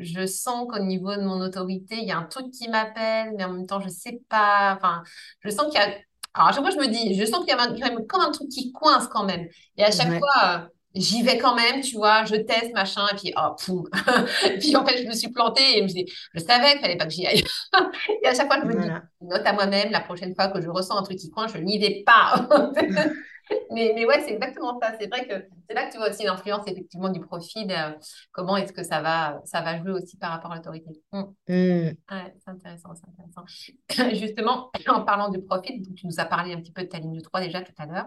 je 0.00 0.26
sens 0.26 0.66
qu'au 0.70 0.78
niveau 0.82 1.14
de 1.14 1.22
mon 1.22 1.40
autorité, 1.40 1.96
il 1.98 2.04
y 2.08 2.12
a 2.12 2.18
un 2.18 2.24
truc 2.24 2.50
qui 2.52 2.68
m'appelle, 2.68 3.34
mais 3.36 3.44
en 3.44 3.52
même 3.52 3.66
temps, 3.66 3.80
je 3.80 3.88
sais 3.88 4.20
pas. 4.28 4.74
Enfin, 4.76 5.02
je 5.40 5.50
sens 5.50 5.66
qu'il 5.72 5.80
y 5.80 5.84
a. 5.84 5.94
Alors, 6.34 6.48
à 6.48 6.52
chaque 6.52 6.62
fois, 6.62 6.70
je 6.70 6.76
me 6.78 6.88
dis, 6.88 7.14
je 7.18 7.24
sens 7.24 7.40
qu'il 7.44 7.48
y 7.48 7.52
a 7.52 7.62
a 7.62 7.96
comme 8.06 8.20
un 8.20 8.30
truc 8.30 8.48
qui 8.48 8.72
coince 8.72 9.06
quand 9.08 9.24
même. 9.24 9.46
Et 9.76 9.84
à 9.84 9.90
chaque 9.90 10.12
Ouais. 10.12 10.18
fois, 10.18 10.64
euh, 10.64 10.68
j'y 10.96 11.22
vais 11.22 11.38
quand 11.38 11.54
même, 11.54 11.80
tu 11.80 11.96
vois, 11.96 12.24
je 12.24 12.36
teste, 12.36 12.72
machin, 12.74 13.06
et 13.12 13.16
puis, 13.16 13.32
oh, 13.36 13.54
poum. 13.64 13.88
Et 14.44 14.58
puis, 14.58 14.74
en 14.76 14.84
fait, 14.84 15.02
je 15.02 15.06
me 15.06 15.12
suis 15.12 15.28
plantée 15.28 15.76
et 15.76 15.78
je 15.78 15.82
me 15.82 15.88
dis, 15.88 16.12
je 16.34 16.40
savais 16.40 16.72
qu'il 16.72 16.80
fallait 16.80 16.96
pas 16.96 17.06
que 17.06 17.12
j'y 17.12 17.26
aille. 17.26 17.44
Et 18.22 18.26
à 18.26 18.34
chaque 18.34 18.46
fois, 18.46 18.58
je 18.62 18.66
me 18.66 18.80
dis, 18.80 18.88
note 19.20 19.42
à 19.44 19.52
moi-même, 19.52 19.90
la 19.90 20.00
prochaine 20.00 20.34
fois 20.34 20.48
que 20.48 20.60
je 20.60 20.68
ressens 20.68 20.96
un 20.96 21.02
truc 21.02 21.18
qui 21.18 21.30
coince, 21.30 21.52
je 21.52 21.58
n'y 21.58 21.78
vais 21.78 22.02
pas. 22.04 22.48
Mais, 23.72 23.92
mais 23.94 24.04
ouais, 24.06 24.22
c'est 24.22 24.32
exactement 24.32 24.78
ça. 24.80 24.94
C'est 24.98 25.08
vrai 25.08 25.26
que 25.26 25.46
c'est 25.68 25.74
là 25.74 25.86
que 25.86 25.92
tu 25.92 25.98
vois 25.98 26.10
aussi 26.10 26.24
l'influence 26.24 26.66
effectivement 26.66 27.08
du 27.08 27.20
profil. 27.20 27.70
euh, 27.70 27.92
comment 28.32 28.56
est-ce 28.56 28.72
que 28.72 28.82
ça 28.82 29.00
va, 29.00 29.40
ça 29.44 29.60
va 29.60 29.78
jouer 29.78 29.92
aussi 29.92 30.16
par 30.16 30.30
rapport 30.30 30.52
à 30.52 30.56
l'autorité. 30.56 30.90
Mm. 31.12 31.20
Mm. 31.20 31.24
Ouais, 31.48 31.96
c'est 32.10 32.50
intéressant, 32.50 32.90
c'est 32.94 33.06
intéressant. 33.08 34.14
Justement, 34.16 34.70
en 34.88 35.02
parlant 35.02 35.28
du 35.28 35.40
profil, 35.42 35.82
tu 35.94 36.06
nous 36.06 36.20
as 36.20 36.24
parlé 36.24 36.52
un 36.54 36.60
petit 36.60 36.72
peu 36.72 36.82
de 36.82 36.88
ta 36.88 36.98
ligne 36.98 37.20
3 37.20 37.40
déjà 37.40 37.62
tout 37.62 37.72
à 37.78 37.86
l'heure. 37.86 38.06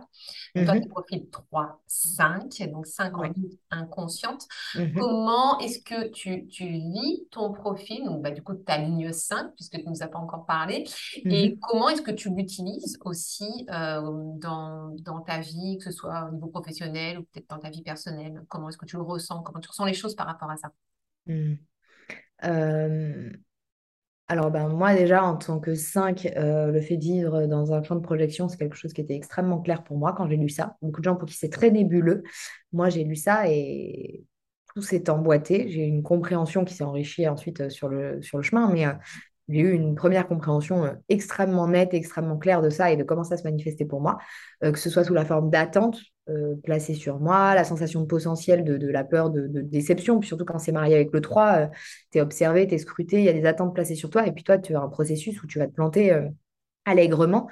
Donc 0.55 0.65
toi, 0.65 0.79
tu 0.79 0.87
profil 0.87 1.29
3, 1.29 1.81
5, 1.87 2.69
donc 2.71 2.87
5 2.87 3.17
en 3.17 3.23
ligne 3.23 3.49
inconsciente. 3.71 4.45
Mhm. 4.75 4.93
Comment 4.97 5.59
est-ce 5.59 5.79
que 5.79 6.09
tu, 6.09 6.47
tu 6.47 6.65
vis 6.65 7.27
ton 7.31 7.51
profil, 7.51 8.05
donc 8.05 8.21
bah, 8.21 8.31
du 8.31 8.41
coup 8.41 8.55
ta 8.55 8.77
ligne 8.77 9.11
5, 9.11 9.53
puisque 9.55 9.77
tu 9.77 9.83
ne 9.85 9.89
nous 9.89 10.03
as 10.03 10.07
pas 10.07 10.19
encore 10.19 10.45
parlé, 10.45 10.85
et 11.15 11.57
comment 11.61 11.89
est-ce 11.89 12.01
que 12.01 12.11
tu 12.11 12.29
l'utilises 12.29 12.97
aussi 13.05 13.65
euh, 13.69 14.01
dans, 14.35 14.95
dans 15.01 15.21
ta 15.21 15.28
vie, 15.37 15.77
que 15.77 15.83
ce 15.83 15.91
soit 15.91 16.27
au 16.27 16.33
niveau 16.33 16.47
professionnel 16.47 17.19
ou 17.19 17.23
peut-être 17.23 17.47
dans 17.47 17.59
ta 17.59 17.69
vie 17.69 17.83
personnelle? 17.83 18.41
Comment 18.47 18.69
est-ce 18.69 18.77
que 18.79 18.87
tu 18.87 18.95
le 18.95 19.03
ressens? 19.03 19.43
Comment 19.43 19.59
tu 19.59 19.69
ressens 19.69 19.85
les 19.85 19.93
choses 19.93 20.15
par 20.15 20.25
rapport 20.25 20.49
à 20.49 20.57
ça? 20.57 20.71
Mm. 21.27 21.53
Euh, 22.45 23.29
alors, 24.27 24.51
ben, 24.51 24.67
moi, 24.69 24.93
déjà, 24.95 25.23
en 25.23 25.37
tant 25.37 25.59
que 25.59 25.75
5, 25.75 26.27
euh, 26.37 26.71
le 26.71 26.81
fait 26.81 26.97
de 26.97 27.03
vivre 27.03 27.45
dans 27.47 27.73
un 27.73 27.83
champ 27.83 27.95
de 27.95 28.01
projection, 28.01 28.47
c'est 28.47 28.57
quelque 28.57 28.75
chose 28.75 28.93
qui 28.93 29.01
était 29.01 29.15
extrêmement 29.15 29.59
clair 29.59 29.83
pour 29.83 29.97
moi 29.97 30.13
quand 30.13 30.27
j'ai 30.27 30.37
lu 30.37 30.49
ça. 30.49 30.77
Beaucoup 30.81 31.01
de 31.01 31.05
gens 31.05 31.15
pour 31.15 31.27
qui 31.27 31.35
c'est 31.35 31.49
très 31.49 31.71
nébuleux. 31.71 32.23
Moi, 32.71 32.89
j'ai 32.89 33.03
lu 33.03 33.15
ça 33.15 33.49
et 33.49 34.23
tout 34.75 34.81
s'est 34.81 35.09
emboîté. 35.09 35.67
J'ai 35.69 35.83
une 35.83 36.03
compréhension 36.03 36.63
qui 36.63 36.73
s'est 36.73 36.83
enrichie 36.83 37.27
ensuite 37.27 37.61
euh, 37.61 37.69
sur 37.69 37.89
le, 37.89 38.21
sur 38.21 38.37
le 38.37 38.43
chemin, 38.43 38.71
mais 38.71 38.85
euh, 38.85 38.93
j'ai 39.49 39.61
eu 39.61 39.71
une 39.73 39.95
première 39.95 40.27
compréhension 40.27 40.85
euh, 40.85 40.93
extrêmement 41.09 41.67
nette, 41.67 41.93
extrêmement 41.93 42.37
claire 42.37 42.61
de 42.61 42.69
ça 42.69 42.91
et 42.91 42.97
de 42.97 43.03
comment 43.03 43.23
ça 43.23 43.35
se 43.35 43.43
manifestait 43.43 43.85
pour 43.85 43.99
moi, 43.99 44.17
euh, 44.63 44.71
que 44.71 44.79
ce 44.79 44.89
soit 44.89 45.03
sous 45.03 45.13
la 45.13 45.25
forme 45.25 45.49
d'attente 45.49 45.99
euh, 46.29 46.55
placée 46.63 46.93
sur 46.93 47.19
moi, 47.19 47.55
la 47.55 47.63
sensation 47.63 48.01
de 48.01 48.05
potentiel 48.05 48.63
de, 48.63 48.87
la 48.87 49.03
peur 49.03 49.31
de, 49.31 49.47
déception, 49.47 50.19
puis 50.19 50.27
surtout 50.27 50.45
quand 50.45 50.59
c'est 50.59 50.71
marié 50.71 50.95
avec 50.95 51.11
le 51.11 51.21
3, 51.21 51.69
tu 52.11 52.19
es 52.19 52.21
observé, 52.21 52.67
tu 52.67 52.75
es 52.75 52.77
scruté, 52.77 53.17
il 53.17 53.25
y 53.25 53.29
a 53.29 53.33
des 53.33 53.45
attentes 53.45 53.73
placées 53.73 53.95
sur 53.95 54.09
toi, 54.09 54.27
et 54.27 54.31
puis 54.31 54.43
toi, 54.43 54.59
tu 54.59 54.75
as 54.75 54.81
un 54.81 54.89
processus 54.89 55.41
où 55.41 55.47
tu 55.47 55.57
vas 55.57 55.67
te 55.67 55.73
planter 55.73 56.29
allègrement 56.85 57.47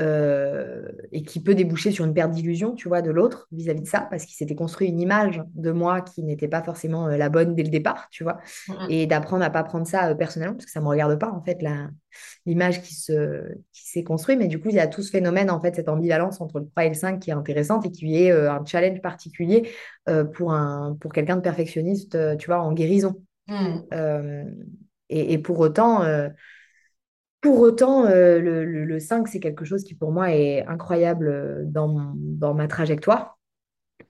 euh, 0.00 0.88
et 1.12 1.22
qui 1.22 1.42
peut 1.42 1.54
déboucher 1.54 1.90
sur 1.90 2.04
une 2.04 2.14
perte 2.14 2.32
d'illusion, 2.32 2.74
tu 2.74 2.88
vois, 2.88 3.02
de 3.02 3.10
l'autre 3.10 3.46
vis-à-vis 3.52 3.82
de 3.82 3.86
ça, 3.86 4.06
parce 4.10 4.24
qu'il 4.24 4.34
s'était 4.34 4.54
construit 4.54 4.88
une 4.88 5.00
image 5.00 5.42
de 5.54 5.70
moi 5.70 6.00
qui 6.00 6.22
n'était 6.22 6.48
pas 6.48 6.62
forcément 6.62 7.08
euh, 7.08 7.16
la 7.16 7.28
bonne 7.28 7.54
dès 7.54 7.62
le 7.62 7.68
départ, 7.68 8.08
tu 8.10 8.24
vois, 8.24 8.38
et 8.88 9.06
d'apprendre 9.06 9.44
à 9.44 9.50
pas 9.50 9.62
prendre 9.62 9.86
ça 9.86 10.08
euh, 10.08 10.14
personnellement, 10.14 10.54
parce 10.54 10.66
que 10.66 10.72
ça 10.72 10.80
me 10.80 10.88
regarde 10.88 11.18
pas, 11.18 11.30
en 11.30 11.42
fait, 11.42 11.60
la, 11.62 11.90
l'image 12.46 12.82
qui 12.82 12.94
se, 12.94 13.42
qui 13.72 13.88
s'est 13.88 14.04
construite, 14.04 14.38
mais 14.38 14.48
du 14.48 14.60
coup, 14.60 14.70
il 14.70 14.76
y 14.76 14.80
a 14.80 14.86
tout 14.86 15.02
ce 15.02 15.10
phénomène, 15.10 15.50
en 15.50 15.60
fait, 15.60 15.76
cette 15.76 15.88
ambivalence 15.88 16.40
entre 16.40 16.60
le 16.60 16.66
3 16.66 16.84
et 16.84 16.88
le 16.88 16.94
5 16.94 17.20
qui 17.20 17.30
est 17.30 17.34
intéressante 17.34 17.86
et 17.86 17.90
qui 17.90 18.22
est 18.22 18.32
euh, 18.32 18.50
un 18.50 18.64
challenge 18.64 19.00
particulier 19.02 19.70
euh, 20.08 20.24
pour 20.24 20.52
un, 20.52 20.96
pour 21.00 21.12
quelqu'un 21.12 21.36
de 21.36 21.42
perfectionniste, 21.42 22.16
tu 22.38 22.46
vois, 22.46 22.60
en 22.60 22.72
guérison. 22.72 23.22
Mm. 23.48 23.80
Et, 25.12 25.32
et 25.32 25.38
pour 25.38 25.58
autant, 25.58 26.04
pour 27.40 27.60
autant 27.60 28.04
euh, 28.06 28.38
le, 28.40 28.64
le- 28.64 28.84
le 28.84 29.00
5, 29.00 29.28
c'est 29.28 29.40
quelque 29.40 29.64
chose 29.64 29.84
qui 29.84 29.94
pour 29.94 30.12
moi 30.12 30.32
est 30.32 30.64
incroyable 30.66 31.28
euh, 31.28 31.62
dans, 31.64 32.12
dans 32.16 32.54
ma 32.54 32.68
trajectoire. 32.68 33.38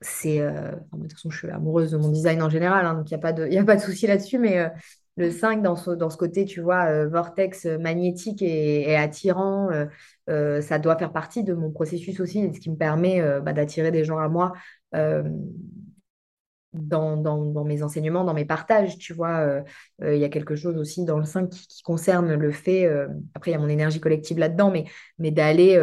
C'est, 0.03 0.41
euh, 0.41 0.73
de 0.95 1.03
toute 1.03 1.13
façon, 1.15 1.31
je 1.31 1.39
suis 1.39 1.51
amoureuse 1.51 1.93
de 1.93 1.99
mon 1.99 2.11
design 2.11 2.43
en 2.43 2.51
général, 2.51 2.87
hein, 2.87 2.95
donc 2.95 3.11
il 3.11 3.15
n'y 3.15 3.19
a 3.21 3.23
pas 3.23 3.33
de, 3.33 3.45
a 3.59 3.65
pas 3.65 3.77
de 3.77 3.83
souci 3.83 4.07
là-dessus, 4.07 4.39
mais 4.39 4.71
le 5.17 5.31
5 5.31 5.63
dans 5.63 5.77
ce, 5.77 5.91
dans 5.93 6.11
ce 6.11 6.17
côté, 6.17 6.45
tu 6.47 6.61
vois, 6.63 7.07
vortex 7.07 7.67
magnétique 7.67 8.43
et, 8.43 8.97
attirant, 8.97 9.69
ça 10.29 10.79
doit 10.79 10.97
faire 10.99 11.13
partie 11.13 11.45
de 11.45 11.55
mon 11.55 11.71
processus 11.71 12.21
aussi, 12.21 12.53
ce 12.55 12.61
qui 12.61 12.71
me 12.71 12.77
permet 12.77 13.23
bah, 13.43 13.53
d'attirer 13.53 13.91
des 13.91 14.05
gens 14.05 14.19
à 14.19 14.29
moi. 14.29 14.53
Dans, 16.73 17.17
dans, 17.17 17.45
dans 17.45 17.65
mes 17.65 17.83
enseignements, 17.83 18.25
dans 18.25 18.35
mes 18.35 18.45
partages, 18.45 18.97
tu 18.99 19.13
vois, 19.13 19.39
euh, 19.41 19.63
euh, 20.03 20.15
il 20.15 20.21
y 20.21 20.25
a 20.25 20.29
quelque 20.29 20.55
chose 20.55 20.77
aussi 20.77 21.05
dans 21.05 21.19
le 21.19 21.25
5 21.25 21.49
qui, 21.51 21.67
qui 21.67 21.83
concerne 21.83 22.35
le 22.35 22.53
fait, 22.53 22.87
euh, 22.87 23.09
après 23.35 23.51
il 23.51 23.55
y 23.55 23.57
a 23.57 23.61
mon 23.61 23.69
énergie 23.69 24.01
collective 24.01 24.39
là-dedans, 24.39 24.71
mais, 24.71 24.85
mais 25.19 25.31
d'aller 25.31 25.77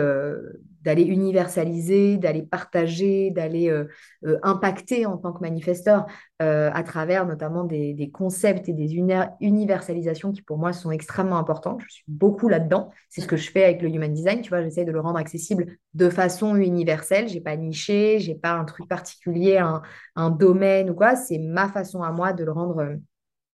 d'aller 0.88 1.04
universaliser, 1.04 2.16
d'aller 2.16 2.44
partager, 2.44 3.30
d'aller 3.30 3.70
euh, 3.70 3.90
euh, 4.26 4.40
impacter 4.42 5.06
en 5.06 5.18
tant 5.18 5.34
que 5.34 5.42
manifesteur 5.42 6.06
euh, 6.42 6.72
à 6.74 6.82
travers 6.82 7.26
notamment 7.26 7.66
des, 7.66 8.10
concepts 8.14 8.70
et 8.70 8.74
des 8.74 8.96
universalisations 9.42 10.32
qui 10.32 10.42
pour 10.42 10.58
moi 10.58 10.72
sont 10.72 10.92
extrêmement 10.92 11.40
importantes. 11.40 11.82
Je 11.86 11.96
suis 11.96 12.06
beaucoup 12.08 12.48
là-dedans. 12.48 12.90
C'est 13.10 13.20
ce 13.20 13.28
que 13.28 13.36
je 13.36 13.52
fais 13.52 13.66
avec 13.66 13.82
le 13.82 13.90
Human 13.90 14.14
Design. 14.14 14.40
Tu 14.40 14.48
vois, 14.48 14.64
j'essaie 14.64 14.86
de 14.86 14.94
le 14.94 15.02
rendre 15.02 15.20
accessible 15.20 15.78
de 15.94 16.10
façon 16.10 16.56
universelle. 16.56 17.28
J'ai 17.28 17.42
pas 17.42 17.58
niché, 17.58 18.20
j'ai 18.20 18.36
pas 18.36 18.54
un 18.54 18.64
truc 18.64 18.88
particulier, 18.88 19.58
un, 19.58 19.82
un 20.16 20.30
domaine 20.30 20.90
ou 20.90 20.94
quoi. 20.94 21.18
C'est 21.18 21.38
ma 21.38 21.68
façon 21.68 22.02
à 22.02 22.14
moi 22.14 22.32
de 22.32 22.46
le 22.46 22.54
rendre, 22.54 22.96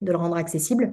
de 0.00 0.12
le 0.12 0.16
rendre 0.16 0.36
accessible, 0.36 0.92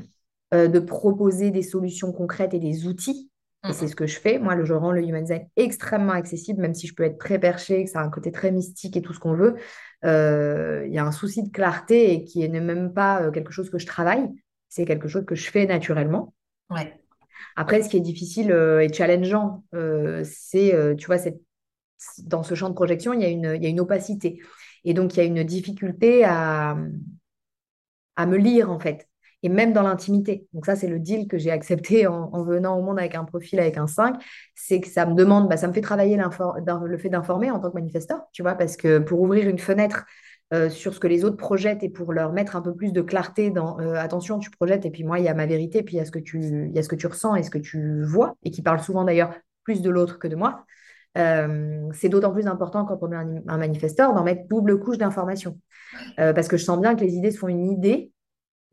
de 0.51 0.79
proposer 0.79 1.51
des 1.51 1.63
solutions 1.63 2.11
concrètes 2.11 2.53
et 2.53 2.59
des 2.59 2.87
outils 2.87 3.29
et 3.69 3.73
c'est 3.73 3.87
ce 3.87 3.95
que 3.95 4.07
je 4.07 4.19
fais. 4.19 4.39
Moi, 4.39 4.63
je 4.63 4.73
rends 4.73 4.91
le 4.91 5.01
human 5.01 5.21
design 5.21 5.47
extrêmement 5.55 6.13
accessible, 6.13 6.61
même 6.61 6.73
si 6.73 6.87
je 6.87 6.93
peux 6.93 7.03
être 7.03 7.17
très 7.17 7.39
perché, 7.39 7.83
que 7.83 7.89
ça 7.89 7.99
a 7.99 8.03
un 8.03 8.09
côté 8.09 8.31
très 8.31 8.51
mystique 8.51 8.95
et 8.97 9.01
tout 9.01 9.13
ce 9.13 9.19
qu'on 9.19 9.33
veut. 9.33 9.55
Euh, 10.03 10.83
il 10.87 10.93
y 10.93 10.97
a 10.97 11.05
un 11.05 11.11
souci 11.11 11.43
de 11.43 11.49
clarté 11.49 12.13
et 12.13 12.23
qui 12.23 12.47
n'est 12.47 12.59
même 12.59 12.93
pas 12.93 13.23
euh, 13.23 13.31
quelque 13.31 13.51
chose 13.51 13.69
que 13.69 13.79
je 13.79 13.85
travaille. 13.85 14.29
C'est 14.69 14.85
quelque 14.85 15.07
chose 15.07 15.25
que 15.25 15.35
je 15.35 15.49
fais 15.49 15.65
naturellement. 15.65 16.33
Ouais. 16.69 16.99
Après, 17.55 17.81
ce 17.81 17.89
qui 17.89 17.97
est 17.97 18.01
difficile 18.01 18.51
euh, 18.51 18.81
et 18.81 18.91
challengeant, 18.91 19.63
c'est, 20.23 20.95
tu 20.97 21.05
vois, 21.07 21.17
dans 22.23 22.43
ce 22.43 22.55
champ 22.55 22.69
de 22.69 22.75
projection, 22.75 23.13
il 23.13 23.21
y, 23.21 23.25
a 23.25 23.29
une, 23.29 23.57
y 23.61 23.65
a 23.65 23.69
une 23.69 23.79
opacité. 23.79 24.41
Et 24.83 24.93
donc, 24.93 25.15
il 25.15 25.17
y 25.17 25.21
a 25.21 25.25
une 25.25 25.43
difficulté 25.43 26.23
à, 26.23 26.77
à 28.15 28.25
me 28.25 28.37
lire, 28.37 28.69
en 28.69 28.79
fait 28.79 29.07
et 29.45 29.49
même 29.49 29.73
dans 29.73 29.83
l'intimité. 29.83 30.47
Donc 30.53 30.65
ça, 30.65 30.75
c'est 30.75 30.87
le 30.87 30.97
deal 30.97 31.27
que 31.27 31.37
j'ai 31.37 31.51
accepté 31.51 32.07
en, 32.07 32.43
venant 32.43 32.79
au 32.79 32.81
monde 32.81 32.97
avec 32.97 33.13
un 33.13 33.25
profil 33.25 33.59
avec 33.59 33.77
un 33.77 33.85
5, 33.85 34.15
c'est 34.55 34.81
que 34.81 34.87
ça 34.87 35.05
me 35.05 35.13
demande, 35.13 35.47
bah, 35.47 35.55
ça 35.55 35.67
me 35.67 35.73
fait 35.73 35.81
travailler 35.81 36.17
le 36.17 36.97
fait 36.97 37.09
d'informer 37.09 37.51
en 37.51 37.59
tant 37.59 37.69
que 37.69 37.75
manifesteur, 37.75 38.21
tu 38.31 38.41
vois, 38.41 38.55
parce 38.55 38.75
que 38.75 38.97
pour 38.97 39.21
ouvrir 39.21 39.47
une 39.47 39.59
fenêtre 39.59 40.05
euh, 40.51 40.71
sur 40.71 40.95
ce 40.95 40.99
que 40.99 41.05
les 41.05 41.23
autres 41.23 41.37
projettent 41.37 41.83
et 41.83 41.89
pour 41.89 42.11
leur 42.11 42.33
mettre 42.33 42.55
un 42.55 42.61
peu 42.63 42.73
plus 42.73 42.91
de 42.91 43.03
clarté 43.03 43.51
dans 43.51 43.79
euh, 43.79 43.93
attention, 43.93 44.39
tu 44.39 44.49
projettes 44.49 44.83
et 44.87 44.89
puis 44.89 45.03
moi, 45.03 45.19
il 45.19 45.25
y 45.25 45.27
a 45.27 45.35
ma 45.35 45.45
vérité, 45.45 45.83
puis 45.83 45.95
il 45.95 45.97
y 45.97 46.01
a 46.01 46.05
ce 46.05 46.11
que 46.11 46.19
tu, 46.19 46.39
il 46.39 46.75
y 46.75 46.79
a 46.79 46.81
ce 46.81 46.89
que 46.89 46.95
tu 46.95 47.05
ressens 47.05 47.35
et 47.35 47.43
ce 47.43 47.51
que 47.51 47.59
tu 47.59 48.03
vois, 48.03 48.33
et 48.41 48.49
qui 48.49 48.63
parle 48.63 48.79
souvent 48.79 49.03
d'ailleurs 49.03 49.31
plus 49.63 49.83
de 49.83 49.91
l'autre 49.91 50.17
que 50.17 50.27
de 50.27 50.35
moi. 50.35 50.65
Euh, 51.19 51.87
c'est 51.93 52.09
d'autant 52.09 52.33
plus 52.33 52.47
important 52.47 52.83
quand 52.83 52.97
on 53.03 53.11
est 53.11 53.15
un, 53.15 53.41
un 53.47 53.57
manifesteur 53.59 54.15
d'en 54.15 54.23
mettre 54.23 54.47
double 54.47 54.79
couche 54.79 54.97
d'information. 54.97 55.59
parce 56.17 56.47
que 56.47 56.57
je 56.57 56.63
sens 56.63 56.81
bien 56.81 56.95
que 56.95 57.01
les 57.01 57.13
idées 57.13 57.29
se 57.29 57.37
font 57.37 57.47
une 57.47 57.67
idée 57.67 58.11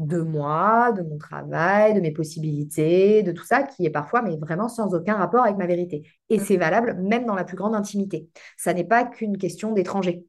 de 0.06 0.20
moi, 0.20 0.92
de 0.92 1.02
mon 1.02 1.18
travail, 1.18 1.94
de 1.94 2.00
mes 2.00 2.12
possibilités, 2.12 3.22
de 3.22 3.32
tout 3.32 3.44
ça, 3.44 3.62
qui 3.62 3.86
est 3.86 3.90
parfois, 3.90 4.22
mais 4.22 4.36
vraiment 4.36 4.68
sans 4.68 4.94
aucun 4.94 5.14
rapport 5.16 5.44
avec 5.44 5.56
ma 5.56 5.66
vérité. 5.66 6.02
Et 6.28 6.38
c'est 6.38 6.56
valable 6.56 6.94
même 7.00 7.26
dans 7.26 7.34
la 7.34 7.44
plus 7.44 7.56
grande 7.56 7.74
intimité. 7.74 8.28
Ça 8.56 8.74
n'est 8.74 8.84
pas 8.84 9.04
qu'une 9.04 9.38
question 9.38 9.72
d'étranger. 9.72 10.26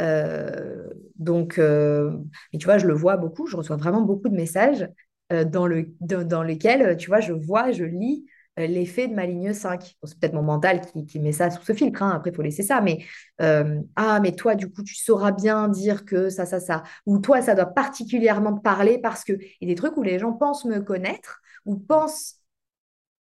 Euh, 0.00 0.88
donc, 1.16 1.58
euh, 1.58 2.16
mais 2.52 2.58
tu 2.58 2.64
vois, 2.64 2.78
je 2.78 2.86
le 2.86 2.94
vois 2.94 3.16
beaucoup, 3.16 3.46
je 3.46 3.56
reçois 3.56 3.76
vraiment 3.76 4.00
beaucoup 4.02 4.28
de 4.28 4.34
messages 4.34 4.88
euh, 5.32 5.44
dans, 5.44 5.66
le, 5.66 5.94
dans 6.00 6.42
lesquels, 6.42 6.96
tu 6.96 7.08
vois, 7.08 7.20
je 7.20 7.32
vois, 7.32 7.70
je 7.72 7.84
lis 7.84 8.26
l'effet 8.66 9.08
de 9.08 9.14
ma 9.14 9.26
ligne 9.26 9.52
5. 9.52 9.96
c'est 10.02 10.18
peut-être 10.18 10.34
mon 10.34 10.42
mental 10.42 10.80
qui, 11.06 11.20
met 11.20 11.32
ça 11.32 11.50
sous 11.50 11.62
ce 11.62 11.72
filtre, 11.72 12.02
hein. 12.02 12.12
après 12.16 12.30
il 12.30 12.36
faut 12.36 12.42
laisser 12.42 12.62
ça, 12.62 12.80
mais 12.80 13.04
euh, 13.40 13.80
ah, 13.96 14.20
mais 14.20 14.32
toi, 14.32 14.54
du 14.54 14.70
coup, 14.70 14.82
tu 14.82 14.94
sauras 14.94 15.32
bien 15.32 15.68
dire 15.68 16.04
que 16.04 16.28
ça, 16.30 16.46
ça, 16.46 16.60
ça, 16.60 16.82
ou 17.06 17.18
toi, 17.18 17.42
ça 17.42 17.54
doit 17.54 17.66
particulièrement 17.66 18.56
parler 18.56 18.98
parce 18.98 19.24
que, 19.24 19.32
et 19.60 19.66
des 19.66 19.74
trucs 19.74 19.96
où 19.96 20.02
les 20.02 20.18
gens 20.18 20.32
pensent 20.32 20.64
me 20.64 20.80
connaître, 20.80 21.40
ou 21.66 21.76
pensent, 21.76 22.36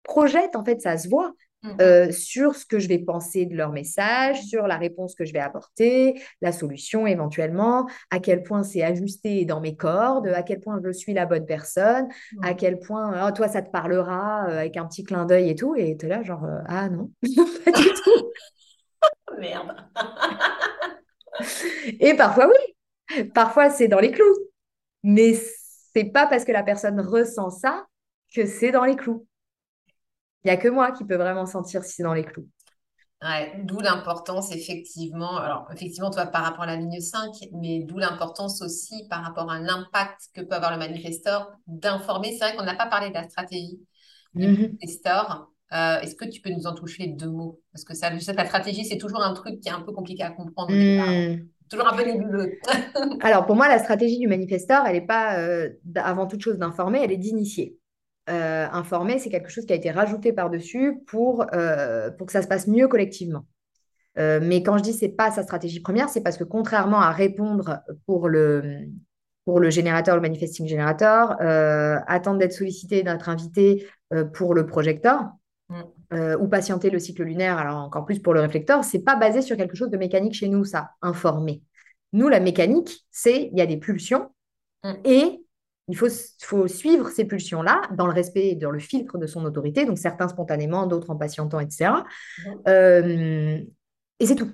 projettent, 0.03 0.57
en 0.57 0.65
fait, 0.65 0.81
ça 0.81 0.97
se 0.99 1.09
voit. 1.09 1.33
Euh, 1.81 2.13
sur 2.13 2.55
ce 2.55 2.65
que 2.65 2.79
je 2.79 2.87
vais 2.87 3.01
penser 3.01 3.45
de 3.45 3.57
leur 3.57 3.73
message, 3.73 4.41
sur 4.43 4.69
la 4.69 4.77
réponse 4.77 5.17
que 5.17 5.25
je 5.25 5.33
vais 5.33 5.41
apporter, 5.41 6.23
la 6.41 6.53
solution 6.53 7.05
éventuellement, 7.05 7.89
à 8.11 8.21
quel 8.21 8.45
point 8.45 8.63
c'est 8.63 8.83
ajusté 8.83 9.45
dans 9.45 9.61
mes 9.61 9.75
cordes, 9.75 10.29
à 10.29 10.45
quel 10.45 10.61
point 10.61 10.81
je 10.85 10.93
suis 10.93 11.15
la 11.15 11.27
bonne 11.27 11.47
personne, 11.47 12.07
à 12.43 12.53
mmh. 12.53 12.57
quel 12.57 12.79
point 12.79 13.27
oh, 13.27 13.33
toi 13.33 13.49
ça 13.49 13.63
te 13.63 13.73
parlera 13.73 14.47
euh, 14.49 14.61
avec 14.61 14.77
un 14.77 14.87
petit 14.87 15.03
clin 15.03 15.27
d'œil 15.27 15.51
et 15.51 15.57
tout. 15.57 15.75
Et 15.75 15.97
tu 15.97 16.07
es 16.07 16.09
là, 16.09 16.23
genre, 16.23 16.45
euh, 16.45 16.61
ah 16.69 16.89
non, 16.89 17.11
pas 17.65 17.73
du 17.73 17.89
tout. 17.89 18.31
Merde. 19.39 19.75
et 22.01 22.15
parfois, 22.15 22.49
oui, 22.49 23.25
parfois 23.35 23.71
c'est 23.71 23.89
dans 23.89 24.01
les 24.01 24.13
clous. 24.13 24.37
Mais 25.03 25.35
c'est 25.95 26.13
pas 26.13 26.29
parce 26.29 26.45
que 26.45 26.53
la 26.53 26.63
personne 26.63 27.01
ressent 27.01 27.51
ça 27.51 27.85
que 28.33 28.47
c'est 28.47 28.71
dans 28.71 28.85
les 28.85 28.95
clous. 28.95 29.27
Il 30.45 30.49
n'y 30.49 30.51
a 30.53 30.57
que 30.57 30.69
moi 30.69 30.93
qui 30.93 31.05
peux 31.05 31.17
vraiment 31.17 31.47
sentir 31.47 31.85
si 31.85 31.95
c'est 31.95 32.03
dans 32.03 32.15
les 32.15 32.25
clous. 32.25 32.49
Ouais, 33.23 33.53
d'où 33.65 33.81
l'importance, 33.81 34.53
effectivement. 34.55 35.39
Alors, 35.39 35.69
effectivement, 35.75 36.11
toi, 36.11 36.27
par 36.27 36.45
rapport 36.45 36.63
à 36.63 36.67
la 36.67 36.77
ligne 36.77 37.01
5, 37.01 37.31
mais 37.53 37.81
d'où 37.81 37.99
l'importance 37.99 38.63
aussi 38.63 39.09
par 39.11 39.25
rapport 39.25 39.51
à 39.51 39.59
l'impact 39.59 40.29
que 40.35 40.41
peut 40.41 40.55
avoir 40.55 40.71
le 40.71 40.79
manifesteur 40.79 41.51
d'informer. 41.67 42.31
C'est 42.33 42.47
vrai 42.47 42.57
qu'on 42.57 42.63
n'a 42.63 42.77
pas 42.77 42.87
parlé 42.87 43.09
de 43.09 43.15
la 43.15 43.29
stratégie 43.29 43.81
du 44.35 44.47
mhm. 44.47 44.61
manifesteur. 44.61 45.51
Euh, 45.73 46.01
est-ce 46.01 46.15
que 46.15 46.25
tu 46.27 46.41
peux 46.41 46.51
nous 46.51 46.67
en 46.67 46.75
toucher 46.75 47.09
deux 47.09 47.29
mots? 47.29 47.61
Parce 47.73 47.85
que 47.85 47.95
ça, 47.95 48.15
je 48.15 48.21
sais, 48.21 48.33
la 48.33 48.47
stratégie, 48.47 48.85
c'est 48.85 48.99
toujours 48.99 49.23
un 49.23 49.35
truc 49.35 49.61
qui 49.61 49.69
est 49.69 49.73
un 49.73 49.81
peu 49.81 49.93
compliqué 49.93 50.23
à 50.23 50.31
comprendre. 50.31 50.73
Hmm. 50.73 51.45
Toujours 51.69 51.93
un 51.93 51.97
peu 51.97 52.05
nébuleux. 52.05 52.53
Alors, 53.21 53.45
pour 53.47 53.57
moi, 53.57 53.69
la 53.69 53.79
stratégie 53.79 54.19
du 54.19 54.29
manifesteur, 54.29 54.87
elle 54.87 54.95
n'est 54.95 55.07
pas 55.07 55.39
euh, 55.39 55.71
avant 55.97 56.27
toute 56.27 56.41
chose 56.41 56.57
d'informer, 56.57 57.01
elle 57.03 57.13
est 57.13 57.19
d'initier. 57.19 57.78
Euh, 58.29 58.67
informer, 58.73 59.19
c'est 59.19 59.31
quelque 59.31 59.49
chose 59.49 59.65
qui 59.65 59.73
a 59.73 59.77
été 59.77 59.91
rajouté 59.91 60.33
par-dessus 60.33 61.01
pour, 61.07 61.47
euh, 61.55 62.11
pour 62.11 62.27
que 62.27 62.33
ça 62.33 62.43
se 62.43 62.49
passe 62.49 62.67
mieux 62.67 62.87
collectivement. 62.87 63.47
Euh, 64.19 64.41
mais 64.43 64.63
quand 64.63 64.77
je 64.77 64.83
dis 64.83 64.93
c'est 64.93 65.09
pas 65.09 65.31
sa 65.31 65.43
stratégie 65.43 65.81
première, 65.81 66.09
c'est 66.09 66.23
parce 66.23 66.37
que 66.37 66.45
contrairement 66.45 67.01
à 67.01 67.11
répondre 67.11 67.81
pour 68.07 68.29
le, 68.29 68.89
pour 69.45 69.61
le 69.61 69.71
générateur, 69.71 70.15
le 70.15 70.21
manifesting 70.21 70.67
générateur, 70.67 71.37
attendre 71.41 72.39
d'être 72.39 72.53
sollicité, 72.53 73.03
d'être 73.03 73.29
invité 73.29 73.87
pour 74.35 74.55
le 74.55 74.67
projecteur, 74.67 75.31
mm. 75.71 76.35
ou 76.41 76.49
patienter 76.49 76.91
le 76.91 76.99
cycle 76.99 77.23
lunaire, 77.23 77.57
alors 77.57 77.77
encore 77.77 78.05
plus 78.05 78.19
pour 78.19 78.35
le 78.35 78.41
réflecteur, 78.41 78.85
c'est 78.85 78.99
pas 78.99 79.17
basé 79.17 79.41
sur 79.41 79.57
quelque 79.57 79.77
chose 79.77 79.91
de 79.91 79.97
mécanique 79.97 80.35
chez 80.35 80.49
nous, 80.49 80.65
ça, 80.65 80.91
informer. 81.01 81.63
Nous, 82.13 82.29
la 82.29 82.41
mécanique, 82.41 83.07
c'est 83.11 83.49
il 83.53 83.57
y 83.57 83.63
a 83.63 83.67
des 83.67 83.79
pulsions 83.79 84.29
mm. 84.85 84.93
et 85.05 85.41
il 85.89 85.97
faut, 85.97 86.69
suivre 86.69 87.09
ces 87.09 87.25
pulsions-là 87.25 87.81
dans 87.97 88.07
le 88.07 88.13
respect 88.13 88.49
et 88.49 88.55
dans 88.55 88.71
le 88.71 88.79
filtre 88.79 89.17
de 89.19 89.27
son 89.27 89.45
autorité, 89.45 89.87
donc 89.87 89.99
certains 89.99 90.29
spontanément, 90.29 90.87
d'autres 90.87 91.11
en 91.11 91.17
patientant, 91.17 91.61
etc. 91.61 91.93
Euh, 92.69 93.59
et 94.21 94.27
c'est 94.27 94.35
tout. 94.35 94.51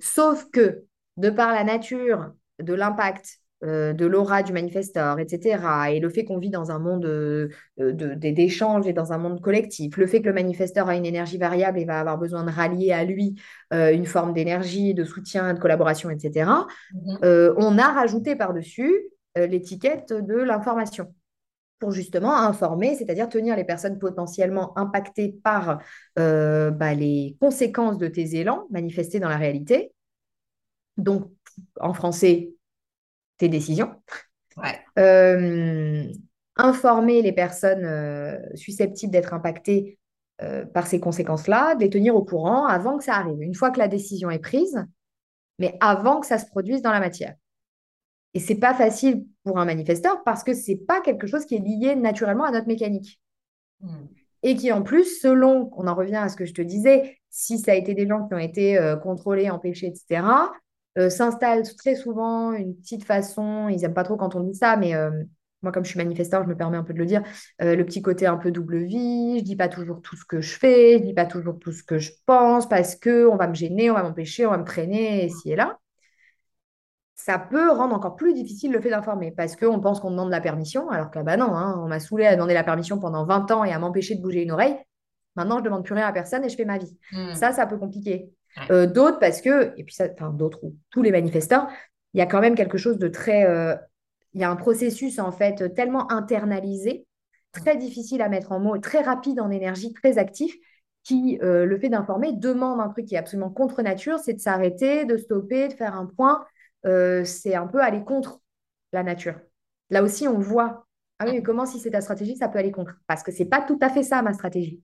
Sauf 0.00 0.50
que, 0.50 0.84
de 1.18 1.30
par 1.30 1.52
la 1.52 1.62
nature 1.62 2.32
de 2.58 2.72
l'impact 2.72 3.36
euh, 3.62 3.92
de 3.92 4.06
l'aura 4.06 4.42
du 4.42 4.54
manifesteur, 4.54 5.18
etc., 5.18 5.62
et 5.90 6.00
le 6.00 6.08
fait 6.08 6.24
qu'on 6.24 6.38
vit 6.38 6.48
dans 6.48 6.70
un 6.70 6.78
monde 6.78 7.04
euh, 7.04 7.48
d'échange 7.76 8.86
et 8.86 8.94
dans 8.94 9.12
un 9.12 9.18
monde 9.18 9.42
collectif, 9.42 9.98
le 9.98 10.06
fait 10.06 10.22
que 10.22 10.28
le 10.28 10.32
manifesteur 10.32 10.88
a 10.88 10.96
une 10.96 11.04
énergie 11.04 11.36
variable 11.36 11.78
et 11.78 11.84
va 11.84 12.00
avoir 12.00 12.16
besoin 12.16 12.44
de 12.44 12.50
rallier 12.50 12.92
à 12.92 13.04
lui 13.04 13.34
une 13.70 14.06
forme 14.06 14.32
d'énergie, 14.32 14.94
de 14.94 15.04
soutien, 15.04 15.52
de 15.52 15.58
collaboration, 15.58 16.08
etc., 16.08 16.50
mm-hmm. 16.94 17.54
on 17.58 17.76
a 17.76 17.92
rajouté 17.92 18.34
par-dessus 18.34 18.90
euh, 18.90 19.19
l'étiquette 19.36 20.12
de 20.12 20.34
l'information 20.34 21.14
pour 21.80 21.90
justement 21.92 22.36
informer, 22.36 22.94
c'est-à-dire 22.94 23.28
tenir 23.28 23.56
les 23.56 23.64
personnes 23.64 23.98
potentiellement 23.98 24.78
impactées 24.78 25.34
par 25.42 25.80
euh, 26.18 26.70
bah, 26.70 26.94
les 26.94 27.36
conséquences 27.40 27.98
de 27.98 28.06
tes 28.06 28.36
élans 28.36 28.66
manifestés 28.70 29.18
dans 29.18 29.30
la 29.30 29.38
réalité. 29.38 29.92
Donc, 30.98 31.30
en 31.80 31.94
français, 31.94 32.52
tes 33.38 33.48
décisions. 33.48 33.94
Euh, 34.98 36.04
informer 36.56 37.22
les 37.22 37.32
personnes 37.32 38.38
susceptibles 38.54 39.12
d'être 39.12 39.32
impactées 39.32 39.98
par 40.74 40.86
ces 40.86 41.00
conséquences-là, 41.00 41.74
de 41.74 41.80
les 41.80 41.90
tenir 41.90 42.14
au 42.14 42.24
courant 42.24 42.66
avant 42.66 42.98
que 42.98 43.04
ça 43.04 43.14
arrive, 43.14 43.40
une 43.40 43.54
fois 43.54 43.70
que 43.70 43.78
la 43.78 43.88
décision 43.88 44.30
est 44.30 44.38
prise, 44.38 44.84
mais 45.58 45.76
avant 45.80 46.20
que 46.20 46.26
ça 46.26 46.38
se 46.38 46.46
produise 46.46 46.82
dans 46.82 46.92
la 46.92 47.00
matière. 47.00 47.34
Et 48.34 48.40
c'est 48.40 48.56
pas 48.56 48.74
facile 48.74 49.26
pour 49.44 49.58
un 49.58 49.64
manifesteur 49.64 50.22
parce 50.24 50.44
que 50.44 50.54
c'est 50.54 50.76
pas 50.76 51.00
quelque 51.00 51.26
chose 51.26 51.44
qui 51.46 51.56
est 51.56 51.58
lié 51.58 51.96
naturellement 51.96 52.44
à 52.44 52.52
notre 52.52 52.68
mécanique. 52.68 53.20
Hmm. 53.80 54.06
Et 54.42 54.56
qui 54.56 54.72
en 54.72 54.82
plus, 54.82 55.20
selon, 55.20 55.70
on 55.76 55.86
en 55.86 55.94
revient 55.94 56.16
à 56.16 56.28
ce 56.28 56.36
que 56.36 56.46
je 56.46 56.54
te 56.54 56.62
disais, 56.62 57.18
si 57.28 57.58
ça 57.58 57.72
a 57.72 57.74
été 57.74 57.94
des 57.94 58.06
gens 58.06 58.26
qui 58.26 58.34
ont 58.34 58.38
été 58.38 58.78
euh, 58.78 58.96
contrôlés, 58.96 59.50
empêchés, 59.50 59.86
etc., 59.86 60.22
euh, 60.98 61.10
s'installe 61.10 61.62
très 61.76 61.94
souvent 61.94 62.52
une 62.52 62.74
petite 62.74 63.04
façon, 63.04 63.68
ils 63.68 63.80
n'aiment 63.80 63.94
pas 63.94 64.02
trop 64.02 64.16
quand 64.16 64.34
on 64.34 64.40
dit 64.40 64.54
ça, 64.54 64.76
mais 64.76 64.94
euh, 64.94 65.10
moi, 65.62 65.72
comme 65.72 65.84
je 65.84 65.90
suis 65.90 65.98
manifesteur, 65.98 66.42
je 66.42 66.48
me 66.48 66.56
permets 66.56 66.78
un 66.78 66.82
peu 66.82 66.94
de 66.94 66.98
le 66.98 67.04
dire, 67.04 67.22
le 67.58 67.82
petit 67.82 68.00
côté 68.00 68.26
un 68.26 68.38
peu 68.38 68.50
double 68.50 68.84
vie, 68.84 69.40
je 69.40 69.44
dis 69.44 69.56
pas 69.56 69.68
toujours 69.68 70.00
tout 70.00 70.16
ce 70.16 70.24
que 70.24 70.40
je 70.40 70.58
fais, 70.58 70.98
je 70.98 71.04
dis 71.04 71.12
pas 71.12 71.26
toujours 71.26 71.58
tout 71.58 71.70
ce 71.70 71.82
que 71.82 71.98
je 71.98 72.12
pense, 72.24 72.66
parce 72.66 72.96
que 72.96 73.26
on 73.26 73.36
va 73.36 73.46
me 73.46 73.54
gêner, 73.54 73.90
on 73.90 73.94
va 73.94 74.02
m'empêcher, 74.02 74.46
on 74.46 74.52
va 74.52 74.58
me 74.58 74.64
traîner, 74.64 75.26
ici 75.26 75.52
et 75.52 75.56
là 75.56 75.78
ça 77.24 77.38
peut 77.38 77.70
rendre 77.70 77.94
encore 77.94 78.16
plus 78.16 78.32
difficile 78.32 78.72
le 78.72 78.80
fait 78.80 78.90
d'informer 78.90 79.30
parce 79.30 79.54
qu'on 79.54 79.78
pense 79.80 80.00
qu'on 80.00 80.10
demande 80.10 80.30
la 80.30 80.40
permission, 80.40 80.88
alors 80.88 81.10
que 81.10 81.18
bah 81.18 81.36
non, 81.36 81.54
hein, 81.54 81.78
on 81.78 81.86
m'a 81.86 82.00
saoulé 82.00 82.24
à 82.24 82.34
demander 82.34 82.54
la 82.54 82.64
permission 82.64 82.98
pendant 82.98 83.26
20 83.26 83.50
ans 83.50 83.64
et 83.64 83.72
à 83.72 83.78
m'empêcher 83.78 84.14
de 84.14 84.22
bouger 84.22 84.42
une 84.42 84.52
oreille. 84.52 84.76
Maintenant, 85.36 85.58
je 85.58 85.64
demande 85.64 85.84
plus 85.84 85.94
rien 85.94 86.06
à 86.06 86.12
personne 86.12 86.44
et 86.44 86.48
je 86.48 86.56
fais 86.56 86.64
ma 86.64 86.78
vie. 86.78 86.96
Mm. 87.12 87.34
Ça, 87.34 87.52
ça 87.52 87.66
peut 87.66 87.76
compliquer. 87.76 88.30
Ouais. 88.56 88.72
Euh, 88.72 88.86
d'autres, 88.86 89.18
parce 89.18 89.42
que, 89.42 89.72
et 89.76 89.84
puis 89.84 89.94
ça, 89.94 90.06
enfin, 90.12 90.30
d'autres, 90.30 90.58
ou 90.62 90.74
tous 90.90 91.02
les 91.02 91.12
manifestants, 91.12 91.68
il 92.14 92.18
y 92.18 92.22
a 92.22 92.26
quand 92.26 92.40
même 92.40 92.54
quelque 92.54 92.78
chose 92.78 92.98
de 92.98 93.08
très. 93.08 93.46
euh, 93.46 93.76
il 94.32 94.40
y 94.40 94.44
a 94.44 94.50
un 94.50 94.56
processus, 94.56 95.18
en 95.18 95.32
fait, 95.32 95.74
tellement 95.74 96.10
internalisé, 96.10 97.06
très 97.52 97.76
difficile 97.76 98.22
à 98.22 98.28
mettre 98.28 98.52
en 98.52 98.60
mots, 98.60 98.78
très 98.78 99.02
rapide 99.02 99.40
en 99.40 99.50
énergie, 99.50 99.92
très 99.92 100.18
actif, 100.18 100.54
qui, 101.02 101.38
euh, 101.42 101.64
le 101.64 101.78
fait 101.78 101.88
d'informer, 101.88 102.32
demande 102.32 102.80
un 102.80 102.88
truc 102.88 103.06
qui 103.06 103.14
est 103.14 103.18
absolument 103.18 103.50
contre 103.50 103.82
nature, 103.82 104.18
c'est 104.18 104.34
de 104.34 104.40
s'arrêter, 104.40 105.04
de 105.04 105.16
stopper, 105.16 105.68
de 105.68 105.74
faire 105.74 105.94
un 105.96 106.06
point. 106.06 106.44
Euh, 106.86 107.24
c'est 107.24 107.54
un 107.54 107.66
peu 107.66 107.80
aller 107.80 108.02
contre 108.04 108.40
la 108.92 109.02
nature. 109.02 109.38
Là 109.90 110.02
aussi, 110.02 110.26
on 110.28 110.38
voit. 110.38 110.86
Ah 111.18 111.26
oui, 111.26 111.32
mais 111.34 111.42
comment 111.42 111.66
si 111.66 111.78
c'est 111.78 111.90
ta 111.90 112.00
stratégie, 112.00 112.36
ça 112.36 112.48
peut 112.48 112.58
aller 112.58 112.72
contre? 112.72 112.94
Parce 113.06 113.22
que 113.22 113.32
c'est 113.32 113.44
pas 113.44 113.60
tout 113.60 113.78
à 113.82 113.90
fait 113.90 114.02
ça, 114.02 114.22
ma 114.22 114.32
stratégie. 114.32 114.82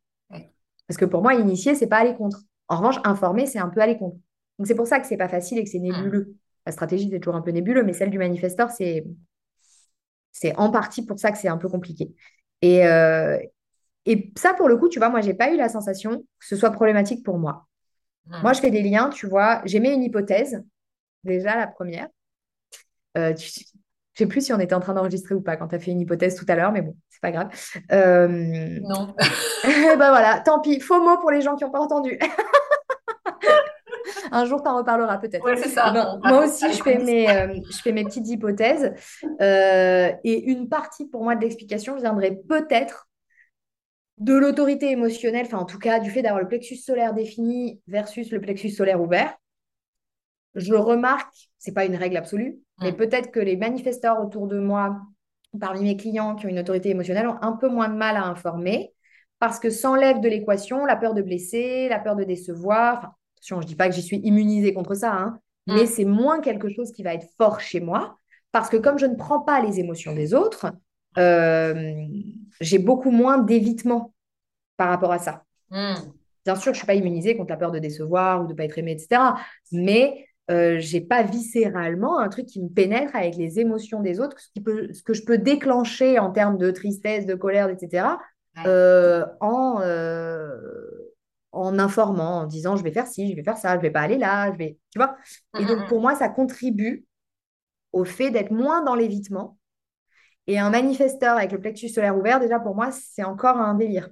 Parce 0.87 0.99
que 0.99 1.05
pour 1.05 1.23
moi, 1.23 1.35
initier, 1.35 1.75
c'est 1.75 1.87
pas 1.87 1.99
aller 1.99 2.15
contre. 2.15 2.41
En 2.69 2.77
revanche, 2.77 2.97
informer, 3.05 3.47
c'est 3.47 3.59
un 3.59 3.69
peu 3.69 3.81
aller 3.81 3.97
contre. 3.97 4.17
Donc 4.59 4.67
c'est 4.67 4.75
pour 4.75 4.87
ça 4.87 5.01
que 5.01 5.07
c'est 5.07 5.17
pas 5.17 5.29
facile 5.29 5.59
et 5.59 5.65
que 5.65 5.71
c'est 5.71 5.79
nébuleux. 5.79 6.37
La 6.65 6.73
stratégie, 6.73 7.09
c'est 7.11 7.21
toujours 7.21 7.37
un 7.37 7.43
peu 7.43 7.51
nébuleux, 7.51 7.83
mais 7.83 7.93
celle 7.93 8.11
du 8.11 8.19
manifesteur, 8.19 8.71
c'est 8.71 9.05
c'est 10.33 10.55
en 10.57 10.71
partie 10.71 11.07
pour 11.07 11.19
ça 11.19 11.33
que 11.33 11.39
c'est 11.39 11.49
un 11.49 11.57
peu 11.57 11.69
compliqué. 11.69 12.15
Et, 12.61 12.87
euh, 12.87 13.39
et 14.05 14.33
ça, 14.37 14.53
pour 14.53 14.69
le 14.69 14.77
coup, 14.77 14.89
tu 14.91 14.99
vois, 14.99 15.09
moi, 15.09 15.23
j'ai 15.23 15.33
pas 15.33 15.51
eu 15.51 15.57
la 15.57 15.71
sensation 15.71 16.19
que 16.19 16.47
ce 16.47 16.57
soit 16.57 16.71
problématique 16.71 17.25
pour 17.25 17.39
moi. 17.39 17.67
Mm. 18.27 18.43
Moi, 18.43 18.53
je 18.53 18.61
fais 18.61 18.71
des 18.71 18.83
liens, 18.83 19.09
tu 19.09 19.27
vois. 19.27 19.63
Mis 19.65 19.89
une 19.89 20.03
hypothèse, 20.03 20.63
déjà 21.27 21.57
la 21.57 21.67
première. 21.67 22.09
Euh, 23.19 23.35
tu- 23.35 23.65
Je 24.15 24.23
sais 24.23 24.27
plus 24.27 24.41
si 24.41 24.53
on 24.55 24.59
était 24.61 24.75
en 24.75 24.81
train 24.81 24.95
d'enregistrer 24.95 25.35
ou 25.35 25.43
pas 25.43 25.57
quand 25.59 25.69
tu 25.69 25.75
as 25.75 25.79
fait 25.79 25.91
une 25.91 26.01
hypothèse 26.01 26.37
tout 26.37 26.47
à 26.49 26.55
l'heure, 26.55 26.73
mais 26.73 26.81
bon, 26.81 26.97
c'est 27.11 27.21
pas 27.21 27.33
grave. 27.33 27.49
Euh, 27.93 28.29
Non. 28.83 29.15
ben 29.65 29.97
voilà, 29.97 30.41
tant 30.41 30.61
pis, 30.61 30.81
faux 30.81 31.03
mot 31.03 31.19
pour 31.19 31.31
les 31.31 31.43
gens 31.43 31.55
qui 31.55 31.65
n'ont 31.65 31.71
pas 31.71 31.81
entendu. 31.81 32.19
Un 34.33 34.45
jour, 34.45 34.63
tu 34.63 34.69
en 34.69 34.77
reparleras 34.79 35.19
peut-être. 35.19 35.45
Ouais, 35.45 35.57
c'est 35.57 35.69
ça. 35.69 35.91
Ben, 35.93 36.19
moi 36.25 36.45
aussi, 36.47 36.73
je 36.73 36.83
fais 36.83 36.99
mes, 36.99 37.29
euh, 37.31 37.55
je 37.71 37.77
fais 37.83 37.93
mes 37.93 38.05
petites 38.05 38.29
hypothèses. 38.29 38.93
Euh, 39.41 40.13
et 40.25 40.45
une 40.51 40.69
partie 40.69 41.07
pour 41.07 41.23
moi 41.23 41.35
de 41.37 41.41
l'explication 41.43 41.97
viendrait 41.97 42.39
peut-être 42.49 43.09
de 44.19 44.35
l'autorité 44.35 44.91
émotionnelle, 44.91 45.45
enfin 45.47 45.59
en 45.59 45.67
tout 45.67 45.79
cas 45.79 46.01
du 46.01 46.11
fait 46.11 46.23
d'avoir 46.23 46.41
le 46.41 46.49
plexus 46.49 46.77
solaire 46.77 47.13
défini 47.13 47.81
versus 47.87 48.31
le 48.31 48.41
plexus 48.41 48.71
solaire 48.71 49.01
ouvert. 49.01 49.35
Je 50.57 50.75
remarque, 50.75 51.33
c'est 51.59 51.73
pas 51.73 51.85
une 51.85 51.95
règle 51.97 52.17
absolue, 52.17 52.59
mais 52.81 52.93
Mm. 52.93 52.97
peut-être 52.97 53.31
que 53.31 53.41
les 53.41 53.57
manifesteurs 53.57 54.21
autour 54.21 54.49
de 54.49 54.59
moi, 54.59 55.01
parmi 55.61 55.83
mes 55.83 55.97
clients 55.97 56.35
qui 56.35 56.47
ont 56.47 56.49
une 56.49 56.59
autorité 56.59 56.91
émotionnelle, 56.91 57.29
ont 57.29 57.39
un 57.43 57.53
peu 57.53 57.69
moins 57.69 57.89
de 57.89 57.95
mal 57.97 58.17
à 58.17 58.25
informer 58.25 58.93
parce 59.39 59.61
que 59.61 59.71
s'enlève 59.71 60.21
de 60.21 60.29
l'équation 60.29 60.85
la 60.87 60.97
peur 60.97 61.15
de 61.15 61.23
blesser, 61.23 61.89
la 61.89 61.99
peur 62.01 62.17
de 62.17 62.25
décevoir. 62.25 62.99
Enfin, 62.99 63.13
attention, 63.37 63.61
je 63.61 63.67
dis 63.67 63.77
pas 63.77 63.89
que 63.89 63.95
j'y 63.95 64.03
suis 64.03 64.17
immunisée 64.19 64.73
contre 64.75 64.95
ça, 64.95 65.13
hein, 65.13 65.39
mais 65.67 65.85
Mm. 65.85 65.87
c'est 65.87 66.05
moins 66.05 66.41
quelque 66.41 66.69
chose 66.69 66.91
qui 66.93 67.03
va 67.03 67.15
être 67.15 67.27
fort 67.39 67.61
chez 67.61 67.81
moi 67.81 68.17
parce 68.53 68.69
que 68.71 68.77
comme 68.79 68.99
je 68.99 69.07
ne 69.07 69.15
prends 69.15 69.41
pas 69.41 69.61
les 69.63 69.79
émotions 69.81 70.15
des 70.15 70.33
autres, 70.35 70.73
euh, 71.19 71.93
j'ai 72.61 72.79
beaucoup 72.79 73.11
moins 73.11 73.39
d'évitement 73.39 74.13
par 74.77 74.89
rapport 74.89 75.13
à 75.13 75.19
ça. 75.19 75.45
Mm. 75.71 75.95
Bien 76.45 76.55
sûr, 76.55 76.67
je 76.67 76.71
ne 76.71 76.77
suis 76.77 76.87
pas 76.87 76.95
immunisée 76.95 77.37
contre 77.37 77.51
la 77.51 77.57
peur 77.57 77.73
de 77.73 77.79
décevoir 77.79 78.41
ou 78.43 78.45
de 78.47 78.53
ne 78.53 78.57
pas 78.57 78.65
être 78.65 78.79
aimée, 78.79 78.93
etc. 78.93 79.35
Mais 79.73 80.26
euh, 80.51 80.79
je 80.79 80.95
n'ai 80.97 81.01
pas 81.01 81.23
viscéralement 81.23 82.19
un 82.19 82.29
truc 82.29 82.47
qui 82.47 82.63
me 82.63 82.69
pénètre 82.69 83.17
avec 83.17 83.37
les 83.37 83.59
émotions 83.61 84.01
des 84.01 84.21
autres, 84.21 84.39
ce, 84.41 84.49
qui 84.53 84.61
peut, 84.61 84.93
ce 84.93 85.03
que 85.03 85.13
je 85.15 85.25
peux 85.25 85.39
déclencher 85.39 86.19
en 86.19 86.31
termes 86.31 86.59
de 86.59 86.71
tristesse, 86.71 87.27
de 87.27 87.35
colère, 87.35 87.69
etc. 87.69 88.19
Ouais. 88.57 88.63
euh, 88.67 89.25
en, 89.41 89.81
euh, 89.83 90.57
en 91.53 91.79
informant, 91.79 92.41
en 92.43 92.47
disant 92.47 92.77
je 92.77 92.83
vais 92.85 92.93
faire 92.93 93.07
ci, 93.07 93.31
je 93.31 93.37
vais 93.37 93.43
faire 93.43 93.59
ça, 93.59 93.77
je 93.77 93.81
vais 93.83 93.91
pas 93.91 94.01
aller 94.01 94.19
là, 94.19 94.53
je 94.53 94.59
vais. 94.59 94.79
Tu 94.91 94.99
vois? 94.99 95.17
Et 95.57 95.63
Mm, 95.63 95.67
donc, 95.67 95.79
mm, 95.85 95.89
pour 95.89 96.01
moi, 96.01 96.15
ça 96.15 96.29
contribue 96.29 97.07
au 97.93 98.05
fait 98.05 98.31
d'être 98.31 98.53
moins 98.53 98.83
dans 98.85 98.95
l'évitement. 98.95 99.59
Et 100.49 100.59
un 100.59 100.71
manifesteur 100.71 101.37
avec 101.37 101.53
le 101.53 101.61
plexus 101.61 101.91
solaire 101.91 102.17
ouvert, 102.19 102.41
déjà 102.41 102.61
pour 102.61 102.75
moi, 102.75 102.91
c'est 102.93 103.25
encore 103.25 103.59
un 103.59 103.75
délire. 103.75 104.11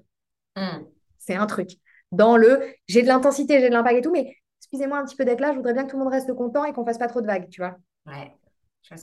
mm. 0.57 0.95
C'est 1.19 1.35
un 1.35 1.47
truc. 1.47 1.71
Dans 2.13 2.37
le 2.37 2.63
j'ai 2.87 3.03
de 3.03 3.09
l'intensité, 3.09 3.61
j'ai 3.61 3.69
de 3.69 3.75
l'impact 3.75 3.99
et 3.99 4.03
tout, 4.03 4.13
mais 4.13 4.37
excusez-moi 4.65 4.99
un 4.99 5.05
petit 5.05 5.17
peu 5.17 5.25
d'être 5.25 5.41
là, 5.41 5.53
je 5.53 5.57
voudrais 5.57 5.75
bien 5.75 5.85
que 5.85 5.91
tout 5.91 5.97
le 5.97 6.05
monde 6.05 6.13
reste 6.13 6.33
content 6.35 6.65
et 6.65 6.73
qu'on 6.73 6.85
fasse 6.85 6.99
pas 6.99 7.07
trop 7.07 7.21
de 7.21 7.27
vagues, 7.27 7.49
tu 7.51 7.61
vois. 7.61 7.77
Ouais. 8.07 8.33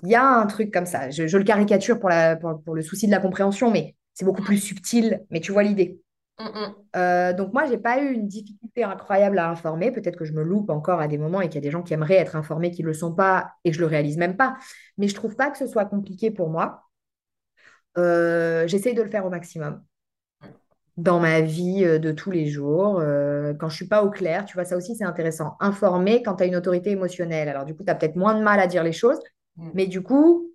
Il 0.03 0.09
y 0.09 0.15
a 0.15 0.23
un 0.23 0.45
truc 0.45 0.71
comme 0.71 0.85
ça. 0.85 1.09
Je, 1.09 1.27
je 1.27 1.37
le 1.37 1.43
caricature 1.43 1.99
pour, 1.99 2.09
la, 2.09 2.35
pour, 2.35 2.61
pour 2.63 2.75
le 2.75 2.81
souci 2.81 3.07
de 3.07 3.11
la 3.11 3.19
compréhension, 3.19 3.71
mais 3.71 3.95
c'est 4.13 4.25
beaucoup 4.25 4.43
plus 4.43 4.57
subtil, 4.57 5.21
mais 5.29 5.39
tu 5.39 5.51
vois 5.51 5.63
l'idée. 5.63 5.99
Mm, 6.39 6.43
mm. 6.43 6.75
Euh, 6.95 7.33
donc 7.33 7.53
moi, 7.53 7.65
j'ai 7.65 7.77
pas 7.77 8.01
eu 8.01 8.11
une 8.13 8.27
difficulté 8.27 8.83
incroyable 8.83 9.39
à 9.39 9.49
informer. 9.49 9.91
Peut-être 9.91 10.17
que 10.17 10.25
je 10.25 10.33
me 10.33 10.43
loupe 10.43 10.69
encore 10.69 10.99
à 10.99 11.07
des 11.07 11.17
moments 11.17 11.41
et 11.41 11.47
qu'il 11.47 11.55
y 11.55 11.57
a 11.59 11.61
des 11.61 11.71
gens 11.71 11.83
qui 11.83 11.93
aimeraient 11.93 12.15
être 12.15 12.35
informés 12.35 12.71
qui 12.71 12.83
ne 12.83 12.87
le 12.87 12.93
sont 12.93 13.13
pas 13.13 13.53
et 13.63 13.71
que 13.71 13.75
je 13.75 13.81
le 13.81 13.87
réalise 13.87 14.17
même 14.17 14.37
pas. 14.37 14.55
Mais 14.97 15.07
je 15.07 15.15
trouve 15.15 15.35
pas 15.35 15.49
que 15.49 15.57
ce 15.57 15.67
soit 15.67 15.85
compliqué 15.85 16.31
pour 16.31 16.49
moi. 16.49 16.83
Euh, 17.97 18.67
j'essaye 18.67 18.93
de 18.93 19.01
le 19.01 19.09
faire 19.09 19.25
au 19.25 19.29
maximum 19.29 19.83
dans 20.97 21.19
ma 21.19 21.41
vie 21.41 21.83
euh, 21.85 21.99
de 21.99 22.11
tous 22.11 22.31
les 22.31 22.47
jours. 22.47 22.99
Euh, 22.99 23.53
quand 23.53 23.69
je 23.69 23.75
suis 23.75 23.87
pas 23.87 24.03
au 24.03 24.09
clair, 24.09 24.45
tu 24.45 24.55
vois, 24.55 24.65
ça 24.65 24.77
aussi 24.77 24.95
c'est 24.95 25.03
intéressant. 25.05 25.55
Informer 25.59 26.23
quand 26.23 26.35
tu 26.35 26.43
as 26.43 26.47
une 26.47 26.55
autorité 26.55 26.91
émotionnelle. 26.91 27.49
Alors 27.49 27.65
du 27.65 27.75
coup, 27.75 27.83
tu 27.83 27.91
as 27.91 27.95
peut-être 27.95 28.15
moins 28.15 28.35
de 28.35 28.43
mal 28.43 28.59
à 28.59 28.67
dire 28.67 28.83
les 28.83 28.93
choses, 28.93 29.19
Mm. 29.57 29.69
mais 29.73 29.87
du 29.87 30.01
coup, 30.01 30.49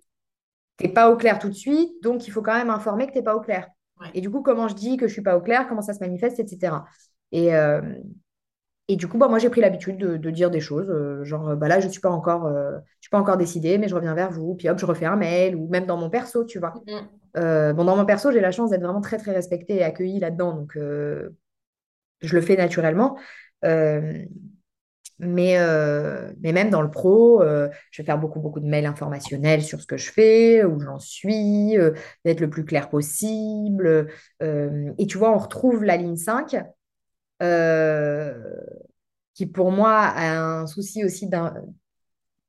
tu 0.77 0.85
n'es 0.85 0.93
pas 0.93 1.11
au 1.11 1.17
clair 1.17 1.39
tout 1.39 1.49
de 1.49 1.53
suite, 1.53 1.91
donc 2.03 2.27
il 2.27 2.31
faut 2.31 2.41
quand 2.41 2.53
même 2.53 2.69
informer 2.69 3.07
que 3.07 3.11
tu 3.11 3.17
n'es 3.17 3.23
pas 3.23 3.35
au 3.35 3.41
clair. 3.41 3.67
Ouais. 3.99 4.07
Et 4.13 4.21
du 4.21 4.29
coup, 4.29 4.41
comment 4.41 4.67
je 4.67 4.75
dis 4.75 4.97
que 4.97 5.07
je 5.07 5.13
suis 5.13 5.21
pas 5.21 5.37
au 5.37 5.41
clair, 5.41 5.67
comment 5.67 5.81
ça 5.81 5.93
se 5.93 5.99
manifeste, 5.99 6.39
etc. 6.39 6.85
Et, 7.31 7.55
euh, 7.55 7.81
et 8.89 8.95
du 8.95 9.07
coup, 9.07 9.17
bah, 9.17 9.27
moi, 9.27 9.37
j'ai 9.37 9.49
pris 9.49 9.59
l'habitude 9.59 9.97
de, 9.97 10.15
de 10.15 10.29
dire 10.29 10.49
des 10.49 10.61
choses, 10.61 10.89
euh, 10.89 11.23
genre, 11.25 11.55
bah, 11.57 11.67
là, 11.67 11.79
je 11.81 11.87
ne 11.87 11.91
suis 11.91 11.99
pas 11.99 12.09
encore, 12.09 12.45
euh, 12.45 12.77
je 12.99 13.05
suis 13.05 13.09
pas 13.09 13.19
encore 13.19 13.35
décidée, 13.35 13.77
mais 13.77 13.89
je 13.89 13.95
reviens 13.95 14.13
vers 14.15 14.31
vous. 14.31 14.55
Puis 14.55 14.69
hop, 14.69 14.79
je 14.79 14.85
refais 14.85 15.05
un 15.05 15.17
mail, 15.17 15.55
ou 15.55 15.67
même 15.67 15.85
dans 15.85 15.97
mon 15.97 16.09
perso, 16.09 16.45
tu 16.45 16.59
vois. 16.59 16.73
Mm. 16.87 16.91
Euh, 17.37 17.73
bon, 17.73 17.83
dans 17.83 17.97
mon 17.97 18.05
perso, 18.05 18.31
j'ai 18.31 18.39
la 18.39 18.51
chance 18.51 18.69
d'être 18.69 18.83
vraiment 18.83 19.01
très, 19.01 19.17
très 19.17 19.31
respectée 19.31 19.75
et 19.75 19.83
accueillie 19.83 20.19
là-dedans, 20.19 20.53
donc 20.53 20.71
je 20.75 22.35
le 22.35 22.41
fais 22.41 22.55
naturellement. 22.55 23.17
Mais, 25.19 25.57
mais 26.39 26.51
même 26.51 26.69
dans 26.69 26.81
le 26.81 26.89
pro, 26.91 27.43
je 27.43 28.01
vais 28.01 28.05
faire 28.05 28.17
beaucoup, 28.17 28.39
beaucoup 28.39 28.59
de 28.59 28.67
mails 28.67 28.85
informationnels 28.85 29.63
sur 29.63 29.81
ce 29.81 29.87
que 29.87 29.97
je 29.97 30.11
fais, 30.11 30.63
où 30.63 30.79
j'en 30.79 30.99
suis, 30.99 31.75
d'être 32.23 32.39
le 32.39 32.49
plus 32.49 32.65
clair 32.65 32.89
possible. 32.89 34.07
Et 34.41 35.07
tu 35.07 35.17
vois, 35.17 35.31
on 35.33 35.37
retrouve 35.37 35.83
la 35.83 35.97
ligne 35.97 36.15
5, 36.15 36.55
euh, 36.55 36.59
qui 39.33 39.45
pour 39.45 39.71
moi 39.71 39.93
a 39.99 40.39
un 40.39 40.67
souci 40.67 41.03
aussi 41.03 41.27
d'un 41.27 41.53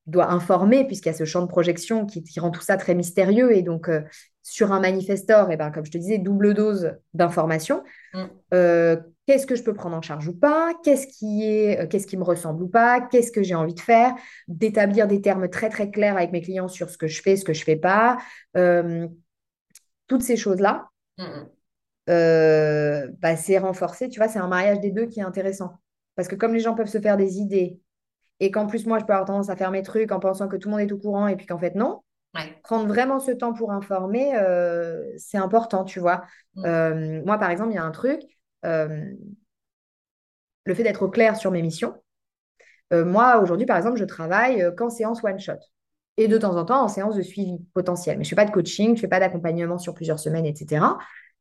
doit 0.09 0.31
informer, 0.31 0.87
puisqu'il 0.87 1.11
y 1.11 1.15
a 1.15 1.15
ce 1.15 1.27
champ 1.27 1.43
de 1.43 1.47
projection 1.47 2.07
qui, 2.07 2.23
qui 2.23 2.41
rend 2.41 2.51
tout 2.51 2.63
ça 2.63 2.77
très 2.79 2.95
mystérieux. 2.95 3.55
Et 3.55 3.63
donc, 3.63 3.89
euh, 3.89 4.01
sur 4.43 4.73
un 4.73 4.81
manifestor, 4.81 5.51
et 5.51 5.59
ben, 5.59 5.71
comme 5.71 5.85
je 5.85 5.91
te 5.91 5.99
disais, 5.99 6.17
double 6.17 6.55
dose 6.55 6.95
d'information. 7.13 7.85
Mm. 8.15 8.25
Euh, 8.55 8.97
qu'est-ce 9.27 9.47
que 9.47 9.55
je 9.55 9.63
peux 9.63 9.75
prendre 9.75 9.95
en 9.95 10.01
charge 10.01 10.27
ou 10.27 10.35
pas? 10.35 10.73
Qu'est-ce 10.83 11.07
qui 11.07 11.45
est, 11.45 11.81
euh, 11.81 11.87
qu'est-ce 11.87 12.07
qui 12.07 12.17
me 12.17 12.25
ressemble 12.25 12.63
ou 12.63 12.69
pas? 12.69 13.03
Qu'est-ce 13.03 13.31
que 13.31 13.43
j'ai 13.43 13.55
envie 13.55 13.75
de 13.75 13.81
faire? 13.81 14.15
D'établir 14.49 15.07
des 15.07 15.21
termes 15.21 15.51
très, 15.51 15.69
très 15.69 15.91
clairs 15.91 16.17
avec 16.17 16.33
mes 16.33 16.41
clients 16.41 16.69
sur 16.69 16.89
ce 16.89 16.97
que 16.97 17.07
je 17.07 17.21
fais, 17.21 17.37
ce 17.37 17.45
que 17.45 17.53
je 17.53 17.63
fais 17.63 17.77
pas. 17.77 18.17
Euh, 18.57 19.07
toutes 20.07 20.23
ces 20.23 20.39
choses-là, 20.39 20.89
Mm, 21.19 21.25
mm. 21.25 21.51
Euh, 22.09 23.09
bah, 23.19 23.37
c'est 23.37 23.59
renforcé. 23.59 24.09
Tu 24.09 24.19
vois, 24.19 24.29
c'est 24.29 24.39
un 24.39 24.49
mariage 24.49 24.81
des 24.81 24.91
deux 24.91 25.07
qui 25.07 25.21
est 25.21 25.25
intéressant. 25.25 25.79
Parce 26.17 26.29
que 26.29 26.35
comme 26.35 26.55
les 26.55 26.61
gens 26.61 26.75
peuvent 26.75 26.89
se 26.89 27.01
faire 27.01 27.17
des 27.17 27.39
idées, 27.39 27.81
et 28.41 28.51
qu'en 28.51 28.67
plus, 28.67 28.87
moi, 28.87 28.99
je 28.99 29.05
peux 29.05 29.13
avoir 29.13 29.27
tendance 29.27 29.51
à 29.51 29.57
faire 29.57 29.71
mes 29.71 29.83
trucs 29.83 30.13
en 30.13 30.21
pensant 30.21 30.49
que 30.49 30.57
tout 30.57 30.69
le 30.69 30.77
monde 30.77 30.89
est 30.89 30.93
au 30.93 30.99
courant, 30.99 31.27
et 31.27 31.37
puis 31.37 31.47
qu'en 31.47 31.59
fait, 31.59 31.75
non. 31.75 32.03
Ouais. 32.35 32.55
Prendre 32.63 32.87
vraiment 32.87 33.21
ce 33.21 33.33
temps 33.33 33.53
pour 33.53 33.73
informer, 33.73 34.37
euh, 34.37 35.03
c'est 35.17 35.39
important, 35.39 35.85
tu 35.85 35.99
vois. 35.99 36.25
Mm. 36.55 36.65
Euh, 36.65 37.23
moi, 37.25 37.39
par 37.39 37.51
exemple, 37.51 37.71
il 37.73 37.75
y 37.75 37.79
a 37.79 37.85
un 37.85 37.91
truc, 37.91 38.21
le 38.63 39.17
fait 40.75 40.83
d'être 40.83 41.03
au 41.03 41.09
clair 41.09 41.37
sur 41.37 41.51
mes 41.51 41.63
missions. 41.63 41.95
Moi, 42.91 43.39
aujourd'hui, 43.41 43.67
par 43.67 43.77
exemple, 43.77 43.99
je 43.99 44.05
travaille 44.05 44.75
qu'en 44.77 44.89
séance 44.89 45.23
one-shot. 45.23 45.59
Et 46.17 46.27
de 46.27 46.37
temps 46.37 46.57
en 46.57 46.65
temps, 46.65 46.83
en 46.83 46.89
séance 46.89 47.15
de 47.15 47.23
suivi 47.23 47.59
potentiel. 47.75 48.19
Mais 48.19 48.25
je 48.25 48.29
ne 48.29 48.31
fais 48.31 48.37
pas 48.37 48.45
de 48.45 48.51
coaching, 48.51 48.89
je 48.89 48.93
ne 48.93 48.97
fais 48.97 49.09
pas 49.09 49.21
d'accompagnement 49.21 49.79
sur 49.79 49.95
plusieurs 49.95 50.19
semaines, 50.19 50.47
etc. 50.47 50.85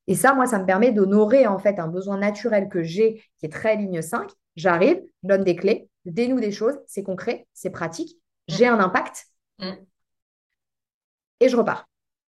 Et 0.08 0.16
ça, 0.16 0.34
moi, 0.34 0.46
ça 0.48 0.60
me 0.60 0.66
permet 0.66 0.92
d'honorer 0.92 1.48
en 1.48 1.60
fait 1.60 1.80
un 1.80 1.88
besoin 1.88 2.18
naturel 2.18 2.70
que 2.70 2.84
j'ai, 2.84 3.24
qui 3.40 3.46
est 3.46 3.50
très 3.52 3.76
ligne 3.76 4.02
5. 4.02 4.32
J'arrive, 4.56 5.02
je 5.24 5.28
donne 5.28 5.44
des 5.44 5.56
clés, 5.56 5.90
je 6.06 6.12
dénoue 6.12 6.40
des 6.40 6.52
choses, 6.52 6.76
c'est 6.88 7.04
concret, 7.04 7.48
c'est 7.54 7.70
pratique, 7.70 8.18
j'ai 8.48 8.68
un 8.68 8.80
impact 8.80 9.26
Mm. 9.60 9.74
et 11.40 11.50
je 11.50 11.56
repars. 11.56 11.88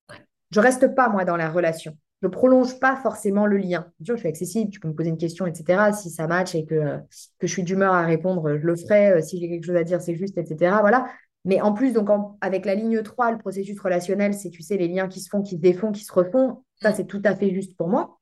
Ouais. 0.10 0.18
Je 0.52 0.60
reste 0.60 0.96
pas, 0.96 1.10
moi, 1.10 1.26
dans 1.26 1.38
la 1.38 1.50
relation. 1.50 1.98
Je 2.22 2.28
prolonge 2.28 2.80
pas 2.80 2.98
forcément 2.98 3.46
le 3.46 3.58
lien. 3.58 3.92
Bien 4.00 4.06
sûr, 4.06 4.16
je 4.18 4.20
suis 4.22 4.30
accessible, 4.30 4.72
tu 4.72 4.80
peux 4.80 4.90
me 4.90 4.94
poser 4.96 5.10
une 5.10 5.18
question, 5.18 5.48
etc. 5.48 5.94
Si 5.94 6.10
ça 6.10 6.28
match 6.28 6.54
et 6.56 6.66
que, 6.66 6.98
que 7.40 7.48
je 7.48 7.54
suis 7.54 7.64
d'humeur 7.64 7.94
à 7.94 8.04
répondre, 8.06 8.58
je 8.58 8.66
le 8.68 8.76
ferai. 8.76 9.12
Euh, 9.14 9.22
Si 9.22 9.40
j'ai 9.40 9.50
quelque 9.50 9.66
chose 9.66 9.76
à 9.78 9.84
dire, 9.84 10.02
c'est 10.02 10.16
juste, 10.16 10.38
etc. 10.38 10.82
Voilà. 10.82 11.08
Mais 11.46 11.62
en 11.62 11.74
plus, 11.74 11.94
donc 11.94 12.10
en- 12.10 12.38
avec 12.42 12.66
la 12.66 12.76
ligne 12.76 13.02
3, 13.04 13.32
le 13.32 13.38
processus 13.38 13.80
relationnel, 13.80 14.34
c'est, 14.34 14.50
tu 14.50 14.62
sais, 14.62 14.76
les 14.78 14.90
liens 14.90 15.08
qui 15.08 15.22
se 15.22 15.30
font, 15.30 15.42
qui 15.42 15.56
se 15.56 15.62
défont, 15.62 15.92
qui 15.94 16.04
se 16.04 16.12
refont. 16.14 16.64
Ça, 16.82 16.92
Mm. 16.92 16.94
c'est 16.96 17.06
tout 17.08 17.22
à 17.26 17.36
fait 17.36 17.54
juste 17.54 17.76
pour 17.78 17.90
moi. 17.90 18.20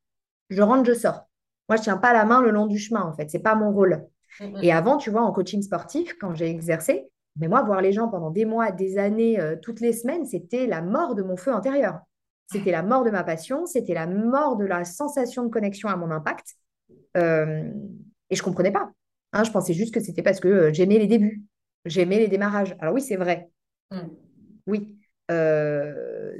Je 0.49 0.61
rentre, 0.61 0.85
je 0.87 0.93
sors. 0.93 1.27
Moi, 1.69 1.77
je 1.77 1.83
tiens 1.83 1.97
pas 1.97 2.13
la 2.13 2.25
main 2.25 2.41
le 2.41 2.51
long 2.51 2.65
du 2.67 2.77
chemin, 2.79 3.01
en 3.01 3.13
fait. 3.13 3.29
C'est 3.29 3.39
pas 3.39 3.55
mon 3.55 3.71
rôle. 3.71 4.05
Mm, 4.39 4.59
Et 4.63 4.71
avant, 4.71 4.97
tu 4.97 5.09
vois, 5.09 5.21
en 5.21 5.31
coaching 5.31 5.61
sportif, 5.61 6.15
quand 6.19 6.33
j'ai 6.33 6.49
exercé, 6.49 7.09
mais 7.39 7.47
moi, 7.47 7.61
voir 7.63 7.81
les 7.81 7.91
gens 7.91 8.07
pendant 8.07 8.31
des 8.31 8.45
mois, 8.45 8.71
des 8.71 8.97
années, 8.97 9.39
euh, 9.39 9.55
toutes 9.61 9.79
les 9.81 9.93
semaines, 9.93 10.25
c'était 10.25 10.65
la 10.67 10.81
mort 10.81 11.15
de 11.15 11.23
mon 11.23 11.37
feu 11.37 11.53
intérieur. 11.53 11.99
C'était 12.51 12.71
la 12.71 12.81
mort 12.81 13.03
de 13.03 13.09
ma 13.11 13.23
passion, 13.23 13.65
c'était 13.65 13.93
la 13.93 14.07
mort 14.07 14.55
de 14.55 14.65
la 14.65 14.85
sensation 14.85 15.43
de 15.43 15.49
connexion 15.49 15.89
à 15.89 15.97
mon 15.97 16.09
impact. 16.11 16.55
Euh, 17.17 17.69
et 18.29 18.35
je 18.35 18.41
comprenais 18.43 18.71
pas. 18.71 18.89
Hein, 19.33 19.43
je 19.43 19.51
pensais 19.51 19.73
juste 19.73 19.93
que 19.93 19.99
c'était 19.99 20.23
parce 20.23 20.39
que 20.39 20.47
euh, 20.47 20.73
j'aimais 20.73 20.97
les 20.97 21.07
débuts, 21.07 21.43
j'aimais 21.85 22.19
les 22.19 22.27
démarrages. 22.29 22.75
Alors 22.79 22.93
oui, 22.93 23.01
c'est 23.01 23.17
vrai. 23.17 23.51
mm. 23.91 23.97
Oui, 24.65 24.97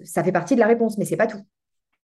ça 0.04 0.24
fait 0.24 0.32
partie 0.32 0.56
de 0.56 0.60
la 0.60 0.68
réponse, 0.68 0.98
mais 0.98 1.06
c'est 1.06 1.18
pas 1.18 1.28
tout. 1.28 1.42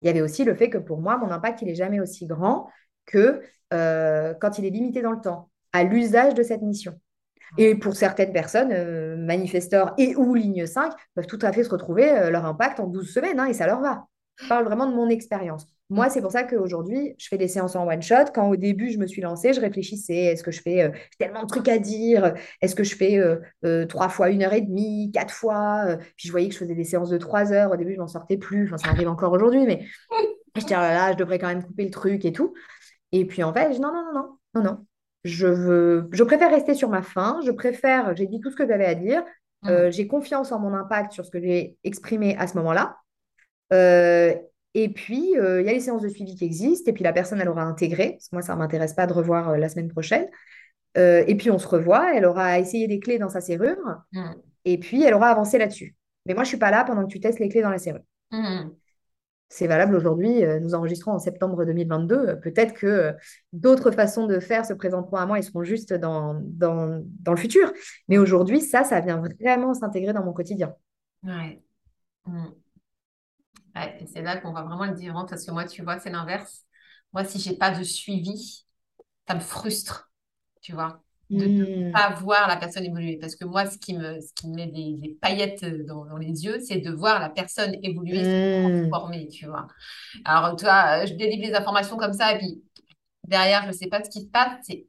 Il 0.03 0.07
y 0.07 0.11
avait 0.11 0.21
aussi 0.21 0.45
le 0.45 0.55
fait 0.55 0.71
que 0.71 0.79
pour 0.79 1.01
moi, 1.01 1.17
mon 1.17 1.31
impact, 1.31 1.63
il 1.63 1.69
est 1.69 1.75
jamais 1.75 2.01
aussi 2.01 2.27
grand 2.27 2.69
que 3.07 3.43
euh, 3.73 4.35
quand 4.35 4.59
il 4.59 4.65
est 4.65 4.71
limité 4.71 5.03
dans 5.03 5.13
le 5.13 5.21
temps, 5.21 5.51
à 5.73 5.85
l'usage 5.85 6.35
de 6.35 6.43
cette 6.43 6.63
mission. 6.63 6.99
Et 7.59 7.75
pour 7.75 7.95
certaines 7.95 8.33
personnes, 8.33 8.73
euh, 8.73 9.17
manifesteurs 9.17 9.95
et 9.99 10.17
ou 10.17 10.35
ligne 10.35 10.67
5 10.67 10.93
peuvent 11.15 11.27
tout 11.27 11.39
à 11.43 11.53
fait 11.53 11.65
se 11.65 11.71
retrouver 11.71 12.11
euh, 12.11 12.31
leur 12.31 12.47
impact 12.47 12.81
en 12.81 12.87
12 12.87 13.13
semaines 13.13 13.39
hein, 13.39 13.47
et 13.47 13.53
ça 13.53 13.67
leur 13.67 13.81
va. 13.81 14.07
Je 14.37 14.49
parle 14.49 14.65
vraiment 14.65 14.87
de 14.87 14.95
mon 14.95 15.09
expérience. 15.09 15.67
Moi, 15.93 16.09
c'est 16.09 16.23
pour 16.23 16.33
ça 16.33 16.43
qu'aujourd'hui, 16.43 17.15
je 17.19 17.29
fais 17.29 17.37
des 17.37 17.49
séances 17.49 17.77
en 17.77 17.87
one-shot. 17.87 18.33
Quand 18.35 18.49
au 18.49 18.57
début, 18.57 18.91
je 18.91 18.99
me 18.99 19.07
suis 19.07 19.21
lancée, 19.21 19.53
je 19.53 19.61
réfléchissais, 19.61 20.15
est-ce 20.15 20.43
que 20.43 20.51
je 20.51 20.63
fais 20.63 20.85
euh, 20.85 20.91
tellement 21.19 21.43
de 21.43 21.47
trucs 21.47 21.69
à 21.69 21.79
dire 21.79 22.33
Est-ce 22.63 22.75
que 22.75 22.83
je 22.83 22.97
fais 22.97 23.19
euh, 23.19 23.37
euh, 23.67 23.85
trois 23.85 24.09
fois 24.09 24.31
une 24.31 24.43
heure 24.43 24.55
et 24.55 24.63
demie, 24.63 25.11
quatre 25.13 25.35
fois 25.35 25.99
Puis 26.17 26.29
je 26.29 26.33
voyais 26.33 26.49
que 26.49 26.55
je 26.55 26.61
faisais 26.61 26.75
des 26.75 26.85
séances 26.85 27.11
de 27.11 27.19
trois 27.19 27.53
heures. 27.53 27.73
Au 27.73 27.77
début, 27.77 27.93
je 27.93 27.99
n'en 27.99 28.09
sortais 28.09 28.39
plus. 28.39 28.65
Enfin, 28.65 28.79
ça 28.79 28.89
arrive 28.89 29.09
encore 29.09 29.33
aujourd'hui, 29.33 29.67
mais 29.67 29.85
je 30.57 30.63
disais, 30.63 30.77
oh 30.77 30.81
là 30.81 30.95
là, 30.95 31.13
je 31.13 31.19
devrais 31.19 31.39
quand 31.39 31.49
même 31.49 31.63
couper 31.63 31.85
le 31.85 31.91
truc 31.91 32.25
et 32.25 32.33
tout. 32.33 32.55
Et 33.13 33.27
puis 33.27 33.43
en 33.43 33.53
fait, 33.53 33.69
je 33.69 33.75
dis, 33.75 33.81
non, 33.81 33.93
non, 33.93 34.05
non, 34.05 34.15
non, 34.15 34.39
non, 34.55 34.63
non. 34.63 34.87
Je 35.25 35.47
veux, 35.47 36.09
je 36.11 36.25
préfère 36.25 36.51
rester 36.51 36.73
sur 36.75 36.89
ma 36.89 37.03
faim. 37.03 37.39
Je 37.45 37.51
préfère, 37.51 38.17
j'ai 38.17 38.27
dit 38.27 38.41
tout 38.41 38.51
ce 38.51 38.57
que 38.57 38.67
j'avais 38.67 38.87
à 38.87 38.95
dire. 38.95 39.23
Euh, 39.67 39.91
j'ai 39.91 40.07
confiance 40.07 40.53
en 40.53 40.59
mon 40.59 40.73
impact 40.73 41.13
sur 41.13 41.27
ce 41.27 41.31
que 41.31 41.39
j'ai 41.39 41.77
exprimé 41.85 42.35
à 42.39 42.47
ce 42.47 42.57
moment-là. 42.57 42.97
Euh, 43.75 44.35
et 44.75 44.89
puis, 44.89 45.37
euh, 45.39 45.61
il 45.61 45.67
y 45.67 45.71
a 45.71 45.73
les 45.73 45.81
séances 45.81 46.03
de 46.03 46.09
suivi 46.09 46.35
qui 46.35 46.45
existent. 46.45 46.91
Et 46.91 46.95
puis, 46.95 47.05
la 47.05 47.13
personne, 47.13 47.41
elle 47.41 47.49
aura 47.49 47.63
intégré. 47.63 48.13
Parce 48.13 48.29
que 48.29 48.37
moi, 48.37 48.43
ça 48.43 48.55
ne 48.55 48.59
m'intéresse 48.59 48.95
pas 48.95 49.07
de 49.07 49.13
revoir 49.13 49.51
euh, 49.51 49.57
la 49.57 49.69
semaine 49.69 49.89
prochaine. 49.89 50.27
Euh, 50.97 51.25
et 51.27 51.35
puis, 51.37 51.51
on 51.51 51.59
se 51.59 51.69
revoit. 51.69 52.15
Elle 52.15 52.25
aura 52.25 52.59
essayé 52.59 52.89
des 52.89 52.99
clés 52.99 53.19
dans 53.19 53.29
sa 53.29 53.41
serrure. 53.41 53.77
Mm. 54.13 54.31
Et 54.65 54.79
puis, 54.79 55.03
elle 55.03 55.15
aura 55.15 55.29
avancé 55.29 55.59
là-dessus. 55.59 55.95
Mais 56.25 56.35
moi, 56.35 56.45
je 56.45 56.49
ne 56.49 56.51
suis 56.51 56.59
pas 56.59 56.71
là 56.71 56.85
pendant 56.85 57.03
que 57.03 57.13
tu 57.13 57.21
testes 57.21 57.39
les 57.39 57.49
clés 57.49 57.61
dans 57.61 57.71
la 57.71 57.79
serrure. 57.79 58.03
Mm. 58.31 58.71
C'est 59.51 59.67
valable 59.67 59.95
aujourd'hui. 59.95 60.43
Nous 60.63 60.75
enregistrons 60.75 61.13
en 61.13 61.19
septembre 61.19 61.67
2022. 61.67 62.15
Euh, 62.17 62.37
Peut-être 62.37 62.73
que 62.73 63.15
d'autres 63.53 63.91
façons 63.91 64.27
de 64.27 64.41
faire 64.41 64.65
se 64.65 64.73
présenteront 64.73 65.19
à 65.19 65.27
moi 65.27 65.39
et 65.39 65.43
seront 65.43 65.65
juste 65.65 65.93
dans, 65.93 66.41
dans, 66.43 67.05
dans 67.21 67.33
le 67.33 67.39
futur. 67.39 67.71
Mais 68.09 68.17
aujourd'hui, 68.17 68.63
ça, 68.63 68.85
ça 68.85 69.01
vient 69.01 69.23
vraiment 69.39 69.75
s'intégrer 69.75 70.15
dans 70.15 70.25
mon 70.25 70.33
quotidien. 70.33 70.75
Ouais. 71.23 71.61
Mm. 72.25 72.47
Ouais, 73.77 73.99
et 74.03 74.07
c'est 74.07 74.23
là 74.23 74.37
qu'on 74.39 74.51
voit 74.53 74.63
vraiment 74.65 74.85
le 74.85 74.93
différent 74.95 75.25
parce 75.27 75.45
que 75.47 75.51
moi, 75.51 75.65
tu 75.67 75.83
vois, 75.83 75.99
c'est 75.99 76.11
l'inverse. 76.11 76.65
Moi, 77.13 77.25
si 77.25 77.39
j'ai 77.41 77.57
pas 77.57 77.71
de 77.77 77.83
suivi, 77.85 78.67
ça 79.29 79.35
me 79.35 79.41
frustre, 79.41 80.11
tu 80.63 80.73
vois, 80.73 81.03
de 81.31 81.47
ne 81.47 81.51
Hmm. 81.51 81.93
pas 81.93 82.11
voir 82.15 82.49
la 82.49 82.57
personne 82.57 82.85
évoluer. 82.85 83.19
Parce 83.21 83.37
que 83.37 83.45
moi, 83.47 83.67
ce 83.67 83.79
qui 83.79 83.95
me, 83.97 84.21
ce 84.21 84.33
qui 84.35 84.49
me 84.49 84.57
met 84.57 84.69
des, 84.69 84.97
des 84.99 85.15
paillettes 85.21 85.65
dans, 85.87 86.05
dans 86.07 86.19
les 86.19 86.45
yeux, 86.45 86.61
c'est 86.61 86.79
de 86.81 86.91
voir 86.93 87.21
la 87.21 87.31
personne 87.31 87.75
évoluer, 87.83 88.25
se 88.25 88.33
Hmm. 88.33 89.03
transformer, 89.03 89.29
tu 89.29 89.47
vois. 89.47 89.69
Alors, 90.25 90.57
toi, 90.57 91.07
je 91.07 91.15
délivre 91.15 91.43
les 91.49 91.55
informations 91.55 91.97
comme 91.99 92.13
ça, 92.15 92.35
et 92.35 92.39
puis 92.39 92.65
derrière, 93.25 93.67
je 93.67 93.73
sais 93.73 93.89
pas 93.89 94.05
ce 94.05 94.11
qui 94.11 94.23
se 94.23 94.29
passe, 94.31 94.59
c'est 94.65 94.87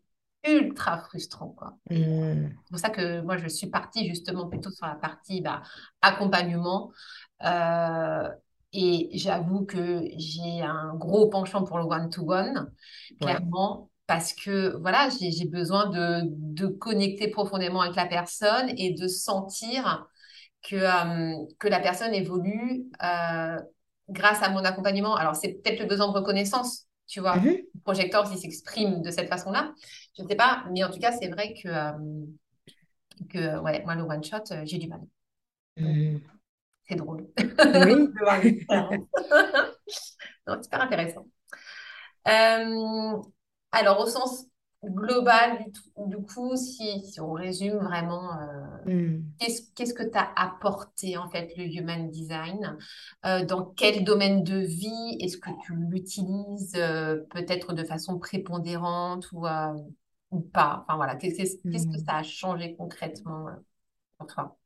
ultra 0.47 0.99
frustrant, 0.99 1.49
quoi. 1.51 1.77
Hmm. 1.89 2.57
c'est 2.65 2.69
pour 2.71 2.79
ça 2.79 2.89
que 2.89 3.21
moi, 3.21 3.37
je 3.37 3.47
suis 3.47 3.67
partie 3.67 4.07
justement 4.09 4.47
plutôt 4.49 4.71
sur 4.71 4.85
la 4.87 4.95
partie 4.95 5.41
bah, 5.41 5.61
accompagnement. 6.01 6.91
Euh, 7.43 8.29
et 8.73 9.09
j'avoue 9.13 9.65
que 9.65 10.01
j'ai 10.17 10.61
un 10.61 10.95
gros 10.95 11.29
penchant 11.29 11.63
pour 11.63 11.77
le 11.77 11.85
one-to-one, 11.85 12.71
clairement, 13.21 13.89
parce 14.07 14.33
que 14.33 14.75
voilà, 14.81 15.09
j'ai 15.09 15.47
besoin 15.47 15.89
de, 15.89 16.21
de 16.25 16.67
connecter 16.67 17.29
profondément 17.29 17.81
avec 17.81 17.95
la 17.95 18.05
personne 18.05 18.69
et 18.77 18.93
de 18.93 19.07
sentir 19.07 20.07
que, 20.63 20.75
euh, 20.75 21.45
que 21.59 21.67
la 21.67 21.79
personne 21.79 22.13
évolue 22.13 22.85
euh, 23.03 23.59
grâce 24.09 24.41
à 24.41 24.49
mon 24.49 24.63
accompagnement. 24.63 25.15
Alors, 25.15 25.35
c'est 25.35 25.53
peut-être 25.53 25.79
le 25.79 25.85
besoin 25.85 26.07
de 26.07 26.13
reconnaissance, 26.13 26.87
tu 27.07 27.19
vois. 27.19 27.37
Mhm. 27.37 27.57
Le 27.73 27.81
projecteur, 27.83 28.25
s'il 28.27 28.39
s'exprime 28.39 29.01
de 29.01 29.11
cette 29.11 29.29
façon-là, 29.29 29.73
je 30.17 30.23
ne 30.23 30.27
sais 30.27 30.35
pas, 30.35 30.65
mais 30.71 30.83
en 30.83 30.89
tout 30.89 30.99
cas, 30.99 31.11
c'est 31.11 31.29
vrai 31.29 31.53
que, 31.61 31.69
euh, 31.69 31.91
que 33.29 33.59
ouais, 33.59 33.83
moi, 33.83 33.95
le 33.95 34.03
one-shot, 34.03 34.43
j'ai 34.63 34.77
du 34.77 34.87
mal. 34.87 35.01
Hmm. 35.77 36.17
C'est 36.87 36.95
drôle. 36.95 37.27
Oui. 37.73 38.13
Non, 40.47 40.61
super 40.61 40.81
intéressant. 40.81 41.27
Euh, 42.27 43.21
alors, 43.71 43.99
au 44.01 44.07
sens 44.07 44.45
global, 44.83 45.65
du, 45.71 45.79
du 46.17 46.17
coup, 46.25 46.55
si, 46.55 47.03
si 47.05 47.19
on 47.21 47.33
résume 47.33 47.77
vraiment, 47.79 48.39
euh, 48.41 48.77
Hmm. 48.85 49.33
qu'est-ce, 49.39 49.63
qu'est-ce 49.75 49.93
que 49.93 50.03
t'as 50.03 50.31
apporté 50.35 51.17
en 51.17 51.29
fait 51.29 51.53
le 51.57 51.65
human 51.65 52.09
design? 52.11 52.77
Euh, 53.25 53.45
dans 53.45 53.65
quel 53.65 54.03
domaine 54.03 54.43
de 54.43 54.57
vie 54.57 55.17
est-ce 55.21 55.37
que 55.37 55.49
tu 55.65 55.73
l'utilises 55.75 56.73
peut-être 57.31 57.73
de 57.73 57.83
façon 57.83 58.19
prépondérante 58.19 59.31
ou, 59.33 59.45
ou 60.31 60.41
pas? 60.41 60.83
Enfin 60.87 60.97
voilà, 60.97 61.15
qu'est-ce, 61.15 61.37
qu'est-ce 61.37 61.57
qu'est-ce 61.71 61.87
que 61.87 61.97
Hmm. 61.97 62.07
ça 62.07 62.17
a 62.17 62.23
changé 62.23 62.75
concrètement 62.75 63.47
pour 64.17 64.27
toi? 64.27 64.57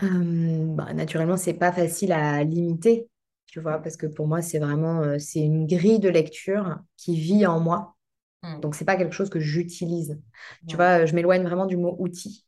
Hum, 0.00 0.76
bah, 0.76 0.92
naturellement, 0.94 1.36
c'est 1.36 1.54
pas 1.54 1.72
facile 1.72 2.12
à 2.12 2.44
limiter, 2.44 3.08
tu 3.46 3.60
vois, 3.60 3.78
parce 3.78 3.96
que 3.96 4.06
pour 4.06 4.28
moi, 4.28 4.42
c'est 4.42 4.58
vraiment, 4.60 5.02
euh, 5.02 5.18
c'est 5.18 5.40
une 5.40 5.66
grille 5.66 5.98
de 5.98 6.08
lecture 6.08 6.78
qui 6.96 7.18
vit 7.20 7.46
en 7.46 7.58
moi. 7.58 7.96
Hmm. 8.42 8.62
Donc, 8.62 8.74
c'est 8.76 8.84
pas 8.84 8.96
quelque 8.96 9.14
chose 9.14 9.30
que 9.30 9.40
j'utilise. 9.40 10.20
Tu 10.66 10.76
vois, 10.76 11.06
je 11.06 11.14
m'éloigne 11.14 11.44
vraiment 11.44 11.66
du 11.66 11.76
mot 11.76 11.96
outil. 12.00 12.46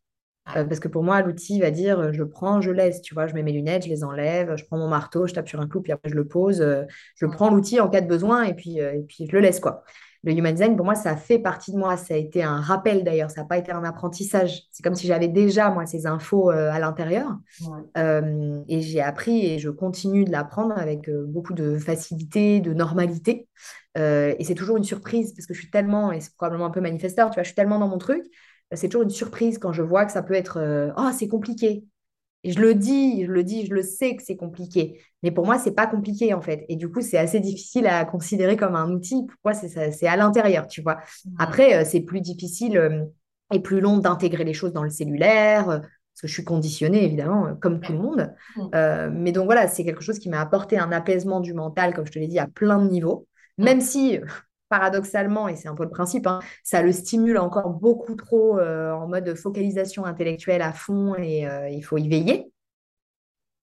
Euh, 0.56 0.64
parce 0.64 0.80
que 0.80 0.88
pour 0.88 1.04
moi, 1.04 1.22
l'outil 1.22 1.60
va 1.60 1.70
dire 1.72 2.12
je 2.12 2.24
prends, 2.24 2.60
je 2.62 2.70
laisse. 2.72 3.02
Tu 3.02 3.14
vois, 3.14 3.26
je 3.28 3.34
mets 3.34 3.42
mes 3.44 3.52
lunettes, 3.52 3.84
je 3.84 3.90
les 3.90 4.04
enlève, 4.04 4.56
je 4.56 4.64
prends 4.66 4.78
mon 4.78 4.88
marteau, 4.88 5.26
je 5.26 5.34
tape 5.34 5.48
sur 5.48 5.60
un 5.60 5.68
clou, 5.68 5.82
puis 5.82 5.92
après 5.92 6.10
je 6.10 6.16
le 6.16 6.26
pose. 6.28 6.60
euh, 6.62 6.84
je 7.16 7.26
Hmm. 7.26 7.36
prends 7.36 7.50
l'outil 7.50 7.80
en 7.80 7.88
cas 7.90 8.00
de 8.02 8.08
besoin 8.08 8.44
et 8.44 8.54
puis, 8.54 8.78
et 8.78 9.04
puis 9.08 9.26
je 9.28 9.32
le 9.32 9.40
laisse, 9.40 9.60
quoi. 9.60 9.84
Le 10.22 10.32
human 10.32 10.52
design, 10.52 10.76
pour 10.76 10.84
moi, 10.84 10.94
ça 10.94 11.16
fait 11.16 11.38
partie 11.38 11.72
de 11.72 11.78
moi. 11.78 11.96
Ça 11.96 12.14
a 12.14 12.16
été 12.16 12.42
un 12.42 12.60
rappel 12.60 13.04
d'ailleurs, 13.04 13.30
ça 13.30 13.40
n'a 13.40 13.46
pas 13.46 13.56
été 13.56 13.72
un 13.72 13.84
apprentissage. 13.84 14.64
C'est 14.70 14.82
comme 14.82 14.94
si 14.94 15.06
j'avais 15.06 15.28
déjà, 15.28 15.70
moi, 15.70 15.86
ces 15.86 16.06
infos 16.06 16.50
euh, 16.50 16.70
à 16.70 16.78
l'intérieur. 16.78 17.38
Ouais. 17.62 17.78
Euh, 17.96 18.60
et 18.68 18.82
j'ai 18.82 19.00
appris 19.00 19.46
et 19.46 19.58
je 19.58 19.70
continue 19.70 20.24
de 20.24 20.30
l'apprendre 20.30 20.76
avec 20.76 21.08
euh, 21.08 21.24
beaucoup 21.26 21.54
de 21.54 21.78
facilité, 21.78 22.60
de 22.60 22.74
normalité. 22.74 23.48
Et 23.96 24.44
c'est 24.44 24.54
toujours 24.54 24.76
une 24.76 24.84
surprise 24.84 25.34
parce 25.34 25.46
que 25.46 25.54
je 25.54 25.60
suis 25.60 25.70
tellement, 25.70 26.12
et 26.12 26.20
c'est 26.20 26.34
probablement 26.36 26.66
un 26.66 26.70
peu 26.70 26.80
manifesteur, 26.80 27.28
tu 27.30 27.34
vois, 27.34 27.42
je 27.42 27.48
suis 27.48 27.56
tellement 27.56 27.78
dans 27.78 27.88
mon 27.88 27.98
truc. 27.98 28.22
C'est 28.72 28.88
toujours 28.88 29.02
une 29.02 29.10
surprise 29.10 29.58
quand 29.58 29.72
je 29.72 29.82
vois 29.82 30.06
que 30.06 30.12
ça 30.12 30.22
peut 30.22 30.34
être 30.34 30.92
Oh, 30.96 31.10
c'est 31.12 31.26
compliqué. 31.26 31.84
Et 32.42 32.52
je 32.52 32.60
le 32.60 32.74
dis, 32.74 33.24
je 33.26 33.30
le 33.30 33.44
dis, 33.44 33.66
je 33.66 33.74
le 33.74 33.82
sais 33.82 34.16
que 34.16 34.22
c'est 34.22 34.36
compliqué. 34.36 35.00
Mais 35.22 35.30
pour 35.30 35.44
moi, 35.44 35.58
c'est 35.58 35.74
pas 35.74 35.86
compliqué 35.86 36.32
en 36.32 36.40
fait. 36.40 36.64
Et 36.68 36.76
du 36.76 36.90
coup, 36.90 37.02
c'est 37.02 37.18
assez 37.18 37.40
difficile 37.40 37.86
à 37.86 38.04
considérer 38.04 38.56
comme 38.56 38.74
un 38.76 38.90
outil. 38.90 39.26
Pourquoi 39.26 39.52
c'est 39.54 40.06
à 40.06 40.16
l'intérieur, 40.16 40.66
tu 40.66 40.80
vois. 40.80 40.96
Ouais. 40.96 41.32
Après, 41.38 41.74
euh, 41.76 41.84
c'est 41.84 42.00
plus 42.00 42.20
difficile 42.20 42.78
euh, 42.78 43.04
et 43.52 43.60
plus 43.60 43.80
long 43.80 43.98
d'intégrer 43.98 44.44
les 44.44 44.54
choses 44.54 44.72
dans 44.72 44.82
le 44.82 44.90
cellulaire, 44.90 45.68
euh, 45.68 45.78
parce 45.78 46.22
que 46.22 46.28
je 46.28 46.32
suis 46.32 46.44
conditionnée, 46.44 47.04
évidemment, 47.04 47.54
comme 47.60 47.80
tout 47.80 47.92
le 47.92 47.98
monde. 47.98 48.32
Mm. 48.56 48.62
Euh, 48.74 49.10
mais 49.12 49.32
donc 49.32 49.46
voilà, 49.46 49.68
c'est 49.68 49.84
quelque 49.84 50.02
chose 50.02 50.18
qui 50.18 50.28
m'a 50.28 50.40
apporté 50.40 50.78
un 50.78 50.92
apaisement 50.92 51.40
du 51.40 51.54
mental, 51.54 51.94
comme 51.94 52.06
je 52.06 52.12
te 52.12 52.18
l'ai 52.18 52.28
dit, 52.28 52.38
à 52.38 52.46
plein 52.46 52.78
de 52.82 52.88
niveaux. 52.90 53.26
Même 53.58 53.80
si, 53.80 54.18
euh, 54.18 54.24
paradoxalement, 54.70 55.48
et 55.48 55.56
c'est 55.56 55.68
un 55.68 55.74
peu 55.74 55.82
le 55.82 55.90
principe, 55.90 56.26
hein, 56.26 56.38
ça 56.62 56.80
le 56.80 56.92
stimule 56.92 57.36
encore 57.36 57.70
beaucoup 57.70 58.14
trop 58.14 58.58
euh, 58.58 58.92
en 58.92 59.08
mode 59.08 59.34
focalisation 59.34 60.06
intellectuelle 60.06 60.62
à 60.62 60.72
fond 60.72 61.14
et 61.16 61.46
euh, 61.46 61.68
il 61.68 61.82
faut 61.82 61.98
y 61.98 62.08
veiller. 62.08 62.50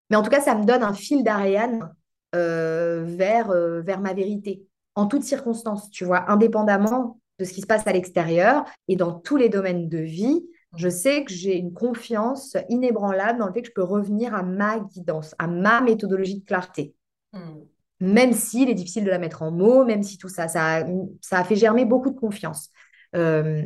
Mais 0.10 0.18
en 0.18 0.22
tout 0.22 0.30
cas, 0.30 0.42
ça 0.42 0.54
me 0.54 0.66
donne 0.66 0.84
un 0.84 0.94
fil 0.94 1.24
d'Ariane 1.24 1.94
euh, 2.36 3.04
vers, 3.06 3.52
vers 3.52 4.00
ma 4.00 4.14
vérité, 4.14 4.68
en 4.96 5.08
toutes 5.08 5.24
circonstances, 5.24 5.90
tu 5.90 6.06
vois, 6.06 6.30
indépendamment 6.30 7.20
de 7.40 7.46
ce 7.46 7.54
qui 7.54 7.62
se 7.62 7.68
passe 7.68 7.88
à 7.88 7.94
l'extérieur 7.94 8.66
et 8.88 8.96
dans 8.96 9.14
tous 9.14 9.38
les 9.38 9.50
domaines 9.50 9.90
de 9.90 10.00
vie. 10.00 10.46
Je 10.76 10.90
sais 10.90 11.24
que 11.24 11.32
j'ai 11.32 11.56
une 11.56 11.74
confiance 11.74 12.58
inébranlable 12.68 13.40
dans 13.40 13.48
le 13.48 13.54
fait 13.54 13.62
que 13.62 13.70
je 13.70 13.74
peux 13.74 13.84
revenir 13.84 14.36
à 14.36 14.44
ma 14.44 14.80
guidance, 14.80 15.36
à 15.40 15.48
ma 15.48 15.82
méthodologie 15.82 16.40
de 16.40 16.46
clarté. 16.46 16.94
Mm. 17.32 17.62
Même 18.00 18.34
s'il 18.34 18.70
est 18.70 18.76
difficile 18.76 19.04
de 19.06 19.10
la 19.10 19.20
mettre 19.20 19.42
en 19.42 19.52
mots, 19.52 19.86
même 19.86 20.04
si 20.04 20.18
tout 20.18 20.30
ça, 20.30 20.48
ça 20.48 20.78
a, 20.78 20.86
ça 21.22 21.40
a 21.40 21.44
fait 21.44 21.56
germer 21.56 21.86
beaucoup 21.86 22.12
de 22.12 22.20
confiance. 22.20 22.70
Euh, 23.16 23.64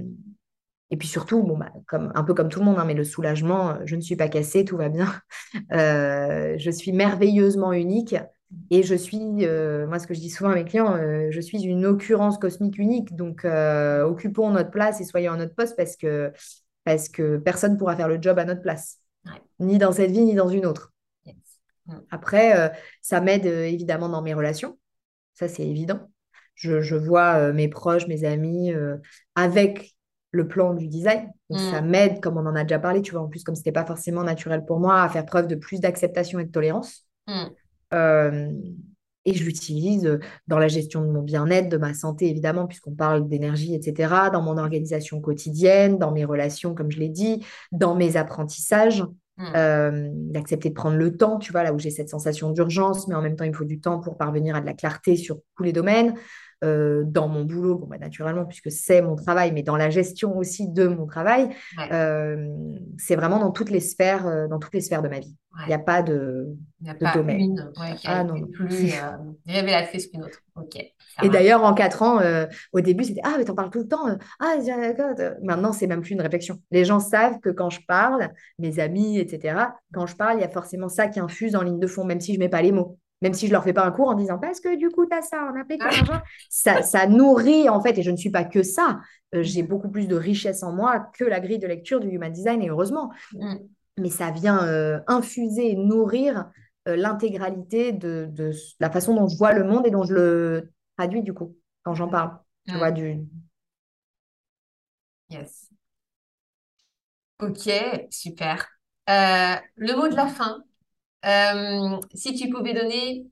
et 0.91 0.97
puis 0.97 1.07
surtout, 1.07 1.41
bon, 1.43 1.57
bah, 1.57 1.71
comme, 1.87 2.11
un 2.15 2.23
peu 2.23 2.33
comme 2.33 2.49
tout 2.49 2.59
le 2.59 2.65
monde, 2.65 2.77
hein, 2.77 2.83
mais 2.85 2.93
le 2.93 3.05
soulagement, 3.05 3.69
euh, 3.71 3.75
je 3.85 3.95
ne 3.95 4.01
suis 4.01 4.17
pas 4.17 4.27
cassée, 4.27 4.65
tout 4.65 4.77
va 4.77 4.89
bien. 4.89 5.07
Euh, 5.73 6.55
je 6.57 6.71
suis 6.71 6.91
merveilleusement 6.93 7.73
unique 7.73 8.15
Et 8.69 8.83
je 8.83 8.95
suis, 8.95 9.45
euh, 9.45 9.87
moi, 9.87 9.99
ce 9.99 10.07
que 10.07 10.13
je 10.13 10.19
dis 10.19 10.29
souvent 10.29 10.51
à 10.51 10.55
mes 10.55 10.65
clients, 10.65 10.95
euh, 10.95 11.27
je 11.29 11.41
suis 11.41 11.63
une 11.63 11.85
occurrence 11.85 12.37
cosmique 12.37 12.77
unique. 12.77 13.15
Donc, 13.15 13.45
occupons 13.45 14.51
notre 14.51 14.71
place 14.71 15.01
et 15.01 15.05
soyons 15.05 15.33
à 15.33 15.37
notre 15.37 15.55
poste 15.55 15.75
parce 15.77 15.95
que, 15.97 16.31
parce 16.83 17.09
que 17.09 17.37
personne 17.37 17.73
ne 17.73 17.77
pourra 17.77 17.95
faire 17.95 18.07
le 18.07 18.21
job 18.21 18.39
à 18.39 18.45
notre 18.45 18.61
place, 18.61 18.99
ni 19.59 19.77
dans 19.77 19.91
cette 19.91 20.11
vie, 20.11 20.23
ni 20.23 20.35
dans 20.35 20.49
une 20.49 20.65
autre. 20.65 20.93
Mm. 21.87 21.95
Après, 22.09 22.71
ça 23.01 23.21
m'aide 23.21 23.45
évidemment 23.45 24.09
dans 24.09 24.21
mes 24.21 24.33
relations. 24.33 24.77
Ça, 25.33 25.47
c'est 25.47 25.65
évident. 25.65 26.09
Je, 26.55 26.81
je 26.81 26.95
vois 26.95 27.51
mes 27.53 27.67
proches, 27.67 28.07
mes 28.07 28.23
amis 28.23 28.73
avec 29.35 29.95
le 30.31 30.47
plan 30.47 30.73
du 30.73 30.87
design. 30.87 31.29
Donc, 31.49 31.59
ça 31.59 31.81
mm. 31.81 31.89
m'aide, 31.89 32.21
comme 32.21 32.37
on 32.37 32.45
en 32.45 32.55
a 32.55 32.63
déjà 32.63 32.79
parlé, 32.79 33.01
tu 33.01 33.11
vois, 33.11 33.21
en 33.21 33.27
plus, 33.27 33.43
comme 33.43 33.55
ce 33.55 33.61
n'était 33.61 33.71
pas 33.71 33.85
forcément 33.85 34.23
naturel 34.23 34.65
pour 34.65 34.79
moi, 34.79 35.01
à 35.01 35.09
faire 35.09 35.25
preuve 35.25 35.47
de 35.47 35.55
plus 35.55 35.79
d'acceptation 35.79 36.39
et 36.39 36.45
de 36.45 36.51
tolérance. 36.51 37.05
Mm. 37.27 37.45
Euh, 37.93 38.51
et 39.25 39.33
je 39.33 39.43
l'utilise 39.43 40.19
dans 40.47 40.57
la 40.57 40.67
gestion 40.67 41.01
de 41.01 41.11
mon 41.11 41.21
bien-être, 41.21 41.69
de 41.69 41.77
ma 41.77 41.93
santé, 41.93 42.29
évidemment, 42.29 42.65
puisqu'on 42.65 42.95
parle 42.95 43.27
d'énergie, 43.27 43.75
etc., 43.75 44.29
dans 44.33 44.41
mon 44.41 44.57
organisation 44.57 45.21
quotidienne, 45.21 45.99
dans 45.99 46.11
mes 46.11 46.25
relations, 46.25 46.73
comme 46.73 46.89
je 46.89 46.99
l'ai 46.99 47.09
dit, 47.09 47.45
dans 47.71 47.93
mes 47.93 48.17
apprentissages. 48.17 49.03
Euh, 49.55 50.09
d'accepter 50.11 50.69
de 50.69 50.73
prendre 50.73 50.97
le 50.97 51.15
temps, 51.15 51.37
tu 51.37 51.51
vois, 51.51 51.63
là 51.63 51.73
où 51.73 51.79
j'ai 51.79 51.91
cette 51.91 52.09
sensation 52.09 52.51
d'urgence, 52.51 53.07
mais 53.07 53.15
en 53.15 53.21
même 53.21 53.35
temps, 53.35 53.45
il 53.45 53.53
faut 53.53 53.65
du 53.65 53.79
temps 53.79 53.99
pour 53.99 54.17
parvenir 54.17 54.55
à 54.55 54.61
de 54.61 54.65
la 54.65 54.73
clarté 54.73 55.15
sur 55.15 55.39
tous 55.55 55.63
les 55.63 55.73
domaines. 55.73 56.15
Euh, 56.63 57.01
dans 57.03 57.27
mon 57.27 57.43
boulot, 57.43 57.75
bon, 57.75 57.87
bah, 57.87 57.97
naturellement, 57.97 58.45
puisque 58.45 58.69
c'est 58.69 59.01
mon 59.01 59.15
travail, 59.15 59.51
mais 59.51 59.63
dans 59.63 59.77
la 59.77 59.89
gestion 59.89 60.37
aussi 60.37 60.67
de 60.67 60.85
mon 60.85 61.07
travail, 61.07 61.49
euh, 61.91 62.47
c'est 62.99 63.15
vraiment 63.15 63.39
dans 63.39 63.49
toutes 63.49 63.71
les 63.71 63.79
sphères, 63.79 64.27
euh, 64.27 64.47
dans 64.47 64.59
toutes 64.59 64.75
les 64.75 64.81
sphères 64.81 65.01
de 65.01 65.07
ma 65.07 65.19
vie. 65.19 65.35
Il 65.61 65.67
n'y 65.67 65.73
a 65.73 65.79
pas 65.79 66.03
de, 66.03 66.55
Il 66.81 66.89
a 66.89 66.93
pas 66.93 67.13
domaine. 67.13 67.39
Une, 67.39 67.71
qui 67.97 68.07
ah, 68.07 68.23
non, 68.23 68.45
plus 68.45 68.93
révélatrice 69.47 70.07
qu'une 70.07 70.23
autre. 70.23 70.37
Et 71.23 71.29
d'ailleurs, 71.29 71.63
en 71.63 71.73
quatre 71.73 72.03
ans, 72.03 72.21
au 72.73 72.79
début, 72.79 73.05
c'était 73.05 73.21
Ah, 73.23 73.33
mais 73.37 73.43
t'en 73.43 73.55
parles 73.55 73.71
tout 73.71 73.79
le 73.79 73.87
temps. 73.87 74.05
Ah, 74.39 74.55
maintenant, 75.41 75.73
c'est 75.73 75.87
même 75.87 76.01
plus 76.01 76.11
une 76.11 76.21
réflexion. 76.21 76.59
Les 76.69 76.85
gens 76.85 76.99
savent 76.99 77.39
que 77.39 77.49
quand 77.49 77.71
je 77.71 77.81
parle, 77.87 78.29
mes 78.59 78.79
amis, 78.79 79.17
etc., 79.17 79.57
quand 79.93 80.05
je 80.05 80.15
parle, 80.15 80.37
il 80.37 80.41
y 80.41 80.45
a 80.45 80.49
forcément 80.49 80.89
ça 80.89 81.07
qui 81.07 81.19
infuse 81.19 81.55
en 81.55 81.63
ligne 81.63 81.79
de 81.79 81.87
fond, 81.87 82.05
même 82.05 82.21
si 82.21 82.33
je 82.33 82.39
ne 82.39 82.45
mets 82.45 82.49
pas 82.49 82.61
les 82.61 82.71
mots 82.71 82.99
même 83.21 83.33
si 83.33 83.47
je 83.47 83.51
leur 83.51 83.63
fais 83.63 83.73
pas 83.73 83.85
un 83.85 83.91
cours 83.91 84.09
en 84.09 84.15
disant 84.15 84.39
parce 84.39 84.59
que 84.59 84.75
du 84.75 84.89
coup 84.89 85.05
tu 85.05 85.15
as 85.15 85.21
ça, 85.21 85.51
on 85.53 85.59
a 85.59 85.63
ah. 85.81 86.23
ça, 86.49 86.81
ça 86.81 87.07
nourrit 87.07 87.69
en 87.69 87.81
fait, 87.81 87.97
et 87.97 88.03
je 88.03 88.11
ne 88.11 88.17
suis 88.17 88.31
pas 88.31 88.43
que 88.43 88.63
ça, 88.63 88.99
euh, 89.35 89.43
j'ai 89.43 89.63
beaucoup 89.63 89.89
plus 89.89 90.07
de 90.07 90.15
richesse 90.15 90.63
en 90.63 90.73
moi 90.73 91.11
que 91.13 91.23
la 91.23 91.39
grille 91.39 91.59
de 91.59 91.67
lecture 91.67 91.99
du 91.99 92.09
Human 92.09 92.31
Design, 92.31 92.61
et 92.61 92.69
heureusement. 92.69 93.11
Mm. 93.33 93.55
Mais 93.97 94.09
ça 94.09 94.31
vient 94.31 94.65
euh, 94.65 94.99
infuser, 95.07 95.75
nourrir 95.75 96.49
euh, 96.87 96.95
l'intégralité 96.95 97.91
de, 97.91 98.27
de, 98.31 98.51
la 98.79 98.89
façon 98.89 99.13
dont 99.13 99.27
je 99.27 99.37
vois 99.37 99.53
le 99.53 99.63
monde 99.63 99.85
et 99.85 99.91
dont 99.91 100.03
je 100.03 100.13
le 100.13 100.71
traduis 100.97 101.23
du 101.23 101.33
coup, 101.33 101.55
quand 101.83 101.93
j'en 101.93 102.07
parle. 102.07 102.37
Tu 102.67 102.75
vois, 102.77 102.91
du... 102.91 103.19
Yes. 105.29 105.69
Ok, 107.39 107.69
super. 108.11 108.67
le 109.07 109.95
mot 109.95 110.07
de 110.07 110.15
la 110.15 110.27
fin, 110.27 110.63
euh, 111.25 111.99
si 112.13 112.35
tu 112.35 112.49
pouvais 112.49 112.73
donner 112.73 113.27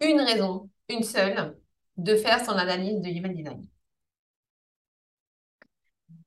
une 0.00 0.20
raison, 0.20 0.70
une 0.88 1.02
seule, 1.02 1.56
de 1.96 2.14
faire 2.16 2.44
son 2.44 2.52
analyse 2.52 3.00
de 3.00 3.08
Human 3.08 3.34
Design. 3.34 3.66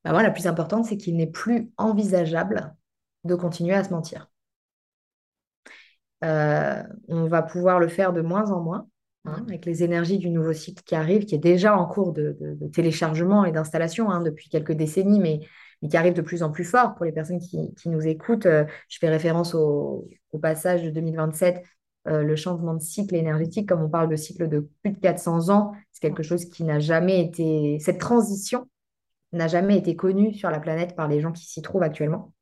Bah 0.03 0.11
moi, 0.11 0.22
la 0.22 0.31
plus 0.31 0.48
importante, 0.48 0.85
c'est 0.85 0.98
qu'il 0.98 1.15
n'est 1.15 1.27
plus 1.27 1.72
envisageable 1.77 2.76
de 3.23 3.35
continuer 3.35 3.73
à 3.73 3.84
se 3.84 3.90
mentir. 3.90 4.30
Euh, 6.23 6.84
on 7.07 7.27
va 7.27 7.41
pouvoir 7.41 7.80
le 7.80 7.88
faire 7.88 8.14
de 8.14 8.22
moins 8.22 8.52
en 8.52 8.61
moins, 8.61 8.88
hein, 9.26 9.44
avec 9.48 9.65
les 9.65 9.84
énergies 9.84 10.18
du 10.18 10.30
nouveau 10.30 10.53
site 10.53 10.84
qui 10.84 10.95
arrive, 10.95 11.26
qui 11.26 11.35
est 11.35 11.40
déjà 11.40 11.77
en 11.77 11.85
cours 11.85 12.14
de, 12.14 12.38
téléchargement 12.73 13.45
et 13.45 13.52
d'installation 13.52 14.10
hein, 14.10 14.22
depuis 14.22 14.49
quelques 14.49 14.73
décennies, 14.73 15.19
mais 15.19 15.41
mais 15.84 15.89
qui 15.89 15.97
arrive 15.97 16.14
de 16.14 16.22
plus 16.22 16.41
en 16.43 16.49
plus 16.49 16.64
fort 16.64 16.95
pour 16.95 17.05
les 17.05 17.11
personnes 17.11 17.39
qui, 17.39 17.76
nous 17.85 18.07
écoutent. 18.07 18.45
Euh, 18.45 18.64
je 18.88 18.97
fais 18.99 19.10
référence 19.10 19.53
au, 19.53 20.10
passage 20.41 20.81
de 20.81 20.89
2027, 20.89 21.61
euh, 22.07 22.23
le 22.23 22.35
changement 22.35 22.73
de 22.73 22.81
cycle 22.81 23.14
énergétique, 23.14 23.69
comme 23.69 23.84
on 23.84 23.89
parle 23.89 24.10
de 24.10 24.15
cycle 24.15 24.47
de 24.47 24.68
plus 24.81 24.91
de 24.91 24.99
400 24.99 25.49
ans, 25.49 25.73
c'est 25.91 26.01
quelque 26.01 26.23
chose 26.23 26.45
qui 26.45 26.64
n'a 26.64 26.80
jamais 26.80 27.22
été, 27.22 27.77
cette 27.80 27.99
transition 27.99 28.68
n'a 29.34 29.47
jamais 29.47 29.77
été 29.77 29.95
connue 29.95 30.34
sur 30.34 30.49
la 30.49 30.60
planète 30.60 30.95
par 30.95 31.07
les 31.07 31.19
gens 31.19 31.31
qui 31.31 31.45
s'y 31.45 31.61
trouvent 31.61 31.84
actuellement. 31.84 32.34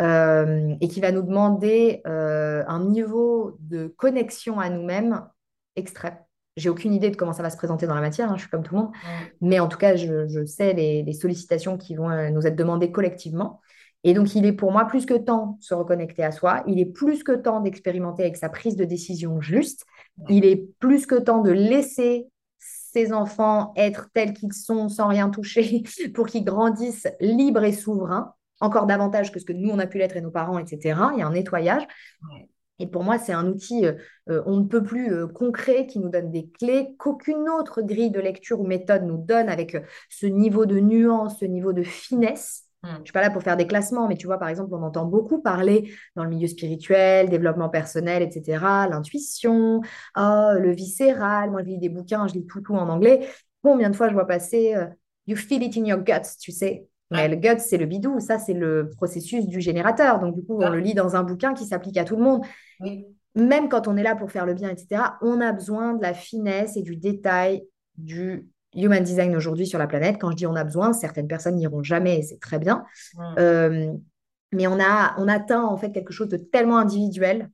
Euh, 0.00 0.76
et 0.80 0.86
qui 0.86 1.00
va 1.00 1.10
nous 1.10 1.22
demander 1.22 2.00
un 2.04 2.84
niveau 2.84 3.56
de 3.58 3.88
connexion 3.88 4.60
à 4.60 4.70
nous-mêmes 4.70 5.26
extrême. 5.74 6.16
J'ai 6.58 6.68
aucune 6.68 6.92
idée 6.92 7.10
de 7.10 7.16
comment 7.16 7.32
ça 7.32 7.42
va 7.42 7.50
se 7.50 7.56
présenter 7.56 7.86
dans 7.86 7.94
la 7.94 8.00
matière, 8.00 8.30
hein, 8.30 8.36
je 8.36 8.42
suis 8.42 8.50
comme 8.50 8.62
tout 8.62 8.74
le 8.74 8.82
monde. 8.82 8.92
Mais 9.40 9.60
en 9.60 9.68
tout 9.68 9.78
cas, 9.78 9.96
je, 9.96 10.44
sais 10.44 10.72
les, 10.74 11.12
sollicitations 11.12 11.78
qui 11.78 11.94
vont 11.94 12.10
euh, 12.10 12.30
nous 12.30 12.46
être 12.46 12.56
demandées 12.56 12.90
collectivement. 12.90 13.60
Et 14.04 14.14
donc, 14.14 14.34
il 14.34 14.46
est 14.46 14.52
pour 14.52 14.70
moi 14.70 14.84
plus 14.84 15.06
que 15.06 15.14
temps 15.14 15.58
de 15.58 15.64
se 15.64 15.74
reconnecter 15.74 16.22
à 16.22 16.30
soi. 16.30 16.62
Il 16.66 16.78
est 16.78 16.86
plus 16.86 17.24
que 17.24 17.32
temps 17.32 17.60
d'expérimenter 17.60 18.22
avec 18.22 18.36
sa 18.36 18.48
prise 18.48 18.76
de 18.76 18.84
décision 18.84 19.40
juste. 19.40 19.84
Il 20.28 20.44
est 20.44 20.68
plus 20.78 21.06
que 21.06 21.16
temps 21.16 21.42
de 21.42 21.50
laisser 21.50 22.28
ses 22.58 23.12
enfants 23.12 23.72
être 23.76 24.08
tels 24.12 24.32
qu'ils 24.32 24.52
sont 24.52 24.88
sans 24.88 25.08
rien 25.08 25.30
toucher 25.30 25.82
pour 26.14 26.26
qu'ils 26.26 26.44
grandissent 26.44 27.08
libres 27.20 27.64
et 27.64 27.72
souverains, 27.72 28.34
encore 28.60 28.86
davantage 28.86 29.32
que 29.32 29.38
ce 29.38 29.44
que 29.44 29.52
nous, 29.52 29.70
on 29.70 29.78
a 29.78 29.86
pu 29.86 29.98
l'être 29.98 30.16
et 30.16 30.20
nos 30.20 30.30
parents, 30.30 30.58
etc. 30.58 31.00
Il 31.14 31.20
y 31.20 31.22
a 31.22 31.26
un 31.26 31.32
nettoyage. 31.32 31.86
Et 32.78 32.86
pour 32.86 33.02
moi, 33.02 33.18
c'est 33.18 33.32
un 33.32 33.46
outil, 33.46 33.86
euh, 33.86 33.94
euh, 34.30 34.42
on 34.46 34.58
ne 34.58 34.64
peut 34.64 34.82
plus 34.82 35.12
euh, 35.12 35.26
concret, 35.26 35.86
qui 35.86 35.98
nous 35.98 36.08
donne 36.08 36.30
des 36.30 36.48
clés 36.48 36.94
qu'aucune 36.98 37.48
autre 37.48 37.82
grille 37.82 38.10
de 38.10 38.20
lecture 38.20 38.60
ou 38.60 38.66
méthode 38.66 39.02
nous 39.04 39.18
donne 39.18 39.48
avec 39.48 39.76
ce 40.08 40.26
niveau 40.26 40.66
de 40.66 40.78
nuance, 40.78 41.40
ce 41.40 41.44
niveau 41.44 41.72
de 41.72 41.82
finesse. 41.82 42.64
Hmm. 42.82 42.88
Je 42.94 42.98
ne 42.98 43.04
suis 43.04 43.12
pas 43.12 43.22
là 43.22 43.30
pour 43.30 43.42
faire 43.42 43.56
des 43.56 43.66
classements, 43.66 44.06
mais 44.06 44.16
tu 44.16 44.26
vois, 44.26 44.38
par 44.38 44.48
exemple, 44.48 44.72
on 44.72 44.82
entend 44.82 45.04
beaucoup 45.04 45.42
parler 45.42 45.92
dans 46.14 46.22
le 46.22 46.30
milieu 46.30 46.46
spirituel, 46.46 47.28
développement 47.28 47.68
personnel, 47.68 48.22
etc., 48.22 48.86
l'intuition, 48.88 49.80
oh, 50.16 50.50
le 50.58 50.70
viscéral. 50.70 51.50
Moi, 51.50 51.62
je 51.62 51.68
lis 51.68 51.78
des 51.78 51.88
bouquins, 51.88 52.28
je 52.28 52.34
lis 52.34 52.46
tout, 52.46 52.60
tout 52.60 52.74
en 52.74 52.88
anglais. 52.88 53.28
Combien 53.62 53.90
de 53.90 53.96
fois 53.96 54.08
je 54.08 54.14
vois 54.14 54.26
passer 54.26 54.76
You 55.26 55.36
feel 55.36 55.62
it 55.62 55.76
in 55.76 55.84
your 55.84 55.98
guts, 55.98 56.38
tu 56.40 56.52
sais. 56.52 56.88
Mais 57.10 57.28
le 57.28 57.36
gut, 57.36 57.58
c'est 57.58 57.78
le 57.78 57.86
bidou. 57.86 58.20
Ça, 58.20 58.38
c'est 58.38 58.54
le 58.54 58.90
processus 58.96 59.46
du 59.46 59.60
générateur. 59.60 60.18
Donc, 60.18 60.34
du 60.34 60.44
coup, 60.44 60.56
on 60.56 60.66
ah. 60.66 60.70
le 60.70 60.78
lit 60.78 60.94
dans 60.94 61.16
un 61.16 61.22
bouquin 61.22 61.54
qui 61.54 61.64
s'applique 61.64 61.96
à 61.96 62.04
tout 62.04 62.16
le 62.16 62.22
monde. 62.22 62.42
Même 63.34 63.68
quand 63.68 63.88
on 63.88 63.96
est 63.96 64.02
là 64.02 64.16
pour 64.16 64.30
faire 64.30 64.46
le 64.46 64.54
bien, 64.54 64.68
etc., 64.68 65.02
on 65.22 65.40
a 65.40 65.52
besoin 65.52 65.94
de 65.94 66.02
la 66.02 66.12
finesse 66.12 66.76
et 66.76 66.82
du 66.82 66.96
détail 66.96 67.64
du 67.96 68.48
human 68.74 69.02
design 69.02 69.34
aujourd'hui 69.36 69.66
sur 69.66 69.78
la 69.78 69.86
planète. 69.86 70.16
Quand 70.20 70.30
je 70.30 70.36
dis 70.36 70.46
on 70.46 70.56
a 70.56 70.64
besoin, 70.64 70.92
certaines 70.92 71.28
personnes 71.28 71.56
n'iront 71.56 71.82
jamais 71.82 72.18
et 72.18 72.22
c'est 72.22 72.40
très 72.40 72.58
bien. 72.58 72.84
Euh, 73.38 73.92
mais 74.52 74.66
on 74.66 74.78
a, 74.80 75.14
on 75.18 75.28
atteint 75.28 75.64
en 75.64 75.76
fait 75.76 75.92
quelque 75.92 76.12
chose 76.12 76.28
de 76.28 76.36
tellement 76.36 76.78
individuel 76.78 77.50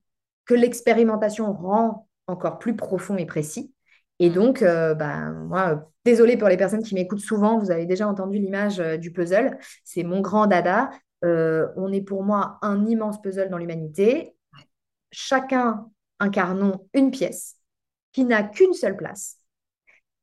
que 0.47 0.55
l'expérimentation 0.55 1.53
rend 1.53 2.09
encore 2.27 2.59
plus 2.59 2.77
profond 2.77 3.17
et 3.17 3.27
précis. 3.27 3.74
Et 4.21 4.31
donc, 4.31 4.63
euh, 4.63 4.95
bah, 4.95 5.31
moi, 5.31 5.91
désolée 6.05 6.37
pour 6.37 6.49
les 6.49 6.57
personnes 6.57 6.83
qui 6.83 6.95
m'écoutent 6.95 7.21
souvent, 7.21 7.59
vous 7.59 7.71
avez 7.71 7.87
déjà 7.87 8.07
entendu 8.07 8.39
l'image 8.39 8.81
euh, 8.81 8.97
du 8.97 9.13
puzzle. 9.13 9.59
C'est 9.85 10.05
mon 10.05 10.21
grand 10.21 10.47
dada. 10.47 10.91
Euh, 11.25 11.69
on 11.77 11.93
est 11.93 12.03
pour 12.03 12.23
moi 12.23 12.59
un 12.63 12.87
immense 12.87 13.21
puzzle 13.21 13.49
dans 13.49 13.59
l'humanité. 13.59 14.37
Chacun 15.11 15.89
incarnons 16.21 16.87
une 16.95 17.11
pièce 17.11 17.57
qui 18.13 18.25
n'a 18.25 18.43
qu'une 18.45 18.75
seule 18.75 18.97
place. 18.97 19.39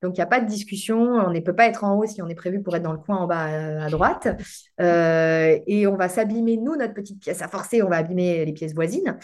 Donc, 0.02 0.16
il 0.16 0.20
n'y 0.20 0.24
a 0.24 0.28
pas 0.28 0.40
de 0.40 0.48
discussion. 0.48 0.98
On 0.98 1.30
ne 1.30 1.40
peut 1.42 1.56
pas 1.56 1.68
être 1.68 1.84
en 1.84 1.96
haut 1.96 2.08
si 2.08 2.22
on 2.22 2.28
est 2.28 2.36
prévu 2.36 2.64
pour 2.64 2.76
être 2.76 2.82
dans 2.82 2.94
le 2.94 2.98
coin 2.98 3.18
en 3.18 3.28
bas 3.28 3.84
à 3.84 3.90
droite. 3.90 4.28
et 4.80 5.88
on 5.88 5.96
va 5.96 6.10
s'abîmer, 6.10 6.58
nous, 6.58 6.76
notre 6.76 6.94
petite 6.94 7.20
pièce 7.20 7.42
à 7.42 7.48
forcer, 7.48 7.84
on 7.84 7.90
va 7.90 7.98
abîmer 7.98 8.46
les 8.46 8.54
pièces 8.54 8.74
voisines. 8.74 9.20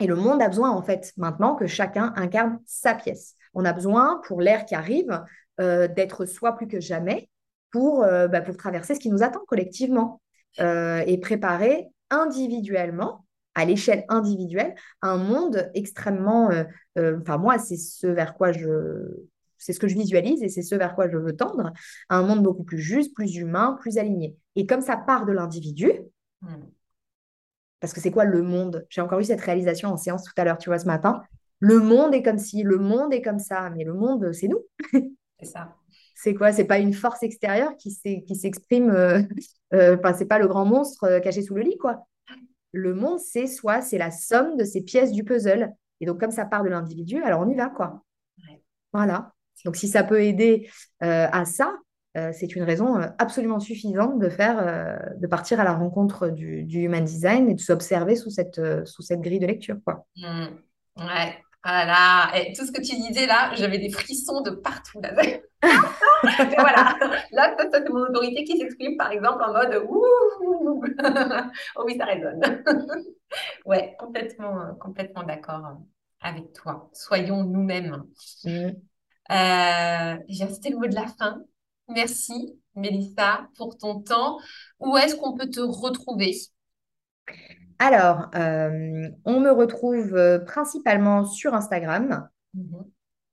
Et 0.00 0.06
le 0.06 0.16
monde 0.16 0.42
a 0.42 0.48
besoin, 0.48 0.70
en 0.70 0.82
fait, 0.82 1.12
maintenant 1.16 1.54
que 1.54 1.66
chacun 1.66 2.12
incarne 2.16 2.58
sa 2.64 2.94
pièce. 2.94 3.36
On 3.52 3.64
a 3.64 3.72
besoin, 3.72 4.20
pour 4.26 4.40
l'ère 4.40 4.64
qui 4.64 4.74
arrive, 4.74 5.22
euh, 5.60 5.88
d'être 5.88 6.24
soi 6.24 6.56
plus 6.56 6.66
que 6.66 6.80
jamais 6.80 7.28
pour, 7.70 8.02
euh, 8.02 8.26
bah, 8.28 8.40
pour 8.40 8.56
traverser 8.56 8.94
ce 8.94 9.00
qui 9.00 9.10
nous 9.10 9.22
attend 9.22 9.42
collectivement 9.46 10.22
euh, 10.60 11.02
et 11.06 11.18
préparer 11.18 11.88
individuellement, 12.08 13.26
à 13.54 13.64
l'échelle 13.64 14.04
individuelle, 14.08 14.74
un 15.02 15.16
monde 15.16 15.70
extrêmement. 15.74 16.50
Enfin, 16.96 17.36
moi, 17.36 17.58
c'est 17.58 17.76
ce 17.76 18.06
vers 18.06 18.34
quoi 18.34 18.52
je. 18.52 18.68
C'est 19.58 19.74
ce 19.74 19.80
que 19.80 19.88
je 19.88 19.94
visualise 19.94 20.42
et 20.42 20.48
c'est 20.48 20.62
ce 20.62 20.74
vers 20.74 20.94
quoi 20.94 21.10
je 21.10 21.18
veux 21.18 21.36
tendre, 21.36 21.72
un 22.08 22.22
monde 22.22 22.42
beaucoup 22.42 22.64
plus 22.64 22.78
juste, 22.78 23.14
plus 23.14 23.36
humain, 23.36 23.76
plus 23.78 23.98
aligné. 23.98 24.34
Et 24.56 24.66
comme 24.66 24.80
ça 24.80 24.96
part 24.96 25.26
de 25.26 25.32
l'individu, 25.32 25.92
mmh. 26.40 26.54
Parce 27.80 27.92
que 27.92 28.00
c'est 28.00 28.10
quoi 28.10 28.24
le 28.24 28.42
monde? 28.42 28.86
J'ai 28.90 29.00
encore 29.00 29.20
eu 29.20 29.24
cette 29.24 29.40
réalisation 29.40 29.90
en 29.90 29.96
séance 29.96 30.24
tout 30.24 30.32
à 30.36 30.44
l'heure, 30.44 30.58
tu 30.58 30.68
vois, 30.68 30.78
ce 30.78 30.86
matin. 30.86 31.22
Le 31.58 31.78
monde 31.78 32.14
est 32.14 32.22
comme 32.22 32.38
si, 32.38 32.62
le 32.62 32.78
monde 32.78 33.12
est 33.12 33.22
comme 33.22 33.38
ça, 33.38 33.70
mais 33.70 33.84
le 33.84 33.94
monde, 33.94 34.32
c'est 34.32 34.48
nous. 34.48 34.64
c'est 35.38 35.46
ça. 35.46 35.74
C'est 36.14 36.34
quoi? 36.34 36.52
C'est 36.52 36.64
pas 36.64 36.78
une 36.78 36.92
force 36.92 37.22
extérieure 37.22 37.74
qui 37.78 37.90
s'exprime. 37.90 38.90
Euh, 38.90 39.22
euh, 39.72 39.96
enfin, 39.98 40.12
c'est 40.12 40.26
pas 40.26 40.38
le 40.38 40.48
grand 40.48 40.66
monstre 40.66 41.04
euh, 41.04 41.20
caché 41.20 41.40
sous 41.40 41.54
le 41.54 41.62
lit, 41.62 41.78
quoi. 41.78 42.06
Le 42.72 42.94
monde, 42.94 43.18
c'est 43.18 43.46
soi, 43.46 43.80
c'est 43.80 43.98
la 43.98 44.10
somme 44.10 44.56
de 44.56 44.64
ces 44.64 44.82
pièces 44.82 45.12
du 45.12 45.24
puzzle. 45.24 45.72
Et 46.00 46.06
donc, 46.06 46.20
comme 46.20 46.30
ça 46.30 46.44
part 46.44 46.62
de 46.62 46.68
l'individu, 46.68 47.22
alors 47.22 47.40
on 47.40 47.48
y 47.48 47.54
va, 47.54 47.70
quoi. 47.70 48.04
Voilà. 48.92 49.32
Donc, 49.64 49.76
si 49.76 49.88
ça 49.88 50.04
peut 50.04 50.22
aider 50.22 50.68
à 51.00 51.44
ça, 51.44 51.74
c'est 52.14 52.56
une 52.56 52.64
raison 52.64 52.96
absolument 53.18 53.60
suffisante 53.60 54.18
de 54.18 54.28
faire, 54.28 55.14
de 55.16 55.26
partir 55.26 55.60
à 55.60 55.64
la 55.64 55.72
rencontre 55.72 56.28
du, 56.28 56.66
human 56.68 57.04
design 57.04 57.48
et 57.48 57.54
de 57.54 57.60
s'observer 57.60 58.16
sous 58.16 58.30
cette, 58.30 58.60
sous 58.84 59.02
cette 59.02 59.20
grille 59.20 59.38
de 59.38 59.46
lecture, 59.46 59.76
quoi. 59.84 60.06
Mmh. 60.16 60.46
Ouais. 60.96 61.38
Voilà, 61.62 62.30
et 62.34 62.54
tout 62.54 62.64
ce 62.64 62.72
que 62.72 62.80
tu 62.80 62.96
disais 62.96 63.26
là, 63.26 63.52
j'avais 63.54 63.78
des 63.78 63.90
frissons 63.90 64.40
de 64.40 64.50
partout. 64.50 64.98
Là. 65.02 65.12
voilà, 66.22 66.96
là, 67.32 67.56
c'est 67.70 67.88
mon 67.90 68.00
autorité 68.00 68.44
qui 68.44 68.56
s'exprime 68.56 68.96
par 68.96 69.10
exemple 69.10 69.42
en 69.42 69.52
mode 69.52 69.84
ouh, 69.86 70.02
oh 71.76 71.82
oui, 71.84 71.98
ça 71.98 72.06
résonne. 72.06 72.40
ouais, 73.66 73.94
complètement, 73.98 74.74
complètement 74.76 75.22
d'accord 75.22 75.76
avec 76.22 76.54
toi. 76.54 76.88
Soyons 76.94 77.44
nous-mêmes. 77.44 78.04
Mm. 78.44 78.70
Euh, 79.30 80.16
J'ai 80.28 80.46
le 80.70 80.78
mot 80.78 80.86
de 80.86 80.94
la 80.94 81.08
fin. 81.08 81.42
Merci, 81.92 82.58
Mélissa, 82.76 83.48
pour 83.56 83.76
ton 83.76 84.00
temps. 84.00 84.38
Où 84.78 84.96
est-ce 84.96 85.16
qu'on 85.16 85.36
peut 85.36 85.48
te 85.48 85.60
retrouver? 85.60 86.34
Alors, 87.78 88.30
euh, 88.34 89.08
on 89.24 89.40
me 89.40 89.50
retrouve 89.50 90.14
euh, 90.14 90.38
principalement 90.38 91.24
sur 91.24 91.54
Instagram. 91.54 92.28
Mhm. 92.54 92.84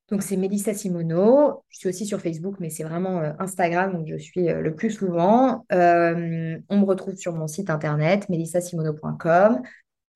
Donc, 0.09 0.23
c'est 0.23 0.37
Mélissa 0.37 0.73
Simono. 0.73 1.65
Je 1.67 1.79
suis 1.79 1.89
aussi 1.89 2.05
sur 2.05 2.21
Facebook, 2.21 2.55
mais 2.59 2.69
c'est 2.69 2.83
vraiment 2.83 3.19
euh, 3.19 3.33
Instagram 3.39 3.93
où 3.95 4.07
je 4.07 4.15
suis 4.15 4.47
le 4.47 4.73
plus 4.73 4.91
souvent. 4.91 5.65
on 5.69 5.75
me 5.75 6.85
retrouve 6.85 7.15
sur 7.15 7.33
mon 7.33 7.47
site 7.47 7.69
internet, 7.69 8.29
melissasimono.com. 8.29 9.61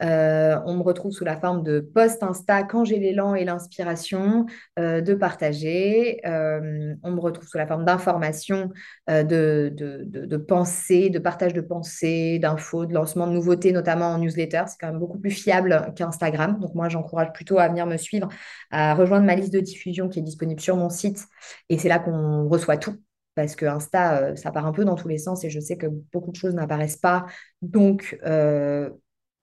Euh, 0.04 0.60
on 0.66 0.76
me 0.78 0.84
retrouve 0.84 1.12
sous 1.12 1.24
la 1.24 1.38
forme 1.38 1.64
de 1.64 1.80
post 1.80 2.24
Insta 2.24 2.64
quand 2.64 2.86
j'ai 2.86 2.98
l'élan 2.98 3.36
et 3.36 3.46
l'inspiration 3.46 4.46
euh, 4.80 5.02
de 5.02 5.14
partager. 5.14 6.20
Euh, 6.26 6.96
on 7.04 7.12
me 7.12 7.20
retrouve 7.20 7.48
sous 7.48 7.58
la 7.58 7.68
forme 7.68 7.86
d'informations, 7.86 8.72
de, 9.08 9.72
de, 9.76 10.38
pensées, 10.38 11.10
de 11.10 11.20
partage 11.20 11.54
de 11.54 11.62
pensées, 11.62 12.40
d'infos, 12.40 12.86
de 12.86 12.94
lancement 12.94 13.28
de 13.28 13.34
nouveautés, 13.34 13.72
notamment 13.72 14.08
en 14.08 14.18
newsletter. 14.18 14.64
C'est 14.68 14.78
quand 14.80 14.88
même 14.88 15.00
beaucoup 15.00 15.20
plus 15.20 15.32
fiable 15.32 15.94
qu'Instagram. 15.96 16.60
Donc 16.60 16.74
moi, 16.76 16.90
j'encourage 16.90 17.32
plutôt 17.34 17.60
à 17.60 17.68
venir 17.68 17.86
me 17.86 17.98
suivre, 17.98 18.28
à 18.72 18.94
rejoindre 18.96 19.26
ma 19.26 19.36
liste 19.36 19.54
de 19.54 19.60
diffusion 19.60 20.10
qui 20.10 20.20
est 20.20 20.24
disponible 20.24 20.62
sur 20.62 20.78
mon 20.78 20.90
site. 20.90 21.26
Et 21.70 21.78
c'est 21.78 21.90
là 21.90 22.00
qu'on 22.00 22.48
reçoit 22.48 22.78
tout 22.78 22.96
parce 23.36 23.56
que 23.56 23.66
Insta, 23.66 24.36
ça 24.36 24.52
part 24.52 24.66
un 24.66 24.74
peu 24.74 24.84
dans 24.84 24.96
tous 24.96 25.08
les 25.08 25.18
sens 25.18 25.46
et 25.46 25.50
je 25.50 25.60
sais 25.60 25.78
que 25.78 25.88
beaucoup 26.12 26.32
de 26.32 26.36
choses 26.36 26.54
n'apparaissent 26.54 26.98
pas. 26.98 27.26
Donc, 27.62 28.18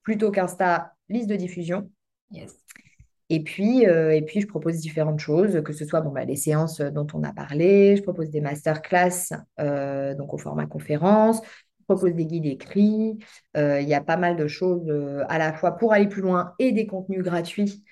plutôt 0.08 0.30
qu'Insta, 0.30 0.94
liste 1.10 1.28
de 1.28 1.36
diffusion. 1.36 1.90
Et 3.28 3.42
puis, 3.42 3.86
euh, 3.86 4.14
et 4.14 4.22
puis, 4.22 4.40
je 4.40 4.46
propose 4.46 4.78
différentes 4.78 5.20
choses, 5.20 5.62
que 5.62 5.74
ce 5.74 5.84
soit 5.84 6.00
bon, 6.00 6.12
bah, 6.12 6.24
les 6.24 6.34
séances 6.34 6.80
dont 6.80 7.06
on 7.12 7.22
a 7.24 7.32
parlé, 7.34 7.94
je 7.94 8.02
propose 8.02 8.30
des 8.30 8.40
masterclass 8.40 9.34
euh, 9.60 10.14
donc 10.14 10.32
au 10.32 10.38
format 10.38 10.64
conférence, 10.64 11.42
je 11.80 11.84
propose 11.84 12.14
des 12.14 12.24
guides 12.24 12.46
écrits. 12.46 13.18
Euh, 13.58 13.82
il 13.82 13.88
y 13.88 13.92
a 13.92 14.00
pas 14.00 14.16
mal 14.16 14.36
de 14.36 14.46
choses 14.46 14.90
à 15.28 15.36
la 15.36 15.52
fois 15.52 15.72
pour 15.72 15.92
aller 15.92 16.08
plus 16.08 16.22
loin 16.22 16.54
et 16.58 16.72
des 16.72 16.86
contenus 16.86 17.22
gratuits 17.22 17.84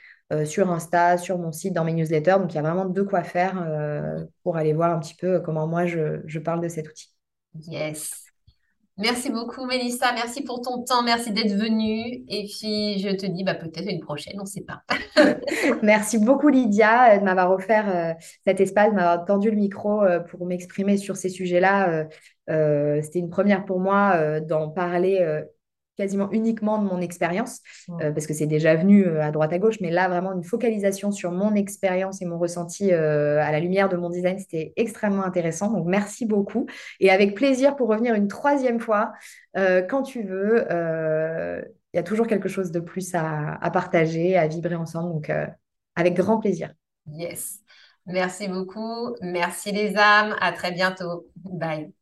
sur 0.47 0.71
Insta, 0.71 1.19
sur 1.19 1.39
mon 1.39 1.53
site, 1.53 1.75
dans 1.75 1.85
mes 1.85 1.93
newsletters. 1.93 2.39
Donc, 2.39 2.55
il 2.55 2.57
y 2.57 2.59
a 2.59 2.63
vraiment 2.63 2.87
de 2.87 3.03
quoi 3.03 3.25
faire 3.25 3.63
pour 4.43 4.57
aller 4.57 4.73
voir 4.73 4.91
un 4.91 5.01
petit 5.01 5.15
peu 5.17 5.41
comment 5.41 5.67
moi 5.67 5.85
je, 5.85 6.23
je 6.25 6.39
parle 6.39 6.63
de 6.63 6.69
cet 6.69 6.89
outil. 6.89 7.15
Yes. 7.69 8.26
Merci 8.99 9.31
beaucoup, 9.31 9.67
Mélissa. 9.67 10.13
Merci 10.15 10.43
pour 10.43 10.63
ton 10.63 10.83
temps. 10.83 11.03
Merci 11.03 11.31
d'être 11.31 11.53
venue. 11.53 12.25
Et 12.29 12.45
puis, 12.45 12.99
je 12.99 13.15
te 13.15 13.27
dis 13.27 13.45
bah, 13.45 13.55
peut-être 13.55 13.91
une 13.91 14.01
prochaine, 14.01 14.37
on 14.39 14.45
ne 14.45 14.47
sait 14.47 14.65
pas. 14.65 14.83
Merci 15.83 16.19
beaucoup, 16.19 16.49
Lydia, 16.49 17.13
euh, 17.13 17.19
de 17.19 17.25
m'avoir 17.25 17.51
offert 17.51 17.95
euh, 17.95 18.15
cet 18.47 18.61
espace, 18.61 18.89
de 18.91 18.95
m'avoir 18.95 19.27
tendu 19.27 19.51
le 19.51 19.57
micro 19.57 20.03
euh, 20.03 20.21
pour 20.21 20.47
m'exprimer 20.47 20.97
sur 20.97 21.17
ces 21.17 21.29
sujets-là. 21.29 22.07
C'était 22.49 23.19
une 23.19 23.29
première 23.29 23.65
pour 23.65 23.81
moi 23.81 24.41
d'en 24.41 24.71
parler 24.71 25.43
quasiment 25.97 26.31
uniquement 26.31 26.79
de 26.79 26.85
mon 26.87 27.01
expérience, 27.01 27.61
euh, 28.01 28.13
parce 28.13 28.27
que 28.27 28.35
c'est 28.35 28.47
déjà 28.47 28.75
venu 28.75 29.07
euh, 29.07 29.23
à 29.23 29.31
droite 29.31 29.53
à 29.53 29.59
gauche, 29.59 29.81
mais 29.81 29.91
là, 29.91 30.09
vraiment 30.09 30.33
une 30.33 30.45
focalisation 30.45 31.11
sur 31.11 31.33
mon 31.33 31.55
expérience 31.55 32.23
et 32.23 32.27
mon 32.27 32.39
ressenti 32.39 32.93
euh, 32.93 33.43
à 33.43 33.51
la 33.53 33.61
lumière 33.61 33.89
de 33.89 33.97
mon 33.97 34.11
design, 34.11 34.39
c'était 34.39 34.73
extrêmement 34.77 35.25
intéressant. 35.25 35.73
Donc, 35.73 35.87
merci 35.87 36.27
beaucoup. 36.27 36.67
Et 37.01 37.11
avec 37.11 37.35
plaisir 37.35 37.77
pour 37.77 37.89
revenir 37.89 38.15
une 38.15 38.29
troisième 38.29 38.81
fois, 38.81 39.13
quand 39.55 40.03
tu 40.03 40.23
veux. 40.23 40.67
Il 41.95 41.97
y 41.97 42.01
a 42.01 42.03
toujours 42.03 42.27
quelque 42.27 42.49
chose 42.49 42.73
de 42.73 42.81
plus 42.81 43.15
à, 43.15 43.55
à 43.55 43.71
partager, 43.71 44.37
à 44.37 44.47
vibrer 44.47 44.75
ensemble. 44.75 45.13
Donc, 45.15 45.33
avec 45.95 46.15
grand 46.15 46.39
plaisir. 46.39 46.75
Yes. 47.11 47.61
Merci 48.07 48.49
beaucoup. 48.49 49.17
Merci 49.23 49.73
les 49.73 49.97
âmes. 49.97 50.37
À 50.41 50.53
très 50.53 50.73
bientôt. 50.73 51.27
Bye. 51.37 51.96